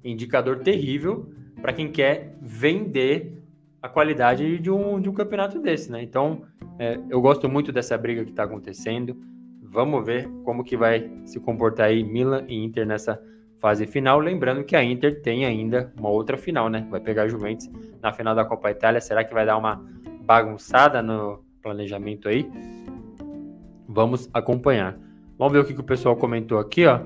indicador 0.02 0.60
terrível 0.60 1.30
para 1.60 1.72
quem 1.72 1.90
quer 1.90 2.36
vender 2.40 3.40
a 3.82 3.88
qualidade 3.88 4.58
de 4.58 4.70
um, 4.70 5.00
de 5.00 5.08
um 5.08 5.14
campeonato 5.14 5.60
desse, 5.60 5.90
né? 5.90 6.02
Então, 6.02 6.42
é, 6.78 6.98
eu 7.08 7.20
gosto 7.20 7.48
muito 7.48 7.72
dessa 7.72 7.96
briga 7.96 8.24
que 8.24 8.30
está 8.30 8.44
acontecendo. 8.44 9.16
Vamos 9.62 10.04
ver 10.04 10.28
como 10.44 10.64
que 10.64 10.76
vai 10.76 11.10
se 11.24 11.38
comportar 11.38 11.86
aí 11.88 12.02
Milan 12.02 12.44
e 12.48 12.56
Inter 12.62 12.86
nessa 12.86 13.22
fase 13.58 13.86
final. 13.86 14.18
Lembrando 14.18 14.64
que 14.64 14.74
a 14.74 14.82
Inter 14.82 15.22
tem 15.22 15.44
ainda 15.44 15.92
uma 15.98 16.08
outra 16.08 16.36
final, 16.36 16.68
né? 16.68 16.86
Vai 16.90 17.00
pegar 17.00 17.24
a 17.24 17.28
Juventus 17.28 17.70
na 18.02 18.12
final 18.12 18.34
da 18.34 18.44
Copa 18.44 18.70
Itália. 18.70 19.00
Será 19.00 19.22
que 19.22 19.32
vai 19.32 19.46
dar 19.46 19.56
uma 19.56 19.84
bagunçada 20.22 21.02
no 21.02 21.44
planejamento 21.62 22.28
aí? 22.28 22.50
Vamos 23.88 24.28
acompanhar. 24.32 24.98
Vamos 25.38 25.52
ver 25.52 25.60
o 25.60 25.64
que, 25.64 25.74
que 25.74 25.80
o 25.80 25.84
pessoal 25.84 26.16
comentou 26.16 26.58
aqui, 26.58 26.86
ó, 26.86 27.00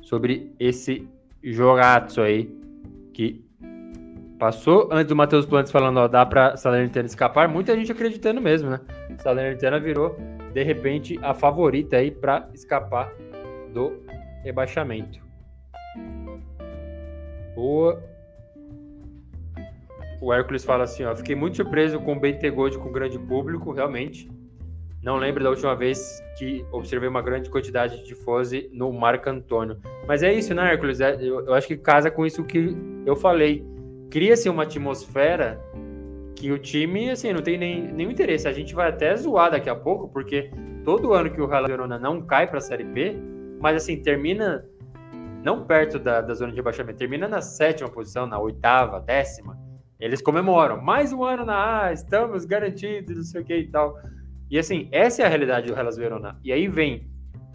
sobre 0.00 0.54
esse 0.58 1.08
jogaço 1.42 2.20
aí 2.20 2.48
que 3.12 3.44
passou. 4.38 4.88
Antes 4.90 5.06
do 5.06 5.16
Matheus 5.16 5.46
Plantes 5.46 5.70
falando, 5.70 5.98
ó, 5.98 6.08
dá 6.08 6.24
para 6.24 6.56
Salernitana 6.56 7.06
escapar. 7.06 7.48
Muita 7.48 7.76
gente 7.76 7.92
acreditando 7.92 8.40
mesmo, 8.40 8.70
né? 8.70 8.80
Salernitana 9.18 9.78
virou, 9.78 10.16
de 10.52 10.62
repente, 10.62 11.18
a 11.22 11.34
favorita 11.34 11.96
aí 11.96 12.10
para 12.10 12.48
escapar 12.52 13.12
do 13.72 14.02
rebaixamento. 14.42 15.20
Boa. 17.54 18.11
O 20.22 20.32
Hércules 20.32 20.64
fala 20.64 20.84
assim, 20.84 21.04
ó, 21.04 21.16
fiquei 21.16 21.34
muito 21.34 21.56
surpreso 21.56 21.98
com 21.98 22.12
o 22.12 22.20
Bentegode 22.20 22.78
com 22.78 22.92
grande 22.92 23.18
público, 23.18 23.72
realmente. 23.72 24.30
Não 25.02 25.16
lembro 25.16 25.42
da 25.42 25.50
última 25.50 25.74
vez 25.74 26.22
que 26.38 26.64
observei 26.70 27.08
uma 27.08 27.20
grande 27.20 27.50
quantidade 27.50 27.96
de 27.96 28.04
tifose 28.04 28.70
no 28.72 28.92
Marco 28.92 29.28
Antônio. 29.28 29.78
Mas 30.06 30.22
é 30.22 30.32
isso, 30.32 30.54
né, 30.54 30.70
Hércules? 30.70 31.00
É, 31.00 31.16
eu, 31.16 31.44
eu 31.44 31.54
acho 31.54 31.66
que 31.66 31.76
casa 31.76 32.08
com 32.08 32.24
isso 32.24 32.44
que 32.44 32.72
eu 33.04 33.16
falei. 33.16 33.66
Cria-se 34.12 34.48
uma 34.48 34.62
atmosfera 34.62 35.60
que 36.36 36.52
o 36.52 36.58
time, 36.58 37.10
assim, 37.10 37.32
não 37.32 37.42
tem 37.42 37.58
nem, 37.58 37.92
nenhum 37.92 38.12
interesse. 38.12 38.46
A 38.46 38.52
gente 38.52 38.76
vai 38.76 38.90
até 38.90 39.16
zoar 39.16 39.50
daqui 39.50 39.68
a 39.68 39.74
pouco, 39.74 40.06
porque 40.06 40.52
todo 40.84 41.14
ano 41.14 41.30
que 41.30 41.40
o 41.40 41.48
Real 41.48 41.66
Verona 41.66 41.98
não 41.98 42.22
cai 42.22 42.46
para 42.46 42.58
a 42.58 42.60
Série 42.60 42.84
B, 42.84 43.16
mas 43.60 43.74
assim, 43.74 44.00
termina 44.00 44.64
não 45.42 45.64
perto 45.64 45.98
da, 45.98 46.20
da 46.20 46.32
zona 46.32 46.52
de 46.52 46.56
rebaixamento, 46.58 46.98
termina 46.98 47.26
na 47.26 47.40
sétima 47.40 47.90
posição, 47.90 48.24
na 48.24 48.38
oitava, 48.38 49.00
décima, 49.00 49.58
eles 50.02 50.20
comemoram. 50.20 50.82
Mais 50.82 51.12
um 51.12 51.22
ano 51.22 51.44
na 51.44 51.84
A, 51.84 51.92
estamos 51.92 52.44
garantidos, 52.44 53.16
não 53.16 53.22
sei 53.22 53.40
o 53.40 53.44
que 53.44 53.56
e 53.56 53.68
tal. 53.68 53.96
E 54.50 54.58
assim, 54.58 54.88
essa 54.90 55.22
é 55.22 55.24
a 55.24 55.28
realidade 55.28 55.68
do 55.68 55.78
Hellas 55.78 55.96
Verona. 55.96 56.36
E 56.42 56.52
aí 56.52 56.66
vem 56.66 57.06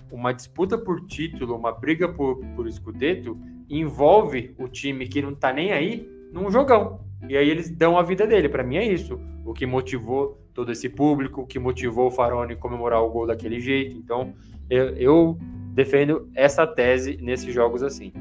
uma 0.09 0.31
disputa 0.31 0.77
por 0.77 1.05
título, 1.05 1.57
uma 1.57 1.73
briga 1.73 2.07
por, 2.07 2.39
por 2.55 2.65
escudeto, 2.65 3.37
envolve 3.69 4.55
o 4.57 4.69
time 4.69 5.09
que 5.09 5.21
não 5.21 5.35
tá 5.35 5.51
nem 5.51 5.73
aí 5.73 6.09
num 6.31 6.49
jogão. 6.49 7.01
E 7.27 7.35
aí 7.35 7.49
eles 7.49 7.69
dão 7.69 7.97
a 7.97 8.01
vida 8.01 8.25
dele. 8.25 8.47
Para 8.47 8.63
mim 8.63 8.77
é 8.77 8.87
isso. 8.87 9.19
O 9.43 9.51
que 9.51 9.65
motivou 9.65 10.41
todo 10.53 10.71
esse 10.71 10.87
público, 10.87 11.41
o 11.41 11.45
que 11.45 11.59
motivou 11.59 12.07
o 12.07 12.11
Farone 12.11 12.55
comemorar 12.55 13.03
o 13.03 13.09
gol 13.09 13.27
daquele 13.27 13.59
jeito. 13.59 13.97
Então, 13.97 14.33
eu, 14.69 14.95
eu 14.95 15.37
defendo 15.73 16.29
essa 16.33 16.65
tese 16.65 17.17
nesses 17.21 17.53
jogos 17.53 17.83
assim. 17.83 18.13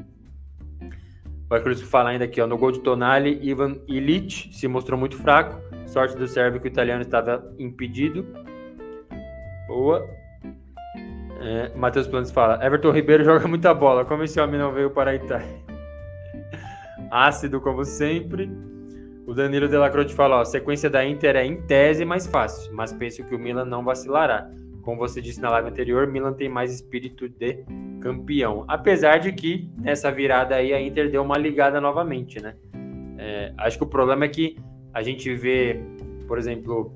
Vai 1.49 1.61
Cruz 1.61 1.81
fala 1.81 2.09
ainda 2.09 2.25
aqui, 2.25 2.41
ó, 2.41 2.47
no 2.47 2.57
gol 2.57 2.71
de 2.71 2.81
Tonali, 2.81 3.39
Ivan 3.41 3.77
Illich 3.87 4.53
se 4.53 4.67
mostrou 4.67 4.99
muito 4.99 5.15
fraco. 5.15 5.61
Sorte 5.85 6.17
do 6.17 6.27
sérvio 6.27 6.59
que 6.59 6.67
o 6.67 6.69
italiano 6.69 7.01
estava 7.01 7.53
impedido. 7.57 8.25
Boa. 9.67 10.05
É, 11.39 11.71
Matheus 11.73 12.07
Planos 12.07 12.31
fala: 12.31 12.63
Everton 12.65 12.91
Ribeiro 12.91 13.23
joga 13.23 13.47
muita 13.47 13.73
bola. 13.73 14.03
Como 14.03 14.23
esse 14.23 14.39
homem 14.41 14.59
não 14.59 14.73
veio 14.73 14.89
para 14.89 15.11
a 15.11 15.15
Itália? 15.15 15.47
Ácido, 17.09 17.61
como 17.61 17.85
sempre. 17.85 18.51
O 19.25 19.33
Danilo 19.33 19.69
Delacroce 19.69 20.13
fala: 20.13 20.41
ó, 20.41 20.45
sequência 20.45 20.89
da 20.89 21.05
Inter 21.05 21.37
é 21.37 21.45
em 21.45 21.61
tese 21.61 22.03
mais 22.03 22.27
fácil, 22.27 22.73
mas 22.73 22.91
penso 22.91 23.23
que 23.23 23.35
o 23.35 23.39
Milan 23.39 23.65
não 23.65 23.85
vacilará. 23.85 24.49
Como 24.81 24.97
você 24.97 25.21
disse 25.21 25.41
na 25.41 25.49
live 25.49 25.69
anterior, 25.69 26.07
Milan 26.07 26.33
tem 26.33 26.49
mais 26.49 26.73
espírito 26.73 27.29
de 27.29 27.63
campeão. 27.99 28.63
Apesar 28.67 29.17
de 29.17 29.31
que 29.31 29.69
nessa 29.77 30.11
virada 30.11 30.55
aí 30.55 30.73
a 30.73 30.81
Inter 30.81 31.09
deu 31.09 31.23
uma 31.23 31.37
ligada 31.37 31.81
novamente, 31.81 32.41
né? 32.41 32.55
É, 33.17 33.53
acho 33.57 33.77
que 33.77 33.83
o 33.83 33.87
problema 33.87 34.25
é 34.25 34.29
que 34.29 34.57
a 34.93 35.01
gente 35.01 35.33
vê, 35.33 35.79
por 36.27 36.37
exemplo, 36.37 36.93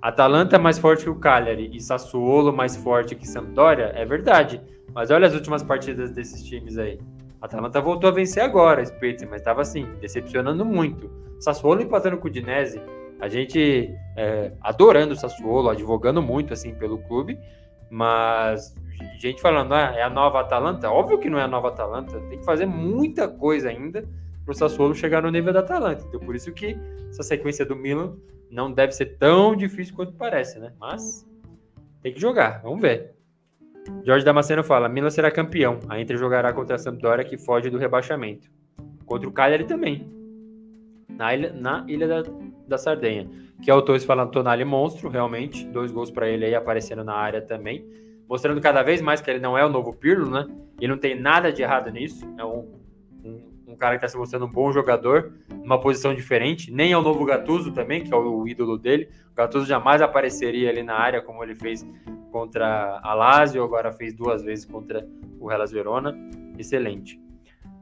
Atalanta 0.00 0.58
mais 0.58 0.78
forte 0.78 1.04
que 1.04 1.10
o 1.10 1.14
Cagliari 1.14 1.70
e 1.72 1.80
Sassuolo 1.80 2.52
mais 2.52 2.76
forte 2.76 3.14
que 3.14 3.26
Sampdoria, 3.26 3.92
é 3.94 4.04
verdade. 4.04 4.60
Mas 4.92 5.10
olha 5.10 5.26
as 5.26 5.34
últimas 5.34 5.62
partidas 5.62 6.10
desses 6.10 6.42
times 6.42 6.76
aí. 6.76 6.98
Atalanta 7.40 7.80
voltou 7.80 8.10
a 8.10 8.12
vencer 8.12 8.42
agora, 8.42 8.84
Spezia, 8.84 9.26
mas 9.28 9.40
estava 9.40 9.62
assim, 9.62 9.86
decepcionando 10.00 10.64
muito. 10.64 11.10
Sassuolo 11.40 11.82
empatando 11.82 12.16
com 12.18 12.28
o 12.28 12.30
Dinese, 12.30 12.80
a 13.20 13.28
gente 13.28 13.94
é, 14.16 14.52
adorando 14.60 15.14
o 15.14 15.16
Sassuolo, 15.16 15.68
advogando 15.68 16.20
muito 16.20 16.52
assim 16.52 16.74
pelo 16.74 16.98
clube, 16.98 17.38
mas 17.88 18.74
gente 19.18 19.40
falando, 19.40 19.74
ah, 19.74 19.92
é 19.94 20.02
a 20.02 20.10
nova 20.10 20.40
Atalanta? 20.40 20.90
Óbvio 20.90 21.18
que 21.18 21.30
não 21.30 21.38
é 21.38 21.42
a 21.42 21.48
nova 21.48 21.68
Atalanta, 21.68 22.20
tem 22.28 22.38
que 22.38 22.44
fazer 22.44 22.66
muita 22.66 23.28
coisa 23.28 23.68
ainda 23.68 24.04
para 24.44 24.52
o 24.52 24.54
Sassuolo 24.54 24.94
chegar 24.94 25.22
no 25.22 25.30
nível 25.30 25.52
da 25.52 25.60
Atalanta. 25.60 26.04
Então 26.08 26.20
por 26.20 26.34
isso 26.34 26.52
que 26.52 26.76
essa 27.08 27.22
sequência 27.22 27.64
do 27.64 27.76
Milan 27.76 28.16
não 28.50 28.70
deve 28.70 28.92
ser 28.92 29.16
tão 29.18 29.56
difícil 29.56 29.94
quanto 29.94 30.12
parece, 30.12 30.58
né? 30.58 30.72
Mas 30.78 31.26
tem 32.02 32.12
que 32.12 32.20
jogar, 32.20 32.60
vamos 32.62 32.80
ver. 32.80 33.14
Jorge 34.04 34.24
Damasceno 34.24 34.62
fala: 34.62 34.88
Milan 34.88 35.10
será 35.10 35.30
campeão. 35.30 35.80
A 35.88 36.00
Inter 36.00 36.16
jogará 36.16 36.52
contra 36.52 36.76
a 36.76 36.78
Sampdoria 36.78 37.24
que 37.24 37.36
foge 37.36 37.70
do 37.70 37.78
rebaixamento. 37.78 38.50
Contra 39.06 39.28
o 39.28 39.32
Cagliari 39.32 39.64
também. 39.64 40.10
Na 41.08 41.34
ilha, 41.34 41.52
na 41.52 41.84
ilha 41.88 42.08
da, 42.08 42.22
da 42.66 42.78
Sardenha. 42.78 43.28
Que 43.62 43.70
é 43.70 43.74
o 43.74 43.82
Torres 43.82 44.04
falando 44.04 44.30
Tonali 44.30 44.64
monstro, 44.64 45.08
realmente. 45.08 45.66
Dois 45.66 45.90
gols 45.90 46.10
para 46.10 46.28
ele 46.28 46.44
aí 46.44 46.54
aparecendo 46.54 47.04
na 47.04 47.14
área 47.14 47.40
também. 47.40 47.86
Mostrando 48.28 48.60
cada 48.60 48.82
vez 48.82 49.00
mais 49.00 49.20
que 49.20 49.30
ele 49.30 49.40
não 49.40 49.56
é 49.56 49.64
o 49.64 49.68
novo 49.68 49.92
Pirlo, 49.92 50.30
né? 50.30 50.46
E 50.80 50.88
não 50.88 50.96
tem 50.96 51.18
nada 51.18 51.52
de 51.52 51.62
errado 51.62 51.90
nisso. 51.90 52.26
É 52.38 52.44
um, 52.44 52.80
um 53.24 53.52
um 53.72 53.76
cara 53.76 53.98
que 53.98 54.04
está 54.04 54.08
se 54.08 54.16
mostrando 54.16 54.44
um 54.44 54.50
bom 54.50 54.70
jogador, 54.70 55.32
numa 55.50 55.80
posição 55.80 56.14
diferente. 56.14 56.70
Nem 56.70 56.92
é 56.92 56.98
o 56.98 57.02
novo 57.02 57.24
Gattuso 57.24 57.72
também, 57.72 58.04
que 58.04 58.12
é 58.12 58.16
o 58.16 58.46
ídolo 58.46 58.78
dele. 58.78 59.08
O 59.32 59.34
Gattuso 59.34 59.66
jamais 59.66 60.02
apareceria 60.02 60.68
ali 60.68 60.82
na 60.82 60.94
área 60.94 61.22
como 61.22 61.42
ele 61.42 61.54
fez 61.54 61.86
contra 62.30 63.00
a 63.02 63.14
Lazio, 63.14 63.62
agora 63.62 63.92
fez 63.92 64.12
duas 64.14 64.42
vezes 64.42 64.64
contra 64.64 65.06
o 65.40 65.50
Hellas 65.50 65.72
Verona. 65.72 66.14
Excelente. 66.58 67.20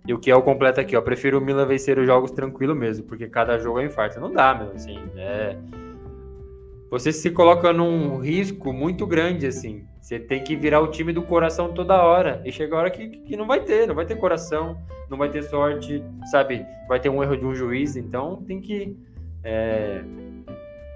E 0.06 0.14
o 0.14 0.18
que 0.18 0.30
é 0.30 0.34
o 0.34 0.42
completo 0.42 0.80
aqui, 0.80 0.96
ó. 0.96 1.02
Prefiro 1.02 1.38
o 1.38 1.40
Milan 1.40 1.66
vencer 1.66 1.98
os 1.98 2.06
jogos 2.06 2.30
tranquilo 2.30 2.74
mesmo, 2.74 3.04
porque 3.04 3.28
cada 3.28 3.58
jogo 3.58 3.80
é 3.80 3.84
infarto. 3.84 4.18
Não 4.20 4.32
dá, 4.32 4.54
meu, 4.54 4.72
assim, 4.72 4.98
é 5.16 5.56
você 6.90 7.12
se 7.12 7.30
coloca 7.30 7.72
num 7.72 8.18
risco 8.18 8.72
muito 8.72 9.06
grande, 9.06 9.46
assim. 9.46 9.86
Você 10.00 10.18
tem 10.18 10.42
que 10.42 10.56
virar 10.56 10.80
o 10.80 10.88
time 10.88 11.12
do 11.12 11.22
coração 11.22 11.72
toda 11.72 12.02
hora. 12.02 12.42
E 12.44 12.50
chega 12.50 12.74
a 12.74 12.78
hora 12.80 12.90
que, 12.90 13.08
que 13.08 13.36
não 13.36 13.46
vai 13.46 13.60
ter, 13.60 13.86
não 13.86 13.94
vai 13.94 14.04
ter 14.04 14.16
coração, 14.16 14.76
não 15.08 15.16
vai 15.16 15.30
ter 15.30 15.42
sorte, 15.44 16.02
sabe? 16.30 16.66
Vai 16.88 16.98
ter 16.98 17.08
um 17.08 17.22
erro 17.22 17.36
de 17.36 17.46
um 17.46 17.54
juiz, 17.54 17.94
então 17.94 18.42
tem 18.42 18.60
que 18.60 18.96
é, 19.44 20.02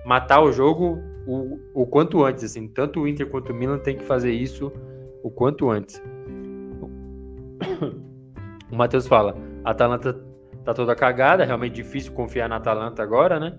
matar 0.05 0.43
o 0.43 0.51
jogo 0.51 0.99
o, 1.29 1.61
o 1.73 1.87
quanto 1.87 2.25
antes, 2.25 2.43
assim. 2.43 2.67
Tanto 2.67 3.01
o 3.01 3.09
Inter 3.09 3.29
quanto 3.31 3.53
o 3.53 3.55
Milan 3.55 3.79
tem 3.79 3.97
que 3.97 4.05
fazer 4.05 4.33
isso 4.33 4.73
o 5.23 5.31
quanto 5.31 5.71
antes. 5.71 6.03
O 8.73 8.77
Matheus 8.77 9.07
fala: 9.07 9.37
a 9.63 9.71
Atalanta 9.71 10.21
tá 10.65 10.75
toda 10.75 10.97
cagada, 10.97 11.45
realmente 11.45 11.75
difícil 11.75 12.13
confiar 12.13 12.49
na 12.49 12.57
Atalanta 12.57 13.03
agora, 13.03 13.39
né? 13.39 13.57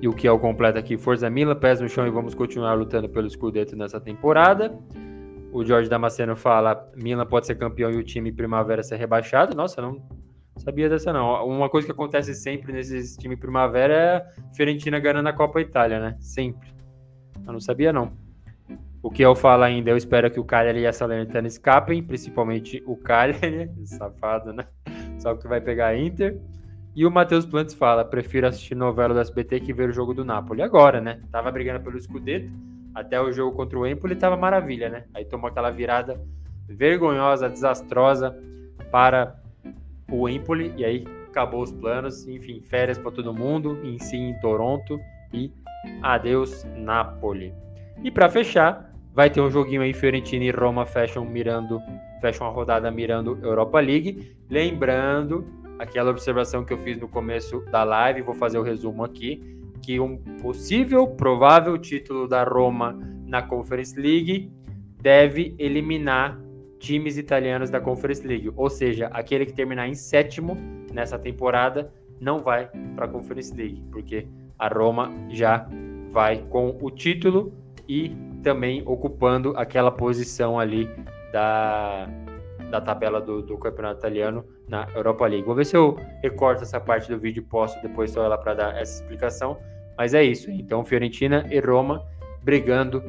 E 0.00 0.06
o 0.06 0.12
que 0.12 0.26
é 0.26 0.32
o 0.32 0.38
completo 0.38 0.78
aqui? 0.78 0.96
Forza 0.96 1.28
Mila, 1.28 1.56
pés 1.56 1.80
no 1.80 1.88
chão 1.88 2.06
e 2.06 2.10
vamos 2.10 2.34
continuar 2.34 2.74
lutando 2.74 3.08
pelo 3.08 3.28
Scudetto 3.28 3.74
nessa 3.74 4.00
temporada. 4.00 4.78
O 5.52 5.64
Jorge 5.64 5.88
Damasceno 5.88 6.36
fala: 6.36 6.88
Milan 6.96 7.26
pode 7.26 7.46
ser 7.46 7.56
campeão 7.56 7.90
e 7.90 7.96
o 7.96 8.04
time 8.04 8.30
primavera 8.30 8.82
ser 8.82 8.96
rebaixado. 8.96 9.56
Nossa, 9.56 9.80
não 9.80 10.00
sabia 10.56 10.88
dessa 10.88 11.12
não. 11.12 11.46
Uma 11.46 11.68
coisa 11.68 11.86
que 11.86 11.92
acontece 11.92 12.34
sempre 12.34 12.72
nesses 12.72 13.16
time 13.16 13.36
primavera 13.36 13.94
é 13.94 14.16
a 14.16 14.54
Fiorentina 14.54 14.98
ganhando 15.00 15.28
a 15.28 15.32
Copa 15.32 15.60
Itália, 15.60 15.98
né? 15.98 16.16
Sempre. 16.20 16.72
Eu 17.46 17.52
não 17.52 17.60
sabia 17.60 17.92
não. 17.92 18.12
O 19.02 19.10
que 19.10 19.22
eu 19.22 19.34
falo 19.34 19.62
ainda, 19.62 19.90
eu 19.90 19.96
espero 19.96 20.30
que 20.30 20.40
o 20.40 20.44
Cagliari 20.44 20.80
e 20.80 20.86
a 20.86 20.92
Salernitana 20.92 21.46
escapem, 21.46 22.02
principalmente 22.02 22.82
o 22.84 22.96
Cagliari, 22.96 23.70
safado, 23.86 24.52
né? 24.52 24.66
Só 25.18 25.34
que 25.34 25.48
vai 25.48 25.60
pegar 25.60 25.88
a 25.88 25.96
Inter. 25.96 26.38
E 26.98 27.06
o 27.06 27.12
Matheus 27.12 27.46
Plantes 27.46 27.76
fala: 27.76 28.04
prefiro 28.04 28.48
assistir 28.48 28.74
novela 28.74 29.14
do 29.14 29.20
SBT 29.20 29.60
que 29.60 29.72
ver 29.72 29.88
o 29.88 29.92
jogo 29.92 30.12
do 30.12 30.24
Napoli. 30.24 30.62
Agora, 30.62 31.00
né? 31.00 31.20
Tava 31.30 31.48
brigando 31.48 31.78
pelo 31.78 31.96
Scudetto, 31.96 32.50
até 32.92 33.20
o 33.20 33.30
jogo 33.30 33.56
contra 33.56 33.78
o 33.78 33.86
Empoli 33.86 34.16
tava 34.16 34.36
maravilha, 34.36 34.88
né? 34.88 35.04
Aí 35.14 35.24
tomou 35.24 35.48
aquela 35.48 35.70
virada 35.70 36.20
vergonhosa, 36.66 37.48
desastrosa 37.48 38.36
para 38.90 39.40
o 40.10 40.28
Empoli, 40.28 40.74
e 40.76 40.84
aí 40.84 41.04
acabou 41.28 41.62
os 41.62 41.70
planos. 41.70 42.26
Enfim, 42.26 42.60
férias 42.62 42.98
para 42.98 43.12
todo 43.12 43.32
mundo, 43.32 43.78
em 43.84 43.96
si 44.00 44.16
em 44.16 44.34
Toronto, 44.40 44.98
e 45.32 45.52
adeus, 46.02 46.66
Napoli. 46.78 47.54
E 48.02 48.10
para 48.10 48.28
fechar, 48.28 48.92
vai 49.14 49.30
ter 49.30 49.40
um 49.40 49.48
joguinho 49.48 49.82
aí, 49.82 49.94
Fiorentina 49.94 50.46
e 50.46 50.50
Roma 50.50 50.84
fecham 50.84 51.24
mirando, 51.24 51.80
fecham 52.20 52.44
a 52.44 52.50
rodada 52.50 52.90
mirando 52.90 53.38
Europa 53.40 53.78
League. 53.78 54.36
Lembrando 54.50 55.46
aquela 55.78 56.10
observação 56.10 56.64
que 56.64 56.72
eu 56.72 56.78
fiz 56.78 56.98
no 56.98 57.08
começo 57.08 57.60
da 57.70 57.84
live, 57.84 58.22
vou 58.22 58.34
fazer 58.34 58.58
o 58.58 58.62
resumo 58.62 59.04
aqui, 59.04 59.42
que 59.82 60.00
um 60.00 60.16
possível, 60.42 61.06
provável 61.06 61.78
título 61.78 62.26
da 62.26 62.44
Roma 62.44 62.98
na 63.26 63.42
Conference 63.42 63.98
League 63.98 64.50
deve 65.00 65.54
eliminar 65.58 66.38
times 66.78 67.16
italianos 67.16 67.70
da 67.70 67.80
Conference 67.80 68.26
League, 68.26 68.50
ou 68.56 68.70
seja, 68.70 69.08
aquele 69.12 69.46
que 69.46 69.52
terminar 69.52 69.88
em 69.88 69.94
sétimo 69.94 70.56
nessa 70.92 71.18
temporada 71.18 71.92
não 72.20 72.40
vai 72.40 72.68
para 72.94 73.06
a 73.06 73.08
Conference 73.08 73.54
League, 73.54 73.82
porque 73.90 74.26
a 74.58 74.68
Roma 74.68 75.12
já 75.28 75.68
vai 76.10 76.38
com 76.50 76.76
o 76.80 76.90
título 76.90 77.52
e 77.88 78.16
também 78.42 78.82
ocupando 78.86 79.54
aquela 79.56 79.90
posição 79.90 80.58
ali 80.58 80.88
da 81.32 82.08
da 82.70 82.80
tabela 82.80 83.20
do, 83.20 83.42
do, 83.42 83.56
campeonato 83.56 84.00
italiano 84.00 84.44
na 84.68 84.86
Europa 84.94 85.26
League. 85.26 85.44
Vou 85.44 85.54
ver 85.54 85.64
se 85.64 85.76
eu 85.76 85.96
recorto 86.22 86.62
essa 86.62 86.78
parte 86.78 87.08
do 87.10 87.18
vídeo 87.18 87.40
e 87.40 87.44
posto 87.44 87.80
depois 87.82 88.10
só 88.10 88.24
ela 88.24 88.36
para 88.36 88.54
dar 88.54 88.76
essa 88.76 89.02
explicação. 89.02 89.58
Mas 89.96 90.14
é 90.14 90.22
isso. 90.22 90.50
Então, 90.50 90.84
Fiorentina 90.84 91.46
e 91.50 91.58
Roma 91.58 92.04
brigando 92.42 93.02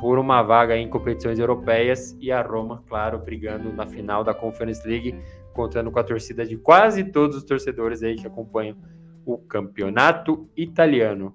por 0.00 0.18
uma 0.18 0.42
vaga 0.42 0.76
em 0.76 0.88
competições 0.88 1.38
europeias 1.38 2.16
e 2.20 2.30
a 2.30 2.42
Roma, 2.42 2.82
claro, 2.88 3.18
brigando 3.18 3.72
na 3.72 3.86
final 3.86 4.22
da 4.22 4.34
Conference 4.34 4.86
League, 4.86 5.18
contando 5.52 5.90
com 5.90 5.98
a 5.98 6.04
torcida 6.04 6.44
de 6.44 6.56
quase 6.56 7.04
todos 7.04 7.36
os 7.36 7.44
torcedores 7.44 8.02
aí 8.02 8.16
que 8.16 8.26
acompanham 8.26 8.76
o 9.24 9.38
campeonato 9.38 10.48
italiano. 10.56 11.34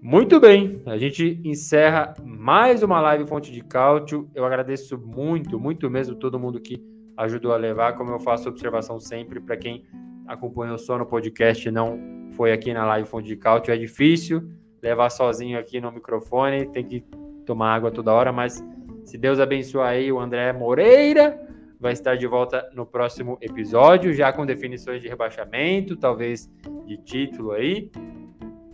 Muito 0.00 0.38
bem, 0.38 0.80
a 0.86 0.96
gente 0.96 1.40
encerra 1.44 2.14
mais 2.24 2.84
uma 2.84 3.00
live 3.00 3.26
Fonte 3.26 3.50
de 3.50 3.60
Cálcio. 3.62 4.30
Eu 4.32 4.44
agradeço 4.44 4.96
muito, 4.96 5.58
muito 5.58 5.90
mesmo 5.90 6.14
todo 6.14 6.38
mundo 6.38 6.60
que 6.60 6.80
ajudou 7.16 7.52
a 7.52 7.56
levar, 7.56 7.94
como 7.94 8.12
eu 8.12 8.20
faço 8.20 8.48
observação 8.48 9.00
sempre 9.00 9.40
para 9.40 9.56
quem 9.56 9.84
acompanhou 10.24 10.78
só 10.78 10.96
no 10.96 11.04
podcast 11.04 11.68
não 11.70 12.30
foi 12.32 12.52
aqui 12.52 12.72
na 12.72 12.86
live 12.86 13.08
Fonte 13.08 13.26
de 13.26 13.36
Cálcio. 13.36 13.74
É 13.74 13.76
difícil 13.76 14.48
levar 14.80 15.10
sozinho 15.10 15.58
aqui 15.58 15.80
no 15.80 15.90
microfone, 15.90 16.66
tem 16.66 16.84
que 16.84 17.04
tomar 17.44 17.74
água 17.74 17.90
toda 17.90 18.12
hora, 18.12 18.32
mas 18.32 18.64
se 19.04 19.18
Deus 19.18 19.40
abençoar 19.40 19.88
aí 19.88 20.12
o 20.12 20.20
André 20.20 20.52
Moreira, 20.52 21.44
vai 21.80 21.92
estar 21.92 22.14
de 22.14 22.26
volta 22.26 22.70
no 22.72 22.86
próximo 22.86 23.36
episódio, 23.40 24.12
já 24.12 24.32
com 24.32 24.46
definições 24.46 25.02
de 25.02 25.08
rebaixamento, 25.08 25.96
talvez 25.96 26.48
de 26.86 26.96
título 26.98 27.50
aí. 27.50 27.90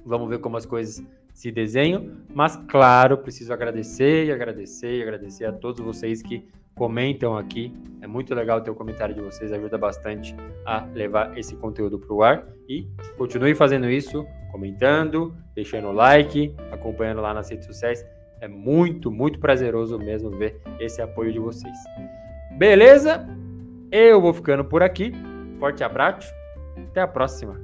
Vamos 0.05 0.29
ver 0.29 0.39
como 0.39 0.57
as 0.57 0.67
coisas 0.67 1.05
se 1.33 1.51
desenham. 1.51 2.11
Mas, 2.33 2.57
claro, 2.69 3.19
preciso 3.19 3.53
agradecer 3.53 4.27
e 4.27 4.33
agradecer 4.33 4.99
e 4.99 5.03
agradecer 5.03 5.45
a 5.45 5.53
todos 5.53 5.85
vocês 5.85 6.23
que 6.23 6.47
comentam 6.75 7.37
aqui. 7.37 7.73
É 8.01 8.07
muito 8.07 8.35
legal 8.35 8.61
ter 8.61 8.71
o 8.71 8.75
comentário 8.75 9.15
de 9.15 9.21
vocês, 9.21 9.53
ajuda 9.53 9.79
bastante 9.79 10.35
a 10.65 10.85
levar 10.93 11.37
esse 11.39 11.57
conteúdo 11.57 11.99
para 11.99 12.13
o 12.13 12.23
ar. 12.23 12.47
E 12.69 12.87
continue 13.17 13.55
fazendo 13.55 13.89
isso, 13.89 14.27
comentando, 14.51 15.35
deixando 15.55 15.89
o 15.89 15.93
like, 15.93 16.55
acompanhando 16.71 17.21
lá 17.21 17.33
nas 17.33 17.51
redes 17.51 17.67
sociais. 17.67 18.05
É 18.41 18.49
muito, 18.49 19.11
muito 19.11 19.39
prazeroso 19.39 19.99
mesmo 19.99 20.31
ver 20.31 20.61
esse 20.79 21.01
apoio 21.01 21.33
de 21.33 21.39
vocês. 21.39 21.77
Beleza? 22.59 23.27
Eu 23.91 24.21
vou 24.21 24.35
ficando 24.35 24.65
por 24.65 24.83
aqui. 24.83 25.13
Forte 25.59 25.83
abraço. 25.83 26.33
Até 26.77 27.01
a 27.01 27.09
próxima. 27.09 27.64